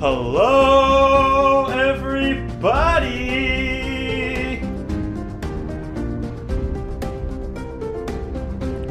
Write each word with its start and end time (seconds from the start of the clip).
Hello, 0.00 1.66
everybody! 1.66 3.02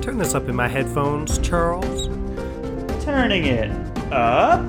Turn 0.04 0.20
this 0.20 0.36
up 0.36 0.48
in 0.48 0.56
my 0.56 0.68
headphones, 0.68 1.39
Charles. 1.39 2.10
Turning 3.04 3.48
it 3.48 3.71
up. 4.14 4.64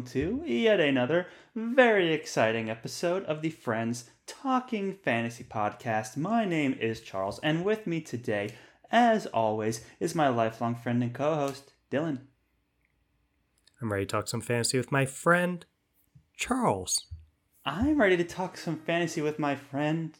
Welcome 0.00 0.12
to 0.12 0.42
yet 0.46 0.80
another 0.80 1.26
very 1.54 2.14
exciting 2.14 2.70
episode 2.70 3.22
of 3.24 3.42
the 3.42 3.50
Friends 3.50 4.08
Talking 4.26 4.94
Fantasy 4.94 5.44
Podcast. 5.44 6.16
My 6.16 6.46
name 6.46 6.72
is 6.80 7.02
Charles, 7.02 7.38
and 7.40 7.66
with 7.66 7.86
me 7.86 8.00
today, 8.00 8.54
as 8.90 9.26
always, 9.26 9.84
is 10.00 10.14
my 10.14 10.28
lifelong 10.28 10.74
friend 10.74 11.02
and 11.02 11.12
co 11.12 11.34
host, 11.34 11.74
Dylan. 11.90 12.20
I'm 13.82 13.92
ready 13.92 14.06
to 14.06 14.10
talk 14.10 14.26
some 14.26 14.40
fantasy 14.40 14.78
with 14.78 14.90
my 14.90 15.04
friend, 15.04 15.66
Charles. 16.34 17.04
I'm 17.66 18.00
ready 18.00 18.16
to 18.16 18.24
talk 18.24 18.56
some 18.56 18.78
fantasy 18.78 19.20
with 19.20 19.38
my 19.38 19.54
friend, 19.54 20.16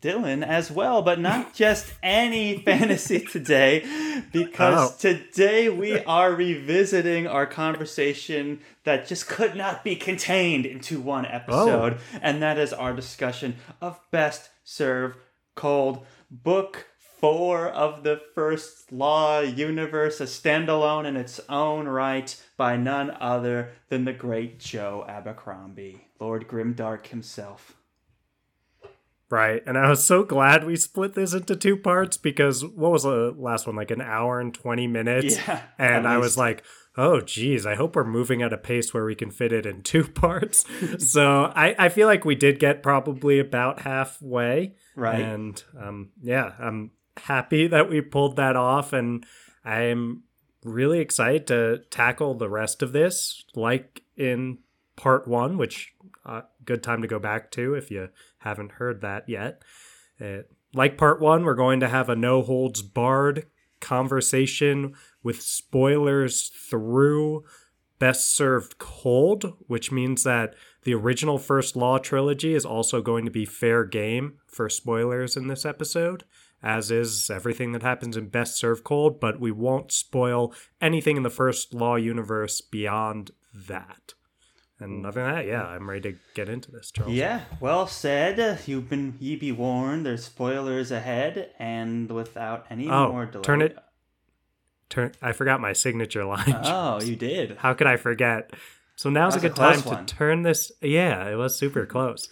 Dylan 0.00 0.46
as 0.46 0.70
well, 0.70 1.02
but 1.02 1.20
not 1.20 1.54
just 1.64 1.92
any 2.02 2.58
fantasy 2.58 3.20
today, 3.20 3.80
because 4.32 4.92
Oh. 4.92 4.96
today 4.98 5.68
we 5.68 5.98
are 6.04 6.32
revisiting 6.34 7.26
our 7.26 7.46
conversation 7.46 8.60
that 8.84 9.06
just 9.06 9.28
could 9.28 9.54
not 9.56 9.84
be 9.84 9.96
contained 9.96 10.64
into 10.66 11.00
one 11.00 11.26
episode, 11.26 11.94
oh. 11.98 12.18
and 12.22 12.42
that 12.42 12.58
is 12.58 12.72
our 12.72 12.92
discussion 12.94 13.56
of 13.80 14.00
Best 14.10 14.50
Served 14.64 15.18
Cold, 15.54 16.06
book 16.30 16.86
four 17.20 17.68
of 17.68 18.02
the 18.02 18.18
First 18.34 18.90
Law 18.90 19.40
universe, 19.40 20.20
a 20.20 20.24
standalone 20.24 21.04
in 21.04 21.16
its 21.18 21.38
own 21.50 21.86
right 21.86 22.34
by 22.56 22.76
none 22.78 23.10
other 23.20 23.72
than 23.90 24.06
the 24.06 24.12
great 24.14 24.58
Joe 24.58 25.04
Abercrombie, 25.06 26.06
Lord 26.18 26.48
Grimdark 26.48 27.08
himself. 27.08 27.76
Right, 29.30 29.62
and 29.64 29.78
I 29.78 29.88
was 29.88 30.02
so 30.02 30.24
glad 30.24 30.64
we 30.64 30.74
split 30.74 31.14
this 31.14 31.32
into 31.34 31.54
two 31.54 31.76
parts 31.76 32.16
because 32.16 32.64
what 32.64 32.90
was 32.90 33.04
the 33.04 33.32
last 33.38 33.66
one? 33.66 33.76
Like 33.76 33.92
an 33.92 34.00
hour 34.00 34.40
and 34.40 34.52
20 34.52 34.88
minutes? 34.88 35.36
Yeah, 35.36 35.62
And 35.78 36.08
I 36.08 36.18
was 36.18 36.36
like, 36.36 36.64
oh, 36.96 37.20
geez, 37.20 37.64
I 37.64 37.76
hope 37.76 37.94
we're 37.94 38.04
moving 38.04 38.42
at 38.42 38.52
a 38.52 38.58
pace 38.58 38.92
where 38.92 39.04
we 39.04 39.14
can 39.14 39.30
fit 39.30 39.52
it 39.52 39.66
in 39.66 39.82
two 39.82 40.04
parts. 40.08 40.64
so 40.98 41.44
I, 41.54 41.76
I 41.78 41.88
feel 41.90 42.08
like 42.08 42.24
we 42.24 42.34
did 42.34 42.58
get 42.58 42.82
probably 42.82 43.38
about 43.38 43.80
halfway. 43.82 44.74
Right. 44.96 45.20
And 45.20 45.62
um, 45.80 46.10
yeah, 46.20 46.52
I'm 46.58 46.90
happy 47.16 47.68
that 47.68 47.88
we 47.88 48.00
pulled 48.00 48.36
that 48.36 48.56
off. 48.56 48.92
And 48.92 49.24
I'm 49.64 50.24
really 50.64 50.98
excited 50.98 51.46
to 51.46 51.78
tackle 51.90 52.34
the 52.34 52.48
rest 52.48 52.82
of 52.82 52.92
this, 52.92 53.44
like 53.54 54.02
in 54.16 54.58
part 54.96 55.26
one, 55.26 55.56
which 55.56 55.94
uh, 56.26 56.42
good 56.64 56.82
time 56.82 57.02
to 57.02 57.08
go 57.08 57.18
back 57.18 57.50
to 57.52 57.74
if 57.74 57.90
you 57.90 58.08
haven't 58.38 58.72
heard 58.72 59.00
that 59.00 59.28
yet. 59.28 59.62
Uh, 60.20 60.42
like 60.74 60.98
part 60.98 61.20
one, 61.20 61.44
we're 61.44 61.54
going 61.54 61.80
to 61.80 61.88
have 61.88 62.08
a 62.08 62.16
no 62.16 62.42
holds 62.42 62.82
barred 62.82 63.46
conversation 63.80 64.94
with 65.22 65.42
spoilers 65.42 66.48
through 66.48 67.44
Best 67.98 68.34
Served 68.34 68.78
Cold, 68.78 69.54
which 69.66 69.92
means 69.92 70.22
that 70.24 70.54
the 70.84 70.94
original 70.94 71.38
First 71.38 71.76
Law 71.76 71.98
trilogy 71.98 72.54
is 72.54 72.64
also 72.64 73.02
going 73.02 73.24
to 73.24 73.30
be 73.30 73.44
fair 73.44 73.84
game 73.84 74.38
for 74.46 74.68
spoilers 74.68 75.36
in 75.36 75.48
this 75.48 75.66
episode, 75.66 76.24
as 76.62 76.90
is 76.90 77.28
everything 77.28 77.72
that 77.72 77.82
happens 77.82 78.16
in 78.16 78.28
Best 78.28 78.56
Served 78.56 78.84
Cold, 78.84 79.20
but 79.20 79.38
we 79.38 79.50
won't 79.50 79.92
spoil 79.92 80.54
anything 80.80 81.18
in 81.18 81.22
the 81.22 81.30
First 81.30 81.74
Law 81.74 81.96
universe 81.96 82.60
beyond 82.62 83.32
that. 83.54 84.14
And 84.80 85.04
other 85.06 85.22
than 85.22 85.34
that, 85.34 85.46
yeah, 85.46 85.62
I'm 85.66 85.88
ready 85.88 86.12
to 86.12 86.18
get 86.34 86.48
into 86.48 86.70
this, 86.72 86.90
Charles. 86.90 87.12
Yeah, 87.12 87.42
well 87.60 87.86
said. 87.86 88.60
You've 88.66 88.88
been 88.88 89.14
ye 89.20 89.36
be 89.36 89.52
warned. 89.52 90.06
There's 90.06 90.24
spoilers 90.24 90.90
ahead, 90.90 91.50
and 91.58 92.10
without 92.10 92.64
any 92.70 92.88
Oh, 92.88 93.12
more 93.12 93.26
delay. 93.26 93.42
turn 93.42 93.62
it- 93.62 93.78
Turn, 94.88 95.12
I 95.22 95.30
forgot 95.32 95.60
my 95.60 95.72
signature 95.72 96.24
line. 96.32 96.52
Oh, 96.64 97.00
you 97.00 97.14
did. 97.14 97.58
How 97.58 97.74
could 97.74 97.86
I 97.86 97.96
forget? 97.96 98.50
So 98.96 99.08
now's 99.08 99.34
a 99.34 99.36
was 99.36 99.44
a 99.44 99.48
good 99.48 99.56
time 99.56 99.80
one. 99.82 100.04
to 100.06 100.14
turn 100.16 100.42
this. 100.42 100.72
Yeah, 100.82 101.28
it 101.28 101.36
was 101.36 101.56
super 101.56 101.86
close. 101.86 102.28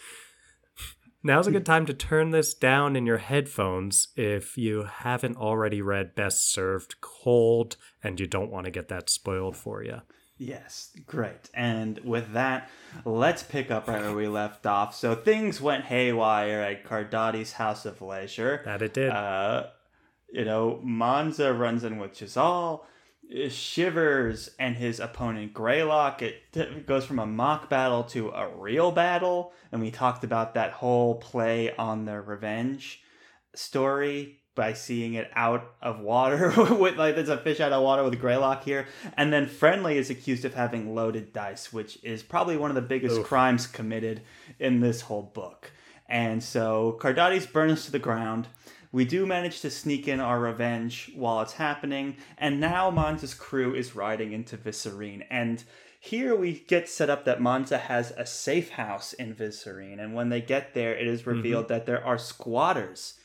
Now's 1.22 1.46
a 1.46 1.50
good 1.52 1.66
time 1.66 1.84
to 1.86 1.94
turn 1.94 2.30
this 2.30 2.54
down 2.54 2.94
in 2.96 3.04
your 3.04 3.18
headphones 3.18 4.08
if 4.16 4.56
you 4.56 4.84
haven't 4.84 5.36
already 5.36 5.82
read 5.82 6.14
Best 6.14 6.50
Served 6.52 7.00
Cold 7.00 7.76
and 8.02 8.18
you 8.20 8.26
don't 8.26 8.50
want 8.50 8.64
to 8.66 8.70
get 8.70 8.88
that 8.88 9.10
spoiled 9.10 9.56
for 9.56 9.82
you. 9.82 10.00
Yes, 10.38 10.96
great. 11.06 11.50
And 11.52 11.98
with 12.04 12.32
that, 12.32 12.70
let's 13.04 13.42
pick 13.42 13.70
up 13.70 13.88
right 13.88 14.00
where 14.00 14.14
we 14.14 14.28
left 14.28 14.66
off. 14.66 14.94
So 14.94 15.16
things 15.16 15.60
went 15.60 15.84
haywire 15.84 16.60
at 16.60 16.84
Cardotti's 16.84 17.52
House 17.52 17.84
of 17.84 18.00
Leisure. 18.00 18.62
That 18.64 18.80
it 18.80 18.94
did. 18.94 19.10
Uh, 19.10 19.66
you 20.32 20.44
know, 20.44 20.80
Monza 20.82 21.52
runs 21.52 21.82
in 21.82 21.98
with 21.98 22.12
Chazal, 22.12 22.82
Shivers 23.50 24.50
and 24.58 24.76
his 24.76 25.00
opponent 25.00 25.52
Greylock. 25.52 26.22
It 26.22 26.52
t- 26.52 26.82
goes 26.86 27.04
from 27.04 27.18
a 27.18 27.26
mock 27.26 27.68
battle 27.68 28.04
to 28.04 28.30
a 28.30 28.48
real 28.48 28.92
battle, 28.92 29.52
and 29.72 29.80
we 29.80 29.90
talked 29.90 30.24
about 30.24 30.54
that 30.54 30.72
whole 30.72 31.16
play 31.16 31.74
on 31.76 32.04
the 32.04 32.20
revenge 32.20 33.02
story 33.54 34.38
by 34.58 34.72
seeing 34.72 35.14
it 35.14 35.30
out 35.36 35.72
of 35.80 36.00
water 36.00 36.52
with 36.74 36.96
like 36.96 37.14
there's 37.14 37.28
a 37.28 37.38
fish 37.38 37.60
out 37.60 37.72
of 37.72 37.80
water 37.80 38.02
with 38.02 38.20
Greylock 38.20 38.64
here, 38.64 38.88
and 39.16 39.32
then 39.32 39.46
Friendly 39.46 39.96
is 39.96 40.10
accused 40.10 40.44
of 40.44 40.52
having 40.52 40.96
loaded 40.96 41.32
dice, 41.32 41.72
which 41.72 41.96
is 42.02 42.24
probably 42.24 42.56
one 42.56 42.70
of 42.70 42.74
the 42.74 42.82
biggest 42.82 43.18
Oof. 43.18 43.26
crimes 43.26 43.68
committed 43.68 44.20
in 44.58 44.80
this 44.80 45.02
whole 45.02 45.22
book. 45.22 45.70
And 46.08 46.42
so 46.42 46.98
Cardotti's 47.00 47.46
burns 47.46 47.84
to 47.84 47.92
the 47.92 48.00
ground. 48.00 48.48
We 48.90 49.04
do 49.04 49.26
manage 49.26 49.60
to 49.60 49.70
sneak 49.70 50.08
in 50.08 50.18
our 50.18 50.40
revenge 50.40 51.12
while 51.14 51.40
it's 51.40 51.52
happening, 51.52 52.16
and 52.36 52.58
now 52.58 52.90
Monza's 52.90 53.34
crew 53.34 53.74
is 53.74 53.94
riding 53.94 54.32
into 54.32 54.56
Visserine. 54.56 55.24
And 55.30 55.62
here 56.00 56.34
we 56.34 56.64
get 56.66 56.88
set 56.88 57.08
up 57.08 57.24
that 57.26 57.40
Monza 57.40 57.78
has 57.78 58.10
a 58.16 58.26
safe 58.26 58.70
house 58.70 59.12
in 59.12 59.36
Visserine, 59.36 60.00
and 60.00 60.14
when 60.14 60.30
they 60.30 60.40
get 60.40 60.74
there, 60.74 60.96
it 60.96 61.06
is 61.06 61.20
mm-hmm. 61.20 61.30
revealed 61.30 61.68
that 61.68 61.86
there 61.86 62.04
are 62.04 62.18
squatters 62.18 63.17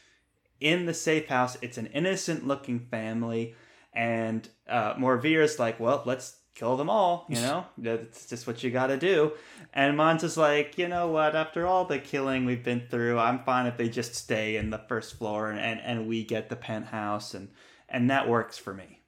in 0.60 0.86
the 0.86 0.94
safe 0.94 1.28
house. 1.28 1.58
It's 1.62 1.78
an 1.78 1.88
innocent 1.88 2.46
looking 2.48 2.80
family, 2.80 3.56
and 3.94 4.48
uh, 4.68 4.96
Morveer's 4.98 5.60
like, 5.60 5.80
well, 5.80 6.04
let's 6.06 6.38
kill 6.56 6.78
them 6.78 6.90
all, 6.90 7.26
you 7.30 7.40
know? 7.42 7.66
That's 7.78 8.28
just 8.28 8.46
what 8.48 8.64
you 8.64 8.70
gotta 8.72 8.98
do. 8.98 9.34
And 9.74 9.98
Monza's 9.98 10.38
like, 10.38 10.78
you 10.78 10.88
know 10.88 11.08
what? 11.08 11.36
After 11.36 11.66
all 11.66 11.86
the 11.86 11.98
killing 12.00 12.46
we've 12.46 12.64
been 12.64 12.88
through, 12.90 13.18
I'm 13.18 13.44
fine 13.44 13.66
if 13.66 13.78
they 13.78 13.90
just 13.90 14.14
stay 14.16 14.56
in 14.56 14.70
the 14.70 14.78
first 14.88 15.16
floor 15.18 15.50
and, 15.50 15.60
and, 15.60 15.80
and 15.82 16.08
we 16.08 16.24
get 16.24 16.50
the 16.50 16.56
penthouse, 16.56 17.34
and, 17.34 17.50
and 17.90 18.10
that 18.10 18.30
works 18.30 18.58
for 18.58 18.74
me. 18.74 19.00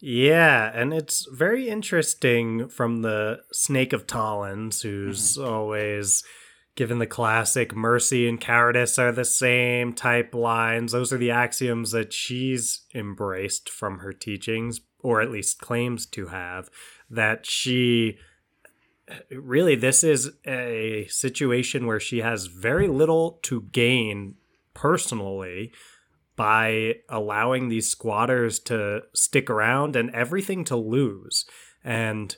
Yeah, 0.00 0.70
and 0.74 0.92
it's 0.92 1.26
very 1.32 1.68
interesting 1.68 2.68
from 2.68 3.02
the 3.02 3.40
Snake 3.52 3.92
of 3.92 4.06
Talins, 4.06 4.82
who's 4.82 5.36
Mm-hmm. 5.36 5.42
always 5.42 6.22
given 6.76 6.98
the 6.98 7.06
classic 7.06 7.74
mercy 7.74 8.28
and 8.28 8.40
cowardice 8.40 8.98
are 8.98 9.12
the 9.12 9.24
same 9.24 9.92
type 9.92 10.34
lines. 10.34 10.92
Those 10.92 11.12
are 11.12 11.18
the 11.18 11.30
axioms 11.30 11.92
that 11.92 12.12
she's 12.12 12.86
embraced 12.94 13.68
from 13.68 13.98
her 13.98 14.12
teachings, 14.12 14.80
or 15.00 15.20
at 15.20 15.30
least 15.30 15.60
claims 15.60 16.06
to 16.06 16.26
have, 16.28 16.68
that 17.08 17.46
she 17.46 18.18
really 19.30 19.76
this 19.76 20.02
is 20.02 20.30
a 20.46 21.06
situation 21.10 21.86
where 21.86 22.00
she 22.00 22.18
has 22.18 22.46
very 22.46 22.88
little 22.88 23.38
to 23.42 23.62
gain 23.72 24.34
personally 24.72 25.72
by 26.36 26.94
allowing 27.08 27.68
these 27.68 27.88
squatters 27.88 28.58
to 28.58 29.02
stick 29.14 29.48
around 29.48 29.94
and 29.94 30.10
everything 30.10 30.64
to 30.64 30.76
lose. 30.76 31.44
And 31.84 32.36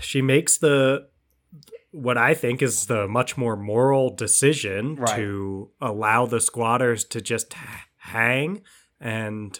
she 0.00 0.20
makes 0.20 0.58
the 0.58 1.08
what 1.96 2.18
I 2.18 2.34
think 2.34 2.60
is 2.62 2.86
the 2.86 3.08
much 3.08 3.36
more 3.36 3.56
moral 3.56 4.14
decision 4.14 4.96
Right. 4.96 5.16
to 5.16 5.70
allow 5.80 6.26
the 6.26 6.40
squatters 6.40 7.04
to 7.06 7.20
just 7.20 7.54
hang 7.96 8.62
and 9.00 9.58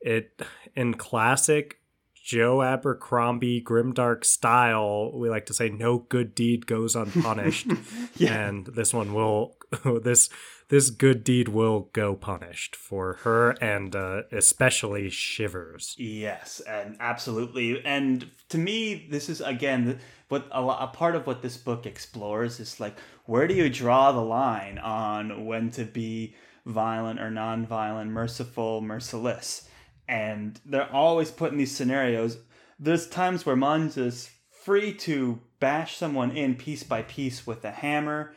it 0.00 0.42
in 0.74 0.94
classic 0.94 1.76
Joe 2.14 2.62
Abercrombie 2.62 3.62
grimdark 3.62 4.24
style, 4.24 5.10
we 5.18 5.28
like 5.28 5.46
to 5.46 5.54
say 5.54 5.68
no 5.68 5.98
good 5.98 6.34
deed 6.34 6.66
goes 6.66 6.94
unpunished. 6.96 7.66
Yeah. 8.16 8.48
And 8.48 8.66
this 8.66 8.92
one 8.92 9.14
will 9.14 9.56
this 10.02 10.28
this 10.70 10.88
good 10.88 11.22
deed 11.22 11.48
will 11.48 11.90
go 11.92 12.14
punished 12.14 12.74
for 12.74 13.14
her 13.24 13.50
and 13.60 13.94
uh, 13.94 14.22
especially 14.32 15.10
Shivers. 15.10 15.94
Yes, 15.98 16.60
and 16.60 16.96
absolutely. 17.00 17.84
And 17.84 18.30
to 18.48 18.58
me, 18.58 19.06
this 19.10 19.28
is 19.28 19.40
again 19.40 19.98
what 20.28 20.48
a, 20.52 20.62
a 20.62 20.90
part 20.92 21.16
of 21.16 21.26
what 21.26 21.42
this 21.42 21.56
book 21.56 21.86
explores 21.86 22.60
is 22.60 22.80
like 22.80 22.96
where 23.26 23.46
do 23.46 23.54
you 23.54 23.68
draw 23.68 24.12
the 24.12 24.20
line 24.20 24.78
on 24.78 25.44
when 25.44 25.70
to 25.72 25.84
be 25.84 26.34
violent 26.66 27.20
or 27.20 27.30
non-violent, 27.30 28.10
merciful, 28.10 28.80
merciless, 28.80 29.68
and 30.08 30.60
they're 30.64 30.92
always 30.92 31.30
put 31.30 31.52
in 31.52 31.58
these 31.58 31.74
scenarios. 31.74 32.38
There's 32.78 33.08
times 33.08 33.44
where 33.44 33.56
Monza's 33.56 34.30
free 34.50 34.92
to 34.94 35.40
bash 35.58 35.96
someone 35.96 36.30
in 36.36 36.54
piece 36.54 36.82
by 36.82 37.02
piece 37.02 37.46
with 37.46 37.64
a 37.64 37.70
hammer. 37.70 38.34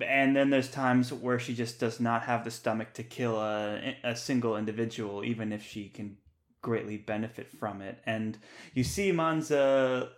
And 0.00 0.34
then 0.34 0.50
there's 0.50 0.70
times 0.70 1.12
where 1.12 1.38
she 1.38 1.54
just 1.54 1.78
does 1.78 2.00
not 2.00 2.22
have 2.22 2.44
the 2.44 2.50
stomach 2.50 2.94
to 2.94 3.02
kill 3.02 3.40
a, 3.40 3.96
a 4.04 4.16
single 4.16 4.56
individual, 4.56 5.24
even 5.24 5.52
if 5.52 5.64
she 5.64 5.88
can 5.88 6.16
greatly 6.62 6.96
benefit 6.96 7.50
from 7.50 7.80
it. 7.80 8.00
And 8.06 8.38
you 8.74 8.84
see 8.84 9.12
Manza 9.12 10.10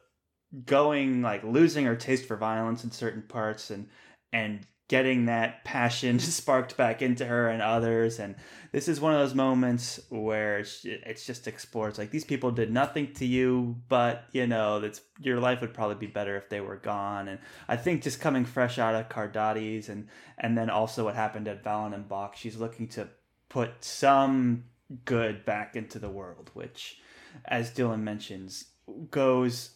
going 0.67 1.23
like 1.23 1.43
losing 1.45 1.85
her 1.87 1.97
taste 1.97 2.27
for 2.27 2.37
violence 2.37 2.85
in 2.85 2.91
certain 2.91 3.23
parts 3.23 3.71
and 3.71 3.89
and 4.33 4.67
getting 4.89 5.27
that 5.27 5.65
passion 5.65 6.19
sparked 6.19 6.77
back 6.77 7.03
into 7.03 7.25
her 7.25 7.49
and 7.49 7.63
others. 7.63 8.19
And 8.19 8.35
this 8.73 8.89
is 8.89 9.01
one 9.01 9.13
of 9.15 9.21
those 9.21 9.35
moments 9.35 10.01
where 10.09 10.59
it's 10.85 11.27
just 11.27 11.47
explores 11.47 11.99
like 11.99 12.11
these 12.11 12.25
people 12.25 12.51
did 12.51 12.73
nothing 12.73 13.13
to 13.13 13.27
you 13.27 13.77
but 13.89 14.25
you 14.33 14.47
know 14.47 14.81
that's 14.81 15.03
your 15.21 15.39
life 15.39 15.61
would 15.61 15.75
probably 15.75 15.95
be 15.95 16.07
better 16.07 16.37
if 16.37 16.49
they 16.49 16.61
were 16.61 16.77
gone. 16.77 17.29
And 17.29 17.39
i 17.69 17.77
think 17.77 18.03
just 18.03 18.21
coming 18.21 18.45
fresh 18.45 18.79
out 18.79 18.95
of 18.95 19.09
Cardotti's 19.09 19.89
and 19.89 20.09
and 20.39 20.57
then 20.57 20.71
also 20.71 21.05
what 21.05 21.15
happened 21.15 21.49
at 21.49 21.63
Valint 21.63 21.95
and 21.95 22.09
Balk 22.09 22.35
she's 22.37 22.57
looking 22.57 22.89
to 22.89 23.09
put 23.49 23.85
some 23.85 24.65
good 25.05 25.45
back 25.45 25.77
into 25.77 25.99
the 25.99 26.11
world 26.11 26.51
which 26.55 26.99
as 27.47 27.71
dylan 27.71 28.03
mentions 28.03 28.67
goes 29.11 29.71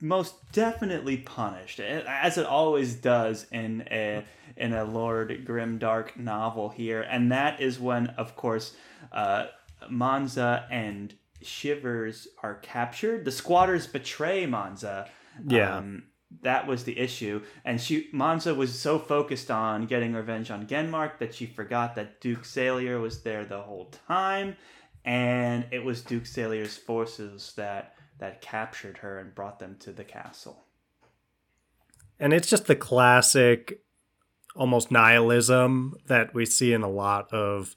most 0.00 0.52
definitely 0.52 1.18
punished, 1.18 1.80
as 1.80 2.38
it 2.38 2.46
always 2.46 2.94
does 2.94 3.46
in 3.52 3.84
a 3.90 4.24
in 4.56 4.72
a 4.72 4.84
Lord 4.84 5.44
Grimdark 5.46 6.16
novel 6.16 6.70
here, 6.70 7.02
and 7.02 7.32
that 7.32 7.60
is 7.60 7.78
when, 7.78 8.08
of 8.08 8.36
course, 8.36 8.74
uh, 9.12 9.46
Manza 9.90 10.64
and 10.70 11.14
Shivers 11.42 12.28
are 12.42 12.56
captured. 12.56 13.24
The 13.24 13.32
squatters 13.32 13.86
betray 13.86 14.46
Manza. 14.46 15.08
Yeah. 15.46 15.76
Um, 15.76 16.04
that 16.42 16.66
was 16.66 16.84
the 16.84 16.96
issue, 16.98 17.42
and 17.64 17.80
she 17.80 18.08
Manza 18.12 18.54
was 18.54 18.78
so 18.78 18.98
focused 18.98 19.50
on 19.50 19.86
getting 19.86 20.12
revenge 20.14 20.50
on 20.50 20.66
Genmark 20.66 21.18
that 21.18 21.34
she 21.34 21.46
forgot 21.46 21.96
that 21.96 22.20
Duke 22.20 22.44
Salier 22.44 23.00
was 23.00 23.22
there 23.22 23.44
the 23.44 23.60
whole 23.60 23.86
time, 24.06 24.56
and 25.04 25.66
it 25.72 25.84
was 25.84 26.02
Duke 26.02 26.26
Salier's 26.26 26.76
forces 26.76 27.52
that 27.56 27.94
that 28.20 28.40
captured 28.40 28.98
her 28.98 29.18
and 29.18 29.34
brought 29.34 29.58
them 29.58 29.76
to 29.80 29.92
the 29.92 30.04
castle. 30.04 30.64
And 32.18 32.32
it's 32.32 32.48
just 32.48 32.66
the 32.66 32.76
classic 32.76 33.80
almost 34.54 34.90
nihilism 34.90 35.96
that 36.06 36.34
we 36.34 36.44
see 36.44 36.72
in 36.72 36.82
a 36.82 36.90
lot 36.90 37.32
of 37.32 37.74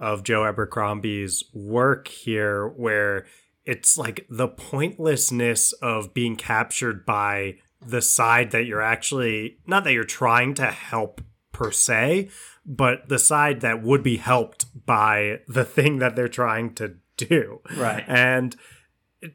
of 0.00 0.22
Joe 0.22 0.44
Abercrombie's 0.44 1.42
work 1.52 2.06
here 2.06 2.68
where 2.68 3.26
it's 3.64 3.98
like 3.98 4.24
the 4.30 4.46
pointlessness 4.46 5.72
of 5.72 6.14
being 6.14 6.36
captured 6.36 7.04
by 7.04 7.56
the 7.84 8.00
side 8.00 8.52
that 8.52 8.64
you're 8.64 8.82
actually 8.82 9.58
not 9.66 9.84
that 9.84 9.92
you're 9.92 10.04
trying 10.04 10.54
to 10.54 10.66
help 10.66 11.20
per 11.52 11.72
se, 11.72 12.28
but 12.64 13.08
the 13.08 13.18
side 13.18 13.60
that 13.62 13.82
would 13.82 14.02
be 14.02 14.18
helped 14.18 14.66
by 14.86 15.40
the 15.48 15.64
thing 15.64 15.98
that 15.98 16.14
they're 16.14 16.28
trying 16.28 16.72
to 16.74 16.94
do. 17.16 17.60
Right. 17.76 18.04
And 18.06 18.54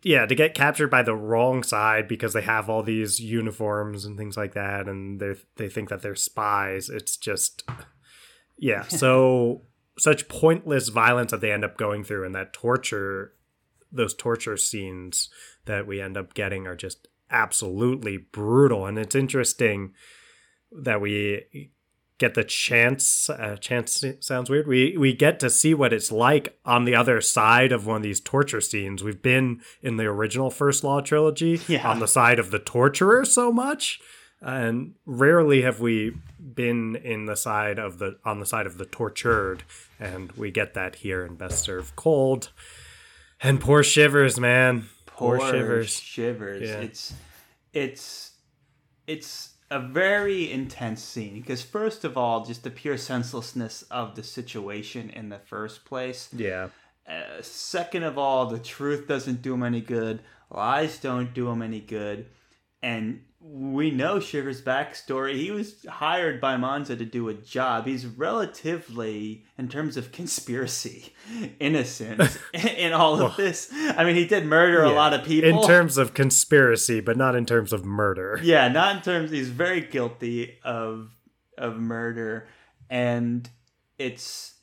yeah, 0.01 0.25
to 0.25 0.35
get 0.35 0.53
captured 0.53 0.88
by 0.88 1.03
the 1.03 1.15
wrong 1.15 1.63
side 1.63 2.07
because 2.07 2.33
they 2.33 2.41
have 2.41 2.69
all 2.69 2.83
these 2.83 3.19
uniforms 3.19 4.06
and 4.06 4.18
things 4.18 4.38
like 4.38 4.53
that, 4.53 4.88
and 4.88 5.19
they 5.19 5.33
they 5.57 5.69
think 5.69 5.89
that 5.89 6.01
they're 6.01 6.15
spies. 6.15 6.89
It's 6.89 7.18
just, 7.18 7.63
yeah. 8.57 8.83
So 8.88 9.63
such 9.97 10.27
pointless 10.27 10.89
violence 10.89 11.31
that 11.31 11.41
they 11.41 11.51
end 11.51 11.65
up 11.65 11.77
going 11.77 12.03
through, 12.03 12.25
and 12.25 12.35
that 12.35 12.53
torture, 12.53 13.33
those 13.91 14.13
torture 14.13 14.57
scenes 14.57 15.30
that 15.65 15.86
we 15.86 16.01
end 16.01 16.18
up 16.18 16.33
getting 16.33 16.65
are 16.65 16.75
just 16.75 17.07
absolutely 17.29 18.18
brutal. 18.18 18.86
And 18.86 18.97
it's 18.97 19.15
interesting 19.15 19.94
that 20.71 21.01
we 21.01 21.71
get 22.19 22.36
the 22.36 22.44
chance 22.44 23.30
uh, 23.30 23.56
chance 23.60 24.04
sounds 24.19 24.50
weird 24.50 24.68
we 24.68 24.95
we 24.98 25.13
get 25.13 25.39
to 25.39 25.50
see 25.50 25.74
what 25.74 25.92
it's 25.92 26.12
like 26.12 26.57
on 26.63 26.86
the 26.86 26.95
other 26.95 27.19
side 27.21 27.71
of 27.71 27.86
one 27.88 27.98
of 27.98 28.04
these 28.04 28.19
torture 28.21 28.62
scenes 28.62 29.04
we've 29.04 29.21
been 29.21 29.60
in 29.81 29.98
the 29.98 30.06
original 30.06 30.50
first 30.51 30.83
law 30.83 31.01
trilogy 31.01 31.60
Yeah. 31.68 31.89
on 31.89 32.00
the 32.00 32.07
side 32.07 32.39
of 32.39 32.51
the 32.51 32.60
torturer 32.60 33.25
so 33.25 33.51
much 33.51 34.00
and 34.42 34.94
rarely 35.06 35.62
have 35.63 35.80
we 35.80 36.15
been 36.39 36.95
in 36.98 37.25
the 37.25 37.36
side 37.36 37.80
of 37.80 37.98
the 37.98 38.18
on 38.24 38.39
the 38.39 38.45
side 38.45 38.65
of 38.68 38.77
the 38.77 38.86
tortured 38.86 39.63
and 40.00 40.31
we 40.33 40.51
get 40.51 40.74
that 40.75 40.95
here 40.98 41.25
in 41.25 41.36
best 41.36 41.63
served 41.63 41.95
cold 41.95 42.51
and 43.42 43.60
poor 43.60 43.81
shivers 43.83 44.39
man 44.39 44.88
poor, 45.07 45.39
shivers 45.39 45.98
Shivers. 46.00 46.62
Yeah. 46.69 46.80
It's 46.81 47.13
it's 47.74 48.31
it's 49.07 49.52
a 49.74 49.80
very 49.80 50.52
intense 50.52 51.04
scene 51.04 51.34
because 51.34 51.64
first 51.64 52.06
of 52.06 52.16
all, 52.16 52.46
just 52.46 52.64
the 52.64 52.70
pure 52.70 52.98
senselessness 52.98 53.81
of 53.90 54.16
the 54.16 54.22
situation 54.22 55.10
in 55.10 55.30
the 55.30 55.40
first 55.40 55.84
place. 55.84 56.30
yeah 56.31 56.70
Uh, 57.08 57.42
second 57.42 58.04
of 58.04 58.18
all, 58.18 58.46
the 58.46 58.60
truth 58.60 59.08
doesn't 59.08 59.42
do 59.42 59.56
him 59.56 59.64
any 59.64 59.81
good. 59.81 60.22
Lies 60.50 61.00
don't 61.00 61.34
do 61.34 61.50
him 61.50 61.62
any 61.62 61.81
good. 61.81 62.28
And 62.81 63.22
we 63.45 63.92
know 63.92 64.22
Shiver's 64.22 64.62
backstory. 64.62 65.36
He 65.36 65.51
was 65.51 65.86
hired 65.86 66.40
by 66.40 66.56
Monza 66.56 66.95
to 66.95 67.04
do 67.04 67.28
a 67.28 67.34
job. 67.34 67.86
He's 67.86 68.06
relatively, 68.06 69.44
in 69.57 69.68
terms 69.68 69.98
of 69.98 70.12
conspiracy, 70.13 71.13
innocent 71.60 72.40
in 72.54 72.94
all 72.94 73.22
of 73.22 73.36
this. 73.36 73.69
I 73.74 74.06
mean, 74.06 74.16
he 74.16 74.25
did 74.25 74.45
murder 74.45 74.84
a 74.84 74.92
lot 74.92 75.13
of 75.13 75.25
people. 75.25 75.50
in 75.50 75.68
terms 75.68 75.98
of 75.98 76.13
conspiracy 76.13 77.01
but 77.01 77.18
not 77.18 77.36
in 77.36 77.45
terms 77.45 77.74
of 77.74 77.84
murder 77.84 78.40
Yeah, 78.42 78.69
not 78.69 78.95
in 78.95 79.01
terms. 79.01 79.31
He's 79.31 79.50
very 79.50 79.81
guilty 79.81 80.57
of 80.63 81.12
of 81.57 81.78
murder, 81.78 82.48
and 82.89 83.50
it's 83.98 84.53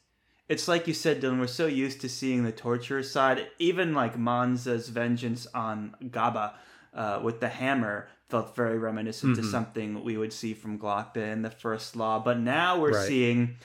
it's 0.49 0.67
like 0.67 0.89
you 0.89 0.95
said, 0.95 1.21
Dylan. 1.21 1.39
We're 1.39 1.47
so 1.47 1.67
used 1.67 2.01
to 2.01 2.09
seeing 2.09 2.45
the 2.45 2.53
torture 2.53 3.03
side. 3.03 3.47
Even 3.59 3.95
like 3.95 4.19
Manza's 4.19 4.89
vengeance 4.89 5.47
on 5.55 5.95
Gobba 6.03 6.55
uh, 6.95 7.21
with 7.23 7.41
the 7.41 7.49
hammer 7.49 8.09
felt 8.31 8.55
very 8.57 8.79
reminiscent 8.79 9.37
to 9.37 9.43
Mhm. 9.43 9.51
something 9.51 10.05
we 10.05 10.17
would 10.17 10.33
see 10.33 10.55
from 10.55 10.79
Glokta 10.79 11.17
in 11.33 11.43
the 11.43 11.51
first 11.51 11.97
law. 11.97 12.19
But 12.19 12.39
now 12.39 12.79
we're 12.81 12.93
Right. 12.95 13.09
seeing 13.09 13.57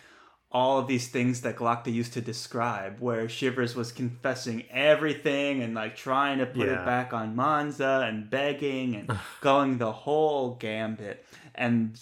all 0.51 0.79
of 0.79 0.88
these 0.88 1.10
things 1.10 1.41
that 1.41 1.57
Glokta 1.57 1.91
used 1.93 2.13
to 2.13 2.22
describe, 2.22 3.00
where 3.00 3.27
Shivers 3.27 3.75
was 3.75 3.91
confessing 3.91 4.63
everything 4.72 5.62
and 5.62 5.74
like 5.75 5.95
trying 5.95 6.38
to 6.39 6.45
put 6.45 6.67
Yeah. 6.67 6.81
it 6.81 6.86
back 6.86 7.13
on 7.13 7.36
Manza 7.36 8.07
and 8.07 8.29
begging 8.29 8.95
and 8.95 9.10
going 9.41 9.77
the 9.77 9.91
whole 9.91 10.55
gambit. 10.55 11.25
And 11.53 12.00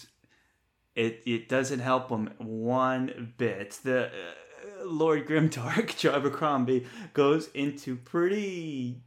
it 0.94 1.22
it 1.26 1.48
doesn't 1.48 1.80
help 1.80 2.08
him 2.10 2.30
one 2.38 3.34
bit. 3.36 3.80
The 3.82 4.06
uh, 4.06 4.84
Lord 4.84 5.26
Grimdark, 5.26 6.04
Abercrombie, 6.14 6.86
goes 7.12 7.48
into 7.54 7.96
pretty 7.96 9.02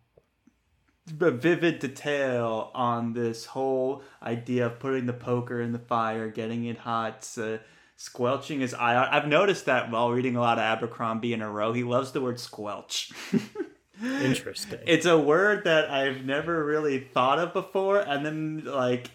vivid 1.10 1.80
detail 1.80 2.72
on 2.74 3.14
this 3.14 3.46
whole 3.46 4.04
idea 4.22 4.68
of 4.68 4.80
putting 4.80 5.06
the 5.06 5.14
poker 5.14 5.62
in 5.62 5.72
the 5.72 5.80
fire, 5.80 6.30
getting 6.30 6.66
it 6.66 6.78
hot, 6.78 7.28
uh, 7.38 7.58
squelching 7.96 8.60
his 8.60 8.74
eye 8.74 8.96
out. 8.96 9.14
I've 9.14 9.28
noticed 9.28 9.66
that 9.66 9.90
while 9.90 10.12
reading 10.12 10.36
a 10.36 10.42
lot 10.42 10.58
of 10.58 10.64
Abercrombie 10.64 11.34
in 11.34 11.42
a 11.42 11.50
row, 11.50 11.74
he 11.74 11.84
loves 11.84 12.12
the 12.12 12.22
word 12.22 12.40
squelch. 12.40 13.12
interesting 14.04 14.78
it's 14.86 15.08
a 15.08 15.18
word 15.18 15.64
that 15.64 15.90
I've 15.90 16.24
never 16.24 16.64
really 16.64 17.00
thought 17.00 17.40
of 17.40 17.54
before, 17.54 18.00
and 18.00 18.26
then 18.26 18.64
like 18.66 19.10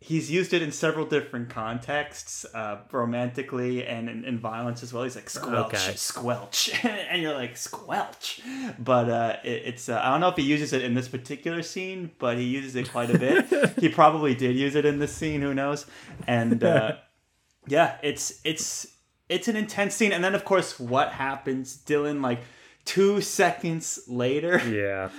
he's 0.00 0.30
used 0.30 0.52
it 0.52 0.62
in 0.62 0.70
several 0.70 1.04
different 1.06 1.50
contexts, 1.50 2.44
uh, 2.54 2.78
romantically 2.92 3.84
and 3.84 4.08
in, 4.08 4.24
in 4.24 4.38
violence 4.38 4.82
as 4.82 4.92
well. 4.92 5.04
He's 5.04 5.16
like 5.16 5.28
squelch, 5.28 5.74
Okay. 5.74 5.94
squelch, 5.96 6.70
and 6.84 7.20
you're 7.22 7.34
like 7.34 7.56
squelch. 7.56 8.40
But 8.78 9.10
uh, 9.10 9.36
it, 9.44 9.62
it's 9.66 9.88
uh, 9.88 10.00
I 10.02 10.10
don't 10.10 10.20
know 10.20 10.28
if 10.28 10.36
he 10.36 10.42
uses 10.42 10.72
it 10.72 10.82
in 10.82 10.94
this 10.94 11.08
particular 11.08 11.62
scene, 11.62 12.10
but 12.18 12.36
he 12.38 12.44
uses 12.44 12.76
it 12.76 12.90
quite 12.90 13.10
a 13.10 13.18
bit. 13.18 13.74
he 13.80 13.88
probably 13.88 14.34
did 14.34 14.56
use 14.56 14.74
it 14.74 14.84
in 14.84 14.98
this 14.98 15.12
scene. 15.12 15.40
Who 15.42 15.54
knows? 15.54 15.86
And 16.26 16.62
uh, 16.62 16.96
yeah, 17.66 17.96
it's 18.02 18.40
it's 18.44 18.86
it's 19.28 19.48
an 19.48 19.56
intense 19.56 19.94
scene, 19.94 20.12
and 20.12 20.22
then 20.22 20.34
of 20.34 20.44
course 20.44 20.78
what 20.78 21.10
happens, 21.12 21.76
Dylan? 21.76 22.22
Like 22.22 22.40
two 22.84 23.20
seconds 23.20 23.98
later 24.08 24.58
yeah 24.66 25.10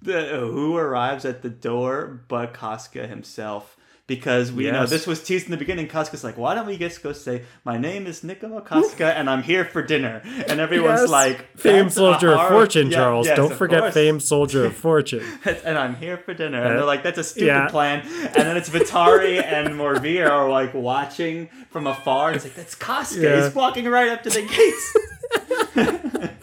the, 0.00 0.28
who 0.38 0.74
arrives 0.78 1.26
at 1.26 1.42
the 1.42 1.50
door 1.50 2.24
but 2.26 2.54
Casca 2.54 3.06
himself. 3.06 3.76
Because 4.08 4.50
we 4.50 4.70
know 4.70 4.86
this 4.86 5.06
was 5.06 5.22
teased 5.22 5.44
in 5.44 5.50
the 5.50 5.58
beginning. 5.58 5.86
Casca's 5.86 6.24
like, 6.24 6.38
why 6.38 6.54
don't 6.54 6.66
we 6.66 6.78
just 6.78 7.02
go 7.02 7.12
say, 7.12 7.42
my 7.64 7.76
name 7.76 8.06
is 8.06 8.24
Nicolo 8.24 8.62
Casca 8.62 9.14
and 9.18 9.28
I'm 9.28 9.42
here 9.42 9.66
for 9.66 9.82
dinner? 9.82 10.22
And 10.48 10.58
everyone's 10.60 11.02
Yes. 11.02 11.10
like, 11.10 11.56
famed 11.58 11.88
"That's 11.88 11.96
a 11.96 11.98
soldier 11.98 12.32
of 12.32 12.48
fortune, 12.48 12.90
Yeah, 12.90 12.96
Charles. 12.96 13.26
yes, 13.26 13.36
Don't 13.36 13.52
forget 13.52 13.80
course. 13.80 13.92
famed 13.94 14.22
soldier 14.22 14.64
of 14.64 14.74
fortune. 14.88 15.22
and 15.62 15.76
I'm 15.76 15.94
here 15.94 16.16
for 16.16 16.32
dinner. 16.32 16.56
And 16.62 16.68
Uh, 16.72 16.76
they're 16.78 16.84
like, 16.86 17.02
that's 17.02 17.18
a 17.18 17.22
stupid 17.22 17.46
yeah. 17.48 17.68
plan. 17.68 18.00
And 18.00 18.34
then 18.48 18.56
it's 18.56 18.70
Vitari 18.70 19.44
and 19.44 19.68
Morveer 19.78 20.30
are 20.30 20.48
like 20.48 20.72
watching 20.72 21.50
from 21.70 21.86
afar. 21.86 22.28
And 22.28 22.36
it's 22.36 22.46
like, 22.46 22.54
that's 22.54 22.74
Casca. 22.74 23.20
Yeah. 23.20 23.44
He's 23.44 23.54
walking 23.54 23.84
right 23.84 24.08
up 24.08 24.22
to 24.22 24.30
the 24.30 24.40
gates. 24.40 26.37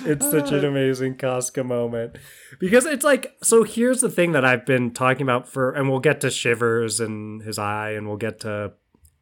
it's 0.06 0.30
such 0.30 0.52
an 0.52 0.64
uh. 0.64 0.68
amazing 0.68 1.16
Casca 1.16 1.64
moment. 1.64 2.16
Because 2.58 2.86
it's 2.86 3.04
like 3.04 3.36
so 3.42 3.62
here's 3.62 4.00
the 4.00 4.10
thing 4.10 4.32
that 4.32 4.44
I've 4.44 4.66
been 4.66 4.92
talking 4.92 5.22
about 5.22 5.48
for 5.48 5.72
and 5.72 5.88
we'll 5.88 6.00
get 6.00 6.20
to 6.22 6.30
Shivers 6.30 7.00
and 7.00 7.42
his 7.42 7.58
eye 7.58 7.90
and 7.90 8.06
we'll 8.08 8.16
get 8.16 8.40
to 8.40 8.72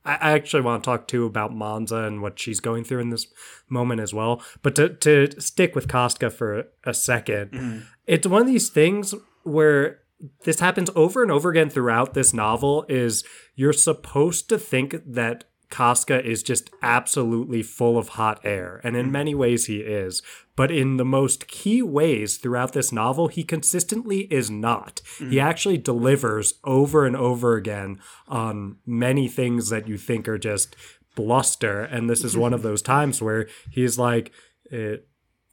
I 0.07 0.33
actually 0.33 0.63
want 0.63 0.85
to 0.85 0.91
talk 0.91 1.09
too 1.09 1.25
about 1.25 1.55
Monza 1.55 2.05
and 2.05 2.21
what 2.21 2.39
she's 2.39 2.61
going 2.61 2.85
through 2.85 3.01
in 3.01 3.09
this 3.09 3.27
moment 3.71 4.01
as 4.01 4.13
well. 4.13 4.43
But 4.63 4.75
to 4.77 4.91
to 4.91 5.41
stick 5.41 5.75
with 5.75 5.89
Casca 5.89 6.31
for 6.31 6.69
a 6.85 6.93
second, 6.93 7.53
mm-hmm. 7.53 7.79
it's 8.07 8.27
one 8.27 8.43
of 8.43 8.47
these 8.47 8.69
things 8.69 9.15
where 9.45 10.01
this 10.45 10.61
happens 10.61 10.91
over 10.95 11.23
and 11.23 11.33
over 11.33 11.51
again 11.51 11.71
throughout 11.71 12.15
this 12.15 12.33
novel 12.33 12.85
is 12.89 13.25
you're 13.55 13.73
supposed 13.73 14.49
to 14.51 14.59
think 14.59 14.97
that 15.07 15.45
Casca 15.71 16.25
is 16.25 16.43
just 16.43 16.71
absolutely 16.83 17.63
full 17.63 17.99
of 17.99 18.11
hot 18.11 18.41
air, 18.45 18.81
and 18.85 18.97
in 18.97 19.11
many 19.11 19.35
ways 19.35 19.67
he 19.67 19.79
is. 19.79 20.23
But 20.57 20.71
in 20.71 20.99
the 20.99 21.05
most 21.05 21.49
key 21.49 21.83
ways 21.83 22.37
throughout 22.37 22.73
this 22.73 22.93
novel, 22.93 23.29
he 23.29 23.43
consistently 23.43 24.33
is 24.33 24.51
not. 24.51 25.01
He 25.19 25.41
actually 25.41 25.79
delivers 25.79 26.55
over 26.63 27.07
and 27.07 27.17
over 27.17 27.57
again 27.57 27.99
on 28.29 28.77
many 28.87 29.27
things 29.27 29.69
that 29.71 29.89
you 29.89 29.99
think 29.99 30.29
are 30.29 30.39
just 30.39 30.77
bluster. 31.17 31.83
And 31.83 32.09
this 32.09 32.23
is 32.23 32.37
one 32.37 32.53
of 32.55 32.63
those 32.63 32.83
times 32.83 33.21
where 33.21 33.49
he's 33.71 33.99
like, 33.99 34.33
eh, 34.71 34.97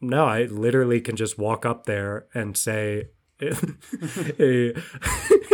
no, 0.02 0.26
I 0.26 0.44
literally 0.44 1.02
can 1.02 1.16
just 1.16 1.38
walk 1.38 1.66
up 1.66 1.86
there 1.86 2.28
and 2.34 2.56
say, 2.58 3.10
eh, 4.40 4.72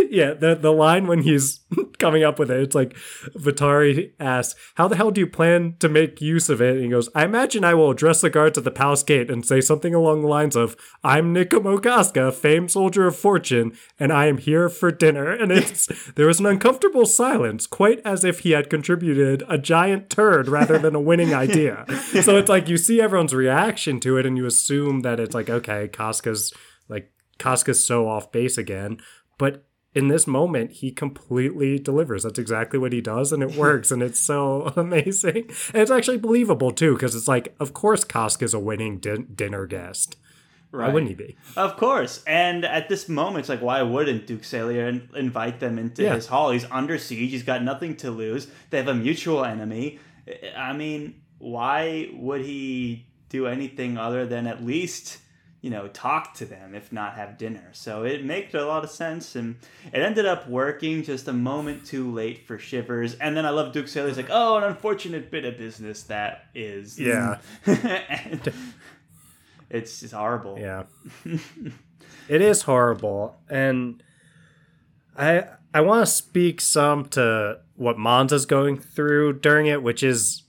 yeah, 0.10 0.34
the 0.34 0.58
the 0.60 0.74
line 0.74 1.08
when 1.08 1.22
he's 1.22 1.62
coming 2.00 2.24
up 2.24 2.38
with 2.38 2.52
it, 2.52 2.60
it's 2.60 2.76
like 2.76 2.96
Vitari 3.36 4.12
asks, 4.20 4.60
"How 4.76 4.88
the 4.88 4.96
hell 4.96 5.12
do 5.12 5.22
you 5.22 5.28
plan 5.28 5.76
to 5.80 5.88
make 5.88 6.22
use 6.22 6.50
of 6.50 6.62
it?" 6.62 6.76
And 6.76 6.84
he 6.84 6.90
goes, 6.90 7.10
"I 7.16 7.24
imagine 7.24 7.64
I 7.64 7.74
will 7.74 7.92
address 7.92 8.22
the 8.22 8.30
guards 8.30 8.58
at 8.58 8.64
the 8.64 8.72
palace 8.72 9.04
gate 9.04 9.32
and 9.32 9.46
say 9.46 9.62
something 9.62 9.94
along 9.94 10.22
the 10.22 10.28
lines 10.28 10.56
of, 10.56 10.76
"I'm 11.04 11.32
Nicomo 11.32 11.78
Casca, 11.78 12.32
famed 12.32 12.72
soldier 12.72 13.08
of 13.08 13.16
fortune, 13.16 13.74
and 14.00 14.12
I 14.12 14.26
am 14.26 14.38
here 14.38 14.68
for 14.68 14.92
dinner." 14.92 15.32
And 15.32 15.52
it's 15.52 15.88
there 16.14 16.28
was 16.28 16.40
an 16.40 16.46
uncomfortable 16.46 17.06
silence, 17.06 17.68
quite 17.68 18.02
as 18.04 18.26
if 18.26 18.40
he 18.40 18.52
had 18.52 18.70
contributed 18.70 19.44
a 19.48 19.58
giant 19.58 20.10
turd 20.10 20.50
rather 20.50 20.78
than 20.78 20.96
a 20.96 21.02
winning 21.02 21.34
idea. 21.34 21.86
So 22.22 22.36
it's 22.38 22.50
like 22.50 22.68
you 22.68 22.78
see 22.78 23.00
everyone's 23.00 23.34
reaction 23.34 24.00
to 24.02 24.18
it, 24.18 24.26
and 24.26 24.38
you 24.38 24.46
assume 24.46 25.02
that 25.02 25.20
it's 25.20 25.34
like, 25.34 25.50
okay, 25.50 25.88
Casca's 25.88 26.54
like 26.90 27.12
Casca's 27.38 27.84
so 27.84 28.08
off 28.08 28.32
base 28.32 28.58
again, 28.58 28.98
but 29.38 29.64
in 29.94 30.10
this 30.10 30.28
moment 30.28 30.72
he 30.74 30.92
completely 30.92 31.80
delivers 31.80 32.22
that's 32.24 32.38
exactly 32.38 32.78
what 32.78 32.94
he 32.94 33.02
does 33.02 33.32
and 33.32 33.42
it 33.42 33.56
works 33.56 33.90
and 33.90 34.04
it's 34.04 34.20
so 34.20 34.72
amazing 34.76 35.50
and 35.74 35.82
it's 35.82 35.90
actually 35.90 36.18
believable 36.18 36.72
too 36.72 36.94
because 36.94 37.16
it's 37.16 37.28
like 37.28 37.56
of 37.60 37.74
course 37.74 38.04
Casca's 38.04 38.54
a 38.54 38.60
winning 38.60 39.00
din- 39.00 39.30
dinner 39.34 39.66
guest 39.66 40.16
why 40.70 40.90
wouldn't 40.90 41.10
he 41.10 41.16
be 41.16 41.36
Of 41.56 41.78
course. 41.78 42.22
And 42.28 42.66
at 42.66 42.90
this 42.90 43.08
moment, 43.08 43.40
it's 43.40 43.50
like, 43.50 43.62
why 43.62 43.82
wouldn't 43.82 44.28
Duke 44.28 44.42
Salier 44.44 44.88
in- 44.90 45.10
invite 45.16 45.62
them 45.62 45.80
into 45.80 46.04
Yeah. 46.04 46.16
his 46.16 46.28
hall? 46.28 46.52
He's 46.52 46.66
under 46.70 46.98
siege. 47.00 47.32
He's 47.32 47.42
got 47.44 47.64
nothing 47.64 47.96
to 47.98 48.12
lose. 48.12 48.48
They 48.70 48.78
have 48.78 48.90
a 48.90 48.94
mutual 48.94 49.46
enemy. 49.46 49.98
I 50.56 50.74
mean, 50.74 51.22
why 51.40 52.10
would 52.14 52.42
he 52.42 53.08
do 53.30 53.48
anything 53.48 53.98
other 53.98 54.26
than 54.26 54.46
at 54.46 54.64
least, 54.64 55.20
you 55.62 55.70
know, 55.70 55.88
talk 55.88 56.34
to 56.36 56.46
them, 56.46 56.76
if 56.76 56.92
not 56.92 57.16
have 57.16 57.38
dinner? 57.38 57.70
So 57.74 58.04
it 58.04 58.24
makes 58.24 58.54
a 58.54 58.66
lot 58.66 58.84
of 58.84 58.90
sense. 58.90 59.36
And 59.36 59.56
it 59.92 60.00
ended 60.00 60.26
up 60.26 60.48
working 60.48 61.04
just 61.04 61.28
a 61.28 61.34
moment 61.34 61.86
too 61.86 62.12
late 62.12 62.46
for 62.46 62.58
Shivers. 62.60 63.16
And 63.16 63.36
then 63.36 63.46
I 63.46 63.50
love 63.50 63.74
Duke 63.74 63.88
Sailor's 63.88 64.18
like, 64.18 64.30
oh, 64.30 64.58
an 64.58 64.64
unfortunate 64.64 65.32
bit 65.32 65.46
of 65.46 65.58
business 65.58 66.04
that 66.04 66.46
is. 66.54 67.00
Yeah. 67.00 67.40
And 67.66 68.54
it's 69.70 70.00
just 70.00 70.14
horrible. 70.14 70.58
yeah 70.58 70.84
it 72.30 72.42
is 72.42 72.64
horrible 72.64 73.38
and 73.50 74.02
i 75.18 75.44
i 75.74 75.82
want 75.82 76.06
to 76.06 76.12
speak 76.12 76.62
some 76.62 77.06
to 77.06 77.60
what 77.76 77.98
monza's 77.98 78.46
going 78.46 78.78
through 78.78 79.34
during 79.34 79.68
it 79.68 79.84
which 79.84 80.04
is 80.04 80.44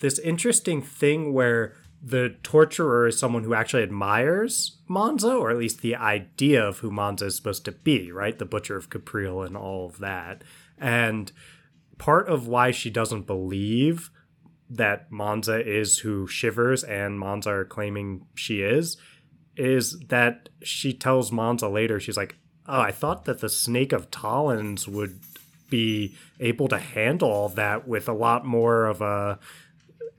this 0.00 0.18
interesting 0.18 0.82
thing 0.82 1.32
where 1.32 1.74
the 2.02 2.34
torturer 2.42 3.06
is 3.06 3.18
someone 3.18 3.44
who 3.44 3.54
actually 3.54 3.84
admires 3.84 4.78
Monza, 4.88 5.32
or 5.32 5.50
at 5.50 5.56
least 5.56 5.82
the 5.82 5.94
idea 5.94 6.66
of 6.66 6.78
who 6.78 6.90
Monza 6.90 7.26
is 7.26 7.36
supposed 7.36 7.64
to 7.66 7.72
be, 7.72 8.10
right? 8.10 8.36
The 8.36 8.44
butcher 8.44 8.76
of 8.76 8.90
Caprile 8.90 9.46
and 9.46 9.56
all 9.56 9.86
of 9.86 9.98
that. 9.98 10.42
And 10.78 11.30
part 11.98 12.28
of 12.28 12.48
why 12.48 12.72
she 12.72 12.90
doesn't 12.90 13.28
believe 13.28 14.10
that 14.68 15.12
Monza 15.12 15.64
is 15.64 15.98
who 15.98 16.26
Shivers 16.26 16.82
and 16.82 17.20
Monza 17.20 17.50
are 17.50 17.64
claiming 17.64 18.26
she 18.34 18.62
is, 18.62 18.96
is 19.56 20.00
that 20.08 20.48
she 20.62 20.92
tells 20.92 21.30
Monza 21.30 21.68
later, 21.68 22.00
she's 22.00 22.16
like, 22.16 22.36
Oh, 22.66 22.80
I 22.80 22.92
thought 22.92 23.24
that 23.26 23.40
the 23.40 23.48
Snake 23.48 23.92
of 23.92 24.10
Talins 24.10 24.86
would 24.88 25.20
be 25.68 26.16
able 26.38 26.68
to 26.68 26.78
handle 26.78 27.30
all 27.30 27.48
that 27.50 27.88
with 27.88 28.08
a 28.08 28.12
lot 28.12 28.44
more 28.44 28.86
of 28.86 29.00
a 29.00 29.38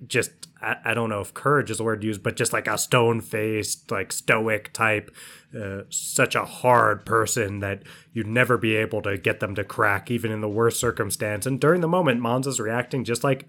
just 0.07 0.31
I, 0.61 0.77
I 0.85 0.93
don't 0.93 1.09
know 1.09 1.21
if 1.21 1.33
courage 1.33 1.69
is 1.69 1.77
the 1.77 1.83
word 1.83 2.03
used, 2.03 2.23
but 2.23 2.35
just 2.35 2.53
like 2.53 2.67
a 2.67 2.77
stone 2.77 3.21
faced, 3.21 3.91
like 3.91 4.11
stoic 4.11 4.73
type, 4.73 5.11
uh, 5.59 5.81
such 5.89 6.35
a 6.35 6.45
hard 6.45 7.05
person 7.05 7.59
that 7.59 7.83
you'd 8.13 8.27
never 8.27 8.57
be 8.57 8.75
able 8.75 9.01
to 9.03 9.17
get 9.17 9.39
them 9.39 9.55
to 9.55 9.63
crack, 9.63 10.09
even 10.09 10.31
in 10.31 10.41
the 10.41 10.49
worst 10.49 10.79
circumstance. 10.79 11.45
And 11.45 11.59
during 11.59 11.81
the 11.81 11.87
moment, 11.87 12.21
Monza's 12.21 12.59
reacting 12.59 13.03
just 13.03 13.23
like 13.23 13.47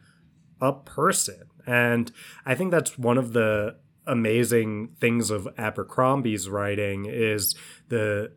a 0.61 0.73
person. 0.73 1.42
And 1.66 2.11
I 2.44 2.54
think 2.54 2.70
that's 2.70 2.99
one 2.99 3.18
of 3.18 3.32
the 3.32 3.76
amazing 4.06 4.96
things 5.00 5.30
of 5.30 5.49
Abercrombie's 5.56 6.49
writing 6.49 7.06
is 7.06 7.54
the 7.88 8.32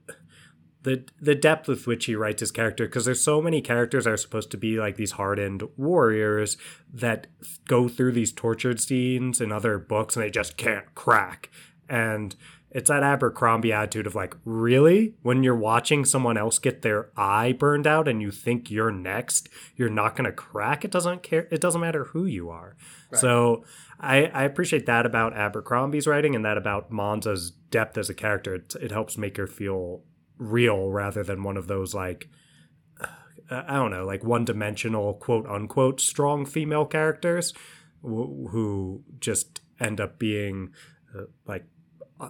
the 0.87 1.03
the 1.19 1.35
depth 1.35 1.67
with 1.67 1.85
which 1.85 2.05
he 2.05 2.15
writes 2.15 2.39
his 2.39 2.49
character 2.49 2.85
because 2.85 3.03
there's 3.03 3.21
so 3.21 3.41
many 3.41 3.59
characters 3.59 4.05
that 4.05 4.13
are 4.13 4.17
supposed 4.17 4.49
to 4.51 4.57
be 4.57 4.79
like 4.79 4.95
these 4.95 5.11
hardened 5.11 5.63
warriors 5.75 6.55
that 6.93 7.27
go 7.67 7.89
through 7.89 8.13
these 8.13 8.31
tortured 8.31 8.79
scenes 8.79 9.41
in 9.41 9.51
other 9.51 9.77
books 9.77 10.15
and 10.15 10.23
they 10.23 10.29
just 10.29 10.55
can't 10.55 10.95
crack. 10.95 11.49
And 11.89 12.33
it's 12.71 12.89
that 12.89 13.03
Abercrombie 13.03 13.73
attitude 13.73 14.07
of 14.07 14.15
like 14.15 14.37
really? 14.45 15.15
When 15.23 15.43
you're 15.43 15.57
watching 15.57 16.05
someone 16.05 16.37
else 16.37 16.57
get 16.57 16.83
their 16.83 17.09
eye 17.17 17.51
burned 17.51 17.85
out 17.85 18.07
and 18.07 18.21
you 18.21 18.31
think 18.31 18.71
you're 18.71 18.91
next 18.91 19.49
you're 19.75 19.89
not 19.89 20.15
going 20.15 20.23
to 20.23 20.31
crack? 20.31 20.85
It 20.85 20.91
doesn't 20.91 21.21
care 21.21 21.49
it 21.51 21.59
doesn't 21.59 21.81
matter 21.81 22.05
who 22.05 22.23
you 22.23 22.49
are. 22.49 22.77
So 23.11 23.65
I, 23.99 24.27
I 24.27 24.43
appreciate 24.43 24.85
that 24.85 25.05
about 25.05 25.35
Abercrombie's 25.35 26.07
writing 26.07 26.33
and 26.33 26.45
that 26.45 26.57
about 26.57 26.91
Monza's 26.91 27.51
depth 27.51 27.97
as 27.97 28.09
a 28.09 28.13
character. 28.13 28.55
It, 28.55 28.75
it 28.81 28.91
helps 28.91 29.17
make 29.17 29.35
her 29.35 29.47
feel 29.47 30.03
real 30.37 30.89
rather 30.89 31.23
than 31.23 31.43
one 31.43 31.57
of 31.57 31.67
those 31.67 31.93
like 31.93 32.29
uh, 33.49 33.63
I 33.67 33.75
don't 33.75 33.91
know, 33.91 34.05
like 34.05 34.23
one 34.23 34.45
dimensional 34.45 35.13
quote 35.13 35.45
unquote 35.47 36.01
strong 36.01 36.45
female 36.45 36.85
characters 36.85 37.53
wh- 38.01 38.51
who 38.51 39.03
just 39.19 39.61
end 39.79 40.01
up 40.01 40.19
being 40.19 40.71
uh, 41.17 41.23
like 41.45 41.65
uh, 42.19 42.29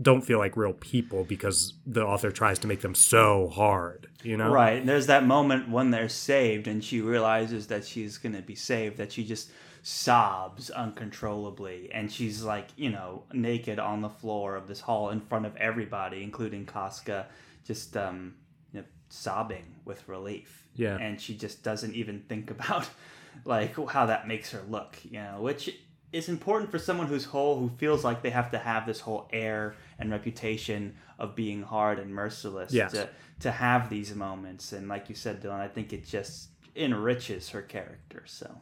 don't 0.00 0.22
feel 0.22 0.38
like 0.38 0.56
real 0.56 0.72
people 0.72 1.24
because 1.24 1.74
the 1.86 2.04
author 2.04 2.30
tries 2.30 2.58
to 2.58 2.66
make 2.66 2.80
them 2.80 2.94
so 2.94 3.48
hard, 3.48 4.08
you 4.22 4.36
know? 4.36 4.50
Right. 4.50 4.78
And 4.78 4.88
there's 4.88 5.06
that 5.06 5.24
moment 5.24 5.68
when 5.68 5.90
they're 5.90 6.08
saved 6.08 6.66
and 6.66 6.82
she 6.82 7.00
realizes 7.00 7.68
that 7.68 7.84
she's 7.84 8.18
going 8.18 8.34
to 8.34 8.42
be 8.42 8.56
saved, 8.56 8.96
that 8.96 9.12
she 9.12 9.24
just 9.24 9.50
sobs 9.82 10.70
uncontrollably. 10.70 11.90
And 11.92 12.10
she's 12.10 12.42
like, 12.42 12.68
you 12.76 12.90
know, 12.90 13.24
naked 13.32 13.78
on 13.78 14.00
the 14.00 14.08
floor 14.08 14.56
of 14.56 14.68
this 14.68 14.80
hall 14.80 15.10
in 15.10 15.20
front 15.20 15.46
of 15.46 15.56
everybody, 15.56 16.22
including 16.22 16.66
Casca, 16.66 17.26
just 17.64 17.96
um, 17.96 18.34
you 18.72 18.80
know, 18.80 18.86
sobbing 19.08 19.74
with 19.84 20.08
relief. 20.08 20.66
Yeah. 20.74 20.96
And 20.96 21.20
she 21.20 21.36
just 21.36 21.62
doesn't 21.62 21.94
even 21.94 22.20
think 22.28 22.50
about 22.50 22.88
like 23.44 23.74
how 23.90 24.06
that 24.06 24.26
makes 24.28 24.50
her 24.52 24.62
look, 24.68 24.96
you 25.04 25.18
know, 25.18 25.38
which 25.40 25.70
is 26.12 26.28
important 26.28 26.70
for 26.70 26.78
someone 26.78 27.06
who's 27.06 27.24
whole, 27.24 27.58
who 27.58 27.70
feels 27.78 28.04
like 28.04 28.22
they 28.22 28.30
have 28.30 28.50
to 28.52 28.58
have 28.58 28.86
this 28.86 29.00
whole 29.00 29.28
air 29.32 29.74
and 29.98 30.10
reputation 30.10 30.94
of 31.18 31.34
being 31.34 31.62
hard 31.62 31.98
and 31.98 32.14
merciless 32.14 32.72
Yes. 32.72 32.92
to 32.92 33.08
to 33.40 33.50
have 33.50 33.90
these 33.90 34.14
moments. 34.14 34.72
And 34.72 34.88
like 34.88 35.08
you 35.08 35.16
said, 35.16 35.42
Dylan, 35.42 35.58
I 35.58 35.66
think 35.66 35.92
it 35.92 36.06
just 36.06 36.50
enriches 36.76 37.48
her 37.48 37.62
character. 37.62 38.22
So 38.26 38.58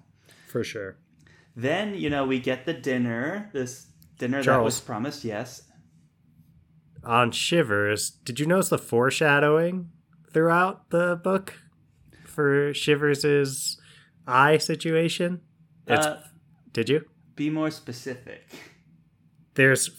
For 0.49 0.65
sure. 0.65 0.97
Then, 1.57 1.95
you 1.95 2.11
know, 2.11 2.25
we 2.27 2.39
get 2.41 2.67
the 2.67 2.73
dinner, 2.75 3.51
this 3.53 3.87
dinner 4.19 4.43
that 4.43 4.63
was 4.63 4.81
promised. 4.81 5.25
Yes. 5.25 5.63
on 7.03 7.33
Shivers, 7.33 8.11
did 8.11 8.39
you 8.39 8.47
notice 8.47 8.69
the 8.69 8.77
foreshadowing 8.79 9.91
throughout 10.33 10.91
the 10.91 11.17
book 11.17 11.55
for 12.27 12.75
Shivers' 12.75 13.81
eye 14.27 14.59
situation? 14.59 15.41
It's, 15.87 16.07
Uh, 16.07 16.23
did 16.73 16.89
you? 16.91 17.07
be 17.37 17.49
more 17.49 17.71
specific. 17.71 18.47
There's, 19.55 19.91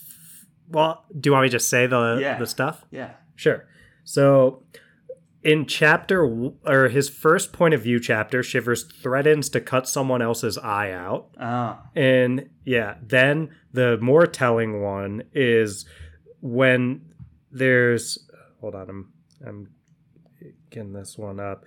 well, 0.69 1.05
do 1.19 1.27
you 1.29 1.31
want 1.33 1.43
me 1.43 1.49
to 1.49 1.53
just 1.53 1.69
say 1.69 1.87
the 1.87 2.19
Yeah. 2.21 2.37
the 2.37 2.45
stuff? 2.45 2.85
Yeah. 2.91 3.13
Sure. 3.35 3.67
So, 4.03 4.63
in 5.43 5.65
chapter 5.65 6.23
or 6.65 6.89
his 6.89 7.09
first 7.09 7.51
point 7.51 7.73
of 7.73 7.81
view 7.81 7.99
chapter, 7.99 8.43
Shivers 8.43 8.83
threatens 8.83 9.49
to 9.49 9.61
cut 9.61 9.87
someone 9.87 10.21
else's 10.21 10.57
eye 10.57 10.91
out. 10.91 11.29
Oh. 11.39 11.79
And 11.95 12.49
yeah, 12.63 12.95
then 13.01 13.49
the 13.73 13.97
more 13.97 14.27
telling 14.27 14.81
one 14.81 15.23
is 15.33 15.85
when 16.41 17.13
there's 17.51 18.29
hold 18.59 18.75
on, 18.75 18.89
I'm 18.89 19.13
I'm 19.45 19.69
getting 20.69 20.93
this 20.93 21.17
one 21.17 21.39
up. 21.39 21.65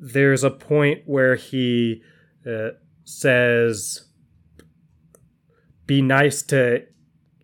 There's 0.00 0.44
a 0.44 0.50
point 0.50 1.02
where 1.06 1.36
he 1.36 2.02
uh, 2.46 2.70
says, 3.04 4.08
"Be 5.86 6.02
nice 6.02 6.42
to." 6.44 6.84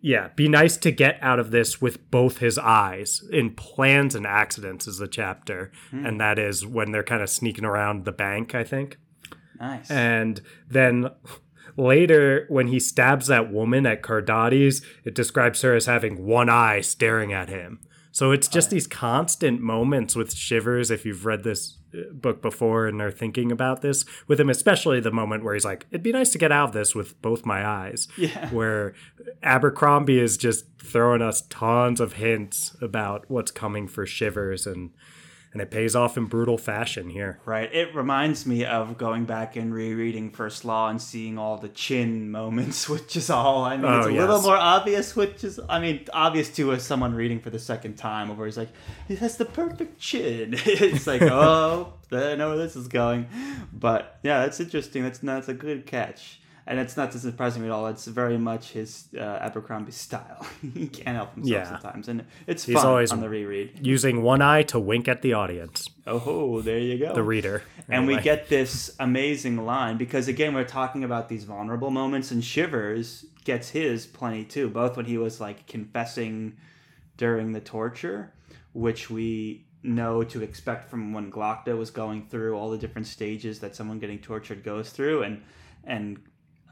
Yeah, 0.05 0.29
be 0.37 0.51
nice 0.51 0.77
to 0.77 0.91
get 0.91 1.17
out 1.23 1.39
of 1.39 1.51
this 1.51 1.81
with 1.81 2.11
both 2.11 2.37
his 2.37 2.59
eyes. 2.59 3.23
In 3.33 3.55
plans 3.55 4.15
and 4.15 4.27
accidents 4.27 4.87
is 4.87 4.99
the 4.99 5.09
chapter, 5.09 5.73
hmm. 5.91 6.05
and 6.05 6.21
that 6.21 6.39
is 6.39 6.67
when 6.67 6.93
they're 6.93 7.03
kind 7.03 7.23
of 7.23 7.31
sneaking 7.31 7.65
around 7.65 8.05
the 8.05 8.13
bank. 8.13 8.55
I 8.55 8.65
think. 8.65 8.99
Nice. 9.59 9.91
And 9.91 10.43
then 10.69 11.09
later, 11.79 12.45
when 12.51 12.67
he 12.67 12.81
stabs 12.81 13.29
that 13.29 13.51
woman 13.51 13.87
at 13.87 14.03
Cardotti's, 14.03 14.85
it 15.05 15.15
describes 15.15 15.63
her 15.63 15.75
as 15.75 15.87
having 15.87 16.27
one 16.27 16.51
eye 16.51 16.83
staring 16.83 17.33
at 17.33 17.49
him. 17.49 17.81
So 18.13 18.31
it's 18.31 18.47
just 18.47 18.69
these 18.69 18.87
constant 18.87 19.63
moments 19.63 20.15
with 20.15 20.35
Shivers, 20.35 20.91
if 20.91 21.07
you've 21.07 21.25
read 21.25 21.45
this 21.45 21.79
book 22.13 22.43
before 22.43 22.87
and 22.87 23.01
are 23.01 23.11
thinking 23.11 23.53
about 23.53 23.83
this, 23.83 24.05
with 24.27 24.41
him, 24.41 24.51
especially 24.51 25.01
the 25.01 25.11
moment 25.11 25.45
where 25.45 25.55
he's 25.55 25.65
like, 25.65 25.87
it'd 25.91 26.03
be 26.03 26.13
nice 26.13 26.31
to 26.31 26.39
get 26.39 26.53
out 26.53 26.69
of 26.69 26.75
this 26.75 26.95
with 26.95 27.21
both 27.23 27.47
my 27.47 27.67
eyes. 27.67 28.09
Yeah. 28.17 28.51
Where 28.51 28.95
Abercrombie 29.43 30.19
is 30.19 30.37
just 30.37 30.67
throwing 30.79 31.23
us 31.23 31.43
tons 31.49 32.01
of 32.01 32.15
hints 32.15 32.77
about 32.81 33.25
what's 33.29 33.51
coming 33.51 33.89
for 33.89 34.07
Shivers, 34.07 34.67
and, 34.67 34.91
and 35.55 35.63
it 35.63 35.71
pays 35.71 35.95
off 35.95 36.17
in 36.19 36.27
brutal 36.27 36.59
fashion 36.59 37.09
here. 37.09 37.39
Right. 37.47 37.73
It 37.73 37.95
reminds 37.95 38.45
me 38.45 38.65
of 38.67 38.99
going 38.99 39.25
back 39.25 39.55
and 39.57 39.73
rereading 39.73 40.31
First 40.33 40.65
Law 40.65 40.89
and 40.91 41.01
seeing 41.01 41.39
all 41.39 41.57
the 41.57 41.69
chin 41.69 42.31
moments, 42.31 42.89
which 42.91 43.17
is 43.17 43.31
all. 43.31 43.65
I 43.65 43.77
mean, 43.77 43.91
it's 43.91 44.07
Oh, 44.09 44.11
a 44.11 44.13
little 44.13 44.43
more 44.43 44.57
obvious, 44.57 45.15
which 45.15 45.45
is, 45.45 45.59
I 45.69 45.79
mean, 45.79 46.05
obvious 46.13 46.51
to 46.57 46.73
a 46.73 46.81
someone 46.81 47.15
reading 47.15 47.39
for 47.41 47.51
the 47.51 47.59
second 47.61 47.95
time, 47.95 48.37
where 48.37 48.47
he's 48.47 48.59
like, 48.59 48.71
he 49.09 49.15
has 49.17 49.37
the 49.37 49.45
perfect 49.47 49.99
chin. 50.01 50.55
it's 50.67 51.07
like, 51.07 51.23
oh, 51.23 51.95
I 52.11 52.35
know 52.35 52.49
where 52.49 52.59
this 52.59 52.75
is 52.77 52.89
going. 52.89 53.29
But 53.73 54.19
yeah, 54.25 54.41
that's 54.41 54.59
interesting. 54.61 55.05
That's 55.05 55.21
that's 55.21 55.49
a 55.49 55.55
good 55.55 55.87
catch. 55.87 56.41
And 56.67 56.79
it's 56.81 56.97
not 56.97 57.13
surprising 57.13 57.63
at 57.67 57.71
all. 57.71 57.87
It's 57.89 58.07
very 58.07 58.39
much 58.39 58.71
his 58.71 59.09
uh, 59.15 59.21
Abercrombie 59.21 59.93
style. 59.93 60.47
he 60.75 60.89
can't 60.89 61.15
help 61.17 61.35
himself 61.35 61.53
Yeah. 61.53 61.69
sometimes, 61.79 62.09
and 62.09 62.25
it's 62.47 62.65
He's 62.65 62.77
fun 62.77 62.87
always- 62.87 63.13
on 63.13 63.21
the 63.21 63.29
reread. 63.29 63.87
Using 63.87 64.23
one 64.23 64.41
eye 64.41 64.63
to 64.65 64.81
wink 64.81 65.07
at 65.07 65.21
the 65.21 65.35
audience, 65.35 65.91
Oh, 66.07 66.63
there 66.63 66.79
you 66.79 66.99
go. 66.99 67.13
the 67.15 67.23
reader. 67.23 67.65
And 67.89 68.07
we 68.07 68.19
get 68.19 68.49
this 68.49 68.95
amazing 68.99 69.65
line 69.67 69.99
because 69.99 70.27
again 70.27 70.55
we're 70.55 70.65
talking 70.65 71.05
about 71.05 71.29
these 71.29 71.45
vulnerable 71.45 71.91
moments 71.91 72.31
and 72.31 72.43
Shivers 72.43 73.27
gets 73.45 73.69
his 73.69 74.07
plenty 74.07 74.43
too, 74.45 74.71
both 74.71 74.97
when 74.97 75.05
he 75.05 75.19
was 75.19 75.39
like 75.43 75.67
confessing 75.67 76.57
during 77.19 77.53
the 77.53 77.61
torture, 77.61 78.33
which 78.73 79.11
we 79.11 79.67
know 79.83 80.25
to 80.25 80.43
expect 80.43 80.89
from 80.89 81.13
when 81.13 81.31
Glokta 81.31 81.77
was 81.77 81.91
going 81.91 82.27
through 82.27 82.57
all 82.57 82.71
the 82.71 82.79
different 82.79 83.07
stages 83.07 83.61
that 83.61 83.77
someone 83.77 83.99
getting 83.99 84.19
tortured 84.19 84.65
goes 84.65 84.89
through 84.89 85.25
and 85.25 85.43
and 85.87 86.19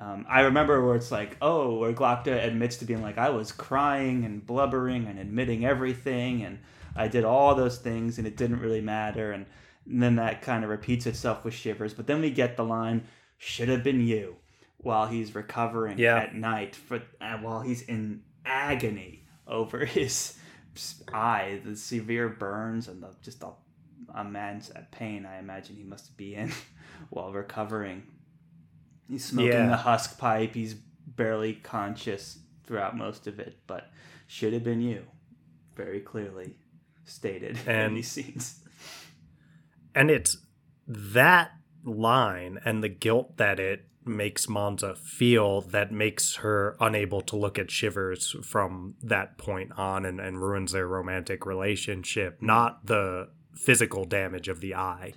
um, 0.03 0.27
I 0.29 0.41
remember 0.43 0.85
where 0.85 0.97
it's 0.97 1.13
like, 1.13 1.37
oh, 1.41 1.79
where 1.79 1.93
Glokta 1.93 2.45
admits 2.45 2.77
to 2.79 2.85
being 2.85 3.03
like, 3.03 3.19
I 3.19 3.31
was 3.31 3.53
crying 3.53 4.25
and 4.25 4.45
blubbering 4.45 5.07
and 5.07 5.19
admitting 5.19 5.65
everything, 5.65 6.43
and 6.43 6.59
I 6.97 7.07
did 7.09 7.25
all 7.25 7.55
those 7.55 7.79
things, 7.79 8.19
and 8.19 8.27
it 8.27 8.37
didn't 8.37 8.61
really 8.61 8.81
matter. 8.81 9.33
And, 9.33 9.47
then 9.85 10.15
that 10.17 10.43
kind 10.43 10.63
of 10.63 10.71
repeats 10.71 11.07
itself 11.07 11.45
with 11.45 11.55
Shivers. 11.55 11.93
But 11.93 12.07
then 12.07 12.21
we 12.21 12.31
get 12.31 12.57
the 12.57 12.65
line, 12.65 13.03
should 13.39 13.69
have 13.69 13.83
been 13.83 14.01
you, 14.01 14.37
while 14.79 15.07
he's 15.07 15.35
recovering 15.35 15.99
Yeah. 15.99 16.19
at 16.19 16.35
night, 16.37 16.77
for 16.77 17.03
uh, 17.21 17.39
while 17.39 17.63
he's 17.63 17.83
in 17.83 18.23
agony 18.45 19.25
over 19.47 19.85
his 19.85 20.39
eye, 21.13 21.61
the 21.65 21.77
severe 21.77 22.29
burns, 22.29 22.87
and 22.89 23.03
the 23.03 23.11
just 23.23 23.43
a, 23.43 23.51
immense 24.21 24.71
pain 24.91 25.27
I 25.27 25.39
imagine 25.39 25.75
he 25.77 25.85
must 25.85 26.17
be 26.17 26.35
in 26.35 26.53
while 27.11 27.33
recovering. 27.33 28.05
He's 29.13 29.27
smoking 29.27 29.53
Yeah. 29.53 29.67
the 29.69 29.77
husk 29.77 30.19
pipe. 30.19 30.55
He's 30.55 30.73
barely 30.73 31.53
conscious 31.53 32.39
throughout 32.65 32.97
most 32.97 33.27
of 33.27 33.39
it, 33.39 33.59
but 33.67 33.91
should 34.27 34.55
have 34.55 34.65
been 34.65 34.81
you. 34.81 35.05
Very 35.77 36.01
clearly 36.01 36.57
stated 37.05 37.59
in 37.67 37.69
And- 37.69 37.97
these 37.97 38.11
scenes. 38.11 38.65
and 39.95 40.11
it's 40.11 40.39
that 40.87 41.51
line 41.85 42.59
and 42.65 42.83
the 42.83 42.89
guilt 42.89 43.37
that 43.37 43.61
it 43.61 43.85
makes 44.05 44.49
Monza 44.49 44.95
feel 44.97 45.61
that 45.61 45.93
makes 45.93 46.37
her 46.37 46.75
unable 46.81 47.21
to 47.21 47.37
look 47.37 47.59
at 47.59 47.71
Shivers 47.71 48.35
from 48.43 48.95
that 49.03 49.37
point 49.37 49.73
on 49.77 50.07
and, 50.07 50.21
and 50.21 50.41
ruins 50.41 50.73
their 50.73 50.89
romantic 50.89 51.45
relationship, 51.45 52.41
not 52.41 52.87
the 52.87 53.29
physical 53.55 54.05
damage 54.07 54.49
of 54.49 54.61
the 54.61 54.75
eye. 54.75 55.13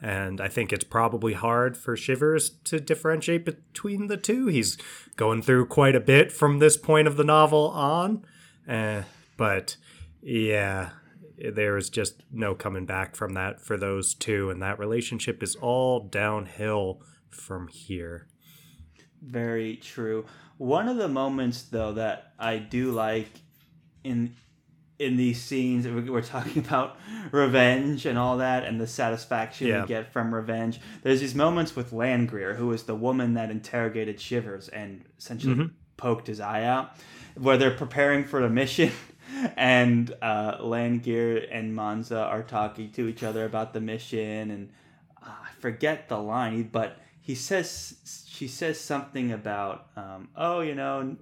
And 0.00 0.40
I 0.40 0.48
think 0.48 0.72
it's 0.72 0.84
probably 0.84 1.32
hard 1.32 1.76
for 1.76 1.96
Shivers 1.96 2.50
to 2.64 2.78
differentiate 2.78 3.44
between 3.44 4.08
the 4.08 4.18
two. 4.18 4.46
He's 4.46 4.76
going 5.16 5.42
through 5.42 5.66
quite 5.66 5.96
a 5.96 6.00
bit 6.00 6.30
from 6.30 6.58
this 6.58 6.76
point 6.76 7.08
of 7.08 7.16
the 7.16 7.24
novel 7.24 7.68
on. 7.68 8.24
Uh, 8.68 9.02
but 9.36 9.76
yeah, 10.20 10.90
there's 11.38 11.88
just 11.88 12.22
no 12.30 12.54
coming 12.54 12.84
back 12.84 13.16
from 13.16 13.32
that 13.34 13.60
for 13.60 13.78
those 13.78 14.14
two. 14.14 14.50
And 14.50 14.60
that 14.62 14.78
relationship 14.78 15.42
is 15.42 15.56
all 15.56 16.00
downhill 16.00 17.00
from 17.30 17.68
here. 17.68 18.26
Very 19.22 19.76
true. 19.76 20.26
One 20.58 20.88
of 20.88 20.98
the 20.98 21.08
moments 21.08 21.62
though 21.62 21.92
that 21.94 22.32
I 22.38 22.58
do 22.58 22.92
like 22.92 23.30
in 24.04 24.34
in 24.98 25.16
these 25.16 25.42
scenes 25.42 25.86
we're 25.86 26.10
we're 26.10 26.22
talking 26.22 26.62
about 26.66 26.96
revenge 27.32 28.06
and 28.06 28.16
all 28.18 28.38
that 28.38 28.64
and 28.64 28.80
the 28.80 28.86
satisfaction 28.86 29.66
Yeah. 29.68 29.82
we 29.82 29.88
get 29.88 30.12
from 30.12 30.34
revenge. 30.34 30.80
There's 31.02 31.20
these 31.20 31.34
moments 31.34 31.76
with 31.76 31.90
langrier 31.92 32.56
who 32.56 32.72
is 32.72 32.84
the 32.84 32.94
woman 32.94 33.34
that 33.34 33.50
interrogated 33.50 34.20
shivers 34.20 34.68
and 34.68 35.04
essentially 35.18 35.70
poked 35.96 36.26
his 36.26 36.40
eye 36.40 36.64
out 36.64 36.92
where 37.34 37.56
they're 37.58 37.70
preparing 37.70 38.24
for 38.24 38.42
a 38.42 38.50
mission. 38.50 38.90
And 39.56 40.14
uh, 40.22 40.56
and 40.62 41.76
Manza 41.76 42.22
are 42.22 42.42
talking 42.42 42.90
to 42.92 43.08
each 43.08 43.22
other 43.22 43.44
about 43.44 43.74
the 43.74 43.80
mission 43.80 44.50
and 44.50 44.70
uh, 45.22 45.28
I 45.28 45.50
forget 45.60 46.08
the 46.08 46.16
line 46.16 46.70
but 46.72 46.98
he 47.20 47.34
says 47.34 48.24
she 48.28 48.46
says 48.46 48.80
something 48.80 49.32
about 49.32 49.88
um, 49.96 50.28
oh 50.36 50.60
you 50.60 50.74
know 50.76 51.16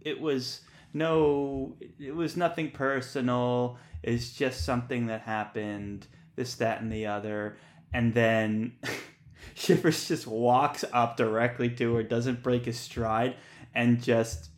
it 0.00 0.18
was 0.20 0.62
no 0.96 1.76
it 1.98 2.14
was 2.14 2.36
nothing 2.36 2.70
personal. 2.70 3.78
It's 4.02 4.32
just 4.32 4.64
something 4.64 5.06
that 5.06 5.22
happened 5.22 6.06
this 6.36 6.54
that 6.56 6.80
and 6.80 6.90
the 6.92 7.06
other. 7.06 7.56
And 7.92 8.14
then 8.14 8.72
shivers 9.54 10.08
just 10.08 10.26
walks 10.26 10.84
up 10.92 11.16
directly 11.16 11.70
to 11.70 11.94
her 11.94 12.02
doesn't 12.02 12.42
break 12.42 12.64
his 12.66 12.78
stride 12.78 13.36
and 13.74 14.02
just 14.02 14.50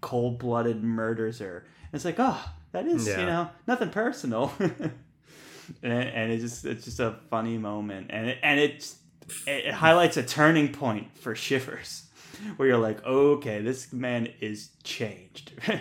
cold-blooded 0.00 0.82
murders 0.82 1.38
her. 1.38 1.58
And 1.58 1.94
it's 1.94 2.04
like 2.04 2.16
oh 2.18 2.42
that 2.72 2.86
is 2.86 3.06
Yeah. 3.06 3.20
you 3.20 3.26
know 3.26 3.50
nothing 3.66 3.90
personal. 3.90 4.52
And, 5.82 5.92
and 5.92 6.32
it's 6.32 6.42
just 6.42 6.64
it's 6.64 6.86
just 6.86 6.98
a 6.98 7.16
funny 7.28 7.58
moment. 7.58 8.06
And 8.08 8.28
it, 8.28 8.38
and 8.42 8.58
it's 8.58 8.96
it, 9.46 9.66
it 9.66 9.74
highlights 9.74 10.16
a 10.16 10.22
turning 10.22 10.72
point 10.72 11.14
for 11.18 11.34
shivers 11.34 12.04
where 12.56 12.68
you're 12.68 12.78
like 12.78 13.04
okay 13.04 13.60
this 13.60 13.92
man 13.92 14.28
is 14.40 14.70
changed 14.82 15.52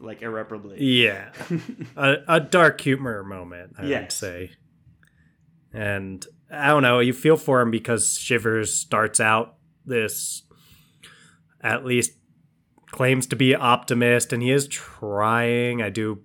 like 0.00 0.22
irreparably 0.22 0.76
Yeah. 0.82 1.32
a, 1.96 2.16
a 2.28 2.40
dark 2.40 2.80
humor 2.80 3.22
moment, 3.24 3.74
I 3.78 3.86
would 4.02 4.12
say. 4.12 4.50
And 5.72 6.24
I 6.50 6.68
don't 6.68 6.82
know, 6.82 7.00
you 7.00 7.12
feel 7.12 7.36
for 7.36 7.60
him 7.60 7.70
because 7.70 8.18
Shivers 8.18 8.74
starts 8.74 9.20
out 9.20 9.56
this 9.84 10.42
at 11.60 11.84
least 11.84 12.12
claims 12.90 13.26
to 13.26 13.36
be 13.36 13.54
optimist 13.54 14.32
and 14.32 14.42
he 14.42 14.50
is 14.50 14.68
trying. 14.68 15.82
I 15.82 15.90
do 15.90 16.20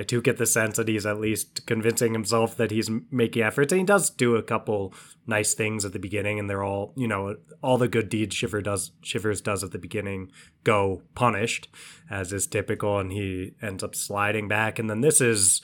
I 0.00 0.02
do 0.02 0.22
get 0.22 0.38
the 0.38 0.46
sense 0.46 0.78
that 0.78 0.88
he's 0.88 1.04
at 1.04 1.20
least 1.20 1.66
convincing 1.66 2.14
himself 2.14 2.56
that 2.56 2.70
he's 2.70 2.88
making 3.10 3.42
efforts, 3.42 3.70
and 3.70 3.80
he 3.80 3.84
does 3.84 4.08
do 4.08 4.34
a 4.34 4.42
couple 4.42 4.94
nice 5.26 5.52
things 5.52 5.84
at 5.84 5.92
the 5.92 5.98
beginning, 5.98 6.38
and 6.38 6.48
they're 6.48 6.64
all 6.64 6.94
you 6.96 7.06
know 7.06 7.36
all 7.62 7.76
the 7.76 7.86
good 7.86 8.08
deeds 8.08 8.34
Shiver 8.34 8.62
does 8.62 8.92
Shivers 9.02 9.42
does 9.42 9.62
at 9.62 9.72
the 9.72 9.78
beginning 9.78 10.32
go 10.64 11.02
punished, 11.14 11.68
as 12.10 12.32
is 12.32 12.46
typical, 12.46 12.98
and 12.98 13.12
he 13.12 13.52
ends 13.60 13.84
up 13.84 13.94
sliding 13.94 14.48
back, 14.48 14.78
and 14.78 14.88
then 14.88 15.02
this 15.02 15.20
is 15.20 15.60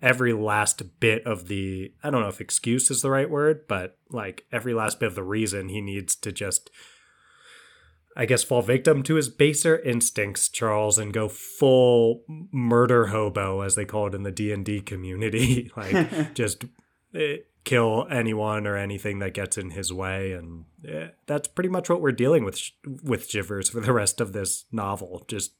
every 0.00 0.32
last 0.32 0.98
bit 0.98 1.26
of 1.26 1.48
the 1.48 1.92
I 2.02 2.08
don't 2.08 2.22
know 2.22 2.28
if 2.28 2.40
excuse 2.40 2.90
is 2.90 3.02
the 3.02 3.10
right 3.10 3.28
word, 3.28 3.66
but 3.68 3.98
like 4.08 4.46
every 4.50 4.72
last 4.72 4.98
bit 4.98 5.08
of 5.08 5.14
the 5.14 5.22
reason 5.22 5.68
he 5.68 5.82
needs 5.82 6.16
to 6.16 6.32
just 6.32 6.70
I 8.16 8.26
guess 8.26 8.44
fall 8.44 8.62
victim 8.62 9.02
to 9.04 9.16
his 9.16 9.28
baser 9.28 9.78
instincts, 9.78 10.48
Charles, 10.48 10.98
and 10.98 11.12
go 11.12 11.28
full 11.28 12.22
murder 12.28 13.06
hobo 13.06 13.60
as 13.62 13.74
they 13.74 13.84
call 13.84 14.06
it 14.06 14.14
in 14.14 14.22
the 14.22 14.30
D&D 14.30 14.82
community, 14.82 15.70
like 15.76 16.34
just 16.34 16.64
eh, 17.14 17.38
kill 17.64 18.06
anyone 18.10 18.66
or 18.66 18.76
anything 18.76 19.18
that 19.18 19.34
gets 19.34 19.58
in 19.58 19.70
his 19.70 19.92
way 19.92 20.32
and 20.32 20.64
eh, 20.86 21.08
that's 21.26 21.48
pretty 21.48 21.70
much 21.70 21.88
what 21.88 22.00
we're 22.00 22.12
dealing 22.12 22.44
with 22.44 22.60
with 23.02 23.28
Shivers 23.28 23.68
for 23.68 23.80
the 23.80 23.92
rest 23.92 24.20
of 24.20 24.32
this 24.32 24.64
novel. 24.70 25.24
Just 25.26 25.52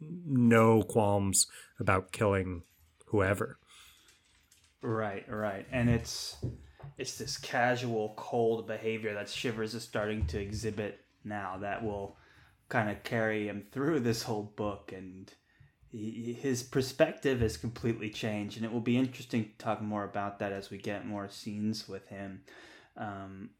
no 0.00 0.82
qualms 0.82 1.46
about 1.80 2.12
killing 2.12 2.62
whoever. 3.06 3.58
Right, 4.82 5.24
right. 5.28 5.66
And 5.72 5.88
it's 5.88 6.36
it's 6.98 7.18
this 7.18 7.36
casual 7.36 8.14
cold 8.16 8.66
behavior 8.66 9.14
that 9.14 9.28
Shivers 9.28 9.74
is 9.74 9.82
starting 9.82 10.26
to 10.26 10.40
exhibit 10.40 11.00
now 11.26 11.58
that 11.58 11.84
will 11.84 12.16
kind 12.68 12.90
of 12.90 13.02
carry 13.02 13.48
him 13.48 13.64
through 13.70 14.00
this 14.00 14.22
whole 14.22 14.52
book 14.56 14.92
and 14.94 15.32
he, 15.90 16.36
his 16.40 16.62
perspective 16.62 17.40
has 17.40 17.56
completely 17.56 18.10
changed 18.10 18.56
and 18.56 18.64
it 18.64 18.72
will 18.72 18.80
be 18.80 18.96
interesting 18.96 19.44
to 19.44 19.64
talk 19.64 19.80
more 19.80 20.04
about 20.04 20.38
that 20.38 20.52
as 20.52 20.70
we 20.70 20.78
get 20.78 21.06
more 21.06 21.28
scenes 21.28 21.88
with 21.88 22.08
him. 22.08 22.42
Um, 22.96 23.50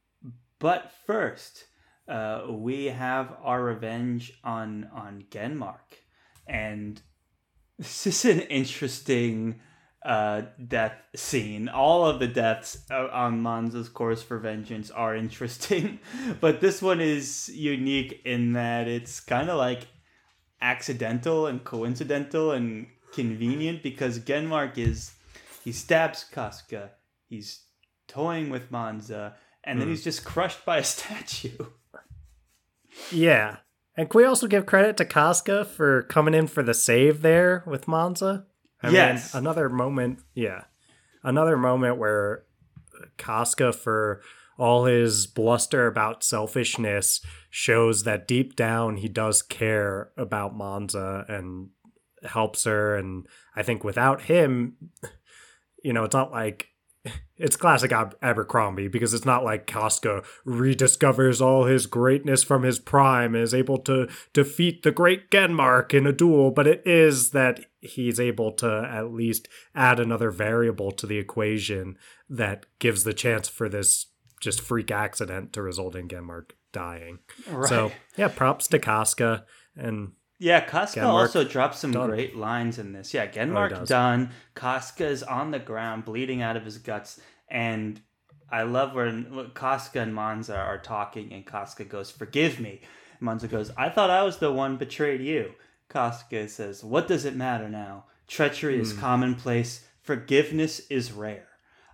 but 0.59 0.93
first 1.07 1.67
uh, 2.09 2.47
we 2.49 2.87
have 2.87 3.37
our 3.43 3.63
revenge 3.63 4.33
on 4.45 4.89
on 4.93 5.25
genmark 5.31 6.01
and 6.47 7.01
this 7.79 8.07
is 8.07 8.25
an 8.25 8.41
interesting 8.41 9.61
uh, 10.07 10.43
death 10.69 10.95
scene. 11.17 11.69
All 11.69 12.07
of 12.07 12.21
the 12.21 12.29
deaths 12.29 12.87
on 12.91 13.43
Manza's 13.43 13.89
course 13.89 14.23
for 14.23 14.39
vengeance 14.39 14.91
are 14.91 15.17
interesting, 15.25 15.99
but 16.41 16.61
this 16.61 16.81
one 16.81 17.01
is 17.01 17.51
unique 17.53 18.23
in 18.25 18.53
that 18.53 18.87
it's 18.87 19.19
kind 19.19 19.51
of 19.51 19.59
like 19.59 19.89
accidental 20.61 21.49
and 21.49 21.63
coincidental 21.65 22.53
and 22.53 22.87
convenient 23.13 23.83
because 23.83 24.21
Genmark 24.21 24.79
is 24.79 25.13
he 25.65 25.73
stabs 25.73 26.25
Casca, 26.25 26.93
he's 27.29 27.65
toying 28.07 28.51
with 28.51 28.71
Manza, 28.71 29.35
and 29.65 29.81
then 29.81 29.89
mm. 29.89 29.91
he's 29.91 30.05
just 30.05 30.25
crushed 30.25 30.65
by 30.65 30.79
a 30.79 30.85
statue. 30.95 31.67
Yeah. 33.11 33.57
And 33.97 34.09
can 34.09 34.19
we 34.19 34.25
also 34.25 34.47
give 34.47 34.67
credit 34.67 34.97
to 34.99 35.05
Casca 35.05 35.65
for 35.65 36.03
coming 36.05 36.35
in 36.35 36.47
for 36.47 36.63
the 36.63 36.75
save 36.75 37.23
there 37.23 37.65
with 37.67 37.87
Manza? 37.87 38.45
I 38.83 38.91
yes. 38.91 39.35
Mean, 39.35 39.43
another 39.43 39.69
moment, 39.69 40.21
yeah. 40.35 40.65
Another 41.23 41.57
moment 41.57 41.99
where 41.99 42.45
Casca, 43.17 43.73
for 43.73 44.21
all 44.59 44.85
his 44.85 45.27
bluster 45.27 45.87
about 45.87 46.25
selfishness, 46.25 47.21
shows 47.51 48.05
that 48.05 48.29
deep 48.29 48.57
down 48.57 48.97
he 48.97 49.09
does 49.09 49.43
care 49.43 50.11
about 50.17 50.57
Manza 50.57 51.29
and 51.29 51.71
helps 52.23 52.65
her. 52.65 52.97
And 52.97 53.27
I 53.55 53.63
think 53.63 53.85
without 53.85 54.23
him, 54.23 54.77
you 55.83 55.93
know, 55.93 56.05
it's 56.05 56.15
not 56.15 56.33
like 56.33 56.69
it's 57.37 57.57
classic 57.57 57.93
Ab- 57.93 58.17
Abercrombie 58.23 58.89
because 58.89 59.13
it's 59.13 59.25
not 59.25 59.45
like 59.45 59.67
Casca 59.67 60.23
rediscovers 60.47 61.41
all 61.41 61.65
his 61.65 61.87
greatness 61.87 62.43
from 62.43 62.63
his 62.63 62.79
prime 62.79 63.35
and 63.35 63.45
is 63.45 63.55
able 63.55 63.79
to 63.79 64.09
defeat 64.33 64.83
the 64.83 64.93
great 64.93 65.31
Genmark 65.31 65.93
in 65.93 66.07
a 66.07 66.13
duel, 66.13 66.51
but 66.51 66.67
it 66.67 66.83
is 66.87 67.31
that 67.31 67.61
he's 67.81 68.19
able 68.19 68.53
to 68.53 68.89
at 68.91 69.13
least 69.13 69.49
add 69.75 70.01
another 70.01 70.31
variable 70.31 70.91
to 70.93 71.07
the 71.07 71.19
equation 71.19 71.97
that 72.29 72.67
gives 72.79 73.05
the 73.05 73.15
chance 73.15 73.49
for 73.49 73.69
this 73.69 74.07
just 74.41 74.61
freak 74.61 74.91
accident 74.91 75.53
to 75.53 75.63
result 75.63 75.95
in 75.95 76.09
Genmark 76.09 76.51
dying. 76.73 77.19
Right. 77.51 77.69
So 77.69 77.93
yeah, 78.17 78.29
props 78.29 78.67
to 78.69 78.79
Casca 78.79 79.45
and 79.77 80.13
yeah, 80.39 80.61
Casca 80.61 81.05
also 81.05 81.45
drops 81.45 81.79
some 81.79 81.93
done. 81.93 82.11
great 82.11 82.37
lines 82.37 82.79
in 82.79 82.93
this. 82.93 83.15
Yeah, 83.15 83.27
Genmark 83.27 83.73
oh, 83.81 83.85
done. 83.85 84.31
Casca 84.55 85.07
is 85.07 85.23
on 85.23 85.51
the 85.51 85.59
ground, 85.59 86.05
bleeding 86.05 86.43
out 86.43 86.57
of 86.57 86.65
his 86.65 86.79
guts, 86.79 87.21
and 87.49 88.01
I 88.51 88.63
love 88.63 88.95
when 88.95 89.51
Casca 89.55 90.01
and 90.01 90.15
Manza 90.15 90.57
are 90.57 90.79
talking, 90.79 91.33
and 91.33 91.47
Casca 91.47 91.85
goes, 91.85 92.11
"Forgive 92.11 92.61
me." 92.61 92.83
Manza 93.21 93.49
goes, 93.49 93.71
"I 93.77 93.89
thought 93.89 94.11
I 94.11 94.23
was 94.23 94.39
the 94.39 94.53
one 94.53 94.77
betrayed 94.77 95.23
you." 95.23 95.55
Casca 95.89 96.49
says, 96.49 96.85
"What 96.85 97.09
does 97.09 97.25
it 97.25 97.35
matter 97.35 97.69
now? 97.69 98.05
Treachery 98.29 98.77
mm. 98.77 98.83
is 98.83 98.93
hmm. 98.93 99.01
commonplace. 99.01 99.87
Forgiveness 100.03 100.81
is 100.91 101.13
rare." 101.13 101.49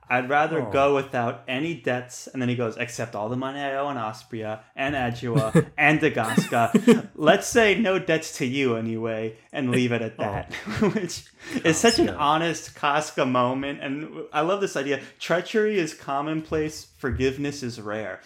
I'd 0.09 0.29
rather 0.29 0.63
oh. 0.63 0.71
go 0.71 0.95
without 0.95 1.43
any 1.49 1.75
debts. 1.75 2.27
And 2.27 2.41
then 2.43 2.49
he 2.49 2.55
goes, 2.55 2.77
except 2.77 3.15
all 3.15 3.29
the 3.29 3.37
money 3.37 3.61
I 3.61 3.77
owe 3.77 3.89
in 3.91 3.97
Ospria 3.97 4.61
and 4.77 4.95
Adua 4.95 5.71
and 5.79 6.01
Dagoska. 6.01 7.09
Let's 7.15 7.47
say 7.47 7.79
no 7.79 7.99
debts 7.99 8.37
to 8.39 8.47
you 8.47 8.77
anyway, 8.77 9.37
and 9.53 9.71
leave 9.71 9.93
it 9.93 10.03
at 10.03 10.15
oh. 10.19 10.23
that. 10.23 10.53
Oh. 10.83 10.91
Which 10.95 11.25
is 11.65 11.77
such 11.77 11.99
an 11.99 12.11
honest 12.11 12.75
Casca 12.75 13.25
moment. 13.25 13.81
And 13.83 14.25
I 14.33 14.43
love 14.43 14.61
this 14.61 14.77
idea. 14.77 15.01
Treachery 15.19 15.79
is 15.79 15.95
commonplace, 15.95 16.87
forgiveness 16.99 17.63
is 17.63 17.81
rare. 17.81 18.21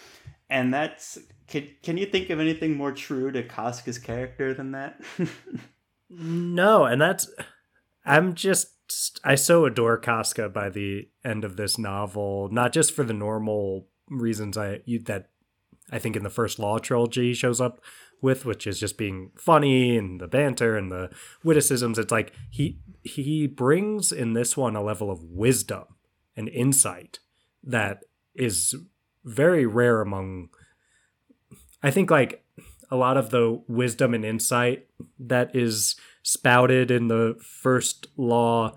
And 0.49 0.73
that's 0.73 1.17
can 1.47 1.69
can 1.81 1.97
you 1.97 2.05
think 2.05 2.29
of 2.29 2.39
anything 2.39 2.75
more 2.75 2.91
true 2.91 3.31
to 3.31 3.43
Casca's 3.43 3.99
character 3.99 4.53
than 4.53 4.71
that? 4.71 5.01
no, 6.09 6.85
and 6.85 7.01
that's 7.01 7.29
I'm 8.05 8.33
just 8.33 8.67
I 9.23 9.35
so 9.35 9.65
adore 9.65 9.97
Casca 9.97 10.49
by 10.49 10.69
the 10.69 11.09
end 11.23 11.43
of 11.43 11.57
this 11.57 11.77
novel, 11.77 12.49
not 12.51 12.73
just 12.73 12.93
for 12.93 13.03
the 13.03 13.13
normal 13.13 13.87
reasons 14.09 14.57
I 14.57 14.81
that 15.03 15.29
I 15.91 15.99
think 15.99 16.15
in 16.15 16.23
the 16.23 16.29
first 16.29 16.59
Law 16.59 16.77
trilogy 16.77 17.33
shows 17.33 17.61
up 17.61 17.81
with, 18.21 18.45
which 18.45 18.65
is 18.65 18.79
just 18.79 18.97
being 18.97 19.31
funny 19.35 19.97
and 19.97 20.19
the 20.19 20.27
banter 20.27 20.77
and 20.77 20.91
the 20.91 21.09
witticisms. 21.43 21.99
It's 21.99 22.11
like 22.11 22.33
he 22.49 22.79
he 23.03 23.47
brings 23.47 24.11
in 24.11 24.33
this 24.33 24.57
one 24.57 24.75
a 24.75 24.83
level 24.83 25.09
of 25.11 25.23
wisdom 25.23 25.85
and 26.35 26.49
insight 26.49 27.19
that 27.63 28.03
is 28.35 28.75
very 29.23 29.65
rare 29.65 30.01
among 30.01 30.49
I 31.83 31.91
think 31.91 32.09
like 32.09 32.43
a 32.89 32.95
lot 32.95 33.17
of 33.17 33.29
the 33.29 33.61
wisdom 33.67 34.13
and 34.13 34.25
insight 34.25 34.87
that 35.19 35.55
is 35.55 35.95
spouted 36.27 36.91
in 36.91 37.07
the 37.07 37.37
first 37.41 38.07
law 38.17 38.75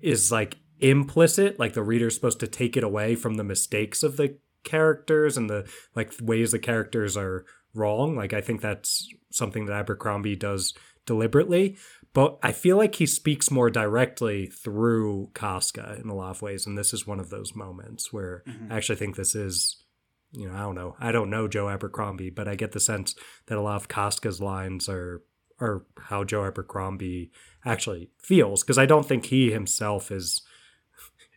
is 0.00 0.32
like 0.32 0.56
implicit 0.80 1.58
like 1.58 1.74
the 1.74 1.82
reader's 1.82 2.14
supposed 2.14 2.40
to 2.40 2.46
take 2.46 2.78
it 2.78 2.82
away 2.82 3.14
from 3.14 3.34
the 3.34 3.44
mistakes 3.44 4.02
of 4.02 4.16
the 4.16 4.38
characters 4.64 5.36
and 5.36 5.50
the 5.50 5.70
like 5.94 6.14
ways 6.22 6.50
the 6.50 6.58
characters 6.58 7.14
are 7.14 7.44
wrong. 7.74 8.16
Like 8.16 8.32
i 8.32 8.40
think 8.40 8.62
that's 8.62 9.06
something 9.30 9.66
that 9.66 9.74
abercrombie 9.74 10.34
does 10.34 10.72
deliberately. 11.04 11.76
But 12.14 12.38
i 12.42 12.52
feel 12.52 12.78
like 12.78 12.94
he 12.94 13.06
speaks 13.06 13.50
more 13.50 13.68
directly 13.68 14.46
through 14.46 15.30
casca 15.34 15.98
in 16.02 16.08
a 16.08 16.14
lot 16.14 16.30
of 16.30 16.40
ways 16.40 16.66
and 16.66 16.78
this 16.78 16.94
is 16.94 17.06
one 17.06 17.20
of 17.20 17.28
those 17.28 17.54
moments 17.54 18.14
where 18.14 18.44
mm-hmm. 18.48 18.72
i 18.72 18.76
actually 18.78 18.96
think 18.96 19.16
this 19.16 19.34
is 19.34 19.84
you 20.32 20.48
know 20.48 20.54
i 20.54 20.60
don't 20.60 20.74
know. 20.74 20.96
I 20.98 21.12
don't 21.12 21.28
know 21.28 21.48
joe 21.48 21.68
abercrombie 21.68 22.30
but 22.30 22.48
i 22.48 22.54
get 22.54 22.72
the 22.72 22.80
sense 22.80 23.14
that 23.46 23.58
a 23.58 23.62
lot 23.62 23.76
of 23.76 23.88
casca's 23.88 24.40
lines 24.40 24.88
are 24.88 25.22
or 25.62 25.84
how 26.08 26.24
Joe 26.24 26.44
Abercrombie 26.44 27.30
actually 27.64 28.10
feels 28.18 28.62
because 28.62 28.78
I 28.78 28.86
don't 28.86 29.06
think 29.06 29.26
he 29.26 29.50
himself 29.50 30.10
is 30.10 30.42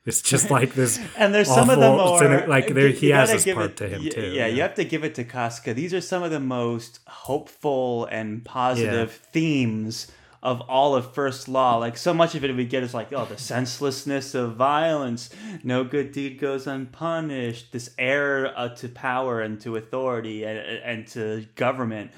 it's 0.06 0.22
just 0.22 0.50
like 0.50 0.74
this 0.74 1.00
and 1.18 1.34
there's 1.34 1.48
some 1.48 1.70
of 1.70 1.80
them 1.80 2.00
are 2.00 2.48
like 2.48 2.74
there 2.74 2.90
he 2.90 3.10
has 3.10 3.32
this 3.32 3.46
part 3.54 3.72
it, 3.72 3.78
to 3.78 3.88
him 3.88 4.10
too 4.10 4.22
yeah, 4.22 4.46
yeah, 4.46 4.48
you 4.48 4.62
have 4.62 4.76
to 4.76 4.84
give 4.84 5.04
it 5.04 5.16
to 5.16 5.24
Casca. 5.24 5.74
These 5.74 5.94
are 5.94 6.02
some 6.02 6.24
of 6.24 6.32
the 6.32 6.40
most 6.40 7.00
hopeful 7.08 8.06
and 8.06 8.44
positive 8.44 9.20
yeah. 9.24 9.32
themes 9.32 10.12
of 10.42 10.62
all 10.62 10.96
of 10.96 11.12
first 11.14 11.48
law. 11.48 11.78
Like 11.78 11.98
so 11.98 12.14
much 12.14 12.36
of 12.36 12.44
it 12.44 12.56
we 12.56 12.66
get 12.66 12.84
is 12.84 12.94
like 12.94 13.14
oh 13.14 13.26
the 13.26 13.38
senselessness 13.38 14.34
of 14.34 14.56
violence 14.56 15.30
no 15.64 15.84
good 15.84 16.12
deed 16.12 16.40
goes 16.40 16.66
unpunished 16.66 17.72
this 17.72 17.92
heir 18.00 18.58
uh, 18.58 18.70
to 18.70 18.90
power 18.90 19.42
and 19.42 19.62
to 19.62 19.76
authority 19.76 20.44
and, 20.44 20.58
and 20.60 21.08
to 21.10 21.46
government 21.56 22.12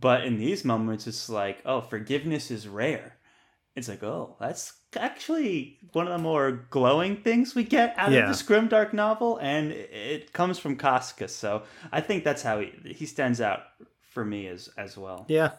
but 0.00 0.24
in 0.24 0.38
these 0.38 0.64
moments, 0.64 1.06
it's 1.06 1.28
like, 1.28 1.62
oh, 1.64 1.80
forgiveness 1.80 2.50
is 2.50 2.66
rare. 2.66 3.16
It's 3.76 3.88
like, 3.88 4.02
oh, 4.02 4.36
that's 4.40 4.72
actually 4.96 5.78
one 5.92 6.06
of 6.06 6.12
the 6.12 6.22
more 6.22 6.66
glowing 6.70 7.16
things 7.16 7.54
we 7.54 7.64
get 7.64 7.94
out 7.96 8.12
yeah. 8.12 8.20
of 8.20 8.28
this 8.28 8.42
grimdark 8.42 8.92
novel, 8.92 9.38
and 9.38 9.72
it 9.72 10.32
comes 10.32 10.58
from 10.58 10.76
Casca. 10.76 11.28
So 11.28 11.62
I 11.92 12.00
think 12.00 12.24
that's 12.24 12.42
how 12.42 12.60
he, 12.60 12.72
he 12.84 13.06
stands 13.06 13.40
out 13.40 13.60
for 14.10 14.24
me 14.24 14.48
as 14.48 14.68
as 14.76 14.96
well. 14.96 15.26
Yeah, 15.28 15.52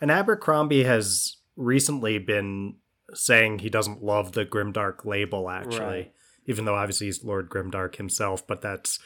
and 0.00 0.10
Abercrombie 0.10 0.84
has 0.84 1.36
recently 1.56 2.18
been 2.18 2.76
saying 3.14 3.58
he 3.58 3.70
doesn't 3.70 4.02
love 4.02 4.32
the 4.32 4.46
Grimdark 4.46 5.04
label, 5.04 5.50
actually, 5.50 5.80
Right. 5.80 6.12
even 6.46 6.64
though 6.64 6.76
obviously 6.76 7.08
he's 7.08 7.24
Lord 7.24 7.50
Grimdark 7.50 7.96
himself, 7.96 8.46
but 8.46 8.62
that's 8.62 8.98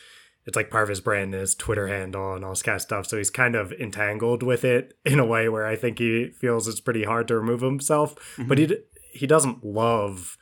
it's 0.47 0.57
like 0.57 0.71
part 0.71 0.85
of 0.85 0.89
his 0.91 1.01
brand, 1.01 1.33
his 1.33 1.55
Twitter 1.55 1.89
handle, 1.89 2.35
and 2.35 2.45
all 2.45 2.53
this 2.53 2.63
kind 2.63 2.77
of 2.77 2.83
stuff. 2.83 3.07
So 3.07 3.17
he's 3.17 3.31
kind 3.31 3.55
of 3.55 3.73
entangled 3.73 4.43
with 4.43 4.65
it 4.65 4.97
in 5.05 5.19
a 5.19 5.27
way 5.27 5.49
where 5.49 5.67
I 5.67 5.77
think 5.77 5.99
he 5.99 6.31
feels 6.31 6.69
it's 6.69 6.81
pretty 6.81 7.05
hard 7.05 7.29
to 7.29 7.37
remove 7.37 7.63
himself. 7.63 8.15
But 8.37 8.45
mm-hmm. 8.45 8.61
he 8.61 8.67
d- 8.67 8.83
he 9.13 9.27
doesn't 9.27 9.65
love 9.65 10.37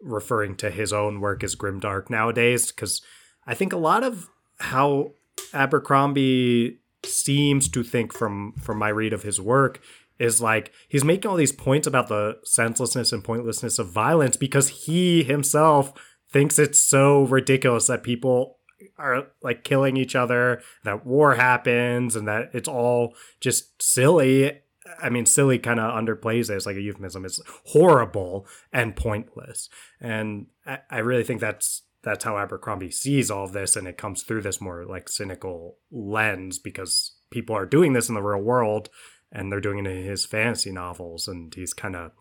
referring 0.00 0.56
to 0.56 0.70
his 0.70 0.92
own 0.92 1.20
work 1.20 1.42
as 1.42 1.56
grimdark 1.56 2.08
nowadays 2.10 2.70
because 2.70 3.02
I 3.46 3.54
think 3.54 3.72
a 3.72 3.78
lot 3.78 4.02
of 4.02 4.28
how 4.58 5.12
Abercrombie 5.52 6.78
seems 7.04 7.68
to 7.68 7.82
think 7.82 8.12
from 8.12 8.52
from 8.60 8.78
my 8.78 8.88
read 8.88 9.12
of 9.12 9.22
his 9.22 9.40
work 9.40 9.80
is 10.18 10.40
like 10.40 10.72
he's 10.88 11.04
making 11.04 11.30
all 11.30 11.36
these 11.36 11.52
points 11.52 11.86
about 11.86 12.08
the 12.08 12.38
senselessness 12.44 13.12
and 13.12 13.24
pointlessness 13.24 13.78
of 13.78 13.90
violence 13.90 14.36
because 14.36 14.68
he 14.68 15.22
himself 15.22 15.92
thinks 16.30 16.58
it's 16.58 16.78
so 16.78 17.22
ridiculous 17.24 17.86
that 17.86 18.02
people 18.02 18.58
are 19.00 19.28
like 19.42 19.64
killing 19.64 19.96
each 19.96 20.14
other, 20.14 20.62
that 20.84 21.06
war 21.06 21.34
happens, 21.34 22.14
and 22.14 22.28
that 22.28 22.50
it's 22.52 22.68
all 22.68 23.14
just 23.40 23.82
silly. 23.82 24.60
I 25.00 25.10
mean, 25.10 25.26
silly 25.26 25.58
kind 25.58 25.78
of 25.78 25.92
underplays. 25.92 26.50
It's 26.50 26.66
like 26.66 26.76
a 26.76 26.80
euphemism. 26.80 27.24
It's 27.24 27.40
horrible 27.66 28.46
and 28.72 28.96
pointless. 28.96 29.68
And 30.00 30.46
I, 30.66 30.78
I 30.90 30.98
really 30.98 31.24
think 31.24 31.40
that's 31.40 31.82
that's 32.02 32.24
how 32.24 32.38
Abercrombie 32.38 32.90
sees 32.90 33.30
all 33.30 33.46
this, 33.46 33.76
and 33.76 33.86
it 33.86 33.98
comes 33.98 34.22
through 34.22 34.42
this 34.42 34.60
more 34.60 34.84
like 34.86 35.08
cynical 35.08 35.76
lens 35.90 36.58
because 36.58 37.16
people 37.30 37.54
are 37.56 37.66
doing 37.66 37.92
this 37.92 38.08
in 38.08 38.14
the 38.14 38.22
real 38.22 38.42
world, 38.42 38.88
and 39.30 39.50
they're 39.52 39.60
doing 39.60 39.84
it 39.84 39.90
in 39.90 40.04
his 40.04 40.26
fantasy 40.26 40.72
novels, 40.72 41.28
and 41.28 41.54
he's 41.54 41.74
kind 41.74 41.96
of, 41.96 42.12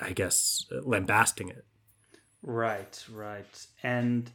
I 0.00 0.12
guess, 0.12 0.66
lambasting 0.82 1.48
it. 1.48 1.64
Right, 2.42 3.04
right. 3.12 3.66
And 3.82 4.30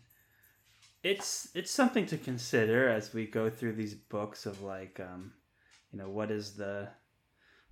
it's 1.04 1.50
it's 1.56 1.72
something 1.72 2.06
to 2.06 2.18
consider 2.18 2.90
as 2.90 3.14
we 3.14 3.26
go 3.26 3.50
through 3.50 3.74
these 3.74 3.96
books 3.96 4.46
of 4.46 4.62
like 4.62 5.00
um 5.00 5.34
you 5.92 6.00
know 6.00 6.10
what 6.10 6.32
is 6.32 6.54
the 6.54 6.88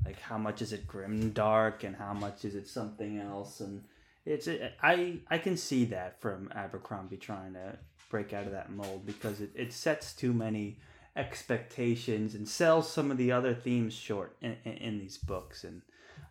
like 0.06 0.20
how 0.22 0.38
much 0.38 0.62
is 0.62 0.74
it 0.74 0.88
grim 0.88 1.32
dark 1.32 1.84
and 1.84 1.96
how 1.96 2.14
much 2.14 2.46
is 2.46 2.56
it 2.56 2.68
something 2.68 3.20
else? 3.20 3.60
And 3.60 3.84
it's 4.26 4.48
it, 4.48 4.74
I 4.82 5.20
I 5.30 5.38
can 5.38 5.58
see 5.58 5.86
that 5.86 6.22
from 6.22 6.50
Abercrombie 6.56 7.18
trying 7.18 7.54
to 7.54 7.78
break 8.10 8.34
out 8.34 8.46
of 8.46 8.52
that 8.52 8.72
mold 8.72 9.06
because 9.06 9.42
it, 9.42 9.52
it 9.56 9.74
sets 9.74 10.14
too 10.14 10.34
many 10.34 10.80
expectations 11.16 12.34
and 12.34 12.48
sells 12.48 12.92
some 12.92 13.12
of 13.12 13.18
the 13.18 13.32
other 13.32 13.54
themes 13.54 13.94
short 13.94 14.36
in, 14.42 14.56
in, 14.64 14.74
in 14.74 15.00
these 15.00 15.18
books. 15.18 15.64
And 15.64 15.82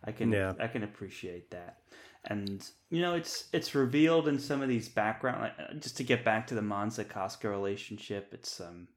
I 0.03 0.11
can 0.11 0.31
Yeah. 0.31 0.53
I 0.59 0.67
can 0.67 0.83
appreciate 0.83 1.51
that 1.51 1.79
and 2.25 2.69
you 2.89 3.01
know 3.01 3.15
it's 3.15 3.47
it's 3.53 3.73
revealed 3.75 4.27
in 4.27 4.39
some 4.39 4.61
of 4.61 4.69
these 4.69 4.89
background 4.89 5.41
like, 5.41 5.53
uh, 5.59 5.73
just 5.75 5.97
to 5.97 6.03
get 6.03 6.25
back 6.25 6.47
to 6.47 6.55
the 6.55 6.61
Monza 6.61 7.03
Casca 7.03 7.49
relationship 7.49 8.29
it's 8.33 8.59
um 8.59 8.87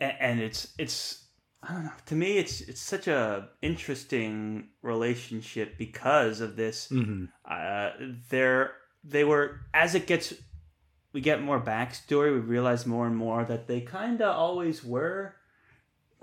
and, 0.00 0.14
and 0.20 0.40
it's 0.40 0.74
it's 0.78 1.24
I 1.62 1.72
don't 1.72 1.84
know 1.84 1.92
to 2.06 2.14
me 2.14 2.38
it's 2.38 2.60
it's 2.60 2.80
such 2.82 3.08
a 3.08 3.48
interesting 3.62 4.68
relationship 4.82 5.78
because 5.78 6.40
of 6.40 6.56
this 6.56 6.88
Mm-hmm. 6.92 7.24
uh 7.50 7.90
they're 8.28 8.72
they 9.02 9.24
were 9.24 9.60
as 9.72 9.94
it 9.94 10.06
gets 10.06 10.34
we 11.12 11.20
get 11.20 11.42
more 11.42 11.60
backstory 11.60 12.32
we 12.32 12.40
realize 12.40 12.86
more 12.86 13.06
and 13.06 13.16
more 13.16 13.44
that 13.44 13.66
they 13.68 13.80
kind 13.80 14.20
of 14.20 14.34
always 14.36 14.84
were 14.84 15.36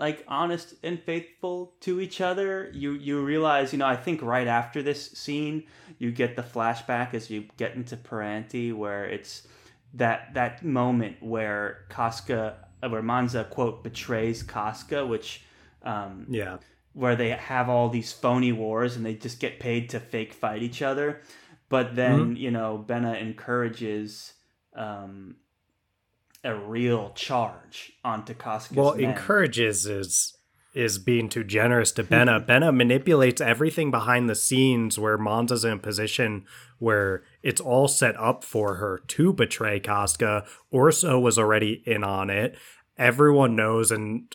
like 0.01 0.25
honest 0.27 0.73
and 0.83 0.99
faithful 0.99 1.73
to 1.79 2.01
each 2.01 2.19
other 2.19 2.69
you 2.73 2.93
you 2.93 3.21
realize 3.23 3.71
you 3.71 3.79
know 3.79 3.85
i 3.87 3.95
think 3.95 4.21
right 4.21 4.47
after 4.47 4.81
this 4.83 5.11
scene 5.11 5.63
you 5.99 6.11
get 6.11 6.35
the 6.35 6.41
flashback 6.41 7.13
as 7.13 7.29
you 7.29 7.45
get 7.57 7.75
into 7.75 7.95
Puranti 7.95 8.73
where 8.73 9.05
it's 9.05 9.47
that 9.93 10.33
that 10.33 10.63
moment 10.65 11.15
where 11.21 11.85
Casca 11.89 12.39
uh, 12.81 12.89
where 12.89 13.03
Manza 13.03 13.49
quote 13.49 13.83
betrays 13.83 14.41
Casca 14.43 15.05
which 15.05 15.43
um 15.83 16.25
Yeah. 16.29 16.57
where 16.93 17.15
they 17.15 17.29
have 17.29 17.69
all 17.69 17.89
these 17.89 18.11
phony 18.11 18.51
wars 18.51 18.95
and 18.95 19.05
they 19.05 19.13
just 19.15 19.39
get 19.39 19.59
paid 19.59 19.89
to 19.91 19.99
fake 19.99 20.33
fight 20.33 20.61
each 20.63 20.81
other. 20.81 21.21
But 21.69 21.95
then, 21.95 22.35
you 22.35 22.51
know, 22.51 22.83
Benna 22.85 23.13
encourages 23.21 24.33
um, 24.75 25.35
a 26.43 26.55
real 26.55 27.11
charge 27.15 27.93
onto 28.03 28.33
Casca's 28.33 28.75
Well, 28.75 28.95
men. 28.95 29.11
encourages 29.11 29.85
is 29.85 30.37
is 30.73 30.97
being 30.97 31.27
too 31.27 31.43
generous 31.43 31.91
to 31.91 32.03
Benna. 32.03 32.45
Benna 32.45 32.73
manipulates 32.73 33.41
everything 33.41 33.91
behind 33.91 34.29
the 34.29 34.35
scenes 34.35 34.97
where 34.97 35.17
Monza's 35.17 35.65
in 35.65 35.73
a 35.73 35.77
position 35.77 36.45
where 36.79 37.23
it's 37.43 37.59
all 37.59 37.89
set 37.89 38.15
up 38.17 38.43
for 38.45 38.75
her 38.75 39.01
to 39.07 39.33
betray 39.33 39.81
Casca. 39.81 40.45
Orso 40.71 41.19
was 41.19 41.37
already 41.37 41.83
in 41.85 42.05
on 42.05 42.29
it. 42.29 42.57
Everyone 42.97 43.53
knows, 43.55 43.91
and 43.91 44.33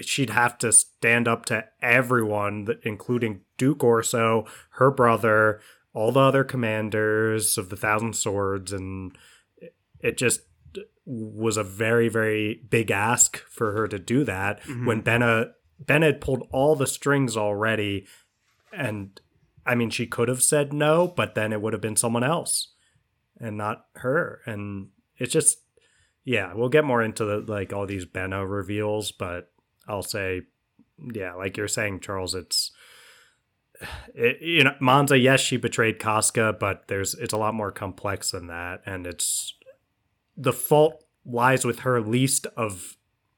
she'd 0.00 0.30
have 0.30 0.56
to 0.58 0.72
stand 0.72 1.28
up 1.28 1.44
to 1.46 1.66
everyone, 1.82 2.66
including 2.82 3.42
Duke 3.58 3.84
Orso, 3.84 4.46
her 4.70 4.90
brother, 4.90 5.60
all 5.92 6.10
the 6.10 6.20
other 6.20 6.42
commanders 6.44 7.58
of 7.58 7.68
the 7.68 7.76
Thousand 7.76 8.16
Swords, 8.16 8.72
and 8.72 9.16
it 10.00 10.16
just 10.16 10.40
was 11.06 11.56
a 11.56 11.62
very 11.62 12.08
very 12.08 12.60
big 12.68 12.90
ask 12.90 13.38
for 13.48 13.72
her 13.72 13.86
to 13.86 13.98
do 13.98 14.24
that 14.24 14.60
mm-hmm. 14.62 14.86
when 14.86 15.02
Benna 15.02 15.52
Ben 15.78 16.02
had 16.02 16.20
pulled 16.20 16.48
all 16.50 16.74
the 16.74 16.86
strings 16.86 17.36
already. 17.36 18.06
And 18.72 19.18
I 19.64 19.76
mean 19.76 19.90
she 19.90 20.06
could 20.06 20.28
have 20.28 20.42
said 20.42 20.72
no 20.72 21.06
but 21.06 21.34
then 21.34 21.52
it 21.52 21.62
would 21.62 21.72
have 21.72 21.82
been 21.82 21.96
someone 21.96 22.24
else 22.24 22.72
and 23.38 23.56
not 23.56 23.86
her. 23.94 24.40
And 24.46 24.88
it's 25.16 25.32
just 25.32 25.58
yeah 26.24 26.52
we'll 26.54 26.68
get 26.68 26.84
more 26.84 27.02
into 27.02 27.24
the 27.24 27.38
like 27.38 27.72
all 27.72 27.86
these 27.86 28.04
Benna 28.04 28.48
reveals 28.48 29.12
but 29.12 29.52
I'll 29.86 30.02
say 30.02 30.42
yeah 31.14 31.34
like 31.34 31.56
you're 31.56 31.68
saying 31.68 32.00
Charles 32.00 32.34
it's 32.34 32.72
it, 34.14 34.40
you 34.40 34.64
know 34.64 34.74
Monza 34.80 35.16
yes 35.16 35.38
she 35.38 35.56
betrayed 35.56 36.00
Casca 36.00 36.56
but 36.58 36.88
there's 36.88 37.14
it's 37.14 37.34
a 37.34 37.38
lot 37.38 37.54
more 37.54 37.70
complex 37.70 38.32
than 38.32 38.48
that. 38.48 38.82
And 38.84 39.06
it's 39.06 39.55
the 40.36 40.52
fault 40.52 41.04
lies 41.24 41.64
with 41.64 41.80
her 41.80 42.00
least 42.00 42.46
of 42.56 42.96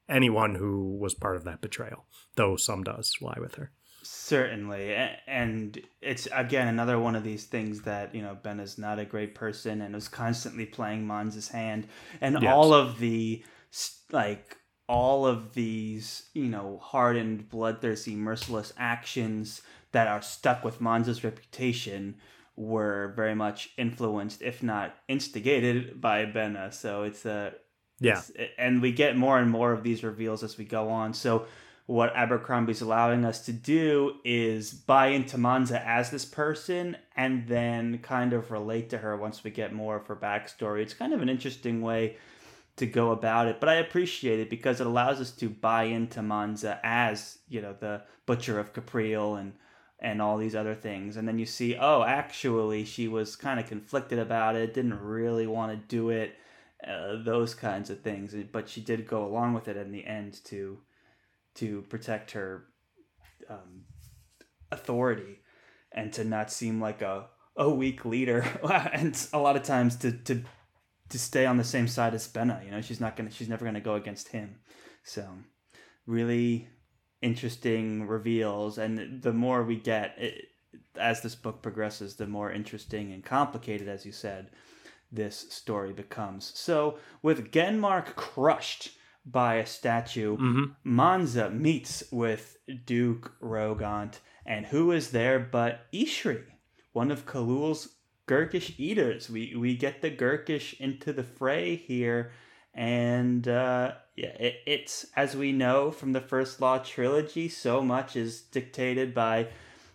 anyone 0.09 0.55
who 0.57 0.97
was 0.99 1.15
part 1.15 1.37
of 1.37 1.45
that 1.45 1.61
betrayal, 1.61 2.07
though 2.37 2.57
some 2.57 2.83
does 2.83 3.15
lie 3.21 3.37
with 3.41 3.55
her. 3.57 3.71
Certainly, 4.03 4.95
and 5.27 5.81
it's 6.01 6.29
again 6.33 6.69
another 6.69 6.99
one 6.99 7.15
of 7.15 7.25
these 7.25 7.45
things 7.45 7.83
that 7.83 8.15
you 8.15 8.23
know 8.23 8.37
Ben 8.43 8.61
is 8.61 8.79
not 8.79 8.99
a 8.99 9.05
great 9.05 9.35
person 9.35 9.83
and 9.83 9.95
was 9.95 10.09
constantly 10.09 10.65
playing 10.67 11.07
Monza's 11.07 11.49
hand, 11.49 11.87
and 12.21 12.39
Yes. 12.41 12.53
all 12.55 12.73
of 12.73 12.99
the 13.01 13.45
like 14.11 14.57
all 14.89 15.27
of 15.27 15.53
these 15.55 16.31
you 16.33 16.47
know 16.49 16.79
hardened, 16.83 17.49
bloodthirsty, 17.51 18.15
merciless 18.17 18.73
actions 18.79 19.61
that 19.93 20.07
are 20.09 20.23
stuck 20.23 20.65
with 20.65 20.81
Monza's 20.81 21.23
reputation 21.25 22.17
were 22.59 23.13
very 23.15 23.35
much 23.37 23.71
influenced, 23.79 24.43
if 24.43 24.63
not 24.63 24.95
instigated, 25.07 26.01
by 26.01 26.27
Benna. 26.27 26.75
So 26.75 27.05
it's 27.05 27.25
a 27.25 27.55
Yeah. 28.01 28.19
it's- 28.19 28.33
and 28.59 28.83
we 28.83 28.93
get 28.93 29.17
more 29.17 29.39
and 29.39 29.51
more 29.51 29.73
of 29.73 29.83
these 29.83 30.03
reveals 30.03 30.43
as 30.43 30.59
we 30.59 30.65
go 30.65 30.89
on. 30.89 31.15
So 31.15 31.47
what 31.87 32.13
Abercrombie's 32.15 32.81
allowing 32.83 33.25
us 33.25 33.45
to 33.47 33.53
do 33.53 34.17
is 34.25 34.73
buy 34.75 35.07
into 35.07 35.39
Manza 35.39 35.81
as 35.87 36.11
this 36.11 36.25
person 36.25 36.97
and 37.17 37.47
then 37.49 37.99
kind 37.99 38.33
of 38.33 38.51
relate 38.51 38.91
to 38.91 38.99
her 38.99 39.17
once 39.17 39.43
we 39.43 39.51
get 39.51 39.73
more 39.73 39.97
of 39.97 40.07
her 40.09 40.17
backstory. 40.17 40.83
It's 40.83 40.95
kind 40.95 41.15
of 41.15 41.23
an 41.23 41.29
interesting 41.29 41.81
way 41.81 42.17
to 42.77 42.87
go 42.87 43.11
about 43.11 43.47
it, 43.49 43.59
but 43.59 43.69
I 43.69 43.75
appreciate 43.77 44.39
it 44.39 44.51
because 44.51 44.81
it 44.81 44.87
allows 44.87 45.21
us 45.21 45.31
to 45.33 45.49
buy 45.49 45.85
into 45.85 46.21
Manza 46.21 46.79
as, 46.83 47.39
you 47.49 47.63
know, 47.63 47.75
the 47.79 48.03
butcher 48.27 48.59
of 48.61 48.73
Caprile 48.73 49.41
and 49.41 49.55
and 50.01 50.23
all 50.23 50.39
these 50.39 50.55
other 50.55 50.75
things. 50.75 51.17
And 51.17 51.27
then 51.27 51.39
you 51.39 51.47
see, 51.47 51.77
oh, 51.77 52.05
actually 52.05 52.85
she 52.85 53.09
was 53.09 53.37
kind 53.37 53.59
of 53.59 53.67
conflicted 53.67 54.19
about 54.19 54.57
it, 54.57 54.75
didn't 54.75 55.01
really 55.01 55.47
want 55.47 55.73
to 55.73 55.97
do 55.97 56.11
it 56.11 56.37
uh, 56.87 57.23
those 57.25 57.55
kinds 57.55 57.91
of 57.91 58.01
things. 58.01 58.35
But 58.53 58.69
she 58.69 58.81
did 58.81 59.09
go 59.09 59.25
along 59.25 59.55
with 59.55 59.69
it 59.69 59.77
in 59.77 59.93
the 59.93 60.07
end 60.07 60.41
to 60.45 60.79
to 61.57 61.83
protect 61.83 62.31
her 62.33 62.67
um, 63.51 63.85
authority 64.71 65.41
and 65.91 66.13
to 66.13 66.23
not 66.23 66.53
seem 66.53 66.81
like 66.81 67.03
a 67.03 67.27
a 67.57 67.69
weak 67.69 68.05
leader. 68.05 68.47
and 68.93 69.29
a 69.33 69.39
lot 69.39 69.57
of 69.57 69.65
times 69.65 69.97
to 69.97 70.13
to 70.13 70.45
to 71.09 71.19
stay 71.19 71.47
on 71.47 71.57
the 71.57 71.65
same 71.65 71.89
side 71.89 72.15
as 72.15 72.29
Benna. 72.29 72.65
You 72.65 72.71
know, 72.71 72.81
she's 72.81 73.01
not 73.01 73.17
gonna 73.17 73.31
she's 73.31 73.49
never 73.49 73.65
gonna 73.65 73.81
go 73.81 73.95
against 73.95 74.29
him. 74.29 74.57
So 75.03 75.27
really 76.07 76.69
interesting 77.23 78.07
reveals 78.07 78.79
and 78.79 79.23
the 79.23 79.33
more 79.33 79.65
we 79.65 79.77
get 79.77 80.15
it, 80.19 80.49
as 80.97 81.21
this 81.21 81.35
book 81.35 81.63
progresses 81.63 82.17
the 82.17 82.27
more 82.27 82.53
interesting 82.53 83.13
and 83.13 83.25
complicated 83.25 83.89
as 83.89 84.05
you 84.07 84.13
said 84.13 84.51
this 85.11 85.37
story 85.51 85.93
becomes. 85.93 86.53
So, 86.55 86.99
with 87.23 87.51
Genmark 87.51 88.15
crushed 88.15 88.91
by 89.25 89.57
a 89.57 89.67
statue, 89.67 90.37
Mm-hmm. 90.37 91.01
Manza 91.01 91.53
meets 91.53 92.05
with 92.11 92.57
Duke 92.85 93.33
Rogont, 93.43 94.19
and 94.45 94.67
who 94.67 94.93
is 94.93 95.11
there 95.11 95.39
but 95.39 95.87
Ishri, 95.93 96.45
one 96.93 97.11
of 97.11 97.27
Khalul's 97.27 97.97
Gurkish 98.27 98.75
eaters. 98.79 99.31
We 99.31 99.55
we 99.57 99.77
get 99.77 100.03
the 100.03 100.11
Gurkish 100.11 100.75
into 100.79 101.13
the 101.13 101.25
fray 101.25 101.77
here, 101.77 102.33
and 102.75 103.49
uh, 103.49 103.93
yeah, 104.19 104.35
it, 104.41 104.57
it's 104.67 105.07
as 105.15 105.37
we 105.37 105.53
know 105.53 105.93
from 105.93 106.13
the 106.13 106.21
First 106.21 106.61
Law 106.61 106.79
trilogy, 106.79 107.49
so 107.49 107.81
much 107.81 108.17
is 108.17 108.41
dictated 108.41 109.15
by 109.15 109.47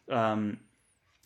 um, 0.09 0.59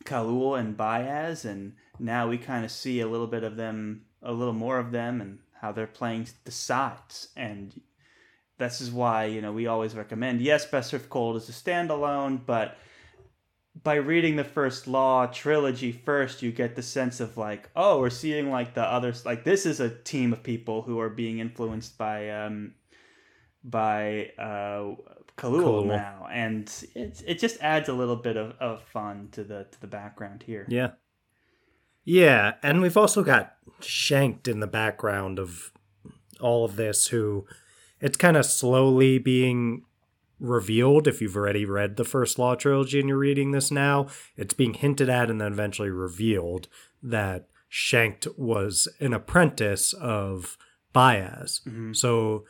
Khalul 0.03 0.59
and 0.59 0.75
Bayaz, 0.75 1.45
and 1.45 1.73
now 1.99 2.27
we 2.27 2.39
kind 2.39 2.65
of 2.65 2.71
see 2.71 2.99
a 2.99 3.07
little 3.07 3.27
bit 3.27 3.43
of 3.43 3.55
them, 3.55 4.05
a 4.23 4.33
little 4.33 4.53
more 4.53 4.79
of 4.79 4.91
them, 4.91 5.21
and 5.21 5.37
how 5.61 5.71
they're 5.71 5.85
playing 5.85 6.27
the 6.45 6.51
sides. 6.51 7.27
And 7.35 7.79
this 8.57 8.81
is 8.81 8.89
why 8.89 9.25
you 9.25 9.41
know 9.41 9.51
we 9.51 9.67
always 9.67 9.93
recommend 9.93 10.41
yes, 10.41 10.65
Best 10.65 10.89
Served 10.89 11.09
Cold 11.09 11.35
is 11.35 11.49
a 11.49 11.51
standalone, 11.51 12.41
but 12.47 12.79
by 13.83 13.93
reading 13.93 14.37
the 14.37 14.43
first 14.43 14.87
law 14.87 15.27
trilogy 15.27 15.91
first 15.91 16.41
you 16.41 16.51
get 16.51 16.75
the 16.75 16.81
sense 16.81 17.19
of 17.19 17.37
like 17.37 17.69
oh 17.75 17.99
we're 17.99 18.09
seeing 18.09 18.49
like 18.49 18.73
the 18.73 18.81
others 18.81 19.23
like 19.23 19.43
this 19.43 19.67
is 19.67 19.79
a 19.79 19.87
team 19.87 20.33
of 20.33 20.41
people 20.41 20.81
who 20.81 20.99
are 20.99 21.11
being 21.11 21.37
influenced 21.37 21.95
by 21.95 22.27
um 22.31 22.73
by 23.69 24.31
uh 24.39 24.95
Khalul 25.37 25.61
Cool. 25.63 25.85
now 25.85 26.27
and 26.31 26.71
it, 26.95 27.21
it 27.27 27.37
just 27.39 27.61
adds 27.61 27.89
a 27.89 27.93
little 27.93 28.15
bit 28.15 28.37
of, 28.37 28.53
of 28.59 28.81
fun 28.83 29.29
to 29.33 29.43
the 29.43 29.67
to 29.71 29.81
the 29.81 29.87
background 29.87 30.43
here 30.47 30.65
Yeah. 30.69 30.91
Yeah, 32.09 32.53
and 32.63 32.81
we've 32.81 32.95
also 32.95 33.21
got 33.21 33.55
Shenkt 33.81 34.47
in 34.47 34.61
the 34.61 34.67
background 34.67 35.39
of 35.39 35.73
all 36.39 36.63
of 36.63 36.77
this, 36.77 37.07
who 37.07 37.45
it's 37.99 38.15
kind 38.15 38.37
of 38.37 38.45
slowly 38.45 39.17
being 39.19 39.83
revealed. 40.39 41.05
If 41.05 41.21
you've 41.21 41.35
already 41.35 41.65
read 41.65 41.97
the 41.97 42.05
first 42.05 42.39
Law 42.39 42.55
trilogy 42.55 43.01
and 43.01 43.09
you're 43.09 43.17
reading 43.17 43.51
this 43.51 43.71
now, 43.71 44.07
it's 44.37 44.53
being 44.53 44.73
hinted 44.73 45.09
at 45.09 45.29
and 45.29 45.41
then 45.41 45.51
eventually 45.51 45.89
revealed 45.89 46.69
that 47.03 47.49
Shenkt 47.69 48.37
was 48.39 48.87
an 49.01 49.13
apprentice 49.13 49.91
of 49.91 50.57
Bayaz. 50.95 51.61
Mhm. 51.67 51.93
So 51.93 52.45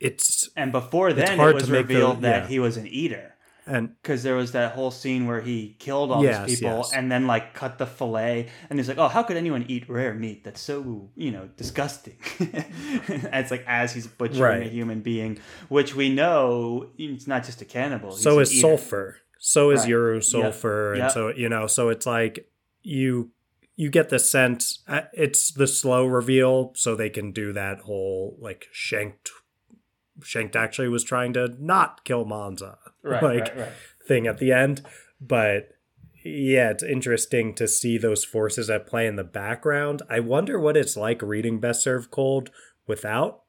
it's 0.00 0.48
and 0.56 0.72
before 0.72 1.12
then 1.12 1.38
it 1.40 1.54
was 1.54 1.68
make 1.68 1.86
the- 1.86 1.94
revealed 1.94 2.20
that 2.22 2.42
yeah. 2.44 2.48
he 2.48 2.58
was 2.58 2.76
an 2.76 2.86
eater 2.86 3.32
and 3.68 3.90
because 4.00 4.22
there 4.22 4.36
was 4.36 4.52
that 4.52 4.72
whole 4.76 4.92
scene 4.92 5.26
where 5.26 5.40
he 5.40 5.74
killed 5.80 6.12
all 6.12 6.22
Yes, 6.22 6.46
these 6.46 6.60
people 6.60 6.76
yes. 6.78 6.92
and 6.92 7.10
then 7.10 7.26
like 7.26 7.52
cut 7.52 7.78
the 7.78 7.86
fillet 7.86 8.48
and 8.70 8.78
he's 8.78 8.88
like 8.88 8.98
oh 8.98 9.08
how 9.08 9.22
could 9.24 9.36
anyone 9.36 9.64
eat 9.68 9.88
rare 9.88 10.14
meat 10.14 10.44
that's 10.44 10.60
so 10.60 11.10
you 11.16 11.30
know 11.32 11.48
disgusting 11.56 12.16
it's 12.38 13.50
like 13.50 13.64
as 13.66 13.92
he's 13.92 14.06
butchering 14.06 14.62
a 14.62 14.68
human 14.70 15.00
being 15.00 15.38
which 15.68 15.94
we 15.94 16.08
know 16.08 16.90
it's 16.98 17.26
not 17.26 17.44
just 17.44 17.60
a 17.60 17.64
cannibal 17.64 18.10
he's 18.12 18.22
so 18.22 18.38
is 18.38 18.52
eater. 18.52 18.60
sulfur 18.60 19.16
so 19.38 19.70
is 19.70 19.80
Right. 19.80 19.90
Yoru 19.90 20.24
Sulfur 20.24 20.94
Yep. 20.94 21.02
and 21.02 21.12
so 21.12 21.28
you 21.28 21.48
know 21.48 21.66
so 21.66 21.88
it's 21.88 22.06
like 22.06 22.48
you 22.82 23.30
you 23.74 23.90
get 23.90 24.08
the 24.08 24.18
sense 24.18 24.82
uh, 24.88 25.02
it's 25.12 25.50
the 25.52 25.66
slow 25.66 26.06
reveal 26.06 26.72
so 26.76 26.94
they 26.94 27.10
can 27.10 27.32
do 27.32 27.52
that 27.52 27.80
whole 27.80 28.36
like 28.40 28.66
shenkt 28.72 29.28
shenkt 30.20 30.56
actually 30.56 30.88
was 30.88 31.04
trying 31.04 31.32
to 31.34 31.54
not 31.58 32.04
kill 32.04 32.24
Monza 32.24 32.78
right, 33.02 33.22
like 33.22 33.40
right, 33.40 33.56
right. 33.58 33.72
thing 34.06 34.26
at 34.26 34.38
the 34.38 34.52
end. 34.52 34.82
But 35.20 35.70
yeah 36.24 36.70
it's 36.70 36.82
interesting 36.82 37.54
to 37.54 37.68
see 37.68 37.96
those 37.98 38.24
forces 38.24 38.68
at 38.68 38.86
play 38.86 39.06
in 39.06 39.16
the 39.16 39.24
background. 39.24 40.02
I 40.10 40.20
wonder 40.20 40.58
what 40.58 40.76
it's 40.76 40.96
like 40.96 41.22
reading 41.22 41.60
best 41.60 41.82
served 41.82 42.10
cold 42.10 42.50
without 42.86 43.42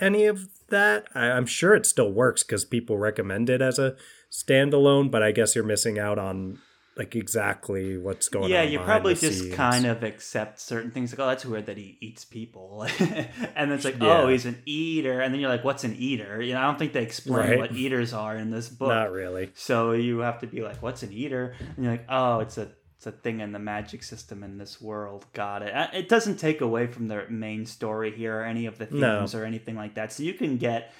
any 0.00 0.24
of 0.24 0.48
that. 0.68 1.06
I, 1.14 1.26
i'm 1.26 1.46
sure 1.46 1.74
it 1.74 1.86
still 1.86 2.10
works 2.10 2.42
because 2.42 2.64
people 2.64 2.98
recommend 2.98 3.48
it 3.48 3.62
as 3.62 3.78
a 3.78 3.94
standalone 4.30 5.10
but 5.10 5.22
i 5.22 5.30
guess 5.30 5.54
you're 5.54 5.62
missing 5.62 5.98
out 5.98 6.18
on 6.18 6.58
like 6.96 7.16
exactly 7.16 7.98
what's 7.98 8.28
going 8.28 8.48
yeah 8.50 8.60
on 8.60 8.64
Yeah, 8.66 8.70
you 8.70 8.78
probably 8.78 9.14
just 9.14 9.40
scenes. 9.40 9.54
kind 9.54 9.84
of 9.84 10.02
accept 10.04 10.60
certain 10.60 10.90
things 10.92 11.12
like 11.12 11.18
oh 11.18 11.26
that's 11.26 11.44
weird 11.44 11.66
that 11.66 11.76
he 11.76 11.98
eats 12.00 12.24
people 12.24 12.86
and 13.56 13.72
it's 13.72 13.84
like 13.84 13.96
oh, 14.00 14.06
Yeah. 14.06 14.18
oh 14.22 14.28
he's 14.28 14.46
an 14.46 14.62
eater 14.64 15.20
and 15.20 15.34
then 15.34 15.40
you're 15.40 15.50
like 15.50 15.64
what's 15.64 15.82
an 15.84 15.96
eater 15.96 16.40
you 16.40 16.52
know 16.52 16.60
i 16.60 16.62
don't 16.62 16.78
think 16.78 16.92
they 16.92 17.02
explain 17.02 17.50
Right. 17.50 17.58
what 17.58 17.72
eaters 17.72 18.12
are 18.12 18.36
in 18.36 18.50
this 18.50 18.68
book 18.68 18.90
not 18.90 19.10
really 19.10 19.50
So 19.54 19.90
you 19.92 20.18
have 20.20 20.40
to 20.40 20.46
be 20.46 20.60
like, 20.62 20.82
"What's 20.82 21.02
an 21.02 21.12
eater?" 21.12 21.54
And 21.76 21.84
you're 21.84 21.92
like, 21.92 22.06
"Oh, 22.08 22.38
it's 22.40 22.58
a 22.58 22.68
it's 22.96 23.06
a 23.06 23.12
thing 23.12 23.40
in 23.40 23.50
the 23.52 23.58
magic 23.58 24.02
system 24.02 24.42
in 24.44 24.56
this 24.58 24.80
world." 24.80 25.26
Got 25.32 25.62
it. 25.62 25.72
It 25.92 26.08
doesn't 26.08 26.36
take 26.38 26.60
away 26.60 26.86
from 26.86 27.08
the 27.08 27.26
main 27.28 27.66
story 27.66 28.10
here 28.16 28.38
or 28.40 28.44
any 28.44 28.66
of 28.66 28.78
the 28.78 28.86
No. 28.90 29.18
themes 29.18 29.34
or 29.34 29.44
anything 29.44 29.74
like 29.76 29.94
that. 29.96 30.12
So 30.12 30.22
you 30.22 30.34
can 30.34 30.56
get 30.58 30.92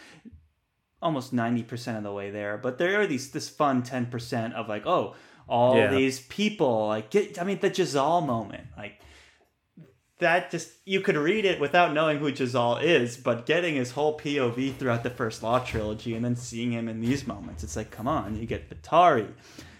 almost 1.00 1.32
ninety 1.32 1.62
percent 1.62 1.96
of 1.98 2.02
the 2.04 2.12
way 2.12 2.30
there. 2.30 2.56
But 2.58 2.78
there 2.78 3.00
are 3.00 3.06
these 3.06 3.30
this 3.30 3.48
fun 3.48 3.82
ten 3.82 4.06
percent 4.06 4.54
of 4.54 4.68
like, 4.68 4.86
oh, 4.86 5.14
all 5.48 5.76
Yeah. 5.76 5.90
these 5.90 6.20
people 6.20 6.88
like 6.88 7.10
get. 7.10 7.40
I 7.40 7.44
mean, 7.44 7.58
the 7.60 7.68
Jezal 7.70 8.22
moment, 8.26 8.66
like 8.76 9.00
that 10.20 10.50
just 10.50 10.70
you 10.84 11.00
could 11.00 11.16
read 11.16 11.44
it 11.44 11.60
without 11.60 11.92
knowing 11.92 12.18
who 12.18 12.28
Jezal 12.30 12.78
is, 12.82 13.16
but 13.16 13.46
getting 13.46 13.74
his 13.74 13.90
whole 13.92 14.16
POV 14.18 14.76
throughout 14.76 15.02
the 15.02 15.10
first 15.10 15.42
Law 15.42 15.58
trilogy 15.58 16.14
and 16.14 16.24
then 16.24 16.36
seeing 16.36 16.72
him 16.72 16.88
in 16.88 17.00
these 17.00 17.26
moments, 17.26 17.64
it's 17.64 17.76
like, 17.76 17.90
come 17.90 18.06
on, 18.06 18.36
you 18.36 18.46
get 18.46 18.70
Vitari, 18.70 19.32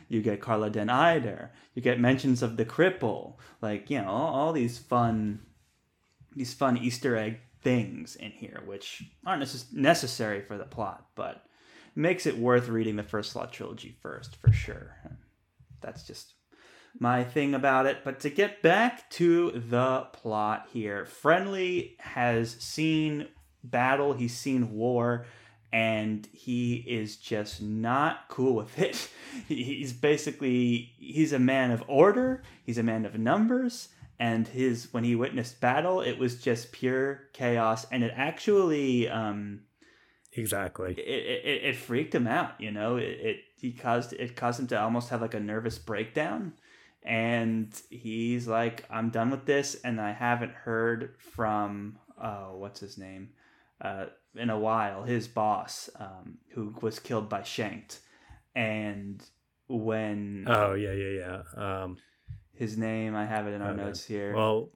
you 0.09 0.20
get 0.20 0.40
Carlot 0.40 0.72
dan 0.72 0.90
Eider, 0.90 1.53
you 1.74 1.81
get 1.83 2.00
mentions 2.00 2.42
of 2.42 2.57
the 2.57 2.64
cripple, 2.64 3.35
like, 3.62 3.88
you 3.90 4.00
know, 4.03 4.09
all, 4.09 4.35
all 4.35 4.53
these 4.53 4.79
fun 4.79 5.40
these 6.37 6.53
fun 6.53 6.77
Easter 6.77 7.16
egg 7.16 7.38
things 7.62 8.16
in 8.16 8.33
here, 8.33 8.61
which 8.66 9.05
aren't 9.24 9.42
necess- 9.42 9.72
necessary 9.72 10.40
for 10.42 10.59
the 10.59 10.64
plot, 10.64 11.07
but 11.14 11.44
makes 11.94 12.27
it 12.27 12.37
worth 12.37 12.68
reading 12.68 12.96
the 12.96 13.05
first 13.05 13.37
Law 13.37 13.46
trilogy 13.46 13.96
first, 14.03 14.35
for 14.37 14.53
sure. 14.53 14.96
That's 15.84 16.06
just 16.06 16.34
my 16.98 17.24
thing 17.24 17.54
about 17.54 17.86
it. 17.86 17.98
But 18.04 18.20
to 18.20 18.30
get 18.30 18.62
back 18.62 19.10
to 19.10 19.50
the 19.50 20.06
plot 20.12 20.68
here, 20.72 21.04
Friendly 21.04 21.96
has 22.00 22.52
seen 22.52 23.28
battle, 23.62 24.12
he's 24.12 24.36
seen 24.36 24.72
war, 24.72 25.26
and 25.72 26.28
he 26.32 26.76
is 26.86 27.16
just 27.16 27.60
not 27.60 28.28
cool 28.28 28.54
with 28.54 28.78
it. 28.78 29.08
He's 29.48 29.92
basically 29.92 30.92
he's 30.98 31.32
a 31.32 31.38
man 31.38 31.70
of 31.70 31.84
order, 31.88 32.42
he's 32.64 32.78
a 32.78 32.82
man 32.82 33.04
of 33.04 33.18
numbers, 33.18 33.88
and 34.18 34.46
his 34.46 34.92
when 34.92 35.04
he 35.04 35.16
witnessed 35.16 35.60
battle, 35.60 36.00
it 36.00 36.18
was 36.18 36.40
just 36.40 36.72
pure 36.72 37.22
chaos, 37.32 37.86
and 37.90 38.04
it 38.04 38.12
actually 38.14 39.08
um, 39.08 39.62
exactly 40.36 40.92
it, 40.92 41.44
it, 41.44 41.64
it 41.64 41.76
freaked 41.76 42.14
him 42.14 42.26
out 42.26 42.60
you 42.60 42.70
know 42.70 42.96
it, 42.96 43.18
it 43.20 43.36
he 43.64 43.72
caused 43.72 44.12
it 44.12 44.37
caused 44.37 44.61
him 44.61 44.66
to 44.66 44.79
almost 44.81 45.09
have 45.09 45.22
like 45.22 45.35
a 45.35 45.40
nervous 45.40 45.79
breakdown. 45.79 46.53
And 47.03 47.68
he's 47.90 48.46
like 48.48 48.85
i'm 48.90 49.11
done 49.11 49.31
with 49.31 49.44
this 49.44 49.74
and 49.85 50.00
i 50.00 50.12
haven't 50.12 50.53
heard 50.53 51.14
from 51.18 51.98
uh 52.18 52.46
what's 52.61 52.81
his 52.81 52.96
name 52.96 53.29
uh 53.81 54.07
in 54.35 54.48
a 54.48 54.59
while 54.59 55.03
his 55.03 55.29
boss 55.29 55.90
um 56.00 56.38
who 56.55 56.74
was 56.81 56.98
killed 56.98 57.29
by 57.29 57.40
shenkt 57.42 57.98
and 58.55 59.22
when 59.68 60.44
oh 60.48 60.72
yeah 60.74 60.92
yeah 60.92 61.14
yeah 61.22 61.83
um 61.83 61.98
his 62.55 62.79
name 62.79 63.14
i 63.14 63.27
have 63.27 63.46
it 63.46 63.53
in 63.53 63.61
our 63.61 63.72
Okay. 63.72 63.83
notes 63.85 64.05
here. 64.07 64.33
well 64.35 64.70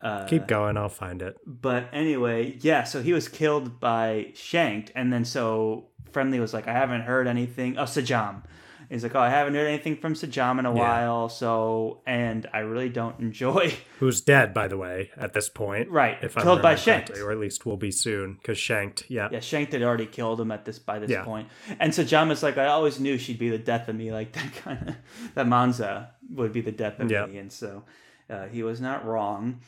uh, 0.00 0.26
keep 0.26 0.46
going 0.46 0.76
i'll 0.78 0.88
find 0.88 1.20
it. 1.22 1.36
but 1.46 1.88
anyway, 1.92 2.58
yeah, 2.60 2.84
so 2.84 3.02
he 3.02 3.12
was 3.14 3.26
killed 3.26 3.80
by 3.80 4.32
Shenkt, 4.34 4.90
and 4.94 5.10
then 5.10 5.24
so 5.24 5.88
Friendly 6.14 6.40
was 6.40 6.54
like, 6.54 6.66
I 6.66 6.72
haven't 6.72 7.02
heard 7.02 7.26
anything. 7.26 7.76
Oh, 7.76 7.82
Sajaam. 7.82 8.42
He's 8.90 9.02
like, 9.02 9.14
oh, 9.14 9.20
I 9.20 9.30
haven't 9.30 9.54
heard 9.54 9.66
anything 9.66 9.96
from 9.96 10.12
Sajaam 10.14 10.58
in 10.58 10.66
a 10.66 10.74
Yeah. 10.74 10.78
while, 10.78 11.28
so, 11.30 12.02
and 12.06 12.46
I 12.52 12.58
really 12.60 12.90
don't 12.90 13.18
enjoy. 13.18 13.74
who's 13.98 14.20
dead 14.20 14.52
by 14.54 14.68
the 14.68 14.76
way 14.76 15.10
at 15.16 15.32
this 15.32 15.48
point 15.48 15.88
right, 15.90 16.18
if 16.22 16.36
I 16.36 16.42
killed 16.42 16.60
by 16.62 16.74
Shenkt. 16.74 17.18
or 17.18 17.32
at 17.32 17.38
least 17.38 17.64
will 17.64 17.78
be 17.78 17.90
soon 17.90 18.34
because 18.34 18.58
shenkt 18.58 19.04
yeah 19.08 19.28
Yeah, 19.32 19.38
Shenkt 19.38 19.72
had 19.72 19.82
already 19.82 20.04
killed 20.06 20.38
him 20.40 20.50
at 20.52 20.64
this 20.66 20.78
by 20.78 20.98
this 20.98 21.10
Yeah. 21.10 21.24
point. 21.24 21.48
And 21.80 21.92
Sajaam 21.92 22.30
is 22.30 22.42
like, 22.42 22.58
I 22.58 22.66
always 22.66 23.00
knew 23.00 23.16
she'd 23.18 23.38
be 23.38 23.48
the 23.48 23.58
death 23.58 23.88
of 23.88 23.96
me, 23.96 24.12
like 24.12 24.32
that 24.38 24.54
kind 24.54 24.88
of 24.90 24.94
that 25.34 25.46
Monza 25.48 26.10
would 26.30 26.52
be 26.52 26.60
the 26.60 26.72
death 26.72 27.00
of 27.00 27.08
me, 27.08 27.38
and 27.38 27.50
so 27.50 27.84
uh, 28.28 28.46
he 28.48 28.62
was 28.62 28.80
not 28.82 29.04
wrong. 29.06 29.60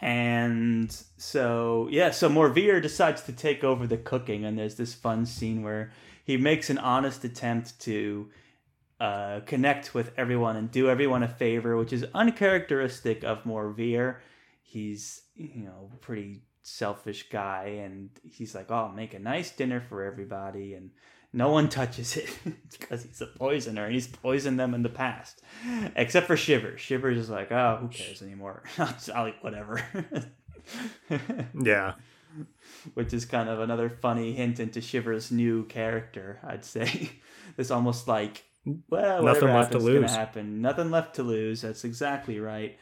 And 0.00 0.96
so 1.16 1.88
yeah, 1.90 2.10
so 2.10 2.28
Morveer 2.28 2.80
decides 2.80 3.22
to 3.22 3.32
take 3.32 3.64
over 3.64 3.86
the 3.86 3.96
cooking, 3.96 4.44
and 4.44 4.58
there's 4.58 4.76
this 4.76 4.94
fun 4.94 5.26
scene 5.26 5.62
where 5.62 5.90
he 6.24 6.36
makes 6.36 6.70
an 6.70 6.78
honest 6.78 7.24
attempt 7.24 7.80
to 7.80 8.28
uh, 9.00 9.40
connect 9.46 9.94
with 9.94 10.12
everyone 10.16 10.56
and 10.56 10.70
do 10.70 10.88
everyone 10.88 11.22
a 11.22 11.28
favor, 11.28 11.76
which 11.76 11.92
is 11.92 12.04
uncharacteristic 12.14 13.24
of 13.24 13.44
Morveer. 13.44 14.16
He's 14.62 15.22
you 15.34 15.64
know 15.64 15.90
a 15.92 15.96
pretty 15.96 16.42
selfish 16.62 17.28
guy, 17.30 17.80
and 17.82 18.10
he's 18.22 18.54
like, 18.54 18.70
"Oh, 18.70 18.74
I'll 18.74 18.92
make 18.92 19.14
a 19.14 19.18
nice 19.18 19.50
dinner 19.50 19.80
for 19.80 20.04
everybody," 20.04 20.74
and 20.74 20.90
no 21.32 21.50
one 21.50 21.68
touches 21.68 22.16
it 22.16 22.30
because 22.78 23.04
he's 23.04 23.20
a 23.20 23.26
poisoner 23.26 23.84
and 23.84 23.94
he's 23.94 24.06
poisoned 24.06 24.58
them 24.58 24.74
in 24.74 24.82
the 24.82 24.88
past, 24.88 25.42
except 25.96 26.26
for 26.26 26.36
Shiver. 26.36 26.76
Shiver's 26.78 27.18
just 27.18 27.30
like, 27.30 27.52
"Oh, 27.52 27.78
who 27.80 27.88
cares 27.88 28.22
anymore? 28.22 28.62
I'll 29.14 29.28
eat 29.28 29.36
whatever." 29.40 29.82
yeah 31.62 31.94
which 32.94 33.12
is 33.12 33.24
kind 33.24 33.48
of 33.48 33.58
another 33.60 33.88
funny 33.88 34.34
hint 34.34 34.60
into 34.60 34.80
Shiver's 34.80 35.30
new 35.30 35.64
character. 35.64 36.40
I'd 36.44 36.64
say 36.64 37.10
It's 37.56 37.70
almost 37.70 38.08
like 38.08 38.44
well, 38.88 39.22
Nothing 39.22 39.48
left 39.48 39.72
to 39.72 39.78
lose. 39.78 40.10
Happen. 40.10 40.60
Nothing 40.60 40.90
left 40.90 41.16
to 41.16 41.22
lose. 41.22 41.62
That's 41.62 41.84
exactly 41.84 42.38
right. 42.38 42.78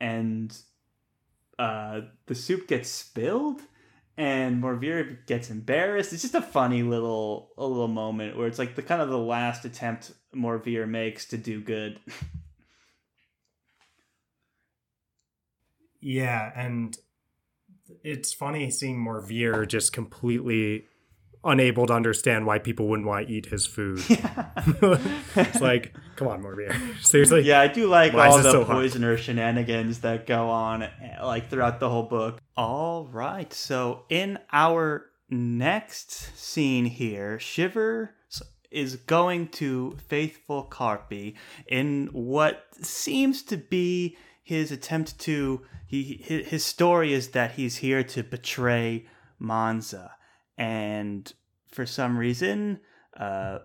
And 0.00 0.56
uh, 1.58 2.00
the 2.26 2.34
soup 2.34 2.66
gets 2.66 2.88
spilled, 2.88 3.60
and 4.18 4.60
Morveer 4.60 5.24
gets 5.26 5.48
embarrassed. 5.48 6.12
It's 6.12 6.22
just 6.22 6.34
a 6.34 6.42
funny 6.42 6.82
little 6.82 7.52
a 7.56 7.64
little 7.64 7.88
moment 7.88 8.36
where 8.36 8.48
it's 8.48 8.58
like 8.58 8.74
the 8.74 8.82
kind 8.82 9.00
of 9.00 9.08
the 9.08 9.16
last 9.16 9.64
attempt 9.64 10.12
Morveer 10.34 10.86
makes 10.86 11.24
to 11.26 11.38
do 11.38 11.62
good. 11.62 11.98
Yeah, 16.00 16.52
and 16.54 16.96
it's 18.04 18.32
funny 18.32 18.70
seeing 18.70 19.04
Morveer 19.04 19.66
just 19.66 19.92
completely 19.92 20.86
unable 21.44 21.86
to 21.86 21.92
understand 21.92 22.46
why 22.46 22.58
people 22.58 22.88
wouldn't 22.88 23.06
want 23.06 23.28
to 23.28 23.32
eat 23.32 23.46
his 23.46 23.66
food. 23.66 24.02
it's 24.08 25.60
like, 25.60 25.94
come 26.16 26.28
on, 26.28 26.42
Morveer. 26.42 26.74
Seriously? 27.04 27.42
yeah, 27.42 27.60
I 27.60 27.68
do 27.68 27.86
like 27.86 28.12
Why 28.12 28.28
all 28.28 28.38
the 28.38 28.50
so 28.50 28.64
hard? 28.64 28.78
poisoner 28.78 29.16
shenanigans 29.16 30.00
that 30.00 30.26
go 30.26 30.48
on 30.48 30.82
eh, 30.82 30.90
like 31.22 31.48
throughout 31.48 31.80
the 31.80 31.88
whole 31.88 32.02
book. 32.02 32.40
All 32.56 33.06
right, 33.06 33.52
so 33.52 34.04
in 34.08 34.38
our 34.52 35.06
next 35.30 36.36
scene 36.38 36.86
here, 36.86 37.38
Shiver 37.38 38.14
is 38.70 38.96
going 38.96 39.48
to 39.48 39.96
faithful 40.08 40.66
Carpi 40.70 41.34
in 41.66 42.08
what 42.12 42.64
seems 42.82 43.42
to 43.44 43.56
be 43.56 44.16
his 44.42 44.70
attempt 44.70 45.18
to 45.20 45.62
he 45.86 46.22
his 46.22 46.64
story 46.64 47.14
is 47.14 47.28
that 47.28 47.52
he's 47.52 47.76
here 47.76 48.02
to 48.02 48.22
betray 48.22 49.06
Monza 49.38 50.12
and 50.58 51.32
for 51.68 51.86
some 51.86 52.18
reason 52.18 52.80
uh 53.16 53.60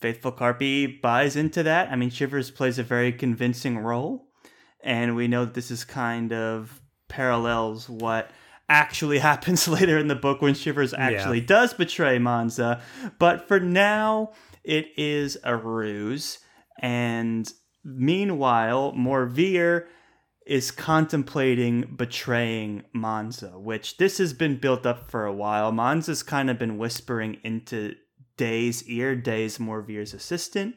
Faithful 0.00 0.32
Carpi 0.32 1.00
buys 1.00 1.36
into 1.36 1.62
that. 1.62 1.90
I 1.90 1.96
mean, 1.96 2.10
Shivers 2.10 2.50
plays 2.50 2.78
a 2.78 2.82
very 2.82 3.12
convincing 3.12 3.78
role, 3.78 4.28
and 4.82 5.16
we 5.16 5.26
know 5.26 5.46
that 5.46 5.54
this 5.54 5.70
is 5.70 5.84
kind 5.84 6.32
of 6.32 6.80
parallels 7.08 7.88
what 7.88 8.30
actually 8.68 9.18
happens 9.30 9.66
later 9.66 9.98
in 9.98 10.08
the 10.08 10.14
book 10.14 10.42
when 10.42 10.54
Shivers 10.54 10.92
actually 10.92 11.40
does 11.40 11.72
betray 11.72 12.18
Monza. 12.18 12.82
But 13.18 13.48
for 13.48 13.58
now, 13.58 14.32
it 14.64 14.88
is 14.96 15.38
a 15.44 15.56
ruse, 15.56 16.40
and 16.78 17.50
meanwhile, 17.82 18.92
Morveer 18.92 19.86
is 20.46 20.70
contemplating 20.70 21.82
betraying 21.96 22.84
Monza, 22.92 23.58
which 23.58 23.96
this 23.96 24.18
has 24.18 24.32
been 24.32 24.56
built 24.56 24.86
up 24.86 25.10
for 25.10 25.26
a 25.26 25.32
while. 25.32 25.72
Monza's 25.72 26.22
kind 26.22 26.48
of 26.48 26.58
been 26.58 26.78
whispering 26.78 27.38
into 27.42 27.96
Day's 28.36 28.84
ear, 28.84 29.16
Day's 29.16 29.58
Morveer's 29.58 30.14
assistant, 30.14 30.76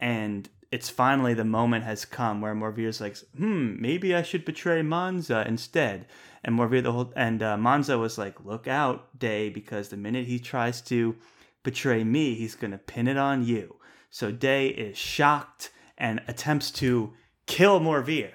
and 0.00 0.48
it's 0.72 0.90
finally 0.90 1.34
the 1.34 1.44
moment 1.44 1.84
has 1.84 2.04
come 2.04 2.40
where 2.40 2.54
Morveer's 2.54 3.00
like, 3.00 3.16
hmm, 3.36 3.80
maybe 3.80 4.14
I 4.14 4.22
should 4.22 4.44
betray 4.44 4.82
Monza 4.82 5.46
instead. 5.46 6.06
And 6.42 6.56
Morveer 6.56 6.82
the 6.82 6.92
whole 6.92 7.12
and 7.14 7.42
uh, 7.42 7.56
Monza 7.56 7.98
was 7.98 8.18
like, 8.18 8.44
look 8.44 8.66
out, 8.66 9.16
Day, 9.18 9.48
because 9.48 9.88
the 9.88 9.96
minute 9.96 10.26
he 10.26 10.40
tries 10.40 10.80
to 10.82 11.16
betray 11.62 12.02
me, 12.02 12.34
he's 12.34 12.56
gonna 12.56 12.78
pin 12.78 13.06
it 13.06 13.16
on 13.16 13.44
you. 13.44 13.76
So 14.10 14.32
Day 14.32 14.68
is 14.68 14.98
shocked 14.98 15.70
and 15.96 16.20
attempts 16.26 16.72
to 16.72 17.12
kill 17.46 17.80
Morveer. 17.80 18.32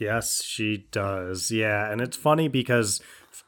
Yes, 0.00 0.42
she 0.42 0.86
does. 0.90 1.50
Yeah, 1.50 1.90
and 1.90 2.00
it's 2.00 2.16
funny 2.16 2.48
because 2.48 3.00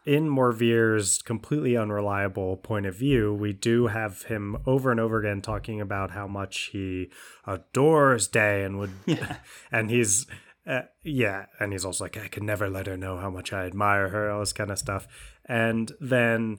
in 0.05 0.29
Morveer's 0.29 1.21
completely 1.23 1.77
unreliable 1.77 2.57
point 2.57 2.87
of 2.87 2.95
view, 2.97 3.35
we 3.35 3.53
do 3.53 3.89
have 3.89 4.23
him 4.23 4.57
over 4.67 4.91
and 4.91 5.01
over 5.01 5.19
again 5.19 5.43
talking 5.43 5.81
about 5.81 6.13
how 6.13 6.27
much 6.27 6.71
he 6.73 7.11
adores 7.47 8.29
Day 8.29 8.63
and 8.65 8.79
would, 8.79 8.93
Yeah. 9.07 9.37
and 9.73 9.91
he's, 9.91 10.27
uh, 10.67 10.83
yeah, 11.03 11.47
and 11.59 11.73
he's 11.73 11.85
also 11.85 12.05
like, 12.05 12.17
I 12.17 12.29
could 12.29 12.43
never 12.45 12.69
let 12.69 12.87
her 12.87 12.97
know 12.97 13.19
how 13.19 13.31
much 13.31 13.53
I 13.53 13.67
admire 13.67 14.09
her, 14.11 14.31
all 14.31 14.41
this 14.41 14.53
kind 14.53 14.71
of 14.71 14.79
stuff. 14.79 15.07
And 15.45 15.93
then 16.01 16.59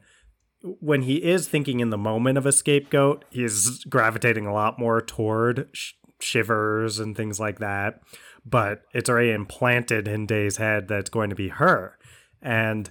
when 0.61 1.03
he 1.03 1.23
is 1.23 1.47
thinking 1.47 1.79
in 1.79 1.89
the 1.91 1.97
moment 1.97 2.38
of 2.38 2.45
a 2.45 2.51
scapegoat, 2.51 3.23
he's 3.29 3.83
gravitating 3.85 4.45
a 4.45 4.53
lot 4.53 4.79
more 4.79 5.01
toward 5.01 5.69
sh- 5.71 5.93
shivers 6.19 6.99
and 6.99 7.15
things 7.15 7.39
like 7.39 7.59
that. 7.59 8.01
But 8.49 8.83
it's 8.93 9.09
already 9.09 9.31
implanted 9.31 10.07
in 10.07 10.25
Day's 10.25 10.57
head 10.57 10.87
that 10.87 10.99
it's 10.99 11.09
going 11.09 11.29
to 11.29 11.35
be 11.35 11.49
her. 11.49 11.97
And 12.41 12.89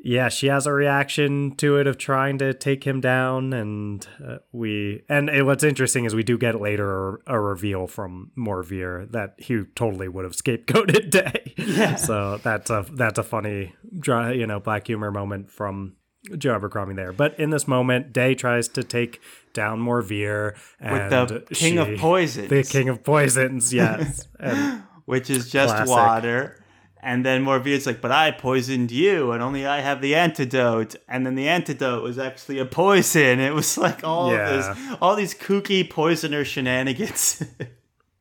yeah, 0.00 0.28
she 0.28 0.46
has 0.46 0.66
a 0.66 0.72
reaction 0.72 1.56
to 1.56 1.76
it 1.76 1.86
of 1.86 1.98
trying 1.98 2.38
to 2.38 2.54
take 2.54 2.84
him 2.84 3.00
down. 3.00 3.52
And 3.52 4.06
uh, 4.24 4.38
we, 4.52 5.02
and 5.08 5.28
it, 5.28 5.44
what's 5.44 5.64
interesting 5.64 6.04
is 6.04 6.14
we 6.14 6.22
do 6.22 6.38
get 6.38 6.60
later 6.60 7.16
a, 7.26 7.34
a 7.34 7.40
reveal 7.40 7.86
from 7.86 8.30
Morveer 8.36 9.10
that 9.10 9.34
he 9.38 9.64
totally 9.74 10.08
would 10.08 10.24
have 10.24 10.34
scapegoated 10.34 11.10
Day. 11.10 11.54
Yeah. 11.56 11.96
So 11.96 12.38
that's 12.38 12.70
a, 12.70 12.86
that's 12.92 13.18
a 13.18 13.24
funny, 13.24 13.74
dry, 13.98 14.32
you 14.32 14.46
know, 14.46 14.60
black 14.60 14.86
humor 14.86 15.10
moment 15.10 15.50
from 15.50 15.96
Joe 16.36 16.54
Abercrombie 16.56 16.94
there. 16.94 17.12
But 17.12 17.38
in 17.38 17.50
this 17.50 17.66
moment, 17.68 18.12
Day 18.12 18.34
tries 18.34 18.68
to 18.68 18.82
take 18.82 19.20
down 19.52 19.80
Morveer 19.80 20.54
With 20.80 21.12
and 21.12 21.28
the 21.28 21.44
king 21.54 21.78
of 21.78 21.98
poisons. 21.98 22.48
The 22.48 22.62
king 22.62 22.88
of 22.88 23.02
poisons, 23.04 23.72
yes. 23.74 24.26
and 24.38 24.82
which 25.04 25.30
is 25.30 25.50
just 25.50 25.74
Classic. 25.74 25.90
water. 25.90 26.64
And 27.00 27.24
then 27.24 27.44
Morveer's 27.44 27.86
like, 27.86 28.00
but 28.00 28.10
I 28.10 28.32
poisoned 28.32 28.90
you, 28.90 29.30
and 29.30 29.40
only 29.40 29.64
I 29.64 29.80
have 29.80 30.02
the 30.02 30.16
antidote. 30.16 30.96
And 31.08 31.24
then 31.24 31.36
the 31.36 31.48
antidote 31.48 32.02
was 32.02 32.18
actually 32.18 32.58
a 32.58 32.64
poison. 32.66 33.38
It 33.38 33.54
was 33.54 33.78
like 33.78 34.02
all 34.02 34.32
Yeah. 34.32 34.50
this, 34.50 34.96
all 35.00 35.14
these 35.14 35.32
kooky 35.34 35.88
poisoner 35.88 36.44
shenanigans. 36.44 37.42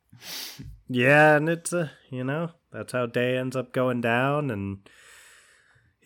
yeah, 0.87 1.35
and 1.35 1.49
it's 1.49 1.73
uh, 1.73 1.89
you 2.09 2.23
know, 2.23 2.51
that's 2.71 2.93
how 2.93 3.07
Day 3.07 3.37
ends 3.37 3.55
up 3.55 3.73
going 3.73 3.99
down 4.01 4.51
and 4.51 4.77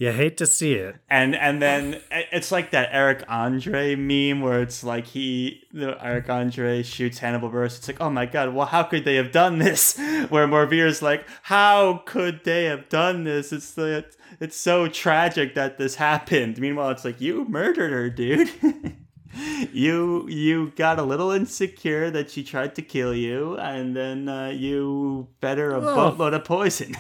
you 0.02 0.12
hate 0.12 0.36
to 0.38 0.48
see 0.48 0.74
it. 0.74 0.96
and 1.10 1.36
and 1.36 1.62
then 1.62 2.02
it's 2.38 2.52
like 2.52 2.72
that 2.72 2.90
Eric 2.92 3.24
Andre 3.30 3.96
meme 3.96 4.42
where 4.42 4.60
it's 4.62 4.84
like 4.84 5.06
he, 5.08 5.62
the 5.72 5.90
Eric 6.04 6.28
Andre 6.30 6.82
shoots 6.84 7.20
Hannibal 7.20 7.50
Buress. 7.52 7.78
It's 7.78 7.88
like, 7.88 8.02
oh 8.02 8.10
my 8.10 8.26
god, 8.26 8.54
well, 8.56 8.66
how 8.66 8.84
could 8.84 9.06
they 9.06 9.16
have 9.16 9.32
done 9.32 9.60
this? 9.60 9.98
Where 10.30 10.48
Morveer's 10.48 11.02
like, 11.02 11.26
how 11.44 12.02
could 12.06 12.44
they 12.44 12.66
have 12.66 12.90
done 12.90 13.24
this? 13.26 13.54
It's 13.54 13.74
the 13.74 14.06
it's 14.40 14.58
so 14.58 14.88
tragic 14.88 15.54
that 15.56 15.78
this 15.78 15.96
happened. 15.96 16.58
Meanwhile, 16.58 16.90
it's 16.92 17.06
like 17.06 17.22
you 17.22 17.46
murdered 17.48 17.92
her, 17.92 18.10
dude. 18.10 18.50
you 19.72 20.28
you 20.28 20.72
got 20.76 20.98
a 21.00 21.04
little 21.04 21.32
insecure 21.32 22.10
that 22.12 22.32
she 22.32 22.44
tried 22.44 22.74
to 22.76 22.82
kill 22.82 23.14
you, 23.14 23.56
and 23.58 23.96
then 23.96 24.28
uh, 24.28 24.48
you 24.50 25.28
fed 25.42 25.58
her 25.60 25.72
a 25.72 25.80
Oh. 25.82 25.96
boatload 25.96 26.34
of 26.34 26.44
poison. 26.44 26.96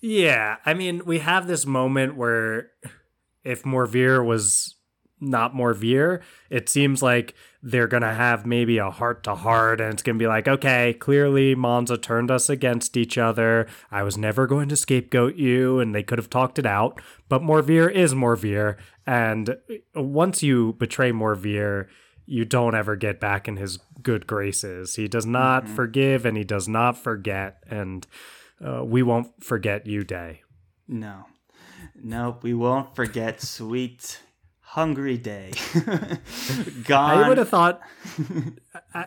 Yeah, 0.00 0.56
I 0.64 0.74
mean, 0.74 1.02
we 1.04 1.18
have 1.20 1.46
this 1.46 1.66
moment 1.66 2.16
where 2.16 2.70
if 3.44 3.64
Morveer 3.64 4.24
was 4.24 4.76
not 5.20 5.54
Morveer, 5.54 6.22
it 6.50 6.68
seems 6.68 7.02
like 7.02 7.34
they're 7.62 7.88
going 7.88 8.02
to 8.02 8.14
have 8.14 8.46
maybe 8.46 8.78
a 8.78 8.90
heart 8.90 9.24
to 9.24 9.34
heart 9.34 9.80
and 9.80 9.92
it's 9.92 10.02
going 10.02 10.16
to 10.16 10.22
be 10.22 10.28
like, 10.28 10.46
okay, 10.46 10.94
clearly 10.94 11.54
Monza 11.56 11.98
turned 11.98 12.30
us 12.30 12.48
against 12.48 12.96
each 12.96 13.18
other. 13.18 13.66
I 13.90 14.04
was 14.04 14.16
never 14.16 14.46
going 14.46 14.68
to 14.68 14.76
scapegoat 14.76 15.34
you 15.34 15.80
and 15.80 15.94
they 15.94 16.04
could 16.04 16.18
have 16.18 16.30
talked 16.30 16.58
it 16.58 16.66
out, 16.66 17.00
but 17.28 17.42
Morveer 17.42 17.90
is 17.90 18.14
Morveer 18.14 18.76
and 19.06 19.56
once 19.94 20.42
you 20.42 20.74
betray 20.74 21.10
Morveer, 21.10 21.88
you 22.26 22.44
don't 22.44 22.74
ever 22.74 22.94
get 22.94 23.18
back 23.18 23.48
in 23.48 23.56
his 23.56 23.78
good 24.02 24.26
graces. 24.26 24.96
He 24.96 25.08
does 25.08 25.26
not 25.26 25.66
forgive 25.66 26.26
and 26.26 26.36
he 26.36 26.44
does 26.44 26.68
not 26.68 26.96
forget 26.96 27.64
and 27.68 28.06
uh, 28.64 28.84
we 28.84 29.02
won't 29.02 29.42
forget 29.42 29.86
you, 29.86 30.04
Day. 30.04 30.42
No. 30.86 31.24
Nope, 31.94 32.42
we 32.42 32.54
won't 32.54 32.94
forget 32.96 33.40
sweet 33.56 34.20
hungry 34.60 35.16
day. 35.16 35.50
Gone. 36.84 37.18
I 37.24 37.28
would 37.28 37.38
have 37.38 37.48
thought. 37.48 37.80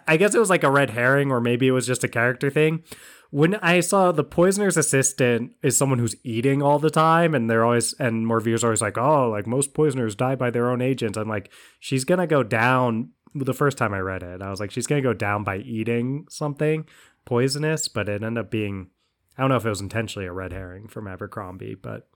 I- 0.07 0.17
guess 0.17 0.33
it 0.35 0.39
was 0.39 0.49
like 0.49 0.63
a 0.63 0.71
red 0.71 0.89
herring, 0.91 1.31
or 1.31 1.39
maybe 1.39 1.67
it 1.67 1.71
was 1.71 1.87
just 1.87 2.03
a 2.03 2.07
character 2.07 2.49
thing. 2.49 2.83
When 3.29 3.55
I 3.55 3.79
saw 3.79 4.11
the 4.11 4.25
poisoner's 4.25 4.75
assistant 4.75 5.53
is 5.63 5.77
someone 5.77 5.99
who's 5.99 6.15
eating 6.23 6.61
all 6.61 6.79
the 6.79 6.89
time, 6.89 7.33
and 7.33 7.49
they're 7.49 7.63
always 7.63 7.93
and 7.93 8.27
Morveer's 8.27 8.63
always 8.63 8.81
like, 8.81 8.97
oh, 8.97 9.29
like 9.29 9.47
most 9.47 9.73
poisoners 9.73 10.15
die 10.15 10.35
by 10.35 10.49
their 10.49 10.69
own 10.69 10.81
agents. 10.81 11.17
I'm 11.17 11.29
like, 11.29 11.49
she's 11.79 12.03
gonna 12.03 12.27
go 12.27 12.43
down. 12.43 13.11
The 13.33 13.53
first 13.53 13.77
time 13.77 13.93
I 13.93 13.99
read 13.99 14.23
it, 14.23 14.41
I 14.41 14.49
was 14.49 14.59
like, 14.59 14.71
she's 14.71 14.87
gonna 14.87 15.01
go 15.01 15.13
down 15.13 15.45
by 15.45 15.57
eating 15.59 16.25
something 16.29 16.85
poisonous, 17.23 17.87
but 17.87 18.09
it 18.09 18.21
ended 18.23 18.43
up 18.45 18.51
being. 18.51 18.89
I 19.37 19.41
don't 19.41 19.49
know 19.49 19.55
if 19.57 19.65
it 19.65 19.69
was 19.69 19.81
intentionally 19.81 20.27
a 20.27 20.33
red 20.33 20.51
herring 20.53 20.87
from 20.87 21.07
Abercrombie, 21.07 21.75
but 21.75 22.07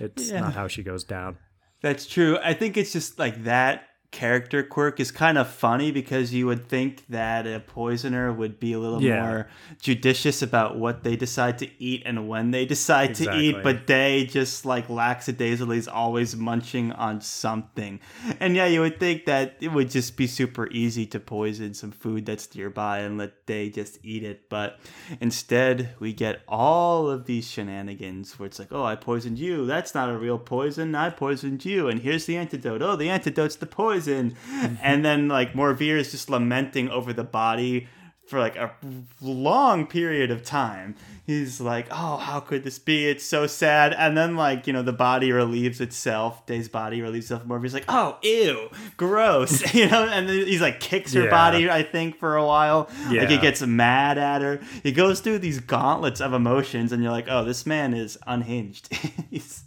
it's 0.00 0.30
Yeah. 0.30 0.40
not 0.40 0.54
how 0.54 0.68
she 0.68 0.82
goes 0.82 1.04
down. 1.04 1.38
That's 1.82 2.06
true. 2.06 2.38
I 2.42 2.54
think 2.54 2.76
it's 2.76 2.92
just 2.92 3.18
like 3.18 3.44
that 3.44 3.84
character 4.10 4.62
quirk 4.62 4.98
is 5.00 5.10
kind 5.10 5.36
of 5.36 5.48
funny 5.48 5.90
because 5.90 6.32
you 6.32 6.46
would 6.46 6.68
think 6.68 7.04
that 7.08 7.46
a 7.46 7.60
poisoner 7.60 8.32
would 8.32 8.58
be 8.58 8.72
a 8.72 8.78
little 8.78 9.02
Yeah. 9.02 9.22
more 9.26 9.48
judicious 9.80 10.42
about 10.42 10.76
what 10.78 11.02
they 11.02 11.16
decide 11.16 11.58
to 11.58 11.68
eat 11.78 12.02
and 12.06 12.28
when 12.28 12.50
they 12.50 12.64
decide 12.66 13.14
to 13.16 13.36
eat, 13.36 13.56
but 13.62 13.86
they 13.86 14.24
just 14.24 14.64
like 14.64 14.88
lackadaisically 14.88 15.78
is 15.78 15.88
always 15.88 16.34
munching 16.36 16.92
on 16.92 17.20
something. 17.20 18.00
And 18.40 18.54
yeah, 18.56 18.66
you 18.66 18.80
would 18.80 18.98
think 19.00 19.24
that 19.26 19.56
it 19.60 19.72
would 19.72 19.90
just 19.90 20.16
be 20.16 20.26
super 20.26 20.68
easy 20.70 21.04
to 21.06 21.20
poison 21.20 21.74
some 21.74 21.90
food 21.92 22.26
that's 22.26 22.54
nearby 22.54 23.00
and 23.00 23.18
let 23.18 23.46
they 23.46 23.68
just 23.70 23.98
eat 24.02 24.22
it, 24.24 24.48
but 24.48 24.78
instead 25.20 25.90
we 26.00 26.12
get 26.12 26.40
all 26.48 27.08
of 27.10 27.26
these 27.26 27.48
shenanigans 27.48 28.38
where 28.38 28.46
it's 28.46 28.58
like, 28.58 28.72
oh, 28.72 28.84
I 28.84 28.96
poisoned 28.96 29.38
you. 29.38 29.66
That's 29.66 29.94
not 29.94 30.10
a 30.10 30.16
real 30.16 30.38
poison. 30.38 30.94
I 30.94 31.10
poisoned 31.10 31.64
you, 31.64 31.88
and 31.88 32.00
here's 32.00 32.26
the 32.26 32.36
antidote. 32.36 32.82
Oh, 32.82 32.96
the 32.96 33.10
antidote's 33.10 33.56
the 33.56 33.66
poison. 33.66 33.95
Mm-hmm. 34.04 34.74
and 34.82 35.04
then 35.04 35.28
like 35.28 35.52
Morveer 35.54 35.96
is 35.98 36.10
just 36.10 36.28
lamenting 36.30 36.88
over 36.90 37.12
the 37.12 37.24
body 37.24 37.88
for 38.28 38.40
like 38.40 38.56
a 38.56 38.72
long 39.20 39.86
period 39.86 40.30
of 40.32 40.42
time. 40.44 40.96
He's 41.24 41.60
like, 41.60 41.86
"Oh, 41.92 42.16
how 42.16 42.40
could 42.40 42.64
this 42.64 42.78
be? 42.78 43.06
It's 43.08 43.24
so 43.24 43.46
sad." 43.46 43.92
And 43.92 44.16
then 44.16 44.34
like, 44.36 44.66
you 44.66 44.72
know, 44.72 44.82
the 44.82 44.92
body 44.92 45.30
relieves 45.30 45.80
itself. 45.80 46.44
Day's 46.46 46.68
body 46.68 47.02
relieves 47.02 47.26
itself. 47.26 47.44
Morveer's 47.44 47.72
like, 47.74 47.84
"Oh, 47.88 48.18
ew, 48.22 48.68
gross." 48.96 49.72
you 49.74 49.88
know, 49.88 50.04
and 50.08 50.28
then 50.28 50.44
he's 50.46 50.60
like 50.60 50.80
kicks 50.80 51.12
her 51.14 51.24
Yeah. 51.24 51.30
body, 51.30 51.70
I 51.70 51.82
think, 51.84 52.18
for 52.18 52.36
a 52.36 52.44
while. 52.44 52.88
Like 53.10 53.28
he 53.28 53.38
gets 53.38 53.62
mad 53.62 54.18
at 54.18 54.42
her. 54.42 54.60
He 54.82 54.90
goes 54.92 55.20
through 55.20 55.38
these 55.38 55.60
gauntlets 55.60 56.20
of 56.20 56.32
emotions 56.32 56.90
and 56.92 57.02
you're 57.04 57.12
like, 57.12 57.26
"Oh, 57.28 57.44
this 57.44 57.64
man 57.64 57.94
is 57.94 58.18
unhinged." 58.26 58.92
he's 59.30 59.62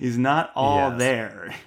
he's 0.00 0.18
not 0.18 0.50
all 0.56 0.90
Yes. 0.90 0.98
there. 0.98 1.54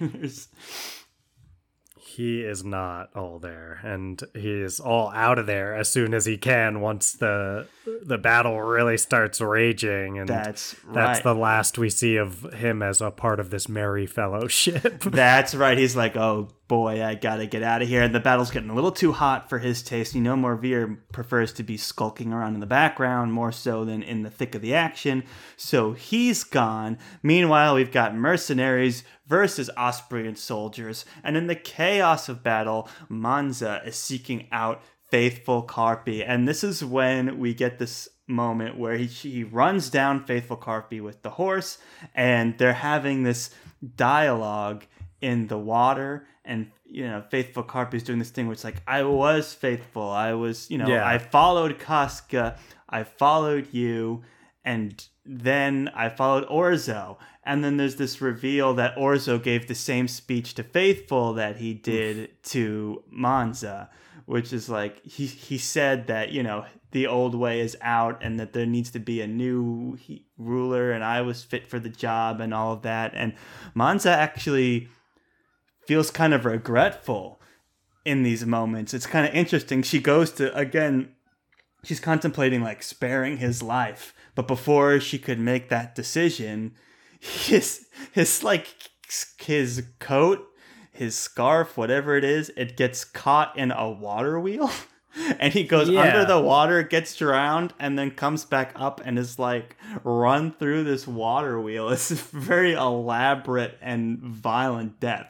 He 2.16 2.42
is 2.42 2.64
not 2.64 3.10
all 3.14 3.38
there 3.38 3.78
and 3.82 4.22
he 4.32 4.62
is 4.62 4.80
all 4.80 5.10
out 5.10 5.38
of 5.38 5.46
there 5.46 5.74
as 5.74 5.90
soon 5.90 6.14
as 6.14 6.24
he 6.24 6.38
can 6.38 6.80
once 6.80 7.12
the 7.12 7.66
the 8.02 8.16
battle 8.16 8.58
really 8.60 8.96
starts 8.96 9.38
raging 9.38 10.18
and 10.18 10.26
that's 10.26 10.74
that's 10.94 11.18
right. 11.18 11.22
the 11.22 11.34
last 11.34 11.76
we 11.76 11.90
see 11.90 12.16
of 12.16 12.54
him 12.54 12.82
as 12.82 13.02
a 13.02 13.10
part 13.10 13.38
of 13.38 13.50
this 13.50 13.68
merry 13.68 14.06
fellowship 14.06 15.02
That's 15.04 15.54
right. 15.54 15.76
He's 15.76 15.94
like, 15.94 16.16
oh 16.16 16.48
boy, 16.68 17.04
I 17.04 17.14
gotta 17.14 17.46
get 17.46 17.62
out 17.62 17.82
of 17.82 17.88
here. 17.88 18.02
And 18.02 18.14
the 18.14 18.20
battle's 18.20 18.50
getting 18.50 18.70
a 18.70 18.74
little 18.74 18.92
too 18.92 19.12
hot 19.12 19.48
for 19.48 19.58
his 19.58 19.82
taste. 19.82 20.14
You 20.14 20.20
know, 20.20 20.36
Morveer 20.36 20.98
prefers 21.12 21.52
to 21.54 21.62
be 21.62 21.76
skulking 21.76 22.32
around 22.32 22.54
in 22.54 22.60
the 22.60 22.66
background 22.66 23.32
more 23.32 23.52
so 23.52 23.84
than 23.84 24.02
in 24.02 24.22
the 24.22 24.30
thick 24.30 24.54
of 24.54 24.62
the 24.62 24.74
action. 24.74 25.24
So 25.56 25.92
he's 25.92 26.44
gone. 26.44 26.98
Meanwhile, 27.22 27.74
we've 27.74 27.92
got 27.92 28.16
mercenaries 28.16 29.04
versus 29.26 29.70
Osprian 29.76 30.36
soldiers. 30.36 31.04
And 31.22 31.36
in 31.36 31.46
the 31.46 31.54
chaos 31.54 32.28
of 32.28 32.42
battle, 32.42 32.88
Monza 33.08 33.82
is 33.84 33.96
seeking 33.96 34.48
out 34.50 34.82
Faithful 35.10 35.64
Carpi. 35.64 36.24
And 36.26 36.48
this 36.48 36.64
is 36.64 36.84
when 36.84 37.38
we 37.38 37.54
get 37.54 37.78
this 37.78 38.08
moment 38.26 38.76
where 38.76 38.96
he, 38.96 39.06
he 39.06 39.44
runs 39.44 39.88
down 39.88 40.24
Faithful 40.24 40.56
Carpi 40.56 41.00
with 41.00 41.22
the 41.22 41.30
horse, 41.30 41.78
and 42.14 42.58
they're 42.58 42.72
having 42.72 43.22
this 43.22 43.50
dialogue 43.96 44.84
in 45.20 45.46
the 45.46 45.58
water. 45.58 46.26
And, 46.46 46.70
you 46.84 47.04
know, 47.06 47.22
Faithful 47.28 47.64
Carpi's 47.64 48.02
doing 48.04 48.18
this 48.18 48.30
thing 48.30 48.46
where 48.46 48.52
it's 48.54 48.64
like, 48.64 48.80
I 48.86 49.02
was 49.02 49.52
faithful. 49.52 50.08
I 50.08 50.32
was, 50.32 50.70
you 50.70 50.78
know, 50.78 50.86
Yeah. 50.86 51.06
I 51.06 51.18
followed 51.18 51.78
Cosca. 51.78 52.56
I 52.88 53.02
followed 53.02 53.74
you. 53.74 54.22
And 54.64 55.04
then 55.24 55.90
I 55.94 56.08
followed 56.08 56.44
Orso. 56.48 57.18
And 57.44 57.62
then 57.62 57.76
there's 57.76 57.96
this 57.96 58.20
reveal 58.20 58.74
that 58.74 58.96
Orso 58.96 59.38
gave 59.38 59.66
the 59.66 59.74
same 59.74 60.08
speech 60.08 60.54
to 60.54 60.62
Faithful 60.62 61.34
that 61.34 61.56
he 61.56 61.74
did 61.74 62.42
to 62.44 63.02
Monza, 63.10 63.88
which 64.24 64.52
is 64.52 64.68
like 64.68 65.04
he 65.04 65.26
he 65.26 65.56
said 65.56 66.08
that 66.08 66.32
you 66.32 66.42
know 66.42 66.64
the 66.90 67.06
old 67.06 67.34
way 67.36 67.60
is 67.60 67.76
out 67.80 68.18
and 68.22 68.40
that 68.40 68.52
there 68.52 68.66
needs 68.66 68.90
to 68.90 68.98
be 68.98 69.20
a 69.20 69.26
new 69.26 69.94
he, 69.94 70.24
ruler 70.38 70.90
and 70.90 71.04
I 71.04 71.20
was 71.22 71.44
fit 71.44 71.66
for 71.66 71.78
the 71.78 71.88
job 71.88 72.40
and 72.40 72.52
all 72.52 72.72
of 72.72 72.82
that. 72.82 73.12
And 73.14 73.34
Monza 73.74 74.10
actually 74.10 74.88
feels 75.86 76.10
kind 76.10 76.34
of 76.34 76.44
regretful 76.44 77.40
in 78.04 78.22
these 78.22 78.44
moments. 78.46 78.94
It's 78.94 79.06
kind 79.06 79.26
of 79.26 79.34
interesting. 79.34 79.82
She 79.82 80.00
goes 80.00 80.30
to 80.32 80.54
again 80.56 81.10
she's 81.84 82.00
contemplating 82.00 82.62
like 82.62 82.82
sparing 82.82 83.36
his 83.36 83.62
life 83.62 84.12
but 84.34 84.48
before 84.48 84.98
she 84.98 85.18
could 85.18 85.38
make 85.38 85.68
that 85.68 85.94
decision 85.94 86.74
his 87.20 87.86
his 88.12 88.42
like 88.42 88.74
his 89.40 89.84
coat 90.00 90.44
his 90.90 91.14
scarf 91.14 91.76
whatever 91.76 92.16
it 92.16 92.24
is 92.24 92.50
it 92.56 92.76
gets 92.76 93.04
caught 93.04 93.56
in 93.56 93.70
a 93.70 93.88
water 93.88 94.40
wheel 94.40 94.68
and 95.38 95.52
he 95.52 95.62
goes 95.62 95.88
Yeah. 95.88 96.00
under 96.00 96.24
the 96.24 96.40
water 96.40 96.82
gets 96.82 97.14
drowned 97.14 97.72
and 97.78 97.96
then 97.96 98.10
comes 98.10 98.44
back 98.44 98.72
up 98.74 99.00
and 99.04 99.16
is 99.18 99.38
like 99.38 99.76
run 100.02 100.50
through 100.52 100.82
this 100.84 101.06
water 101.06 101.60
wheel 101.60 101.88
it's 101.90 102.10
a 102.10 102.14
very 102.16 102.72
elaborate 102.72 103.78
and 103.80 104.18
violent 104.18 104.98
death 104.98 105.28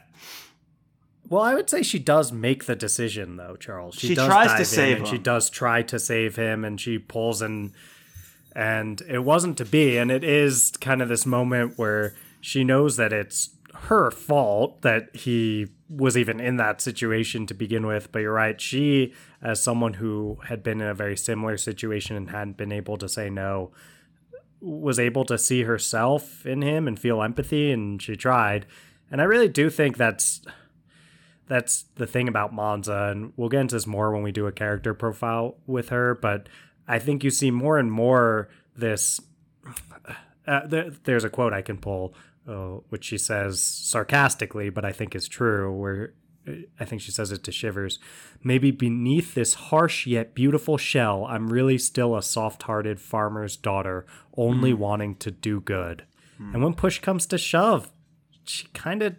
well 1.29 1.41
i 1.41 1.53
would 1.53 1.69
say 1.69 1.81
she 1.81 1.99
does 1.99 2.31
make 2.31 2.65
the 2.65 2.75
decision 2.75 3.37
though 3.37 3.55
charles. 3.55 3.95
She 3.95 4.15
does 4.15 4.27
tries 4.27 4.51
to 4.53 4.59
in 4.59 4.65
save 4.65 4.97
and 4.97 5.07
she 5.07 5.17
does 5.17 5.49
try 5.49 5.81
to 5.83 5.99
save 5.99 6.35
him 6.35 6.63
and 6.63 6.79
she 6.79 6.97
pulls 6.97 7.41
and 7.41 7.71
and 8.55 9.01
it 9.07 9.19
wasn't 9.19 9.57
to 9.57 9.65
be 9.65 9.97
and 9.97 10.11
it 10.11 10.23
is 10.23 10.71
kind 10.81 11.01
of 11.01 11.09
this 11.09 11.25
moment 11.25 11.77
where 11.77 12.15
she 12.41 12.63
knows 12.63 12.97
that 12.97 13.13
it's 13.13 13.49
her 13.73 14.09
fault 14.09 14.81
that 14.81 15.15
he 15.15 15.67
was 15.89 16.17
even 16.17 16.39
in 16.39 16.57
that 16.57 16.81
situation 16.81 17.45
to 17.45 17.53
begin 17.53 17.85
with 17.85 18.11
but 18.11 18.19
you're 18.19 18.33
right 18.33 18.59
she 18.59 19.13
as 19.41 19.63
someone 19.63 19.93
who 19.93 20.39
had 20.47 20.63
been 20.63 20.81
in 20.81 20.87
a 20.87 20.93
very 20.93 21.15
similar 21.15 21.57
situation 21.57 22.15
and 22.15 22.31
hadn't 22.31 22.57
been 22.57 22.71
able 22.71 22.97
to 22.97 23.07
say 23.07 23.29
no 23.29 23.71
was 24.59 24.99
able 24.99 25.23
to 25.25 25.37
see 25.37 25.63
herself 25.63 26.45
in 26.45 26.61
him 26.61 26.87
and 26.87 26.99
feel 26.99 27.21
empathy 27.21 27.71
and 27.71 28.01
she 28.01 28.15
tried. 28.15 28.65
And 29.11 29.21
i 29.21 29.23
really 29.23 29.47
do 29.47 29.69
think 29.69 29.97
that's 29.97 30.41
that's 31.47 31.83
the 31.95 32.07
thing 32.07 32.27
about 32.27 32.53
Monza, 32.53 33.09
and 33.11 33.33
we'll 33.35 33.49
get 33.49 33.61
into 33.61 33.75
this 33.75 33.87
more 33.87 34.11
when 34.11 34.23
we 34.23 34.31
do 34.31 34.47
a 34.47 34.51
character 34.51 34.93
profile 34.93 35.55
with 35.65 35.89
her. 35.89 36.15
But 36.15 36.47
I 36.87 36.99
think 36.99 37.23
you 37.23 37.31
see 37.31 37.51
more 37.51 37.77
and 37.77 37.91
more 37.91 38.49
this. 38.75 39.19
Uh, 40.45 40.65
there, 40.65 40.91
there's 41.03 41.23
a 41.23 41.29
quote 41.29 41.53
I 41.53 41.61
can 41.61 41.77
pull, 41.77 42.13
uh, 42.47 42.79
which 42.89 43.05
she 43.05 43.17
says 43.17 43.61
sarcastically, 43.61 44.69
but 44.69 44.85
I 44.85 44.91
think 44.91 45.15
is 45.15 45.27
true. 45.27 45.73
Where 45.73 46.13
uh, 46.47 46.53
I 46.79 46.85
think 46.85 47.01
she 47.01 47.11
says 47.11 47.31
it 47.31 47.43
to 47.43 47.51
Shivers. 47.51 47.99
Maybe 48.43 48.71
beneath 48.71 49.33
this 49.33 49.55
harsh 49.55 50.07
yet 50.07 50.33
beautiful 50.33 50.77
shell, 50.77 51.25
I'm 51.25 51.47
really 51.47 51.77
still 51.77 52.15
a 52.15 52.21
soft-hearted 52.21 52.99
farmer's 53.01 53.57
daughter, 53.57 54.05
only 54.35 54.73
wanting 54.73 55.15
to 55.15 55.31
do 55.31 55.59
good. 55.59 56.03
And 56.39 56.63
when 56.63 56.75
push 56.75 56.99
comes 56.99 57.25
to 57.25 57.37
shove, 57.39 57.89
she 58.45 58.67
kind 58.67 59.01
of 59.01 59.15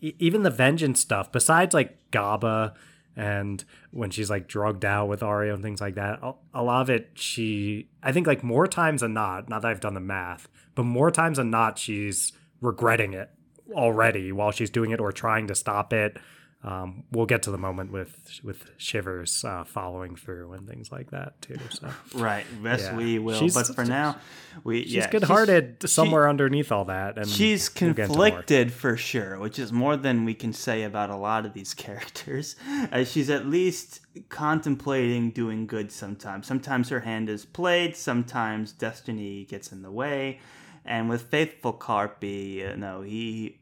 even 0.00 0.42
the 0.42 0.50
vengeance 0.50 1.00
stuff 1.00 1.32
besides 1.32 1.74
like 1.74 1.96
Gobba 2.10 2.74
and 3.16 3.64
when 3.90 4.10
she's 4.10 4.30
like 4.30 4.48
drugged 4.48 4.84
out 4.84 5.08
with 5.08 5.20
Ario 5.20 5.54
and 5.54 5.62
things 5.62 5.80
like 5.80 5.94
that 5.94 6.20
a 6.52 6.62
lot 6.62 6.82
of 6.82 6.90
it 6.90 7.10
she 7.14 7.88
i 8.02 8.12
think 8.12 8.26
like 8.26 8.42
more 8.42 8.66
times 8.66 9.02
than 9.02 9.14
not 9.14 9.48
not 9.48 9.62
that 9.62 9.70
i've 9.70 9.80
done 9.80 9.94
the 9.94 10.00
math 10.00 10.48
but 10.74 10.82
more 10.82 11.10
times 11.10 11.38
than 11.38 11.50
not 11.50 11.78
she's 11.78 12.32
regretting 12.60 13.12
it 13.12 13.30
already 13.72 14.32
while 14.32 14.50
she's 14.50 14.70
doing 14.70 14.90
it 14.90 15.00
or 15.00 15.12
trying 15.12 15.46
to 15.46 15.54
stop 15.54 15.92
it 15.92 16.18
um, 16.64 17.04
we'll 17.12 17.26
get 17.26 17.42
to 17.42 17.50
the 17.50 17.58
moment 17.58 17.92
with 17.92 18.16
with 18.42 18.70
shivers 18.78 19.44
uh, 19.44 19.64
following 19.64 20.16
through 20.16 20.52
and 20.54 20.66
things 20.66 20.90
like 20.90 21.10
that 21.10 21.40
too 21.42 21.58
so 21.70 21.90
right 22.14 22.46
yes 22.62 22.80
Yeah. 22.82 22.96
we 22.96 23.18
will 23.18 23.38
She's- 23.38 23.54
but 23.54 23.74
for 23.74 23.84
now 23.84 24.16
we 24.64 24.82
she's 24.84 24.94
yeah, 24.94 25.10
good-hearted 25.10 25.76
she- 25.82 25.88
somewhere 25.88 26.28
underneath 26.28 26.72
all 26.72 26.86
that 26.86 27.18
and 27.18 27.28
She's 27.28 27.68
we'll 27.80 27.92
get 27.92 28.04
into 28.04 28.16
more. 28.18 28.26
conflicted 28.30 28.72
for 28.72 28.96
sure, 28.96 29.38
which 29.38 29.58
is 29.58 29.72
more 29.72 29.96
than 29.96 30.24
we 30.24 30.32
can 30.34 30.52
say 30.52 30.84
about 30.84 31.10
a 31.10 31.16
lot 31.16 31.44
of 31.44 31.52
these 31.52 31.74
characters. 31.84 32.56
Uh, 32.92 33.04
she's 33.04 33.28
at 33.30 33.46
least 33.46 34.00
contemplating 34.28 35.30
doing 35.30 35.66
good 35.66 35.90
sometimes. 35.90 36.46
Sometimes 36.46 36.88
her 36.90 37.00
hand 37.00 37.28
is 37.28 37.44
played, 37.44 37.96
sometimes 37.96 38.72
destiny 38.72 39.44
gets 39.44 39.72
in 39.72 39.82
the 39.82 39.90
way. 39.90 40.38
And 40.84 41.08
with 41.08 41.22
Faithful 41.22 41.72
Carpi, 41.72 42.54
you 42.56 42.76
know, 42.76 43.00
he 43.02 43.58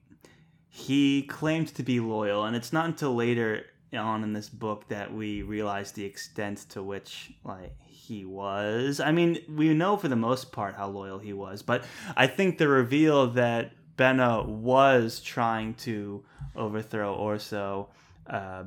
he 0.74 1.22
claims 1.24 1.70
to 1.72 1.82
be 1.82 2.00
loyal, 2.00 2.44
and 2.44 2.56
it's 2.56 2.72
not 2.72 2.86
until 2.86 3.14
later 3.14 3.66
on 3.92 4.24
in 4.24 4.32
this 4.32 4.48
book 4.48 4.88
that 4.88 5.12
we 5.12 5.42
realize 5.42 5.92
the 5.92 6.02
extent 6.02 6.64
to 6.70 6.82
which 6.82 7.30
like 7.44 7.76
he 7.86 8.24
was. 8.24 8.98
I 8.98 9.12
mean, 9.12 9.38
we 9.54 9.74
know 9.74 9.98
for 9.98 10.08
the 10.08 10.16
most 10.16 10.50
part 10.50 10.74
how 10.74 10.88
loyal 10.88 11.18
he 11.18 11.34
was, 11.34 11.60
but 11.60 11.84
I 12.16 12.26
think 12.26 12.56
the 12.56 12.68
reveal 12.68 13.26
that 13.32 13.72
Benna 13.98 14.46
was 14.46 15.20
trying 15.20 15.74
to 15.74 16.24
overthrow 16.56 17.14
Orso 17.16 17.90
uh, 18.26 18.64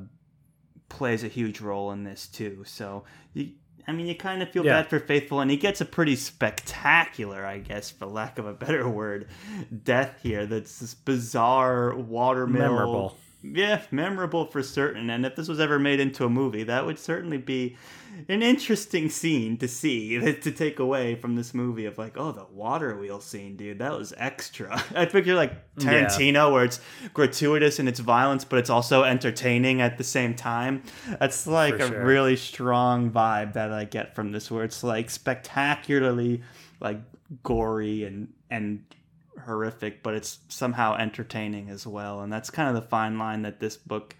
plays 0.88 1.24
a 1.24 1.28
huge 1.28 1.60
role 1.60 1.90
in 1.90 2.04
this 2.04 2.28
too. 2.28 2.62
So 2.64 3.02
you. 3.34 3.50
I 3.88 3.92
mean, 3.92 4.06
you 4.06 4.14
kind 4.16 4.42
of 4.42 4.50
feel 4.50 4.64
Yeah. 4.64 4.82
bad 4.82 4.90
for 4.90 4.98
Faithful, 4.98 5.40
and 5.40 5.50
he 5.50 5.56
gets 5.56 5.80
a 5.80 5.84
pretty 5.84 6.16
spectacular, 6.16 7.46
I 7.46 7.58
guess, 7.58 7.90
for 7.90 8.06
lack 8.06 8.38
of 8.38 8.46
a 8.46 8.52
better 8.52 8.88
word, 8.88 9.28
death 9.84 10.18
here. 10.22 10.44
That's 10.46 10.80
this 10.80 10.94
bizarre 10.94 11.94
watermill 11.94 12.62
Memorable. 12.62 13.16
Yeah, 13.54 13.82
memorable 13.90 14.46
for 14.46 14.62
certain. 14.62 15.10
And 15.10 15.24
if 15.26 15.36
this 15.36 15.48
was 15.48 15.60
ever 15.60 15.78
made 15.78 16.00
into 16.00 16.24
a 16.24 16.30
movie, 16.30 16.64
that 16.64 16.86
would 16.86 16.98
certainly 16.98 17.38
be 17.38 17.76
an 18.28 18.42
interesting 18.42 19.10
scene 19.10 19.56
to 19.58 19.68
see 19.68 20.18
to 20.40 20.50
take 20.52 20.78
away 20.78 21.14
from 21.14 21.36
this 21.36 21.54
movie 21.54 21.86
of 21.86 21.98
like, 21.98 22.16
oh, 22.16 22.32
the 22.32 22.44
water 22.52 22.96
wheel 22.96 23.20
scene, 23.20 23.56
dude, 23.56 23.78
that 23.78 23.92
was 23.92 24.12
extra. 24.16 24.82
I 24.94 25.06
figure 25.06 25.34
like 25.34 25.74
Tarantino, 25.76 26.32
yeah. 26.32 26.46
where 26.48 26.64
it's 26.64 26.80
gratuitous 27.12 27.78
in 27.78 27.88
its 27.88 28.00
violence, 28.00 28.44
but 28.44 28.58
it's 28.58 28.70
also 28.70 29.02
entertaining 29.04 29.80
at 29.80 29.98
the 29.98 30.04
same 30.04 30.34
time. 30.34 30.82
That's 31.18 31.46
like 31.46 31.76
for 31.76 31.84
a 31.84 31.88
sure. 31.88 32.04
really 32.04 32.36
strong 32.36 33.10
vibe 33.10 33.52
that 33.54 33.72
I 33.72 33.84
get 33.84 34.14
from 34.14 34.32
this, 34.32 34.50
where 34.50 34.64
it's 34.64 34.82
like 34.82 35.10
spectacularly 35.10 36.42
like 36.80 37.00
gory 37.42 38.04
and 38.04 38.28
and 38.50 38.84
horrific, 39.44 40.02
but 40.02 40.14
it's 40.14 40.38
somehow 40.48 40.96
entertaining 40.96 41.70
as 41.70 41.86
well. 41.86 42.20
And 42.20 42.32
that's 42.32 42.50
kind 42.50 42.68
of 42.68 42.74
the 42.74 42.88
fine 42.88 43.18
line 43.18 43.42
that 43.42 43.60
this 43.60 43.76
book 43.76 44.14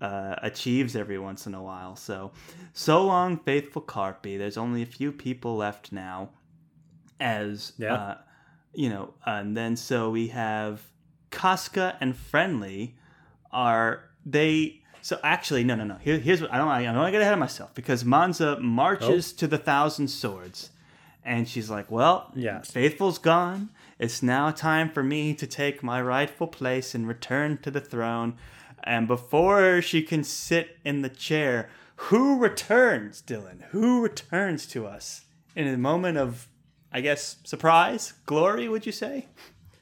uh, 0.00 0.36
achieves 0.42 0.96
every 0.96 1.18
once 1.18 1.46
in 1.46 1.54
a 1.54 1.62
while. 1.62 1.96
So, 1.96 2.32
so 2.72 3.04
long, 3.04 3.38
faithful 3.38 3.82
Carpi. 3.82 4.36
There's 4.38 4.56
only 4.56 4.82
a 4.82 4.86
few 4.86 5.12
people 5.12 5.56
left 5.56 5.92
now, 5.92 6.30
as 7.20 7.72
yeah. 7.78 7.94
uh, 7.94 8.18
you 8.74 8.88
know. 8.88 9.14
And 9.24 9.56
then 9.56 9.76
so 9.76 10.10
we 10.10 10.28
have 10.28 10.82
Cosca 11.30 11.96
and 12.00 12.16
Friendly. 12.16 12.96
Are 13.50 14.10
they? 14.26 14.82
So 15.00 15.18
actually, 15.22 15.64
no, 15.64 15.74
no, 15.74 15.84
no. 15.84 15.96
Here, 15.96 16.18
here's 16.18 16.40
what 16.40 16.52
I 16.52 16.58
don't. 16.58 16.68
I 16.68 16.82
don't 16.82 16.96
want 16.96 17.08
to 17.08 17.12
get 17.12 17.20
ahead 17.20 17.32
of 17.32 17.38
myself 17.38 17.74
because 17.74 18.04
Monza 18.04 18.58
marches 18.60 19.32
oh. 19.32 19.38
to 19.38 19.46
the 19.46 19.58
Thousand 19.58 20.08
Swords, 20.08 20.70
and 21.24 21.48
she's 21.48 21.70
like, 21.70 21.90
"Well, 21.90 22.30
yes. 22.34 22.70
Faithful's 22.70 23.18
gone. 23.18 23.70
It's 23.98 24.22
now 24.22 24.50
time 24.50 24.90
for 24.90 25.02
me 25.02 25.34
to 25.34 25.46
take 25.46 25.82
my 25.82 26.00
rightful 26.00 26.46
place 26.46 26.94
and 26.94 27.06
return 27.06 27.58
to 27.58 27.70
the 27.70 27.80
throne." 27.80 28.36
And 28.82 29.08
before 29.08 29.80
she 29.80 30.02
can 30.02 30.24
sit 30.24 30.78
in 30.84 31.02
the 31.02 31.08
chair, 31.08 31.70
who 31.96 32.38
returns, 32.38 33.22
Dylan? 33.22 33.62
Who 33.70 34.02
returns 34.02 34.66
to 34.66 34.86
us 34.86 35.22
in 35.56 35.66
a 35.66 35.78
moment 35.78 36.18
of, 36.18 36.48
I 36.92 37.00
guess, 37.00 37.36
surprise, 37.44 38.12
glory? 38.26 38.68
Would 38.68 38.84
you 38.84 38.92
say, 38.92 39.26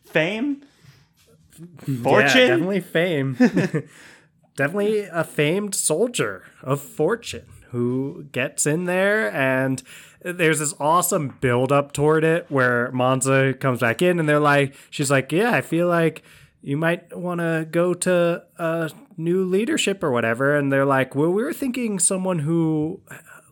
fame, 0.05 0.63
fortune? 2.03 2.39
Yeah, 2.39 2.47
definitely 2.49 2.81
fame. 2.81 3.35
definitely 4.57 5.01
a 5.01 5.25
famed 5.25 5.75
soldier 5.75 6.45
of 6.63 6.81
fortune 6.81 7.47
who 7.73 8.27
gets 8.33 8.67
in 8.67 8.85
there 8.85 9.33
and 9.33 9.83
there's 10.23 10.61
this 10.61 10.75
awesome 10.79 11.37
build 11.41 11.73
up 11.73 11.93
toward 11.93 12.23
it 12.23 12.47
where 12.49 12.91
Monza 12.93 13.55
comes 13.55 13.81
back 13.81 14.01
in 14.03 14.21
and 14.21 14.29
they're 14.29 14.39
like 14.39 14.75
she's 14.91 15.11
like 15.11 15.33
yeah 15.33 15.53
I 15.53 15.61
feel 15.63 15.89
like 15.89 16.23
you 16.61 16.77
might 16.77 17.17
want 17.17 17.41
to 17.41 17.67
go 17.71 17.93
to 17.93 18.45
a 18.59 18.91
new 19.17 19.45
leadership 19.45 20.03
or 20.05 20.13
whatever 20.13 20.55
and 20.57 20.73
they're 20.73 20.87
like 20.87 21.15
well 21.15 21.31
we 21.31 21.43
were 21.43 21.53
thinking 21.53 21.99
someone 21.99 22.41
who 22.41 23.01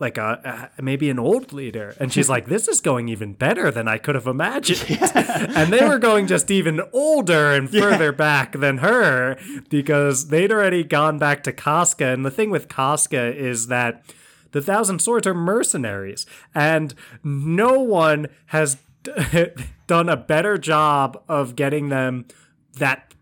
like 0.00 0.16
a, 0.16 0.70
a 0.76 0.82
maybe 0.82 1.10
an 1.10 1.18
old 1.18 1.52
leader 1.52 1.94
and 2.00 2.12
she's 2.12 2.28
like 2.28 2.46
this 2.46 2.66
is 2.66 2.80
going 2.80 3.08
even 3.08 3.34
better 3.34 3.70
than 3.70 3.86
i 3.86 3.98
could 3.98 4.14
have 4.14 4.26
imagined 4.26 4.88
yeah. 4.88 5.46
and 5.56 5.72
they 5.72 5.86
were 5.86 5.98
going 5.98 6.26
just 6.26 6.50
even 6.50 6.80
older 6.92 7.52
and 7.52 7.70
further 7.70 8.06
yeah. 8.06 8.10
back 8.10 8.52
than 8.52 8.78
her 8.78 9.36
because 9.68 10.28
they'd 10.28 10.50
already 10.50 10.82
gone 10.82 11.18
back 11.18 11.42
to 11.42 11.52
cosca 11.52 12.12
and 12.12 12.24
the 12.24 12.30
thing 12.30 12.50
with 12.50 12.68
cosca 12.68 13.34
is 13.36 13.66
that 13.66 14.02
the 14.52 14.62
thousand 14.62 15.00
swords 15.00 15.26
are 15.26 15.34
mercenaries 15.34 16.26
and 16.54 16.94
no 17.22 17.78
one 17.80 18.26
has 18.46 18.78
done 19.86 20.08
a 20.08 20.16
better 20.16 20.58
job 20.58 21.22
of 21.28 21.54
getting 21.56 21.88
them 21.90 22.26
that 22.78 23.14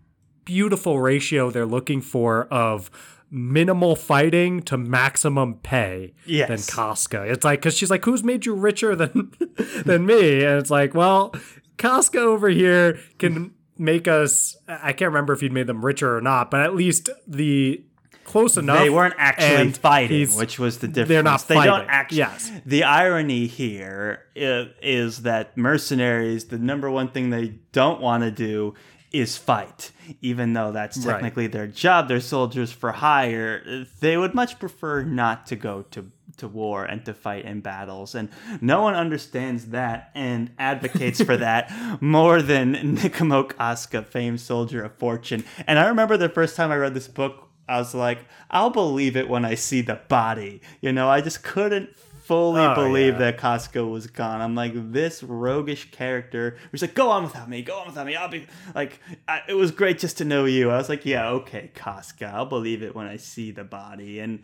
beautiful 0.45 1.01
ratio 1.01 1.51
they're 1.51 1.66
looking 1.66 2.01
for 2.01 2.47
of 2.47 2.91
minimal 3.31 3.97
fighting 3.97 4.62
to 4.62 4.79
maximum 4.79 5.55
pay 5.57 6.14
yes. 6.26 6.49
than 6.49 6.59
Cosca. 6.59 7.31
It's 7.31 7.45
like 7.45 7.61
because 7.61 7.76
she's 7.76 7.91
like, 7.91 8.05
"Who's 8.05 8.22
made 8.22 8.47
you 8.47 8.55
richer 8.55 8.95
than 8.97 9.33
than 9.85 10.07
me?" 10.07 10.45
And 10.45 10.59
it's 10.59 10.70
like, 10.70 10.95
well, 10.95 11.35
Cosca 11.76 12.18
over 12.18 12.49
here 12.49 12.99
can 13.18 13.53
make 13.76 14.09
us. 14.09 14.57
I 14.66 14.93
can't 14.93 15.11
remember 15.11 15.33
if 15.33 15.41
he'd 15.41 15.53
made 15.53 15.66
them 15.66 15.85
richer 15.85 16.16
or 16.16 16.20
not, 16.20 16.51
but 16.51 16.61
at 16.61 16.74
least 16.74 17.11
the 17.26 17.85
close 18.29 18.57
enough. 18.57 18.79
They 18.79 18.91
weren't 18.91 19.14
actually 19.18 19.72
fighting, 19.72 20.29
which 20.31 20.59
was 20.59 20.79
the 20.79 20.89
difference. 20.89 21.09
They're 21.09 21.22
not 21.22 21.49
they 21.49 21.55
fighting. 21.55 21.72
don't 21.72 21.89
actually. 21.89 22.18
Yes. 22.18 22.53
The 22.64 22.85
irony 22.85 23.47
here 23.47 24.24
is, 24.35 24.68
is 24.83 25.22
that 25.22 25.57
mercenaries, 25.57 26.47
the 26.47 26.59
number 26.59 26.91
one 26.91 27.09
thing 27.09 27.31
they 27.31 27.55
don't 27.72 28.01
want 28.01 28.22
to 28.22 28.31
do 28.31 28.74
is 29.13 29.37
fight. 29.37 29.91
Even 30.23 30.53
though 30.53 30.73
that's 30.73 31.03
technically 31.03 31.45
right. 31.45 31.53
their 31.53 31.67
job, 31.67 32.09
they're 32.09 32.21
soldiers 32.21 32.73
for 32.73 32.93
hire. 32.93 33.87
They 34.01 34.17
would 34.17 34.35
much 34.35 34.59
prefer 34.59 35.03
not 35.03 35.47
to 35.49 35.57
go 35.57 35.83
to 35.91 36.11
to 36.39 36.49
war 36.49 36.85
and 36.85 37.05
to 37.05 37.13
fight 37.13 37.45
in 37.45 37.61
battles. 37.61 38.15
And 38.15 38.29
no 38.61 38.83
one 38.83 38.95
understands 38.95 39.67
that 39.67 40.11
and 40.15 40.51
advocates 40.59 41.23
for 41.23 41.37
that 41.39 42.01
more 42.01 42.41
than 42.43 42.95
Nicomo 42.95 43.45
Cosca, 43.45 44.07
famed 44.07 44.41
soldier 44.41 44.85
of 44.85 44.95
fortune. 44.95 45.45
And 45.67 45.79
I 45.79 45.89
remember 45.89 46.17
the 46.17 46.29
first 46.29 46.57
time 46.57 46.71
I 46.71 46.77
read 46.77 46.95
this 46.95 47.09
book, 47.09 47.49
I 47.69 47.79
was 47.79 47.95
like, 47.95 48.21
I'll 48.51 48.71
believe 48.71 49.17
it 49.17 49.29
when 49.29 49.45
I 49.45 49.55
see 49.55 49.83
the 49.83 49.97
body. 50.09 50.63
You 50.81 50.93
know, 50.93 51.09
I 51.09 51.21
just 51.21 51.43
couldn't 51.43 51.91
fully 52.29 52.61
oh, 52.61 52.74
believe 52.74 53.14
yeah. 53.14 53.18
that 53.20 53.39
Cosca 53.39 53.83
was 53.89 54.07
gone. 54.07 54.43
I'm 54.43 54.55
like, 54.55 54.72
this 54.93 55.22
roguish 55.22 55.91
character 55.91 56.59
was 56.70 56.83
like, 56.83 56.93
go 56.95 57.09
on 57.09 57.22
without 57.22 57.49
me, 57.49 57.62
go 57.62 57.79
on 57.79 57.87
without 57.87 58.05
me. 58.05 58.16
I'll 58.16 58.29
be 58.29 58.47
like, 58.74 59.01
I, 59.26 59.41
it 59.49 59.55
was 59.55 59.70
great 59.70 59.99
just 59.99 60.18
to 60.18 60.26
know 60.26 60.45
you. 60.45 60.70
I 60.70 60.76
was 60.76 60.91
like, 60.91 61.07
yeah, 61.07 61.31
okay, 61.31 61.70
Cosca, 61.74 62.26
I'll 62.26 62.45
believe 62.45 62.83
it 62.83 62.95
when 62.95 63.07
I 63.07 63.16
see 63.16 63.51
the 63.51 63.64
body. 63.64 64.20
And 64.20 64.43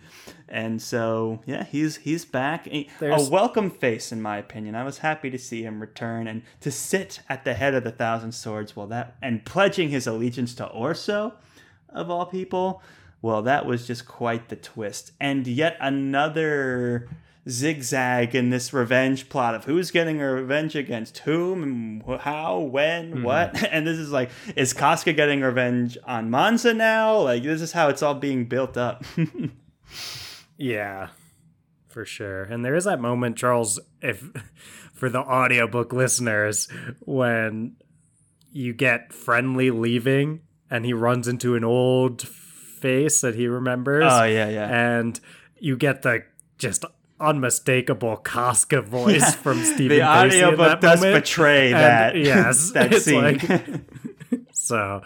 and 0.49 0.81
so 0.81 1.43
yeah, 1.45 1.65
he's 1.65 1.97
he's 1.97 2.25
back. 2.25 2.67
A, 2.69 2.89
a 3.03 3.29
welcome 3.29 3.71
face, 3.71 4.11
in 4.11 4.23
my 4.23 4.39
opinion. 4.39 4.75
I 4.75 4.85
was 4.85 4.99
happy 4.99 5.29
to 5.29 5.39
see 5.39 5.63
him 5.63 5.79
return 5.81 6.27
and 6.27 6.41
to 6.61 6.71
sit 6.71 7.21
at 7.29 7.45
the 7.45 7.53
head 7.53 7.75
of 7.75 7.85
the 7.85 7.93
Thousand 7.93 8.33
Swords. 8.33 8.75
Well, 8.75 8.87
that 8.87 9.17
and 9.21 9.45
pledging 9.45 9.91
his 9.91 10.07
allegiance 10.07 10.55
to 10.55 10.67
Orso, 10.67 11.35
of 11.91 12.09
all 12.09 12.25
people. 12.25 12.83
Well, 13.21 13.43
that 13.43 13.65
was 13.65 13.87
just 13.87 14.07
quite 14.07 14.49
the 14.51 14.57
twist. 14.57 15.13
And 15.19 15.47
yet 15.47 15.79
another 15.81 17.09
zigzag 17.49 18.35
in 18.35 18.51
this 18.51 18.73
revenge 18.73 19.29
plot 19.29 19.55
of 19.55 19.65
who's 19.65 19.91
getting 19.91 20.21
a 20.21 20.31
revenge 20.31 20.75
against 20.75 21.19
whom 21.19 21.63
and 21.63 22.21
how, 22.21 22.59
when, 22.59 23.13
mm-hmm. 23.13 23.23
what. 23.23 23.63
And 23.75 23.87
this 23.87 23.99
is 23.99 24.11
like, 24.11 24.31
is 24.57 24.73
Cosca 24.73 25.13
getting 25.15 25.41
revenge 25.41 25.99
on 26.05 26.31
Monza 26.31 26.73
now? 26.73 27.19
Like, 27.19 27.43
this 27.43 27.61
is 27.61 27.73
how 27.73 27.89
it's 27.89 28.03
all 28.03 28.15
being 28.15 28.47
built 28.47 28.77
up. 28.77 29.05
yeah, 30.57 31.09
for 31.89 32.05
sure. 32.05 32.45
And 32.45 32.65
there 32.65 32.75
is 32.75 32.85
that 32.85 33.01
moment, 33.01 33.37
Charles, 33.37 33.81
if 34.01 34.21
for 34.95 35.09
the 35.09 35.21
audiobook 35.21 35.93
listeners, 35.93 36.69
when 37.01 37.77
you 38.53 38.73
get 38.73 39.13
friendly 39.13 39.71
leaving 39.71 40.41
and 40.71 40.87
he 40.87 40.93
runs 40.93 41.27
into 41.27 41.57
an 41.57 41.65
old 41.65 42.23
face 42.23 43.21
that 43.21 43.35
he 43.35 43.49
remembers. 43.49 44.05
Oh, 44.07 44.25
yeah, 44.25 44.49
yeah. 44.49 44.69
And 44.69 45.19
you 45.59 45.77
get 45.77 46.03
the 46.03 46.25
just 46.59 46.85
unmistakable 47.21 48.17
Cosca 48.17 48.83
voice 48.83 49.21
yeah. 49.21 49.31
from 49.31 49.63
Stephen. 49.65 49.99
The 49.99 50.03
audiobook 50.03 50.81
does 50.81 51.01
moment. 51.01 51.25
betray 51.25 51.73
and 51.73 51.81
that. 51.81 52.17
Yes, 52.25 52.71
that 52.73 52.95
scene. 52.95 53.23
Like, 53.23 53.43
so 54.53 55.03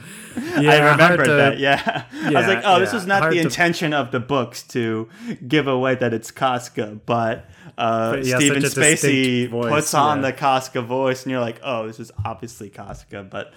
yeah, 0.60 0.70
I 0.70 0.90
remember 0.92 1.36
that. 1.36 1.58
Yeah. 1.58 2.06
yeah. 2.12 2.28
I 2.28 2.32
was 2.32 2.46
like, 2.46 2.62
oh, 2.64 2.74
yeah, 2.74 2.78
this 2.78 2.92
was 2.92 3.06
not 3.06 3.30
the 3.30 3.36
to... 3.36 3.42
intention 3.42 3.92
of 3.92 4.10
the 4.10 4.20
books 4.20 4.62
to 4.68 5.08
give 5.46 5.66
away 5.66 5.94
that 5.96 6.14
it's 6.14 6.30
Cosca, 6.30 7.00
but. 7.06 7.46
Uh, 7.76 8.16
but 8.16 8.26
Stephen 8.26 8.62
Spacey 8.62 9.48
voice, 9.48 9.70
puts 9.70 9.94
on 9.94 10.20
the 10.20 10.32
Cosca 10.32 10.82
voice, 10.82 11.22
and 11.22 11.30
you're 11.30 11.40
like, 11.40 11.60
"Oh, 11.62 11.86
this 11.86 12.00
is 12.00 12.10
obviously 12.24 12.70
Cosca." 12.70 13.22
But 13.30 13.52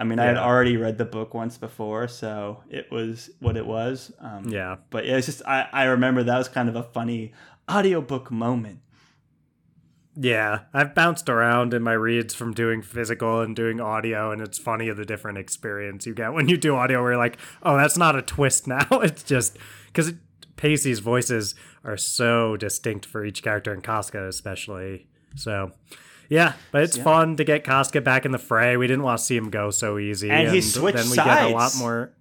I 0.00 0.04
mean, 0.04 0.18
I 0.18 0.24
had 0.24 0.38
already 0.38 0.78
read 0.78 0.96
the 0.96 1.04
book 1.04 1.34
once 1.34 1.58
before, 1.58 2.08
so 2.08 2.62
it 2.70 2.90
was 2.90 3.28
what 3.38 3.58
it 3.58 3.66
was. 3.66 4.10
Um, 4.18 4.48
yeah. 4.48 4.76
But 4.88 5.04
yeah, 5.04 5.18
it's 5.18 5.26
just 5.26 5.42
I, 5.46 5.68
I 5.72 5.84
remember 5.84 6.22
that 6.22 6.38
was 6.38 6.48
kind 6.48 6.70
of 6.70 6.74
a 6.74 6.82
funny 6.82 7.32
audiobook 7.70 8.30
moment. 8.30 8.80
Yeah, 10.16 10.60
I've 10.74 10.94
bounced 10.94 11.28
around 11.28 11.72
in 11.72 11.82
my 11.82 11.92
reads 11.92 12.34
from 12.34 12.52
doing 12.52 12.82
physical 12.82 13.40
and 13.40 13.54
doing 13.54 13.80
audio, 13.80 14.32
and 14.32 14.42
it's 14.42 14.58
funny 14.58 14.90
the 14.90 15.04
different 15.04 15.38
experience 15.38 16.04
you 16.04 16.14
get 16.14 16.32
when 16.32 16.48
you 16.48 16.56
do 16.56 16.74
audio 16.74 17.00
where 17.00 17.12
you're 17.12 17.18
like, 17.18 17.38
oh, 17.62 17.76
that's 17.76 17.96
not 17.96 18.16
a 18.16 18.22
twist 18.22 18.66
now. 18.66 18.86
it's 18.90 19.22
just 19.22 19.56
because 19.86 20.12
Pacey's 20.56 20.98
voices 20.98 21.54
are 21.84 21.96
so 21.96 22.56
distinct 22.56 23.06
for 23.06 23.24
each 23.24 23.42
character, 23.42 23.72
and 23.72 23.84
Cosca 23.84 24.28
especially. 24.28 25.06
So, 25.36 25.72
yeah, 26.28 26.54
but 26.72 26.82
it's 26.82 26.96
yeah. 26.96 27.04
fun 27.04 27.36
to 27.36 27.44
get 27.44 27.64
Cosca 27.64 28.02
back 28.02 28.26
in 28.26 28.32
the 28.32 28.38
fray. 28.38 28.76
We 28.76 28.88
didn't 28.88 29.04
want 29.04 29.20
to 29.20 29.24
see 29.24 29.36
him 29.36 29.48
go 29.48 29.70
so 29.70 29.98
easy, 29.98 30.28
and, 30.28 30.48
and 30.48 30.54
he 30.54 30.60
switched 30.60 30.98
then 30.98 31.08
we 31.08 31.16
sides. 31.16 31.40
get 31.40 31.50
a 31.50 31.54
lot 31.54 31.72
more. 31.78 32.12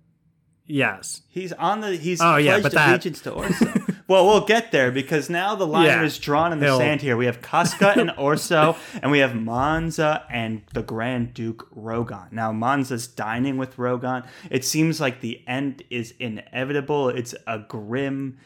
Yes, 0.67 1.23
he's 1.27 1.51
on 1.53 1.81
the. 1.81 1.95
He's 1.95 2.21
oh 2.21 2.37
yeah, 2.37 2.59
but 2.59 2.71
that, 2.73 2.91
allegiance 2.91 3.21
to 3.21 3.31
Orso. 3.31 3.73
Well, 4.09 4.25
we'll 4.25 4.45
get 4.45 4.71
there 4.71 4.91
because 4.91 5.29
now 5.29 5.53
the 5.55 5.67
line 5.67 5.85
Yeah. 5.85 6.01
is 6.03 6.17
drawn 6.17 6.51
in 6.51 6.59
the 6.59 6.65
He'll- 6.65 6.79
sand 6.79 7.01
here. 7.01 7.15
We 7.15 7.27
have 7.27 7.41
Cosca 7.41 7.95
and 7.95 8.11
Orso, 8.17 8.75
and 9.01 9.11
we 9.11 9.19
have 9.19 9.35
Monza 9.35 10.23
and 10.31 10.63
the 10.73 10.81
Grand 10.81 11.33
Duke 11.33 11.67
Rogont. 11.75 12.31
Now, 12.31 12.51
Monza's 12.51 13.07
dining 13.07 13.57
with 13.57 13.77
Rogont. 13.77 14.25
It 14.49 14.65
seems 14.65 14.99
like 14.99 15.21
the 15.21 15.41
end 15.47 15.83
is 15.91 16.15
inevitable. 16.19 17.09
It's 17.09 17.35
a 17.47 17.59
grim, 17.59 18.37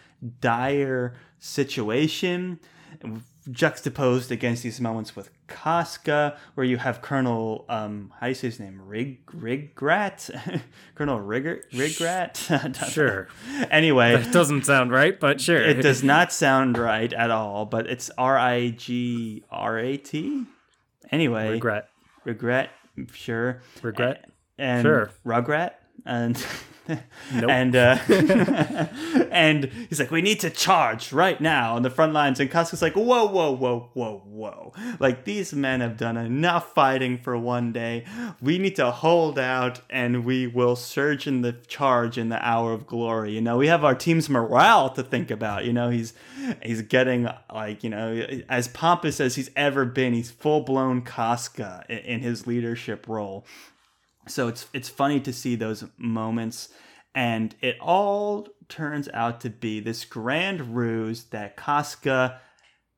dire 0.41 1.15
situation 1.39 2.59
juxtaposed 3.51 4.31
against 4.31 4.63
these 4.63 4.79
moments 4.79 5.15
with 5.15 5.29
Cosca, 5.53 6.35
where 6.55 6.65
you 6.65 6.77
have 6.77 7.01
Colonel, 7.01 7.65
um, 7.69 8.11
how 8.19 8.25
do 8.25 8.29
you 8.31 8.35
say 8.35 8.47
his 8.47 8.59
name? 8.59 8.81
Rig, 8.85 9.25
Rigrat? 9.27 10.61
Colonel 10.95 11.19
Rigger, 11.19 11.63
Rigrat? 11.71 12.49
I 12.51 12.57
don't 12.63 12.81
know. 12.81 12.87
Sure. 12.87 13.27
Anyway, 13.69 14.15
That 14.21 14.33
doesn't 14.33 14.65
sound 14.65 14.91
right, 14.91 15.19
but 15.19 15.39
sure. 15.39 15.61
it 15.61 15.81
does 15.81 16.03
not 16.03 16.33
sound 16.33 16.77
right 16.77 17.13
at 17.13 17.29
all, 17.31 17.65
but 17.65 17.87
it's 17.87 18.09
R 18.17 18.37
I 18.37 18.69
G 18.69 19.43
R 19.51 19.77
A 19.79 19.97
T. 19.97 20.45
Anyway, 21.11 21.51
Regret. 21.51 21.89
regret, 22.23 22.69
sure, 23.13 23.61
Regret. 23.83 24.25
and 24.57 24.81
Sure. 24.83 25.11
Rugrat, 25.25 25.71
and. 26.05 26.43
and 27.31 27.75
uh, 27.75 27.97
and 29.31 29.65
he's 29.89 29.99
like, 29.99 30.11
we 30.11 30.21
need 30.21 30.39
to 30.41 30.49
charge 30.49 31.13
right 31.13 31.39
now 31.39 31.75
on 31.75 31.81
the 31.81 31.89
front 31.89 32.13
lines, 32.13 32.39
and 32.39 32.51
Cosca's 32.51 32.81
like, 32.81 32.95
whoa, 32.95 33.25
whoa, 33.25 33.51
whoa, 33.51 33.89
whoa, 33.93 34.21
whoa, 34.25 34.73
like 34.99 35.23
these 35.23 35.53
men 35.53 35.79
have 35.79 35.95
done 35.95 36.17
enough 36.17 36.73
fighting 36.73 37.17
for 37.17 37.37
one 37.37 37.71
day. 37.71 38.05
We 38.41 38.57
need 38.57 38.75
to 38.75 38.91
hold 38.91 39.39
out, 39.39 39.81
and 39.89 40.25
we 40.25 40.47
will 40.47 40.75
surge 40.75 41.25
in 41.25 41.41
the 41.41 41.53
charge 41.53 42.17
in 42.17 42.29
the 42.29 42.45
hour 42.45 42.73
of 42.73 42.85
glory. 42.85 43.31
You 43.31 43.41
know, 43.41 43.57
we 43.57 43.67
have 43.67 43.85
our 43.85 43.95
team's 43.95 44.29
morale 44.29 44.89
to 44.91 45.03
think 45.03 45.31
about. 45.31 45.65
You 45.65 45.73
know, 45.73 45.89
he's 45.89 46.13
he's 46.61 46.81
getting 46.81 47.29
like 47.53 47.83
you 47.83 47.89
know 47.89 48.41
as 48.49 48.67
pompous 48.67 49.21
as 49.21 49.35
he's 49.35 49.49
ever 49.55 49.85
been. 49.85 50.13
He's 50.13 50.31
full 50.31 50.61
blown 50.61 51.03
Cosca 51.03 51.85
in, 51.87 51.97
in 51.99 52.19
his 52.19 52.45
leadership 52.45 53.07
role. 53.07 53.45
So 54.27 54.47
it's 54.47 54.67
it's 54.73 54.89
funny 54.89 55.19
to 55.21 55.33
see 55.33 55.55
those 55.55 55.83
moments, 55.97 56.69
and 57.13 57.55
it 57.61 57.77
all 57.81 58.47
turns 58.69 59.09
out 59.13 59.41
to 59.41 59.49
be 59.49 59.79
this 59.79 60.05
grand 60.05 60.75
ruse 60.75 61.25
that 61.25 61.57
Cosca 61.57 62.39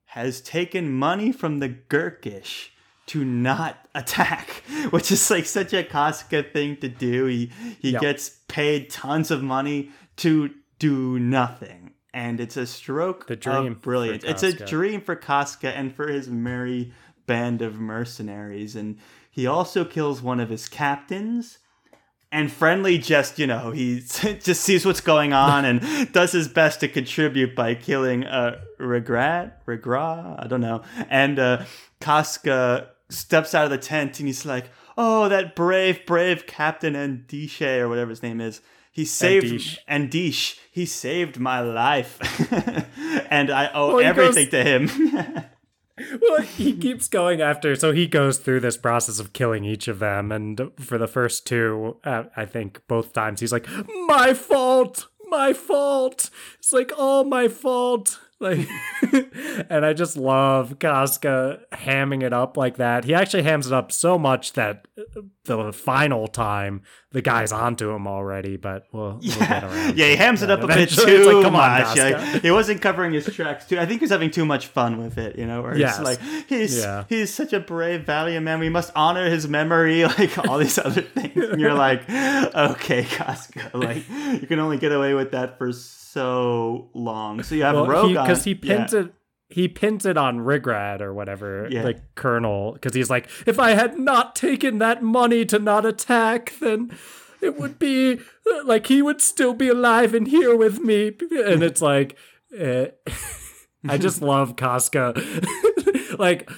has 0.05 0.39
taken 0.41 0.91
money 0.93 1.31
from 1.31 1.59
the 1.59 1.67
Gurkish 1.69 2.71
to 3.07 3.25
not 3.25 3.77
attack, 3.95 4.63
which 4.91 5.11
is 5.11 5.29
like 5.29 5.45
such 5.45 5.73
a 5.73 5.83
Cosca 5.83 6.51
thing 6.53 6.77
to 6.77 6.89
do. 6.89 7.25
He 7.25 7.51
he 7.79 7.91
Yep. 7.91 8.01
gets 8.01 8.29
paid 8.47 8.89
tons 8.89 9.31
of 9.31 9.41
money 9.43 9.91
to 10.17 10.51
do 10.79 11.19
nothing. 11.19 11.91
And 12.13 12.39
it's 12.39 12.55
a 12.55 12.65
stroke 12.65 13.27
The 13.27 13.35
dream 13.35 13.73
of 13.73 13.81
brilliance. 13.81 14.23
It's 14.23 14.41
a 14.43 14.53
dream 14.53 15.01
for 15.01 15.17
Cosca 15.17 15.75
and 15.75 15.93
for 15.93 16.07
his 16.07 16.29
merry 16.29 16.93
band 17.27 17.61
of 17.61 17.77
mercenaries. 17.77 18.75
And 18.77 18.99
he 19.35 19.45
also 19.45 19.83
kills 19.83 20.21
one 20.21 20.39
of 20.39 20.47
his 20.49 20.69
captains. 20.69 21.57
And 22.31 22.49
Friendly 22.49 22.97
just, 22.97 23.37
you 23.37 23.45
know, 23.47 23.71
he 23.71 23.99
just 24.41 24.61
sees 24.61 24.85
what's 24.85 25.01
going 25.01 25.33
on 25.33 25.65
and 25.65 26.11
does 26.13 26.31
his 26.31 26.47
best 26.47 26.79
to 26.79 26.87
contribute 26.87 27.53
by 27.53 27.75
killing 27.75 28.23
uh, 28.23 28.59
Regret, 28.79 29.65
Regrat, 29.65 30.41
I 30.43 30.47
don't 30.47 30.61
know. 30.61 30.83
And 31.09 31.37
uh, 31.37 31.65
Cosca 31.99 32.87
steps 33.09 33.53
out 33.53 33.65
of 33.65 33.71
the 33.71 33.77
tent 33.77 34.19
and 34.19 34.27
he's 34.27 34.45
like, 34.45 34.69
"Oh, 34.97 35.27
that 35.27 35.53
brave, 35.55 36.05
brave 36.05 36.47
Captain 36.47 36.93
Andiche 36.93 37.79
or 37.79 37.89
whatever 37.89 38.09
his 38.11 38.23
name 38.23 38.39
is. 38.39 38.61
He 38.91 39.03
saved 39.03 39.45
Andiche. 39.47 39.77
Andiche. 39.89 40.57
He 40.71 40.85
saved 40.85 41.37
my 41.39 41.59
life, 41.59 42.17
and 43.29 43.49
I 43.51 43.69
owe 43.73 43.95
Well, 43.97 44.05
everything 44.05 44.49
goes- 44.49 44.51
to 44.51 44.63
him." 44.63 45.45
well, 46.21 46.41
he 46.41 46.75
keeps 46.75 47.07
going 47.07 47.41
after. 47.41 47.75
So 47.75 47.93
he 47.93 48.07
goes 48.07 48.37
through 48.37 48.59
this 48.59 48.77
process 48.77 49.19
of 49.19 49.33
killing 49.33 49.63
each 49.63 49.87
of 49.87 49.99
them, 49.99 50.31
and 50.31 50.71
for 50.79 50.97
the 50.97 51.07
first 51.07 51.47
two, 51.47 51.97
uh, 52.03 52.23
I 52.35 52.45
think 52.45 52.81
both 52.87 53.13
times 53.13 53.39
he's 53.39 53.51
like, 53.51 53.67
"My 54.07 54.33
fault, 54.33 55.07
my 55.27 55.53
fault." 55.53 56.29
It's 56.59 56.73
like 56.73 56.91
all 56.97 57.23
my 57.23 57.47
fault. 57.47 58.19
Like, 58.39 58.67
and 59.69 59.85
I 59.85 59.93
just 59.93 60.17
love 60.17 60.77
Cosca 60.79 61.61
hamming 61.71 62.21
it 62.21 62.33
up 62.33 62.57
like 62.57 62.75
that. 62.77 63.05
He 63.05 63.13
actually 63.13 63.43
hams 63.43 63.67
it 63.67 63.73
up 63.73 63.91
so 63.93 64.19
much 64.19 64.53
that 64.53 64.87
the 65.45 65.71
final 65.71 66.27
time 66.27 66.81
the 67.11 67.21
guy's 67.21 67.53
onto 67.53 67.91
him 67.91 68.07
already. 68.07 68.57
But 68.57 68.87
we'll, 68.91 69.19
we'll 69.23 69.39
get 69.39 69.63
around. 69.63 69.97
yeah, 69.97 70.07
he 70.09 70.15
hams 70.17 70.41
it 70.43 70.51
up 70.51 70.61
a 70.61 70.67
bit 70.67 70.89
too 70.89 71.01
like, 71.33 71.43
come 71.45 71.55
on, 71.55 71.81
much. 71.81 71.95
Yeah, 71.95 72.39
he 72.39 72.51
wasn't 72.51 72.81
covering 72.81 73.13
his 73.13 73.25
tracks 73.33 73.67
too. 73.67 73.79
I 73.79 73.85
think 73.85 74.01
he 74.01 74.03
was 74.03 74.11
having 74.11 74.31
too 74.31 74.45
much 74.45 74.67
fun 74.67 74.97
with 75.01 75.17
it. 75.17 75.37
You 75.37 75.45
know, 75.45 75.61
where 75.61 75.77
Yes. 75.77 75.97
it's 75.99 76.03
like 76.05 76.19
he's 76.49 76.77
Yeah. 76.77 77.05
he's 77.07 77.33
such 77.33 77.53
a 77.53 77.59
brave, 77.61 78.01
valiant 78.05 78.43
man. 78.43 78.59
We 78.59 78.67
must 78.69 78.91
honor 78.97 79.29
his 79.29 79.47
memory, 79.47 80.03
like 80.19 80.37
all 80.39 80.57
these 80.57 80.77
other 80.77 81.01
things. 81.03 81.37
And 81.51 81.61
you're 81.61 81.73
like, 81.73 82.01
okay, 82.09 83.03
Cosca, 83.03 83.73
like 83.73 84.03
you 84.41 84.45
can 84.47 84.59
only 84.59 84.77
get 84.77 84.91
away 84.91 85.13
with 85.13 85.31
that 85.31 85.57
for 85.57 85.71
so 85.71 86.01
long. 86.15 87.43
So 87.43 87.55
you 87.55 87.63
have 87.63 87.75
well, 87.75 87.87
Rogont 87.87 88.23
because 88.23 88.43
he, 88.43 88.55
pins 88.55 88.93
yeah. 88.93 89.01
it 89.01 89.13
he 89.49 89.67
pins 89.67 90.05
it 90.05 90.17
on 90.17 90.39
Rigrat 90.39 91.01
or 91.01 91.13
whatever 91.13 91.67
Yeah. 91.69 91.83
the 91.83 92.01
colonel 92.15 92.73
because 92.73 92.93
he's 92.93 93.09
like 93.09 93.29
if 93.45 93.59
i 93.59 93.71
had 93.71 93.97
not 93.97 94.35
taken 94.35 94.79
that 94.79 95.03
money 95.03 95.45
to 95.45 95.59
not 95.59 95.85
attack 95.85 96.53
then 96.59 96.91
it 97.41 97.57
would 97.57 97.77
be 97.77 98.13
uh, 98.15 98.63
like 98.65 98.87
he 98.87 99.01
would 99.01 99.21
still 99.21 99.53
be 99.53 99.69
alive 99.69 100.13
and 100.13 100.27
here 100.27 100.55
with 100.55 100.79
me 100.79 101.13
and 101.31 101.61
it's 101.63 101.81
like 101.81 102.17
eh. 102.57 102.87
i 103.87 103.97
just 103.97 104.21
love 104.21 104.55
cosca 104.55 105.13
like 106.19 106.49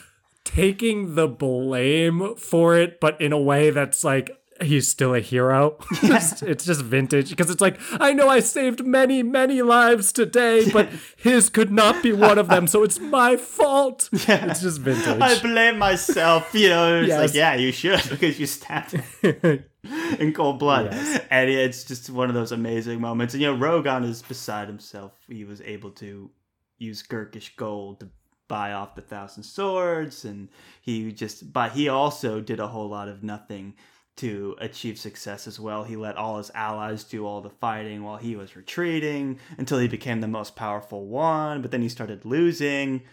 taking 0.46 1.16
the 1.16 1.28
blame 1.28 2.36
for 2.36 2.78
it 2.78 3.00
but 3.02 3.20
in 3.20 3.34
a 3.34 3.40
way 3.40 3.70
that's 3.70 4.04
like 4.04 4.32
he's 4.62 4.88
still 4.88 5.14
a 5.14 5.20
hero 5.20 5.78
it's, 6.04 6.42
it's 6.42 6.66
just 6.66 6.82
vintage 6.82 7.30
because 7.30 7.50
it's 7.50 7.62
like 7.62 7.80
i 8.00 8.14
know 8.14 8.28
i 8.30 8.40
saved 8.40 8.86
many 8.86 9.22
many 9.24 9.62
lives 9.62 10.12
today 10.12 10.70
but 10.72 10.90
his 11.18 11.50
could 11.50 11.72
not 11.72 12.02
be 12.04 12.12
one 12.12 12.38
of 12.38 12.48
them 12.48 12.68
so 12.68 12.84
it's 12.84 13.00
my 13.00 13.36
fault 13.36 14.10
Yeah. 14.28 14.50
it's 14.52 14.62
just 14.62 14.80
vintage 14.82 15.22
I 15.22 15.40
blame 15.40 15.78
myself. 15.78 16.54
You 16.54 16.70
know, 16.70 17.00
it's 17.02 17.08
Yes. 17.10 17.20
like, 17.22 17.34
yeah, 17.34 17.56
you 17.56 17.72
should 17.72 18.02
because 18.10 18.40
you 18.40 18.46
stabbed 18.46 18.92
him 18.92 19.64
in 20.20 20.34
cold 20.34 20.60
blood. 20.60 20.90
Yes. 20.92 21.22
And 21.30 21.50
it's 21.50 21.84
just 21.84 22.10
one 22.10 22.30
of 22.30 22.36
those 22.36 22.52
amazing 22.52 23.00
moments. 23.02 23.34
And, 23.34 23.42
you 23.42 23.48
know, 23.52 23.58
Rogont 23.58 24.06
is 24.10 24.22
beside 24.22 24.68
himself. 24.68 25.14
He 25.28 25.44
was 25.44 25.62
able 25.62 25.92
to 25.92 26.30
use 26.78 27.02
Gurkish 27.02 27.56
gold 27.56 28.00
to 28.02 28.10
buy 28.48 28.74
off 28.74 28.96
the 28.96 29.02
thousand 29.02 29.44
swords. 29.44 30.26
And 30.26 30.50
he 30.82 31.12
just, 31.12 31.52
but 31.54 31.72
he 31.72 31.90
also 31.90 32.40
did 32.42 32.60
a 32.60 32.68
whole 32.68 32.90
lot 32.90 33.08
of 33.08 33.24
nothing 33.24 33.76
to 34.18 34.56
achieve 34.60 34.98
success 35.00 35.48
as 35.48 35.60
well. 35.60 35.84
He 35.84 35.96
let 35.96 36.18
all 36.18 36.38
his 36.38 36.52
allies 36.54 37.04
do 37.04 37.26
all 37.26 37.42
the 37.42 37.50
fighting 37.50 38.04
while 38.04 38.18
he 38.18 38.36
was 38.36 38.56
retreating 38.56 39.40
until 39.58 39.80
he 39.80 39.88
became 39.88 40.22
the 40.22 40.28
most 40.28 40.56
powerful 40.56 41.06
one. 41.06 41.62
But 41.62 41.72
then 41.72 41.82
he 41.82 41.90
started 41.90 42.26
losing 42.26 43.04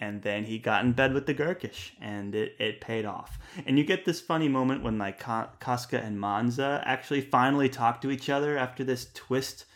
and 0.00 0.22
then 0.22 0.44
he 0.44 0.58
got 0.58 0.82
in 0.82 0.92
bed 0.92 1.12
with 1.12 1.26
the 1.26 1.34
Gurkish, 1.34 1.92
and 2.00 2.34
it, 2.34 2.56
it 2.58 2.80
paid 2.80 3.04
off. 3.04 3.38
And 3.66 3.76
you 3.76 3.84
get 3.84 4.06
this 4.06 4.20
funny 4.20 4.48
moment 4.48 4.82
when 4.82 4.96
like 4.96 5.20
Cosca 5.20 6.02
and 6.02 6.18
Monza 6.18 6.82
actually 6.86 7.20
finally 7.20 7.68
talk 7.68 8.00
to 8.00 8.10
each 8.10 8.30
other 8.30 8.56
after 8.56 8.82
this 8.82 9.08
twist 9.12 9.66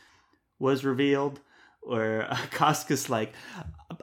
was 0.58 0.82
revealed, 0.82 1.40
where 1.82 2.26
Cosca's 2.52 3.10
like, 3.10 3.34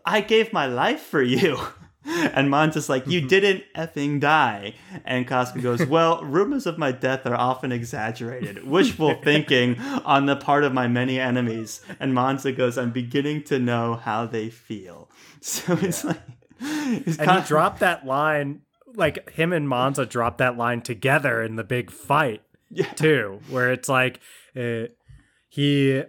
"I 0.06 0.22
gave 0.22 0.54
my 0.54 0.68
life 0.68 1.02
for 1.02 1.24
you." 1.24 1.58
And 2.34 2.50
Monza's 2.50 2.90
like, 2.90 3.06
You 3.08 3.22
didn't 3.22 3.64
effing 3.76 4.20
die. 4.20 4.76
And 5.06 5.28
Cosca 5.28 5.62
goes, 5.62 5.86
Well, 5.88 6.24
rumors 6.24 6.66
of 6.66 6.78
my 6.78 6.92
death 6.92 7.26
are 7.26 7.36
often 7.36 7.72
exaggerated. 7.72 8.66
Wishful 8.66 9.16
thinking 9.24 9.80
on 9.80 10.26
the 10.26 10.36
part 10.36 10.64
of 10.64 10.74
my 10.74 10.88
many 10.88 11.20
enemies. 11.20 11.82
And 12.00 12.14
Monza 12.14 12.52
goes, 12.52 12.78
I'm 12.78 12.92
beginning 12.92 13.44
to 13.46 13.60
know 13.60 13.96
how 13.96 14.26
they 14.26 14.50
feel. 14.50 15.10
So 15.42 15.74
it's 15.82 16.04
like. 16.04 16.20
It's 16.60 17.18
and 17.18 17.32
he 17.32 17.42
dropped 17.48 17.80
that 17.80 18.06
line 18.06 18.62
like 18.94 19.32
him 19.32 19.52
and 19.54 19.68
Monza 19.68 20.06
dropped 20.06 20.38
that 20.38 20.58
line 20.58 20.82
together 20.82 21.42
in 21.42 21.56
the 21.56 21.64
big 21.64 21.90
fight 21.90 22.44
Yeah. 22.70 22.86
too 22.94 23.40
where 23.50 23.72
it's 23.72 23.90
like 23.90 24.20
uh, 24.56 24.84
he 25.50 26.04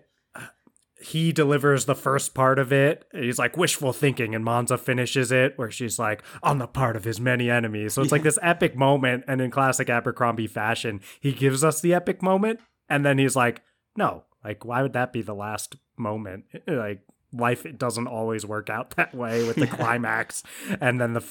he 1.04 1.32
delivers 1.32 1.84
the 1.84 1.94
first 1.94 2.34
part 2.34 2.58
of 2.58 2.72
it 2.72 3.04
he's 3.12 3.38
like 3.38 3.56
wishful 3.56 3.92
thinking 3.92 4.34
and 4.34 4.44
Monza 4.44 4.78
finishes 4.78 5.32
it 5.32 5.52
where 5.56 5.70
she's 5.70 5.98
like 5.98 6.22
on 6.42 6.58
the 6.58 6.66
part 6.66 6.96
of 6.96 7.04
his 7.04 7.20
many 7.20 7.50
enemies. 7.50 7.94
So 7.94 8.02
it's 8.02 8.12
like 8.12 8.22
this 8.22 8.38
epic 8.42 8.76
moment 8.76 9.24
and 9.26 9.40
in 9.40 9.50
classic 9.50 9.88
Abercrombie 9.88 10.46
fashion 10.46 11.00
he 11.20 11.32
gives 11.32 11.64
us 11.64 11.80
the 11.80 11.94
epic 11.94 12.22
moment 12.22 12.60
and 12.88 13.04
then 13.04 13.18
he's 13.18 13.36
like 13.36 13.62
no. 13.96 14.24
Like 14.44 14.64
why 14.64 14.82
would 14.82 14.92
that 14.94 15.12
be 15.12 15.22
the 15.22 15.34
last 15.34 15.76
moment? 15.96 16.44
Like 16.66 17.00
life 17.32 17.64
it 17.66 17.78
doesn't 17.78 18.06
always 18.06 18.44
work 18.44 18.68
out 18.70 18.90
that 18.96 19.14
way 19.14 19.46
with 19.46 19.56
the 19.56 19.66
climax 19.66 20.42
and 20.80 21.00
then 21.00 21.14
the 21.14 21.24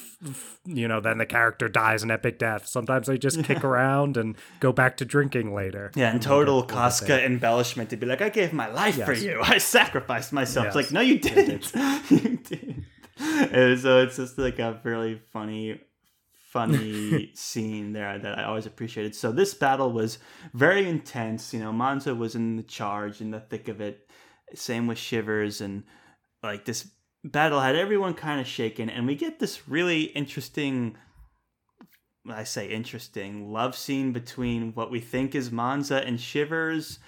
you 0.64 0.88
know 0.88 1.00
then 1.00 1.18
the 1.18 1.26
character 1.26 1.68
dies 1.68 2.02
an 2.02 2.10
epic 2.10 2.38
death 2.38 2.66
sometimes 2.66 3.06
they 3.06 3.16
just 3.16 3.42
kick 3.44 3.62
around 3.72 4.16
and 4.16 4.36
go 4.60 4.72
back 4.72 4.96
to 4.96 5.04
drinking 5.04 5.54
later 5.54 5.90
Yeah, 5.94 6.10
and 6.10 6.20
total 6.20 6.64
Cosca 6.64 7.24
embellishment 7.24 7.90
to 7.90 7.96
be 7.96 8.06
like, 8.06 8.20
I 8.22 8.28
gave 8.28 8.52
my 8.52 8.68
life 8.68 9.02
for 9.04 9.12
you. 9.12 9.40
I 9.44 9.58
sacrificed 9.58 10.32
myself. 10.32 10.66
It's 10.66 10.74
Yes. 10.76 10.84
like, 10.84 10.92
no, 10.92 11.00
you 11.00 11.18
didn't. 11.18 11.72
you 12.10 12.36
didn't. 12.38 12.84
And 13.18 13.78
so 13.78 14.02
it's 14.02 14.16
just 14.16 14.38
like 14.38 14.58
a 14.58 14.80
really 14.84 15.20
funny, 15.32 15.80
funny 16.50 17.30
scene 17.34 17.92
there 17.92 18.18
that 18.18 18.38
I 18.38 18.44
always 18.44 18.66
appreciated. 18.66 19.14
So 19.14 19.32
this 19.32 19.54
battle 19.54 19.92
was 19.92 20.18
very 20.54 20.88
intense. 20.88 21.52
You 21.54 21.60
know, 21.60 21.72
Monza 21.72 22.14
was 22.14 22.34
in 22.34 22.56
the 22.56 22.62
charge, 22.62 23.20
in 23.20 23.30
the 23.30 23.40
thick 23.40 23.68
of 23.68 23.80
it. 23.80 24.01
Same 24.58 24.86
with 24.86 24.98
Shivers, 24.98 25.60
and 25.60 25.84
like 26.42 26.64
this 26.64 26.90
battle 27.24 27.60
had 27.60 27.76
everyone 27.76 28.14
kind 28.14 28.40
of 28.40 28.46
shaken, 28.46 28.90
and 28.90 29.06
we 29.06 29.14
get 29.14 29.38
this 29.38 29.68
really 29.68 30.02
interesting. 30.02 30.96
I 32.28 32.44
say 32.44 32.68
interesting 32.68 33.52
love 33.52 33.76
scene 33.76 34.12
between 34.12 34.74
what 34.74 34.90
we 34.90 35.00
think 35.00 35.34
is 35.34 35.50
Monza 35.50 36.06
and 36.06 36.20
Shivers, 36.20 36.98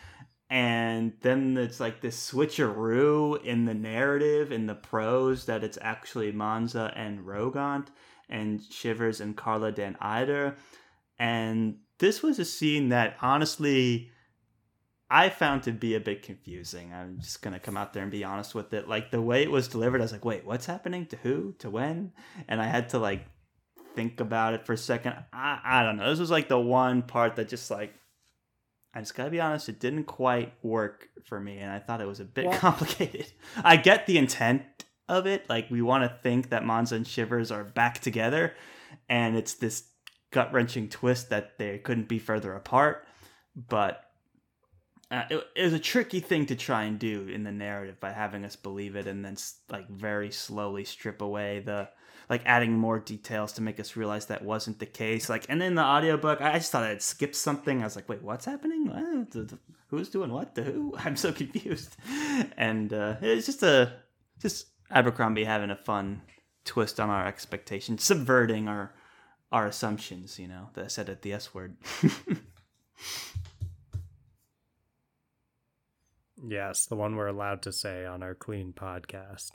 and 0.51 1.13
then 1.23 1.57
it's 1.57 1.81
like 1.81 2.01
this 2.01 2.31
switcheroo 2.31 3.43
in 3.45 3.65
the 3.65 3.75
narrative 3.75 4.53
in 4.53 4.67
the 4.67 4.75
prose 4.75 5.47
that 5.47 5.65
it's 5.65 5.79
actually 5.81 6.33
Monza 6.33 6.93
and 6.97 7.21
Rogont 7.21 7.87
and 8.29 8.61
Shivers 8.63 9.21
and 9.21 9.37
Carlot 9.37 9.77
dan 9.77 9.97
Eider. 10.01 10.57
And 11.19 11.79
this 11.99 12.23
was 12.23 12.39
a 12.39 12.45
scene 12.45 12.89
that 12.91 13.17
honestly 13.23 14.11
I 15.11 15.29
found 15.29 15.63
to 15.65 15.73
be 15.73 15.95
a 15.95 16.01
bit 16.01 16.23
confusing. 16.23 16.93
I'm 16.93 17.19
just 17.21 17.43
gonna 17.43 17.61
come 17.61 17.77
out 17.77 17.93
there 17.93 18.03
and 18.03 18.11
be 18.13 18.25
honest 18.25 18.55
with 18.55 18.73
it. 18.73 18.89
Like 18.89 19.11
the 19.11 19.21
way 19.23 19.43
it 19.43 19.51
was 19.51 19.69
delivered, 19.69 20.01
I 20.01 20.05
was 20.05 20.13
like, 20.13 20.25
wait, 20.25 20.45
what's 20.45 20.67
happening? 20.67 21.07
To 21.07 21.17
who? 21.17 21.53
To 21.59 21.71
when? 21.71 22.13
And 22.49 22.61
I 22.61 22.67
had 22.67 22.89
to 22.91 22.99
like 22.99 23.25
think 23.95 24.19
about 24.21 24.55
it 24.55 24.67
for 24.67 24.73
a 24.73 24.79
second. 24.79 25.15
I, 25.33 25.61
I 25.65 25.83
don't 25.83 25.97
know. 25.97 26.09
This 26.11 26.19
was 26.19 26.31
like 26.31 26.49
the 26.49 26.59
one 26.59 27.03
part 27.03 27.37
that 27.37 27.49
just 27.49 27.71
like 27.71 27.95
I 28.95 29.01
just 29.01 29.15
gotta 29.15 29.31
be 29.31 29.41
honest, 29.41 29.69
it 29.69 29.81
didn't 29.81 30.05
quite 30.05 30.53
work 30.63 31.09
for 31.27 31.41
me, 31.41 31.59
and 31.59 31.71
I 31.71 31.81
thought 31.81 32.01
it 32.01 32.07
was 32.07 32.21
a 32.21 32.25
bit 32.25 32.47
Well- 32.47 32.59
complicated. 32.59 33.27
I 33.63 33.77
get 33.77 34.07
the 34.07 34.19
intent 34.19 34.63
of 35.09 35.27
it, 35.27 35.49
like 35.51 35.69
we 35.71 35.83
want 35.83 36.05
to 36.05 36.19
think 36.23 36.51
that 36.51 36.65
Monza 36.65 36.95
and 36.95 37.07
Shivers 37.07 37.51
are 37.51 37.65
back 37.65 37.99
together, 38.01 38.55
and 39.09 39.37
it's 39.37 39.55
this 39.55 39.85
gut 40.31 40.53
wrenching 40.53 40.89
twist 40.89 41.29
that 41.31 41.59
they 41.59 41.79
couldn't 41.79 42.09
be 42.09 42.19
further 42.19 42.55
apart. 42.55 43.05
But 43.57 44.04
uh, 45.15 45.25
it, 45.31 45.47
it 45.55 45.63
was 45.63 45.73
a 45.73 45.79
tricky 45.79 46.21
thing 46.21 46.47
to 46.47 46.57
try 46.57 46.85
and 46.85 46.99
do 46.99 47.29
in 47.29 47.45
the 47.45 47.53
narrative 47.53 48.01
by 48.01 48.11
having 48.11 48.45
us 48.45 48.57
believe 48.57 48.97
it, 48.97 49.07
and 49.07 49.25
then 49.25 49.37
like 49.71 49.89
very 49.89 50.31
slowly 50.31 50.85
strip 50.85 51.23
away 51.23 51.61
the 51.61 51.89
like 52.29 52.43
adding 52.47 52.73
more 52.73 52.99
details 52.99 53.53
to 53.53 53.63
make 53.63 53.79
us 53.79 53.97
realize 53.97 54.27
that 54.27 54.43
wasn't 54.43 54.79
the 54.79 54.87
case. 54.87 55.29
Like, 55.29 55.47
and 55.49 55.63
in 55.63 55.75
the 55.75 55.85
audiobook, 55.85 56.41
I 56.41 56.55
just 56.55 56.73
thought 56.73 56.85
i'd 56.85 57.03
skip 57.03 57.35
something. 57.35 57.81
I 57.81 57.85
was 57.85 57.97
like, 57.97 58.09
wait, 58.09 58.23
what's 58.23 58.47
happening? 58.47 58.87
What? 58.87 59.51
Who's 59.89 60.09
doing 60.09 60.33
what? 60.33 60.55
The 60.55 60.63
who? 60.63 60.95
I'm 60.99 61.17
so 61.17 61.33
confused. 61.33 61.97
And 62.57 62.93
uh, 62.93 63.17
it's 63.21 63.47
just 63.47 63.63
a 63.63 63.93
just 64.41 64.67
Abercrombie 64.91 65.45
having 65.45 65.71
a 65.71 65.77
fun 65.77 66.23
twist 66.65 66.99
on 66.99 67.11
our 67.11 67.27
expectations, 67.27 68.03
subverting 68.03 68.69
our 68.69 68.93
our 69.53 69.67
assumptions. 69.67 70.39
You 70.39 70.49
know, 70.49 70.71
that 70.75 70.91
said 70.91 71.09
at 71.09 71.23
the 71.23 71.33
S 71.35 71.55
word. 71.55 71.77
Yes, 76.47 76.87
the 76.87 76.97
one 76.97 77.17
we're 77.17 77.27
allowed 77.29 77.63
to 77.63 77.73
say 77.73 78.05
on 78.05 78.23
our 78.23 78.35
clean 78.35 78.73
podcast. 78.73 79.53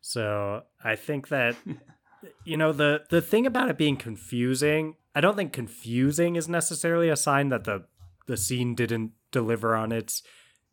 So 0.00 0.62
I 0.82 0.96
think 0.96 1.28
that 1.28 1.56
you 2.44 2.56
know 2.56 2.72
the 2.72 3.04
the 3.10 3.20
thing 3.22 3.46
about 3.46 3.70
it 3.70 3.78
being 3.78 3.96
confusing, 3.96 4.96
I 5.14 5.20
don't 5.20 5.36
think 5.36 5.52
confusing 5.52 6.36
is 6.36 6.48
necessarily 6.48 7.08
a 7.08 7.16
sign 7.16 7.48
that 7.50 7.64
the 7.64 7.84
the 8.26 8.36
scene 8.36 8.74
didn't 8.74 9.12
deliver 9.32 9.76
on 9.76 9.92
its 9.92 10.22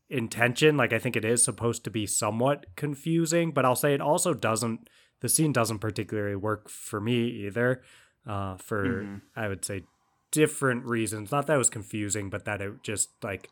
intention. 0.10 0.78
Like 0.78 0.94
I 0.94 1.00
think 1.00 1.16
it 1.16 1.26
is 1.26 1.44
supposed 1.44 1.84
to 1.84 1.90
be 1.90 2.06
somewhat 2.06 2.66
confusing, 2.76 3.52
but 3.52 3.66
I'll 3.66 3.76
say 3.76 3.94
it 3.94 4.02
also 4.02 4.34
doesn't 4.34 4.90
the 5.22 5.30
scene 5.30 5.54
doesn't 5.54 5.80
particularly 5.80 6.36
work 6.36 6.70
for 6.70 7.00
me 7.00 7.28
either. 7.46 7.82
Uh 8.28 8.58
for 8.58 9.04
Mhm. 9.04 9.22
I 9.36 9.48
would 9.48 9.64
say 9.66 9.84
different 10.32 10.86
reasons. 10.86 11.32
Not 11.32 11.48
that 11.48 11.56
it 11.56 11.58
was 11.58 11.70
confusing, 11.70 12.30
but 12.30 12.46
that 12.46 12.62
it 12.62 12.84
just 12.84 13.10
like 13.24 13.50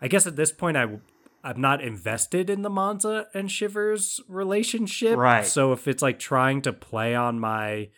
I 0.00 0.08
guess 0.08 0.26
at 0.26 0.36
this 0.36 0.52
point 0.52 0.76
I 0.76 0.86
I'm 1.44 1.60
not 1.60 1.82
invested 1.82 2.48
in 2.48 2.62
the 2.62 2.70
Monza 2.70 3.26
and 3.34 3.50
Shivers 3.50 4.18
relationship. 4.26 5.18
Right. 5.18 5.46
So 5.46 5.72
if 5.72 5.86
it's 5.86 6.02
like 6.02 6.18
trying 6.18 6.62
to 6.62 6.72
play 6.72 7.14
on 7.14 7.38
my 7.38 7.90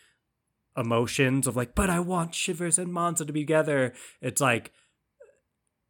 emotions 0.75 1.47
of 1.47 1.55
like, 1.55 1.73
but 1.73 1.89
I 1.89 2.01
want 2.01 2.35
Shivers 2.35 2.77
and 2.77 2.91
Monza 2.91 3.25
to 3.25 3.31
be 3.31 3.41
together, 3.41 3.93
it's 4.21 4.41
like 4.41 4.73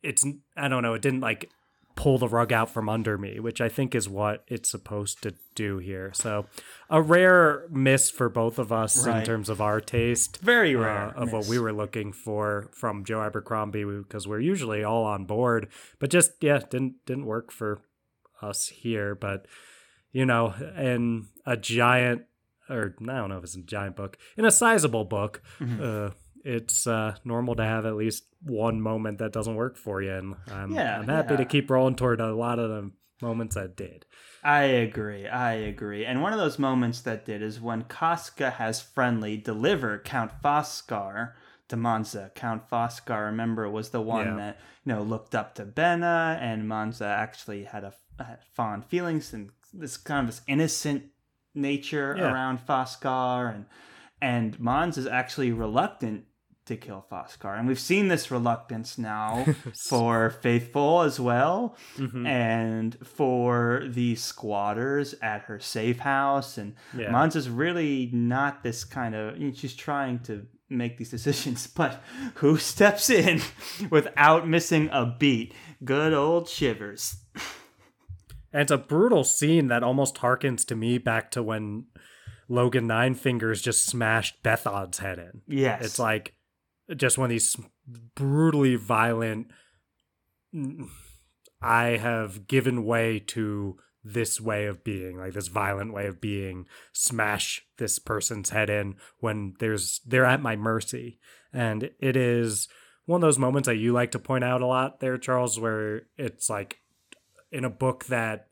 it's 0.04 0.24
I 0.56 0.68
don't 0.68 0.84
know, 0.84 0.94
it 0.94 1.02
didn't 1.02 1.22
like 1.22 1.50
pull 1.98 2.18
the 2.18 2.28
rug 2.30 2.54
out 2.54 2.70
from 2.70 2.88
under 2.88 3.18
me, 3.18 3.40
which 3.42 3.60
I 3.60 3.68
think 3.68 3.94
is 3.94 4.08
what 4.08 4.46
it's 4.48 4.70
supposed 4.70 5.22
to 5.24 5.34
do 5.56 5.80
here. 5.80 6.12
So 6.14 6.46
a 6.90 7.02
rare 7.02 7.66
miss 7.70 8.10
for 8.10 8.30
both 8.30 8.58
of 8.60 8.72
us 8.72 9.06
in 9.06 9.26
terms 9.26 9.50
of 9.50 9.60
our 9.60 9.82
taste 9.82 10.38
Very 10.38 10.76
uh, 10.76 10.80
rare 10.80 11.08
of 11.18 11.34
what 11.34 11.48
we 11.48 11.60
were 11.60 11.74
looking 11.74 12.14
for 12.14 12.70
from 12.72 13.04
Joe 13.04 13.22
Abercrombie 13.24 13.84
because 13.84 14.28
we're 14.28 14.40
usually 14.40 14.84
all 14.84 15.04
on 15.04 15.26
board, 15.26 15.68
but 16.00 16.10
just 16.10 16.32
yeah, 16.40 16.60
didn't 16.70 17.04
didn't 17.06 17.26
work 17.26 17.52
for 17.52 17.82
us 18.42 18.68
here. 18.68 19.14
But 19.16 19.46
you 20.12 20.26
know, 20.26 20.54
in 20.78 21.28
a 21.46 21.58
giant 21.58 22.24
or 22.70 22.96
I 23.02 23.06
don't 23.06 23.30
know 23.30 23.38
if 23.38 23.44
it's 23.44 23.56
a 23.56 23.62
giant 23.62 23.96
book, 23.96 24.18
in 24.38 24.46
a 24.46 24.52
sizable 24.52 25.06
book, 25.06 25.42
Mm-hmm. 25.60 25.82
uh, 25.84 26.10
it's 26.44 26.88
uh, 26.88 27.16
normal 27.24 27.56
to 27.56 27.64
have 27.64 27.86
at 27.86 27.96
least 27.96 28.24
one 28.42 28.82
moment 28.82 29.20
that 29.20 29.34
doesn't 29.34 29.56
work 29.56 29.78
for 29.78 30.02
you, 30.02 30.12
and 30.14 30.36
I'm, 30.52 30.72
Yeah, 30.72 31.00
I'm 31.00 31.08
happy 31.08 31.34
yeah. 31.34 31.38
to 31.38 31.46
keep 31.46 31.70
rolling 31.70 31.96
toward 31.96 32.22
a 32.22 32.34
lot 32.36 32.60
of 32.60 32.70
the 32.70 32.92
moments 33.22 33.56
that 33.56 33.76
did. 33.76 34.06
I 34.44 34.64
agree. 34.64 35.28
I 35.28 35.54
agree. 35.54 36.06
And 36.06 36.22
one 36.22 36.32
of 36.34 36.40
those 36.40 36.60
moments 36.60 37.02
that 37.02 37.26
did 37.26 37.42
is 37.42 37.60
when 37.60 37.84
Cosca 37.84 38.52
has 38.54 38.82
friendly 38.82 39.36
deliver 39.38 39.98
Count 39.98 40.32
Foscar 40.44 41.34
to 41.68 41.76
Monza. 41.76 42.32
Count 42.36 42.70
Foscar, 42.70 43.26
remember, 43.26 43.70
was 43.70 43.90
the 43.90 44.00
one 44.02 44.28
Yeah. 44.28 44.36
that 44.38 44.60
you 44.86 44.94
know 44.94 45.02
looked 45.02 45.36
up 45.36 45.56
to 45.56 45.66
Benna, 45.66 46.38
and 46.40 46.68
Monza 46.68 47.06
actually 47.06 47.64
had 47.66 47.84
a 47.84 47.94
had 48.24 48.40
fond 48.54 48.86
feelings 48.86 49.34
and 49.34 49.50
this 49.74 49.98
kind 49.98 50.22
of 50.22 50.28
this 50.36 50.42
innocent 50.48 51.04
nature 51.54 52.12
around 52.14 52.60
Foscar, 52.66 53.54
and 53.54 53.66
and 54.22 54.60
Mons 54.60 54.98
is 54.98 55.08
actually 55.08 55.52
reluctant 55.52 56.26
to 56.66 56.76
kill 56.76 57.06
Foscar, 57.10 57.58
and 57.58 57.66
we've 57.66 57.80
seen 57.80 58.10
this 58.10 58.30
reluctance 58.30 58.98
now 58.98 59.46
for 59.90 60.30
Faithful 60.30 61.02
as 61.02 61.18
well. 61.20 61.78
Mhm. 61.96 62.28
and 62.28 62.98
for 63.08 63.84
the 63.88 64.16
squatters 64.16 65.16
at 65.22 65.44
her 65.44 65.60
safe 65.60 66.00
house. 66.00 66.58
And 66.58 66.76
Yeah. 66.94 67.26
is 67.26 67.50
really 67.50 68.10
not 68.12 68.64
this 68.64 68.84
kind 68.84 69.16
of 69.16 69.38
you 69.38 69.48
know, 69.48 69.54
she's 69.54 69.76
trying 69.76 70.20
to 70.24 70.46
make 70.70 70.98
these 70.98 71.10
decisions 71.12 71.66
but 71.76 72.04
who 72.36 72.58
steps 72.58 73.10
in 73.10 73.40
without 73.90 74.46
missing 74.46 74.90
a 74.92 75.06
beat? 75.06 75.54
Good 75.86 76.12
old 76.12 76.50
shivers. 76.50 77.16
And 78.52 78.62
it's 78.64 78.72
a 78.72 78.78
brutal 78.78 79.24
scene 79.24 79.68
that 79.68 79.84
almost 79.84 80.16
harkens 80.16 80.66
to 80.68 80.76
me 80.76 80.98
back 80.98 81.32
to 81.32 81.42
when 81.44 81.86
Logen 82.50 82.86
Nine 82.86 83.16
Fingers 83.16 83.62
just 83.62 83.86
smashed 83.86 84.42
Bethod's 84.44 85.00
head 85.00 85.20
in. 85.20 85.42
yes 85.48 85.84
It's 85.84 86.00
like 86.00 86.34
just 86.96 87.18
one 87.18 87.26
of 87.26 87.32
these 87.32 87.56
brutally 88.16 88.76
violent. 88.76 89.48
I 91.62 91.84
have 91.98 92.48
given 92.48 92.86
way 92.86 93.20
to 93.28 93.78
this 94.04 94.40
way 94.40 94.66
of 94.68 94.84
being, 94.84 95.18
like 95.18 95.34
this 95.34 95.50
violent 95.50 95.94
way 95.94 96.08
of 96.08 96.22
being, 96.22 96.66
smash 96.94 97.66
this 97.78 98.00
person's 98.00 98.52
head 98.52 98.70
in 98.70 98.96
when 99.20 99.56
there's 99.60 100.00
they're 100.06 100.26
at 100.26 100.42
my 100.42 100.56
mercy, 100.56 101.20
and 101.52 101.90
it 102.00 102.16
is 102.16 102.70
one 103.06 103.22
of 103.22 103.28
those 103.28 103.40
moments 103.40 103.68
that 103.68 103.76
you 103.78 103.92
like 103.94 104.12
to 104.12 104.20
point 104.20 104.44
out 104.44 104.62
a 104.62 104.68
lot 104.68 105.00
there, 105.00 105.18
Charles, 105.18 105.60
where 105.60 106.04
it's 106.18 106.50
like 106.50 106.80
in 107.52 107.66
a 107.66 107.70
book 107.70 108.06
that 108.06 108.48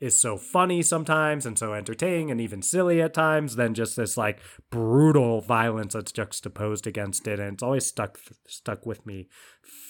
is 0.00 0.20
so 0.20 0.36
funny 0.36 0.82
sometimes 0.82 1.44
and 1.44 1.58
so 1.58 1.74
entertaining 1.74 2.30
and 2.30 2.40
even 2.40 2.62
silly 2.62 3.02
at 3.02 3.14
times 3.14 3.56
than 3.56 3.74
just 3.74 3.96
this 3.96 4.16
like 4.16 4.40
brutal 4.70 5.40
violence 5.40 5.94
that's 5.94 6.12
juxtaposed 6.12 6.86
against 6.86 7.26
it. 7.26 7.40
And 7.40 7.54
it's 7.54 7.62
always 7.62 7.86
stuck 7.86 8.18
stuck 8.46 8.86
with 8.86 9.04
me 9.06 9.28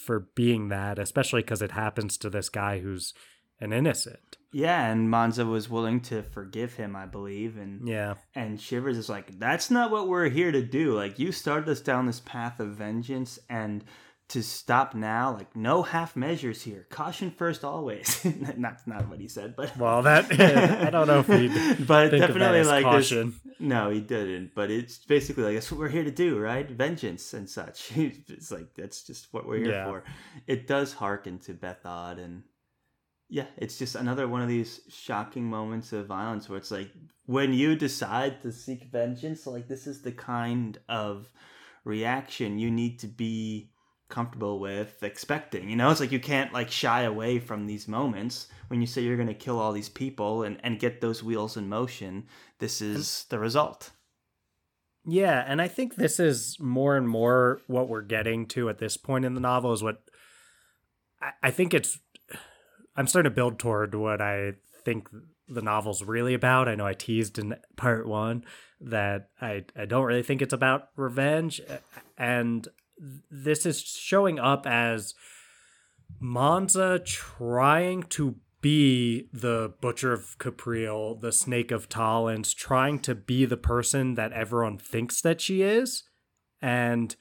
for 0.06 0.28
being 0.34 0.68
that 0.68 0.98
especially 0.98 1.42
because 1.42 1.62
it 1.62 1.72
happens 1.72 2.16
to 2.18 2.30
this 2.30 2.48
guy 2.48 2.78
who's 2.80 3.12
an 3.60 3.72
innocent. 3.72 4.38
Yeah 4.50 4.90
and 4.90 5.10
Monza 5.10 5.44
was 5.44 5.68
willing 5.68 6.00
to 6.02 6.22
forgive 6.22 6.74
him 6.74 6.96
I 6.96 7.04
believe 7.04 7.58
and 7.58 7.86
yeah. 7.86 8.14
And 8.34 8.58
Shivers 8.58 8.96
is 8.96 9.10
like, 9.10 9.38
that's 9.38 9.70
not 9.70 9.90
what 9.90 10.08
we're 10.08 10.30
here 10.30 10.52
to 10.52 10.62
do. 10.62 10.94
Like, 10.94 11.18
you 11.18 11.32
started 11.32 11.68
us 11.68 11.80
down 11.80 12.06
this 12.06 12.20
path 12.20 12.60
of 12.60 12.68
vengeance, 12.68 13.38
and 13.50 13.84
to 14.28 14.42
stop 14.42 14.94
now. 14.94 15.34
Like 15.34 15.56
no 15.56 15.82
half 15.82 16.16
measures 16.16 16.62
here. 16.62 16.86
Caution 16.90 17.30
first, 17.30 17.64
always. 17.64 18.24
not 18.56 18.86
not 18.86 19.08
what 19.08 19.20
he 19.20 19.28
said, 19.28 19.56
but 19.56 19.76
well, 19.76 20.02
that 20.02 20.26
I 20.86 20.90
don't 20.90 21.06
know 21.06 21.20
if 21.20 21.26
he. 21.26 21.48
but 21.84 22.10
definitely 22.10 22.64
like 22.64 22.84
caution. 22.84 23.34
No, 23.58 23.90
he 23.90 24.00
didn't. 24.00 24.54
But 24.54 24.70
it's 24.70 24.98
basically 24.98 25.44
like 25.44 25.54
that's 25.54 25.70
what 25.70 25.80
we're 25.80 25.88
here 25.88 26.04
to 26.04 26.10
do, 26.10 26.38
right? 26.38 26.68
Vengeance 26.68 27.34
and 27.34 27.48
such. 27.48 27.90
it's 27.96 28.50
like 28.50 28.74
that's 28.74 29.02
just 29.02 29.32
what 29.32 29.46
we're 29.46 29.58
here 29.58 29.72
yeah. 29.72 29.86
for. 29.86 30.04
It 30.46 30.66
does 30.66 30.92
harken 30.92 31.38
to 31.40 31.54
Bethod 31.54 32.18
and. 32.18 32.42
Yeah, 33.30 33.44
it's 33.58 33.76
just 33.76 33.94
another 33.94 34.26
one 34.26 34.40
of 34.40 34.48
these 34.48 34.80
shocking 34.88 35.44
moments 35.44 35.92
of 35.92 36.06
violence 36.06 36.48
where 36.48 36.56
it's 36.56 36.70
like 36.70 36.90
when 37.26 37.52
you 37.52 37.76
decide 37.76 38.40
to 38.40 38.50
seek 38.50 38.84
vengeance, 38.90 39.46
like 39.46 39.68
this 39.68 39.86
is 39.86 40.00
the 40.00 40.12
kind 40.12 40.78
of 40.88 41.28
reaction 41.84 42.58
you 42.58 42.70
need 42.70 43.00
to 43.00 43.06
be 43.06 43.70
comfortable 44.08 44.58
with 44.58 45.02
expecting. 45.02 45.68
You 45.68 45.76
know, 45.76 45.90
it's 45.90 46.00
like 46.00 46.12
you 46.12 46.20
can't 46.20 46.52
like 46.52 46.70
shy 46.70 47.02
away 47.02 47.38
from 47.38 47.66
these 47.66 47.88
moments 47.88 48.48
when 48.68 48.80
you 48.80 48.86
say 48.86 49.02
you're 49.02 49.16
going 49.16 49.28
to 49.28 49.34
kill 49.34 49.58
all 49.58 49.72
these 49.72 49.88
people 49.88 50.42
and, 50.42 50.58
and 50.62 50.78
get 50.78 51.00
those 51.00 51.22
wheels 51.22 51.56
in 51.56 51.68
motion. 51.68 52.26
This 52.58 52.80
is 52.80 53.26
the 53.28 53.38
result. 53.38 53.90
Yeah, 55.04 55.42
and 55.46 55.62
I 55.62 55.68
think 55.68 55.94
this 55.94 56.20
is 56.20 56.56
more 56.60 56.96
and 56.96 57.08
more 57.08 57.60
what 57.66 57.88
we're 57.88 58.02
getting 58.02 58.46
to 58.48 58.68
at 58.68 58.78
this 58.78 58.96
point 58.96 59.24
in 59.24 59.34
the 59.34 59.40
novel 59.40 59.72
is 59.72 59.82
what 59.82 60.02
I, 61.22 61.30
I 61.44 61.50
think 61.50 61.74
it's. 61.74 61.98
I'm 62.96 63.06
starting 63.06 63.30
to 63.30 63.34
build 63.34 63.58
toward 63.58 63.94
what 63.94 64.20
I 64.20 64.54
think 64.84 65.08
the 65.48 65.62
novel's 65.62 66.02
really 66.02 66.34
about. 66.34 66.68
I 66.68 66.74
know 66.74 66.86
I 66.86 66.94
teased 66.94 67.38
in 67.38 67.56
part 67.76 68.06
one 68.06 68.44
that 68.80 69.30
I, 69.40 69.64
I 69.76 69.84
don't 69.86 70.04
really 70.04 70.22
think 70.22 70.42
it's 70.42 70.52
about 70.52 70.88
revenge. 70.96 71.60
And 72.16 72.66
this 73.30 73.66
is 73.66 73.80
showing 73.80 74.38
up 74.38 74.66
as 74.66 75.14
Monza 76.20 76.98
trying 77.04 78.02
to 78.04 78.36
be 78.60 79.28
the 79.32 79.72
Butcher 79.80 80.12
of 80.12 80.36
Caprile, 80.38 81.20
the 81.20 81.32
Snake 81.32 81.70
of 81.70 81.88
Talins, 81.88 82.54
trying 82.54 82.98
to 83.00 83.14
be 83.14 83.44
the 83.44 83.56
person 83.56 84.14
that 84.14 84.32
everyone 84.32 84.78
thinks 84.78 85.20
that 85.20 85.40
she 85.40 85.62
is, 85.62 86.04
and 86.60 87.14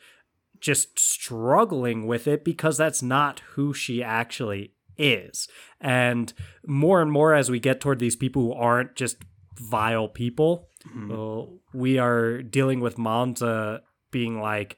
just 0.59 0.97
struggling 0.97 2.07
with 2.07 2.27
it 2.27 2.43
because 2.43 2.77
that's 2.77 3.03
not 3.03 3.41
who 3.51 3.73
she 3.73 4.01
actually 4.01 4.73
is. 4.97 5.47
And 5.79 6.33
more 6.65 7.01
and 7.01 7.11
more 7.11 7.35
as 7.35 7.51
we 7.51 7.59
get 7.59 7.79
toward 7.79 7.99
these 7.99 8.15
people 8.15 8.41
who 8.41 8.53
aren't 8.53 8.95
just 8.95 9.17
vile 9.59 10.07
people, 10.07 10.69
mm-hmm. 10.87 11.11
uh, 11.11 11.57
we 11.73 11.99
are 11.99 12.41
dealing 12.41 12.79
with 12.79 12.97
Monza 12.97 13.81
being 14.09 14.41
like, 14.41 14.77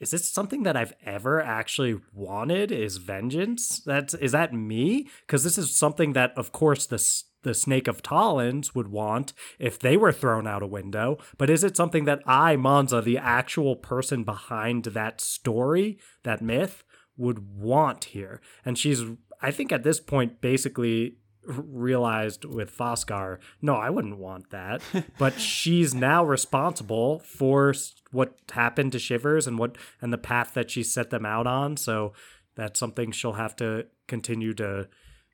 is 0.00 0.10
this 0.10 0.28
something 0.28 0.62
that 0.62 0.76
I've 0.76 0.94
ever 1.04 1.40
actually 1.40 2.00
wanted? 2.12 2.70
Is 2.70 2.98
vengeance? 2.98 3.80
That's 3.80 4.14
is 4.14 4.32
that 4.32 4.52
me? 4.52 5.08
Because 5.26 5.44
this 5.44 5.58
is 5.58 5.76
something 5.76 6.12
that, 6.12 6.32
of 6.36 6.52
course, 6.52 6.86
the 6.86 6.98
the 7.42 7.54
Snake 7.54 7.86
of 7.86 8.02
Talins 8.02 8.74
would 8.74 8.88
want 8.88 9.32
if 9.60 9.78
they 9.78 9.96
were 9.96 10.12
thrown 10.12 10.48
out 10.48 10.64
a 10.64 10.66
window. 10.66 11.18
But 11.38 11.48
is 11.48 11.62
it 11.62 11.76
something 11.76 12.04
that 12.04 12.22
I, 12.26 12.56
Monza, 12.56 13.00
the 13.00 13.18
actual 13.18 13.76
person 13.76 14.24
behind 14.24 14.86
that 14.86 15.20
story, 15.20 15.98
that 16.24 16.42
myth, 16.42 16.82
would 17.16 17.56
want 17.56 18.06
here? 18.06 18.40
And 18.64 18.76
she's, 18.76 19.02
I 19.40 19.52
think, 19.52 19.70
at 19.70 19.84
this 19.84 20.00
point, 20.00 20.40
basically 20.40 21.18
realized 21.46 22.44
with 22.44 22.76
Foscar, 22.76 23.38
no, 23.62 23.74
I 23.74 23.90
wouldn't 23.90 24.18
want 24.18 24.50
that. 24.50 24.82
but 25.18 25.34
she's 25.40 25.94
now 25.94 26.24
responsible 26.24 27.20
for 27.20 27.74
what 28.10 28.36
happened 28.52 28.92
to 28.92 28.98
Shivers 28.98 29.46
and 29.46 29.58
what 29.58 29.76
and 30.00 30.12
the 30.12 30.18
path 30.18 30.54
that 30.54 30.70
she 30.70 30.82
set 30.82 31.10
them 31.10 31.24
out 31.24 31.46
on. 31.46 31.76
So 31.76 32.12
that's 32.54 32.80
something 32.80 33.12
she'll 33.12 33.34
have 33.34 33.54
to 33.56 33.86
continue 34.06 34.54
to 34.54 34.88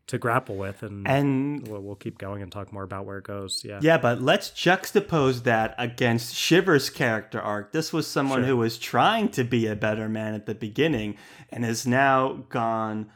to 0.08 0.18
grapple 0.18 0.56
with 0.56 0.82
and 0.82 1.06
and 1.06 1.66
we'll, 1.68 1.80
we'll, 1.80 1.94
keep 1.94 2.18
going 2.18 2.42
and 2.42 2.50
talk 2.50 2.72
more 2.72 2.82
about 2.82 3.06
where 3.06 3.18
it 3.18 3.24
goes 3.24 3.62
yeah 3.64 3.78
yeah 3.80 3.96
but 3.96 4.20
let's 4.20 4.50
juxtapose 4.50 5.44
that 5.44 5.74
against 5.78 6.34
shivers 6.34 6.90
character 6.90 7.40
arc 7.40 7.72
this 7.72 7.92
was 7.92 8.06
someone 8.06 8.40
sure. 8.40 8.48
who 8.48 8.56
was 8.56 8.78
trying 8.78 9.28
to 9.28 9.44
be 9.44 9.66
a 9.66 9.76
better 9.76 10.08
man 10.08 10.34
at 10.34 10.46
the 10.46 10.54
beginning 10.54 11.16
and 11.50 11.64
has 11.64 11.86
now 11.86 12.44
gone 12.48 13.08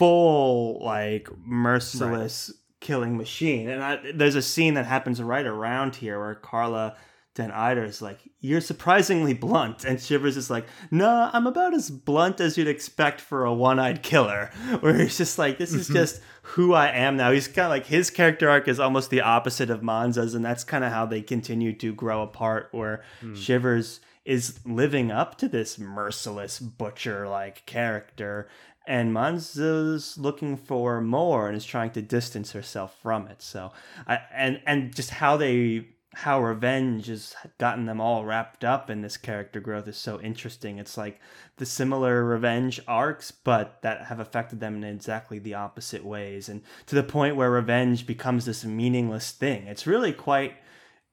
full 0.00 0.82
like 0.82 1.28
merciless 1.44 2.48
right. 2.48 2.80
killing 2.80 3.18
machine. 3.18 3.68
And 3.68 3.84
I, 3.84 3.98
there's 4.14 4.34
a 4.34 4.40
scene 4.40 4.72
that 4.74 4.86
happens 4.86 5.20
right 5.22 5.44
around 5.44 5.96
here 5.96 6.18
where 6.18 6.34
Carlot 6.34 6.94
dan 7.34 7.50
Eider 7.50 7.84
is 7.84 8.00
like, 8.00 8.18
"You're 8.40 8.62
surprisingly 8.62 9.34
blunt," 9.34 9.84
and 9.84 10.00
Shivers 10.00 10.38
is 10.38 10.48
like, 10.48 10.66
"No, 10.90 11.28
I'm 11.34 11.46
about 11.46 11.74
as 11.74 11.90
blunt 11.90 12.40
as 12.40 12.56
you'd 12.56 12.66
expect 12.66 13.20
for 13.20 13.44
a 13.44 13.52
one-eyed 13.52 14.02
killer." 14.02 14.50
Where 14.80 14.94
he's 14.94 15.18
just 15.18 15.38
like, 15.38 15.58
"This 15.58 15.74
is 15.74 15.84
mm-hmm. 15.84 15.96
just 15.96 16.22
who 16.42 16.72
I 16.72 16.88
am 16.88 17.18
now." 17.18 17.30
He's 17.30 17.46
kind 17.46 17.66
of 17.66 17.70
like 17.70 17.86
his 17.86 18.08
character 18.08 18.48
arc 18.48 18.68
is 18.68 18.80
almost 18.80 19.10
the 19.10 19.20
opposite 19.20 19.68
of 19.68 19.82
Monza's, 19.82 20.34
and 20.34 20.42
that's 20.42 20.64
kind 20.64 20.82
of 20.82 20.92
how 20.92 21.04
they 21.04 21.20
continue 21.20 21.74
to 21.74 21.92
grow 21.92 22.22
apart. 22.22 22.70
Where 22.72 23.04
mm. 23.22 23.36
Shivers 23.36 24.00
is 24.24 24.60
living 24.64 25.10
up 25.10 25.38
to 25.38 25.48
this 25.48 25.78
merciless 25.78 26.58
butcher 26.58 27.26
like 27.28 27.64
character 27.66 28.48
and 28.90 29.14
Monza's 29.14 30.18
looking 30.18 30.56
for 30.56 31.00
more 31.00 31.46
and 31.46 31.56
is 31.56 31.64
trying 31.64 31.92
to 31.92 32.02
distance 32.02 32.50
herself 32.50 32.98
from 33.00 33.28
it. 33.28 33.40
So, 33.40 33.70
I, 34.04 34.18
and 34.34 34.60
and 34.66 34.92
just 34.92 35.10
how 35.10 35.36
they 35.36 35.86
how 36.14 36.42
revenge 36.42 37.06
has 37.06 37.36
gotten 37.58 37.86
them 37.86 38.00
all 38.00 38.24
wrapped 38.24 38.64
up 38.64 38.90
in 38.90 39.00
this 39.00 39.16
character 39.16 39.60
growth 39.60 39.86
is 39.86 39.96
so 39.96 40.20
interesting. 40.20 40.78
It's 40.78 40.98
like 40.98 41.20
the 41.58 41.66
similar 41.66 42.24
revenge 42.24 42.80
arcs, 42.88 43.30
but 43.30 43.80
that 43.82 44.06
have 44.06 44.18
affected 44.18 44.58
them 44.58 44.74
in 44.74 44.82
exactly 44.82 45.38
the 45.38 45.54
opposite 45.54 46.04
ways, 46.04 46.48
and 46.48 46.60
to 46.86 46.96
the 46.96 47.04
point 47.04 47.36
where 47.36 47.48
revenge 47.48 48.08
becomes 48.08 48.44
this 48.44 48.64
meaningless 48.64 49.30
thing. 49.30 49.68
It's 49.68 49.86
really 49.86 50.12
quite. 50.12 50.54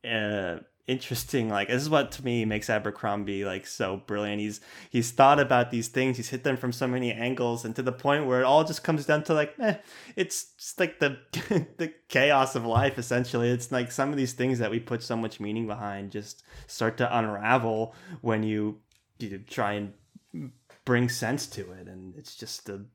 Uh, 0.03 0.57
interesting 0.87 1.49
like 1.49 1.67
this 1.67 1.81
is 1.81 1.89
what 1.89 2.13
to 2.13 2.23
me 2.23 2.45
makes 2.45 2.69
abercrombie 2.69 3.43
like 3.43 3.67
so 3.67 3.97
brilliant. 4.07 4.39
He's 4.39 4.61
he's 4.89 5.11
thought 5.11 5.39
about 5.39 5.69
these 5.69 5.89
things 5.89 6.15
he's 6.15 6.29
hit 6.29 6.45
them 6.45 6.55
from 6.55 6.71
so 6.71 6.87
many 6.87 7.11
angles 7.11 7.65
and 7.65 7.75
to 7.75 7.81
the 7.81 7.91
point 7.91 8.25
where 8.25 8.41
it 8.41 8.45
all 8.45 8.63
just 8.63 8.83
comes 8.83 9.05
down 9.05 9.23
to 9.25 9.33
like 9.33 9.53
eh, 9.59 9.75
it's 10.15 10.53
just 10.57 10.79
like 10.79 10.99
the 10.99 11.17
the 11.77 11.93
chaos 12.07 12.55
of 12.55 12.65
life 12.65 12.97
essentially. 12.97 13.49
It's 13.49 13.71
like 13.71 13.91
some 13.91 14.11
of 14.11 14.17
these 14.17 14.33
things 14.33 14.59
that 14.59 14.71
we 14.71 14.79
put 14.79 15.03
so 15.03 15.17
much 15.17 15.41
meaning 15.41 15.67
behind 15.67 16.11
just 16.11 16.43
start 16.67 16.97
to 16.97 17.17
unravel 17.17 17.93
when 18.21 18.43
you 18.43 18.79
you 19.19 19.37
try 19.39 19.73
and 19.73 20.51
bring 20.85 21.09
sense 21.09 21.47
to 21.47 21.71
it 21.73 21.87
and 21.87 22.15
it's 22.15 22.35
just 22.35 22.65
the 22.65 22.85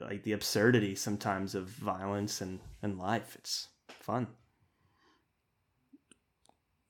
like 0.00 0.24
the 0.24 0.32
absurdity 0.32 0.96
sometimes 0.96 1.54
of 1.54 1.68
violence 1.68 2.40
and 2.40 2.58
and 2.82 2.98
life. 2.98 3.36
It's 3.36 3.68
fun 3.88 4.26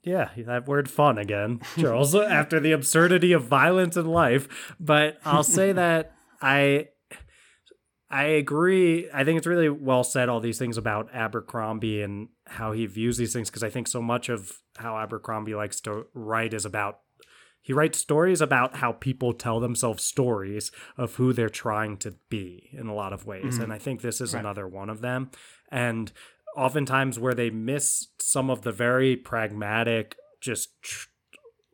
yeah, 0.02 0.30
that 0.36 0.66
word 0.66 0.90
fun 0.90 1.18
again, 1.18 1.60
Charles, 1.78 2.14
after 2.14 2.58
the 2.58 2.72
absurdity 2.72 3.32
of 3.32 3.44
violence 3.44 3.96
in 3.96 4.06
life. 4.06 4.74
But 4.80 5.18
I'll 5.24 5.44
say 5.44 5.72
that 5.72 6.12
I 6.40 6.88
I 8.10 8.24
agree. 8.24 9.08
I 9.12 9.24
think 9.24 9.38
it's 9.38 9.46
really 9.46 9.70
well 9.70 10.04
said 10.04 10.28
all 10.28 10.40
these 10.40 10.58
things 10.58 10.76
about 10.76 11.08
Abercrombie 11.14 12.02
and 12.02 12.28
how 12.46 12.72
he 12.72 12.84
views 12.84 13.16
these 13.16 13.32
things 13.32 13.48
because 13.48 13.62
I 13.62 13.70
think 13.70 13.88
so 13.88 14.02
much 14.02 14.28
of 14.28 14.58
how 14.76 14.98
Abercrombie 14.98 15.54
likes 15.54 15.80
to 15.82 16.04
write 16.12 16.52
is 16.52 16.66
about 16.66 16.98
he 17.62 17.72
writes 17.72 17.98
stories 17.98 18.40
about 18.40 18.76
how 18.76 18.92
people 18.92 19.32
tell 19.32 19.60
themselves 19.60 20.04
stories 20.04 20.72
of 20.98 21.14
who 21.14 21.32
they're 21.32 21.48
trying 21.48 21.96
to 21.98 22.14
be 22.28 22.68
in 22.72 22.88
a 22.88 22.94
lot 22.94 23.12
of 23.12 23.24
ways. 23.24 23.54
Mm-hmm. 23.54 23.62
And 23.62 23.72
I 23.72 23.78
think 23.78 24.02
this 24.02 24.20
is 24.20 24.34
right. 24.34 24.40
another 24.40 24.66
one 24.66 24.90
of 24.90 25.00
them. 25.00 25.30
And 25.70 26.10
oftentimes 26.56 27.18
where 27.18 27.34
they 27.34 27.50
miss 27.50 28.08
some 28.20 28.50
of 28.50 28.62
the 28.62 28.72
very 28.72 29.16
pragmatic, 29.16 30.16
just 30.40 30.70
tr- 30.82 31.08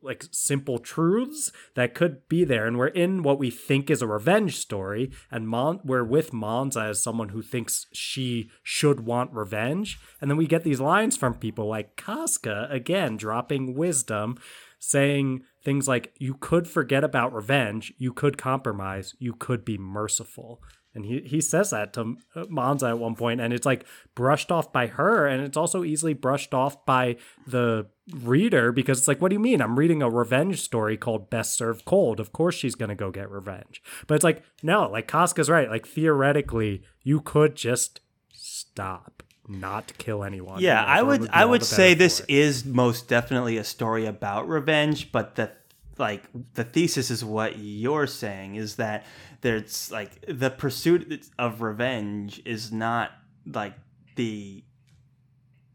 like 0.01 0.25
simple 0.31 0.79
truths 0.79 1.51
that 1.75 1.93
could 1.93 2.27
be 2.29 2.43
there. 2.43 2.65
And 2.65 2.77
we're 2.77 2.87
in 2.87 3.23
what 3.23 3.39
we 3.39 3.49
think 3.49 3.89
is 3.89 4.01
a 4.01 4.07
revenge 4.07 4.57
story, 4.57 5.11
and 5.29 5.47
Mon- 5.47 5.81
we're 5.83 6.03
with 6.03 6.33
Monza 6.33 6.81
as 6.81 7.03
someone 7.03 7.29
who 7.29 7.41
thinks 7.41 7.85
she 7.91 8.49
should 8.63 9.01
want 9.01 9.33
revenge. 9.33 9.99
And 10.21 10.29
then 10.29 10.37
we 10.37 10.47
get 10.47 10.63
these 10.63 10.79
lines 10.79 11.17
from 11.17 11.33
people 11.35 11.67
like 11.67 11.97
Cosca, 11.97 12.71
again, 12.71 13.17
dropping 13.17 13.75
wisdom, 13.75 14.37
saying 14.79 15.43
things 15.63 15.87
like, 15.87 16.13
You 16.17 16.35
could 16.35 16.67
forget 16.67 17.03
about 17.03 17.33
revenge, 17.33 17.93
you 17.97 18.13
could 18.13 18.37
compromise, 18.37 19.15
you 19.19 19.33
could 19.33 19.65
be 19.65 19.77
merciful. 19.77 20.61
And 20.95 21.05
he, 21.05 21.19
he 21.19 21.39
says 21.39 21.69
that 21.69 21.93
to 21.93 22.17
uh, 22.35 22.45
Monza 22.49 22.87
at 22.87 22.99
one 22.99 23.15
point, 23.15 23.39
and 23.41 23.53
it's 23.53 23.65
like 23.65 23.85
brushed 24.15 24.51
off 24.51 24.73
by 24.73 24.87
her, 24.87 25.27
and 25.27 25.43
it's 25.43 25.57
also 25.57 25.83
easily 25.83 26.13
brushed 26.13 26.53
off 26.53 26.83
by 26.85 27.17
the 27.45 27.87
reader 28.11 28.71
because 28.71 28.97
it's 28.97 29.07
like, 29.07 29.21
what 29.21 29.29
do 29.29 29.35
you 29.35 29.39
mean? 29.39 29.61
I'm 29.61 29.77
reading 29.77 30.01
a 30.01 30.09
revenge 30.09 30.61
story 30.61 30.97
called 30.97 31.29
Best 31.29 31.55
Served 31.55 31.85
Cold. 31.85 32.19
Of 32.19 32.33
course 32.33 32.55
she's 32.55 32.75
gonna 32.75 32.95
go 32.95 33.11
get 33.11 33.29
revenge. 33.29 33.83
But 34.07 34.15
it's 34.15 34.23
like, 34.23 34.43
no, 34.63 34.89
like 34.89 35.07
Cosca's 35.07 35.49
right. 35.49 35.69
Like 35.69 35.87
theoretically, 35.87 36.81
you 37.03 37.21
could 37.21 37.55
just 37.55 38.01
stop 38.33 39.23
not 39.49 39.91
kill 39.97 40.23
anyone. 40.23 40.61
Yeah, 40.61 40.83
I 40.83 41.01
would 41.01 41.27
I 41.29 41.43
would 41.43 41.63
say 41.63 41.93
this 41.93 42.21
is 42.27 42.65
most 42.65 43.07
definitely 43.07 43.57
a 43.57 43.63
story 43.63 44.05
about 44.05 44.47
revenge, 44.47 45.11
but 45.11 45.35
the 45.35 45.51
like 45.99 46.23
the 46.53 46.63
thesis 46.63 47.11
is 47.11 47.23
what 47.23 47.59
you're 47.59 48.07
saying 48.07 48.55
is 48.55 48.77
that 48.77 49.05
there's 49.41 49.91
like 49.91 50.23
the 50.27 50.49
pursuit 50.49 51.27
of 51.37 51.61
revenge 51.61 52.41
is 52.45 52.71
not 52.71 53.11
like 53.45 53.73
the 54.15 54.63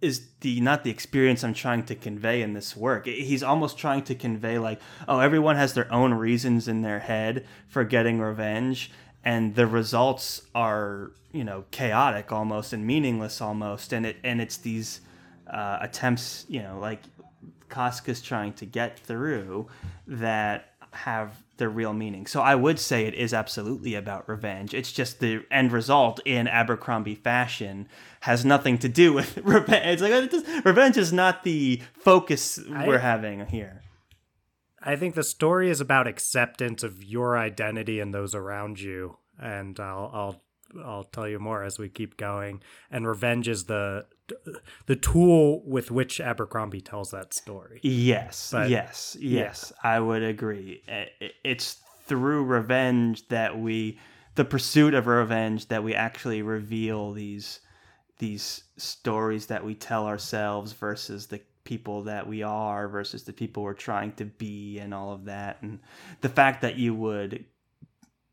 is 0.04 0.28
the 0.40 0.60
not 0.60 0.84
the 0.84 0.90
experience 0.90 1.42
I'm 1.42 1.54
trying 1.54 1.84
to 1.84 1.94
convey 1.94 2.42
in 2.42 2.52
this 2.52 2.76
work. 2.76 3.06
He's 3.06 3.42
almost 3.42 3.78
trying 3.78 4.02
to 4.04 4.14
convey 4.14 4.58
like, 4.58 4.80
oh, 5.08 5.20
everyone 5.20 5.56
has 5.56 5.72
their 5.72 5.90
own 5.92 6.12
reasons 6.12 6.68
in 6.68 6.82
their 6.82 6.98
head 6.98 7.46
for 7.68 7.84
getting 7.84 8.20
revenge, 8.20 8.90
and 9.24 9.54
the 9.54 9.66
results 9.66 10.42
are 10.54 11.12
you 11.32 11.44
know 11.44 11.64
chaotic 11.70 12.32
almost 12.32 12.72
and 12.72 12.86
meaningless 12.86 13.40
almost, 13.40 13.92
and 13.92 14.04
it 14.04 14.16
and 14.22 14.40
it's 14.42 14.58
these 14.58 15.00
uh, 15.50 15.78
attempts 15.80 16.44
you 16.48 16.62
know 16.62 16.78
like 16.78 17.00
Cosca's 17.68 18.22
trying 18.22 18.52
to 18.54 18.66
get 18.66 18.98
through 18.98 19.68
that 20.06 20.74
have 20.94 21.42
the 21.56 21.68
real 21.68 21.92
meaning. 21.92 22.26
So 22.26 22.40
I 22.40 22.54
would 22.54 22.78
say 22.78 23.06
it 23.06 23.14
is 23.14 23.34
absolutely 23.34 23.94
about 23.94 24.28
revenge. 24.28 24.74
It's 24.74 24.92
just 24.92 25.20
the 25.20 25.44
end 25.50 25.72
result 25.72 26.20
in 26.24 26.48
Abercrombie 26.48 27.14
fashion 27.14 27.88
has 28.20 28.44
nothing 28.44 28.78
to 28.78 28.88
do 28.88 29.12
with 29.12 29.36
revenge. 29.44 29.86
It's 29.86 30.02
like 30.02 30.12
oh, 30.12 30.22
it 30.22 30.30
just, 30.30 30.64
revenge 30.64 30.96
is 30.96 31.12
not 31.12 31.44
the 31.44 31.82
focus 31.98 32.58
I, 32.72 32.86
we're 32.86 32.98
having 32.98 33.46
here. 33.46 33.82
I 34.82 34.96
think 34.96 35.14
the 35.14 35.22
story 35.22 35.70
is 35.70 35.80
about 35.80 36.06
acceptance 36.06 36.82
of 36.82 37.02
your 37.02 37.38
identity 37.38 38.00
and 38.00 38.12
those 38.12 38.34
around 38.34 38.80
you, 38.80 39.16
and 39.40 39.78
I'll 39.80 40.10
I'll 40.12 40.42
I'll 40.84 41.04
tell 41.04 41.28
you 41.28 41.38
more 41.38 41.62
as 41.62 41.78
we 41.78 41.88
keep 41.88 42.16
going. 42.16 42.62
And 42.90 43.06
revenge 43.06 43.48
is 43.48 43.64
the 43.64 44.06
the 44.86 44.96
tool 44.96 45.62
with 45.66 45.90
which 45.90 46.20
Abercrombie 46.20 46.80
tells 46.80 47.10
that 47.10 47.34
story. 47.34 47.80
Yes, 47.82 48.50
but, 48.52 48.70
yes, 48.70 49.16
yes. 49.20 49.72
Yeah. 49.72 49.90
I 49.90 50.00
would 50.00 50.22
agree. 50.22 50.82
It's 51.44 51.80
through 52.06 52.44
revenge 52.44 53.28
that 53.28 53.58
we, 53.58 53.98
the 54.34 54.44
pursuit 54.44 54.94
of 54.94 55.06
revenge, 55.06 55.68
that 55.68 55.82
we 55.82 55.94
actually 55.94 56.42
reveal 56.42 57.12
these 57.12 57.60
these 58.18 58.62
stories 58.76 59.46
that 59.46 59.64
we 59.64 59.74
tell 59.74 60.06
ourselves 60.06 60.72
versus 60.72 61.26
the 61.26 61.40
people 61.64 62.02
that 62.04 62.26
we 62.26 62.42
are 62.42 62.88
versus 62.88 63.24
the 63.24 63.32
people 63.32 63.62
we're 63.62 63.74
trying 63.74 64.12
to 64.12 64.24
be 64.24 64.78
and 64.78 64.94
all 64.94 65.12
of 65.12 65.24
that 65.24 65.60
and 65.62 65.80
the 66.20 66.28
fact 66.28 66.62
that 66.62 66.76
you 66.76 66.94
would 66.94 67.44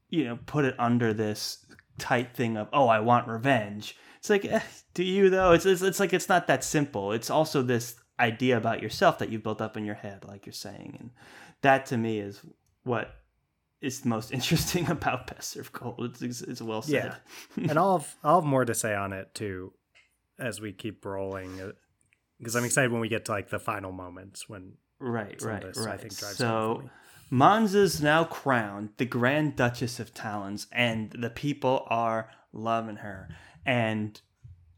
you 0.09 0.23
know 0.25 0.37
put 0.45 0.65
it 0.65 0.75
under 0.77 1.13
this 1.13 1.65
tight 1.97 2.35
thing 2.35 2.57
of 2.57 2.67
oh 2.73 2.87
I 2.87 2.99
want 2.99 3.27
revenge. 3.27 3.97
It's 4.21 4.29
like 4.29 4.45
eh, 4.45 4.61
do 4.93 5.03
you 5.03 5.31
though? 5.31 5.51
It's, 5.53 5.65
it's 5.65 5.81
it's 5.81 5.99
like 5.99 6.13
it's 6.13 6.29
not 6.29 6.45
that 6.45 6.63
simple. 6.63 7.11
It's 7.11 7.31
also 7.31 7.63
this 7.63 7.95
idea 8.19 8.55
about 8.55 8.81
yourself 8.81 9.17
that 9.17 9.29
you've 9.29 9.41
built 9.41 9.61
up 9.61 9.75
in 9.75 9.83
your 9.83 9.95
head, 9.95 10.25
like 10.25 10.45
you're 10.45 10.53
saying, 10.53 10.95
and 10.99 11.09
that 11.61 11.87
to 11.87 11.97
me 11.97 12.19
is 12.19 12.39
what 12.83 13.15
is 13.81 14.01
the 14.01 14.09
most 14.09 14.31
interesting 14.33 14.87
about 14.91 15.25
Best 15.25 15.49
Served 15.49 15.73
Cold. 15.73 16.17
It's, 16.21 16.41
it's, 16.41 16.61
well 16.61 16.83
said. 16.83 17.15
Yeah, 17.57 17.69
and 17.69 17.79
I'll 17.79 17.97
have, 17.97 18.15
I'll 18.23 18.41
have 18.41 18.47
more 18.47 18.63
to 18.63 18.75
say 18.75 18.93
on 18.93 19.11
it 19.11 19.33
too 19.33 19.73
as 20.37 20.61
we 20.61 20.71
keep 20.71 21.03
rolling 21.03 21.73
because 22.37 22.55
uh, 22.55 22.59
I'm 22.59 22.65
excited 22.65 22.91
when 22.91 23.01
we 23.01 23.09
get 23.09 23.25
to 23.25 23.31
like 23.31 23.49
the 23.49 23.59
final 23.59 23.91
moments 23.91 24.47
when 24.47 24.73
right 24.99 25.41
right 25.41 25.63
this, 25.63 25.79
right. 25.79 25.95
I 25.95 25.97
think 25.97 26.15
drives 26.15 26.37
so 26.37 26.83
Monza's 27.31 28.01
now 28.01 28.25
crowned 28.25 28.89
the 28.97 29.05
Grand 29.05 29.55
Duchess 29.55 29.99
of 29.99 30.13
Talins, 30.13 30.67
and 30.71 31.09
the 31.11 31.29
people 31.29 31.87
are 31.87 32.29
loving 32.51 32.97
her. 32.97 33.29
And 33.65 34.19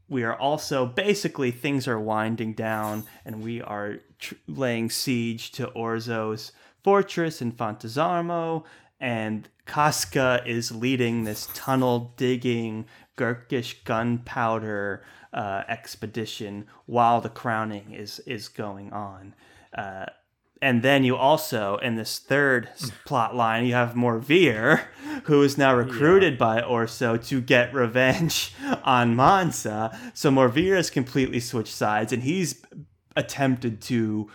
we 0.09 0.23
are 0.23 0.35
also 0.35 0.85
basically 0.85 1.51
things 1.51 1.87
are 1.87 1.99
winding 1.99 2.53
down, 2.53 3.05
and 3.25 3.43
we 3.43 3.61
are 3.61 3.99
tr- 4.19 4.35
laying 4.47 4.89
siege 4.89 5.51
to 5.53 5.67
Orso's 5.67 6.51
fortress 6.83 7.41
in 7.41 7.51
Fontezarmo, 7.51 8.63
and 8.99 9.49
Cosca 9.65 10.43
is 10.45 10.71
leading 10.71 11.23
this 11.23 11.49
tunnel 11.53 12.13
digging 12.17 12.85
Gurkish 13.15 13.83
gunpowder 13.83 15.03
uh, 15.33 15.63
expedition 15.67 16.67
while 16.85 17.21
the 17.21 17.29
crowning 17.29 17.93
is 17.93 18.19
is 18.19 18.47
going 18.47 18.91
on. 18.93 19.33
Uh, 19.75 20.05
and 20.63 20.81
then 20.81 21.03
you 21.03 21.17
also 21.17 21.75
in 21.77 21.95
this 21.95 22.17
third 22.17 22.69
mm. 22.77 22.91
plot 23.05 23.35
line 23.35 23.65
you 23.65 23.73
have 23.73 23.95
Morveer, 23.95 24.85
who 25.25 25.43
is 25.43 25.57
now 25.57 25.75
recruited 25.75 26.33
yeah. 26.33 26.39
by 26.39 26.61
Orso 26.61 27.17
to 27.17 27.41
get 27.41 27.73
revenge 27.73 28.53
on 28.83 29.13
Monza. 29.13 29.97
So 30.13 30.31
Morveer 30.31 30.77
has 30.77 30.89
completely 30.89 31.41
switched 31.41 31.75
sides, 31.75 32.13
and 32.13 32.23
he's 32.23 32.61
attempted 33.13 33.81
to 33.81 34.31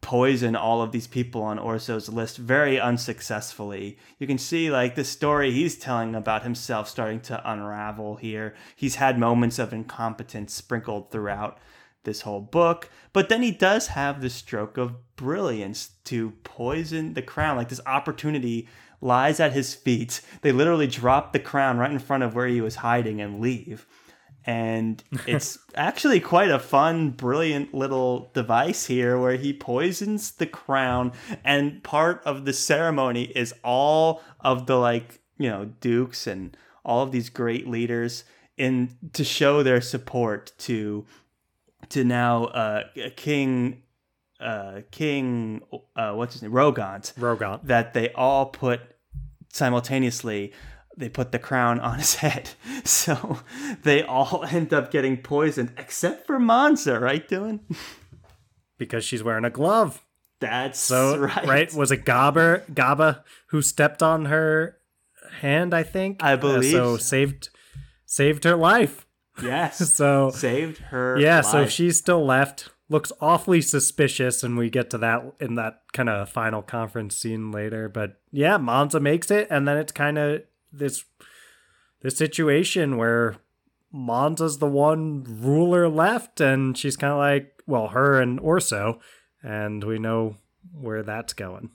poison 0.00 0.56
all 0.56 0.82
of 0.82 0.90
these 0.90 1.06
people 1.06 1.42
on 1.42 1.58
Orso's 1.58 2.08
list 2.08 2.36
very 2.36 2.80
unsuccessfully. 2.80 3.96
You 4.18 4.26
can 4.26 4.38
see 4.38 4.70
like 4.70 4.96
the 4.96 5.04
story 5.04 5.52
he's 5.52 5.78
telling 5.78 6.16
about 6.16 6.42
himself 6.42 6.88
starting 6.88 7.20
to 7.22 7.40
unravel 7.48 8.16
here. 8.16 8.54
He's 8.74 8.96
had 8.96 9.20
moments 9.20 9.60
of 9.60 9.72
incompetence 9.72 10.52
sprinkled 10.52 11.12
throughout 11.12 11.58
this 12.04 12.22
whole 12.22 12.40
book. 12.40 12.90
But 13.12 13.28
then 13.28 13.42
he 13.42 13.50
does 13.50 13.88
have 13.88 14.20
the 14.20 14.30
stroke 14.30 14.76
of 14.76 15.16
brilliance 15.16 15.90
to 16.04 16.32
poison 16.44 17.14
the 17.14 17.22
crown. 17.22 17.56
Like 17.56 17.68
this 17.68 17.80
opportunity 17.86 18.68
lies 19.00 19.40
at 19.40 19.52
his 19.52 19.74
feet. 19.74 20.20
They 20.42 20.52
literally 20.52 20.86
drop 20.86 21.32
the 21.32 21.38
crown 21.38 21.78
right 21.78 21.90
in 21.90 21.98
front 21.98 22.22
of 22.22 22.34
where 22.34 22.46
he 22.46 22.60
was 22.60 22.76
hiding 22.76 23.20
and 23.20 23.40
leave. 23.40 23.86
And 24.44 25.02
it's 25.26 25.58
actually 25.74 26.20
quite 26.20 26.50
a 26.50 26.58
fun, 26.58 27.10
brilliant 27.10 27.74
little 27.74 28.30
device 28.34 28.86
here 28.86 29.18
where 29.18 29.36
he 29.36 29.52
poisons 29.52 30.32
the 30.32 30.46
crown. 30.46 31.12
And 31.44 31.82
part 31.82 32.22
of 32.24 32.44
the 32.44 32.52
ceremony 32.52 33.24
is 33.24 33.54
all 33.62 34.22
of 34.40 34.66
the, 34.66 34.76
like, 34.76 35.20
you 35.38 35.48
know, 35.48 35.66
dukes 35.80 36.26
and 36.26 36.56
all 36.84 37.02
of 37.02 37.12
these 37.12 37.28
great 37.28 37.68
leaders 37.68 38.24
in 38.56 38.96
to 39.14 39.24
show 39.24 39.62
their 39.62 39.80
support 39.80 40.52
to 40.58 41.06
to 41.90 42.04
now 42.04 42.44
uh, 42.46 42.84
King 43.16 43.82
uh, 44.40 44.80
King 44.90 45.62
uh, 45.94 46.12
what's 46.12 46.34
his 46.34 46.42
name? 46.42 46.52
Rogont. 46.52 47.14
Rogont. 47.14 47.64
That 47.64 47.94
they 47.94 48.12
all 48.12 48.46
put 48.46 48.80
simultaneously 49.52 50.52
they 50.96 51.08
put 51.08 51.32
the 51.32 51.38
crown 51.38 51.80
on 51.80 51.98
his 51.98 52.16
head. 52.16 52.50
So 52.82 53.40
they 53.82 54.02
all 54.02 54.44
end 54.50 54.72
up 54.72 54.90
getting 54.90 55.18
poisoned 55.18 55.72
except 55.76 56.26
for 56.26 56.38
Monza 56.38 56.98
right 56.98 57.28
Dylan? 57.28 57.60
Because 58.78 59.04
she's 59.04 59.22
wearing 59.22 59.44
a 59.44 59.50
glove. 59.50 60.02
That's 60.40 60.80
so 60.80 61.18
right. 61.18 61.46
right 61.46 61.74
was 61.74 61.92
it 61.92 62.06
Gobba 62.06 62.64
Gobba 62.72 63.22
who 63.48 63.60
stepped 63.60 64.02
on 64.02 64.24
her 64.26 64.78
hand 65.40 65.74
I 65.74 65.82
think? 65.82 66.22
I 66.24 66.36
believe 66.36 66.74
uh, 66.74 66.78
so. 66.78 66.96
saved 66.96 67.50
saved 68.06 68.44
her 68.44 68.56
life 68.56 69.06
Yes. 69.42 69.78
so 69.94 70.30
saved 70.30 70.78
her. 70.78 71.18
Yeah. 71.18 71.36
Life. 71.36 71.46
So 71.46 71.66
she's 71.66 71.98
still 71.98 72.24
left. 72.24 72.70
Looks 72.88 73.12
awfully 73.20 73.62
suspicious, 73.62 74.42
and 74.42 74.58
we 74.58 74.68
get 74.68 74.90
to 74.90 74.98
that 74.98 75.22
in 75.38 75.54
that 75.54 75.82
kind 75.92 76.08
of 76.08 76.28
final 76.28 76.60
conference 76.60 77.16
scene 77.16 77.52
later. 77.52 77.88
But 77.88 78.20
yeah, 78.32 78.56
Monza 78.56 78.98
makes 78.98 79.30
it, 79.30 79.46
and 79.48 79.68
then 79.68 79.76
it's 79.76 79.92
kind 79.92 80.18
of 80.18 80.42
this 80.72 81.04
this 82.00 82.16
situation 82.16 82.96
where 82.96 83.36
Monza's 83.92 84.58
the 84.58 84.66
one 84.66 85.24
ruler 85.24 85.88
left, 85.88 86.40
and 86.40 86.76
she's 86.76 86.96
kind 86.96 87.12
of 87.12 87.18
like, 87.18 87.62
well, 87.66 87.88
her 87.88 88.20
and 88.20 88.40
Orso, 88.40 89.00
and 89.42 89.82
we 89.84 89.98
know 89.98 90.36
where 90.72 91.02
that's 91.02 91.32
going. 91.32 91.70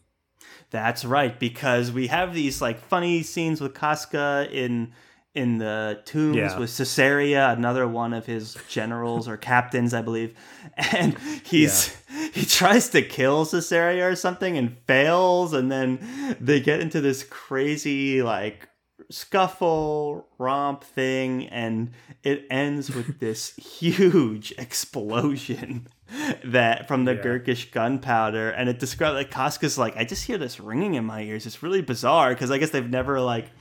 That's 0.70 1.06
right, 1.06 1.38
because 1.40 1.92
we 1.92 2.08
have 2.08 2.34
these 2.34 2.62
like 2.62 2.80
funny 2.80 3.24
scenes 3.24 3.62
with 3.62 3.74
Cosca 3.74 4.50
in 4.52 4.94
in 5.36 5.58
the 5.58 6.02
tombs 6.06 6.38
yeah. 6.38 6.58
with 6.58 6.70
Sesaria, 6.70 7.52
another 7.52 7.88
one 7.88 8.14
of 8.14 8.26
his 8.26 8.58
generals 8.70 9.28
or 9.28 9.36
captains, 9.36 9.94
I 9.94 10.02
believe. 10.02 10.36
And 10.92 11.18
he's 11.46 11.96
yeah. 12.10 12.30
he 12.34 12.46
tries 12.46 12.90
to 12.90 13.02
kill 13.02 13.46
Sesaria 13.46 14.12
or 14.12 14.16
something 14.18 14.58
and 14.58 14.76
fails, 14.88 15.54
and 15.54 15.72
then 15.72 16.36
they 16.42 16.60
get 16.60 16.82
into 16.82 17.00
this 17.00 17.24
crazy 17.24 18.22
like 18.22 18.68
scuffle 19.10 20.28
romp 20.38 20.84
thing, 20.84 21.48
and 21.48 21.92
it 22.24 22.46
ends 22.50 22.94
with 22.94 23.20
this 23.22 23.56
huge 23.56 24.54
explosion 24.58 25.88
that 26.44 26.90
from 26.90 27.06
the 27.06 27.16
yeah. 27.16 27.22
Gurkish 27.22 27.72
gunpowder, 27.72 28.50
and 28.50 28.68
it 28.68 28.80
describes 28.80 29.16
like 29.16 29.32
Cosca's 29.32 29.78
like 29.78 29.96
I 29.96 30.04
just 30.04 30.26
hear 30.26 30.38
this 30.38 30.60
ringing 30.60 30.96
in 30.96 31.06
my 31.06 31.22
ears. 31.22 31.46
It's 31.46 31.64
really 31.64 31.82
bizarre 31.82 32.32
because 32.32 32.52
I 32.52 32.58
guess 32.58 32.72
they've 32.72 32.90
never 32.90 33.22
like 33.22 33.52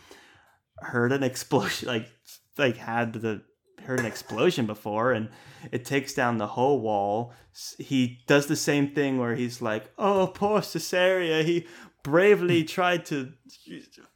heard 0.79 1.13
an 1.13 1.23
explosion 1.23 1.89
like 1.89 2.11
like 2.59 2.77
had 2.77 3.13
the 3.15 3.43
heard 3.85 4.01
an 4.01 4.07
explosion 4.07 4.65
before 4.65 5.13
and 5.13 5.29
it 5.71 5.85
takes 5.85 6.15
down 6.15 6.39
the 6.39 6.47
whole 6.47 6.81
wall 6.81 7.33
he 7.79 8.21
does 8.27 8.47
the 8.47 8.57
same 8.57 8.89
thing 8.89 9.19
where 9.19 9.35
he's 9.35 9.61
like 9.61 9.91
oh 9.99 10.27
poor 10.27 10.61
Sesaria 10.61 11.45
he 11.45 11.67
bravely 12.03 12.65
tried 12.65 13.05
to 13.05 13.33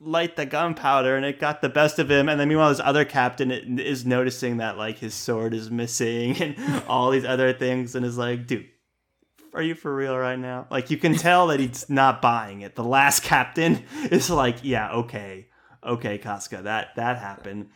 light 0.01 0.37
the 0.37 0.47
gunpowder 0.47 1.17
and 1.17 1.27
it 1.27 1.39
got 1.39 1.61
the 1.61 1.69
best 1.69 1.99
of 1.99 2.11
him 2.11 2.31
and 2.31 2.41
then 2.41 2.49
meanwhile 2.49 2.71
this 2.71 2.81
other 2.83 3.05
captain 3.05 3.51
is 3.79 4.07
noticing 4.07 4.57
that 4.57 4.79
like 4.79 4.99
his 4.99 5.13
sword 5.13 5.53
is 5.53 5.71
missing 5.71 6.37
and 6.43 6.83
all 6.87 7.11
these 7.11 7.27
other 7.27 7.53
things 7.53 7.95
and 7.95 8.07
is 8.07 8.17
like 8.17 8.47
dude 8.47 8.67
are 9.55 9.63
you 9.63 9.75
for 9.75 9.93
real 9.95 10.17
right 10.17 10.39
now? 10.39 10.67
Like 10.71 10.91
you 10.91 10.99
can 10.99 11.15
tell 11.15 11.49
that 11.49 11.59
he's 11.59 11.89
not 11.89 12.21
buying 12.21 12.61
it. 12.61 12.77
The 12.77 12.85
last 12.85 13.23
captain 13.23 13.83
is 14.11 14.31
like, 14.31 14.59
yeah, 14.63 14.93
okay, 14.93 15.49
okay, 15.89 16.19
Cosca, 16.19 16.63
that 16.63 16.95
that 16.97 17.19
happened, 17.19 17.71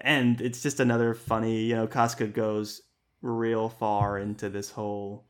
and 0.00 0.40
it's 0.40 0.62
just 0.62 0.80
another 0.80 1.14
funny. 1.14 1.62
You 1.62 1.76
know, 1.76 1.86
Cosca 1.86 2.32
goes 2.32 2.82
real 3.22 3.68
far 3.68 4.18
into 4.18 4.48
this 4.48 4.70
whole 4.70 5.26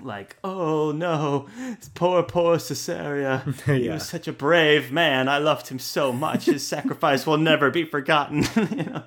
like, 0.00 0.36
oh 0.44 0.92
no, 0.92 1.48
poor, 1.94 2.22
poor 2.22 2.56
Sesaria. 2.56 3.42
He 3.66 3.88
was 3.88 4.08
such 4.08 4.28
a 4.28 4.32
brave 4.32 4.92
man. 4.92 5.28
I 5.28 5.38
loved 5.38 5.68
him 5.68 5.78
so 5.78 6.12
much. 6.12 6.46
His 6.46 6.66
sacrifice 6.66 7.26
will 7.26 7.38
never 7.38 7.70
be 7.70 7.84
forgotten. 7.84 8.44
you 8.56 8.84
know? 8.84 9.02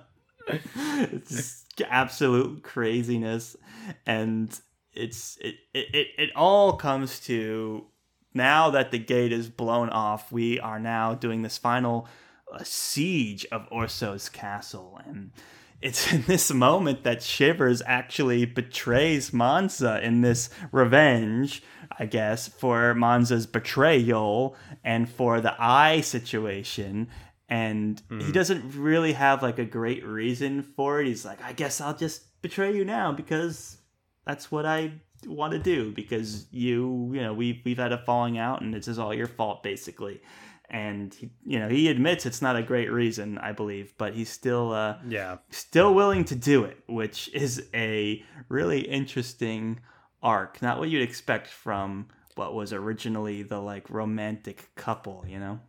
It's 0.48 1.66
absolute 1.90 2.64
craziness. 2.64 3.56
And 4.06 4.58
it's 4.94 5.38
it, 5.38 5.56
it, 5.74 5.96
it, 5.96 6.08
it 6.18 6.30
all 6.36 6.74
comes 6.74 7.20
to 7.22 7.86
now 8.34 8.70
that 8.72 8.92
the 8.92 9.00
gate 9.00 9.32
is 9.32 9.50
blown 9.50 9.90
off, 9.90 10.32
we 10.32 10.60
are 10.60 10.80
now 10.80 11.14
doing 11.14 11.42
this 11.42 11.58
final 11.58 12.08
uh, 12.52 12.60
siege 12.64 13.46
of 13.52 13.70
Orso's 13.70 14.30
castle. 14.30 15.00
And 15.06 15.32
it's 15.82 16.12
in 16.14 16.24
this 16.24 16.52
moment 16.54 17.04
that 17.04 17.24
Shivers 17.24 17.82
actually 17.86 18.46
betrays 18.46 19.34
Monza 19.34 20.04
in 20.04 20.22
this 20.22 20.50
revenge, 20.72 21.64
I 21.98 22.06
guess, 22.06 22.48
for 22.48 22.94
Monza's 22.94 23.46
betrayal 23.46 24.56
and 24.84 25.10
for 25.10 25.42
the 25.42 25.56
eye 25.60 26.02
situation. 26.02 27.08
And 27.50 28.02
he 28.10 28.32
doesn't 28.32 28.76
really 28.76 29.12
have 29.12 29.44
like 29.44 29.60
a 29.60 29.66
great 29.66 30.06
reason 30.06 30.64
for 30.64 31.02
it. 31.02 31.08
He's 31.08 31.26
like, 31.26 31.44
I 31.44 31.52
guess 31.52 31.82
I'll 31.82 31.94
just 31.94 32.42
betray 32.42 32.74
you 32.74 32.86
now 32.86 33.12
because 33.12 33.78
that's 34.26 34.50
what 34.50 34.66
I 34.66 34.94
want 35.26 35.52
to 35.52 35.60
do 35.60 35.92
because 35.92 36.48
you, 36.52 37.12
you 37.14 37.22
know, 37.22 37.34
we 37.34 37.62
we've 37.66 37.78
had 37.78 37.92
a 37.92 37.98
falling 37.98 38.38
out 38.38 38.62
and 38.62 38.74
this 38.74 38.88
is 38.88 38.98
all 38.98 39.14
your 39.14 39.28
fault 39.28 39.64
basically. 39.64 40.22
And 40.74 41.14
he, 41.14 41.30
you 41.46 41.60
know, 41.60 41.68
he 41.68 41.90
admits 41.90 42.26
it's 42.26 42.42
not 42.42 42.56
a 42.56 42.64
great 42.64 42.90
reason, 42.90 43.38
I 43.38 43.52
believe, 43.52 43.94
but 43.98 44.14
he's 44.14 44.30
still 44.30 44.72
uh 44.72 44.98
Yeah. 45.08 45.38
still 45.50 45.94
willing 45.94 46.24
to 46.26 46.36
do 46.36 46.64
it, 46.64 46.78
which 46.88 47.30
is 47.34 47.68
a 47.74 48.24
really 48.48 48.80
interesting 48.80 49.82
arc. 50.24 50.62
Not 50.62 50.80
what 50.80 50.90
you'd 50.90 51.02
expect 51.02 51.48
from 51.48 52.08
what 52.36 52.54
was 52.54 52.72
originally 52.72 53.44
the 53.44 53.60
like 53.60 53.90
romantic 53.90 54.74
couple, 54.76 55.26
you 55.28 55.40
know? 55.40 55.60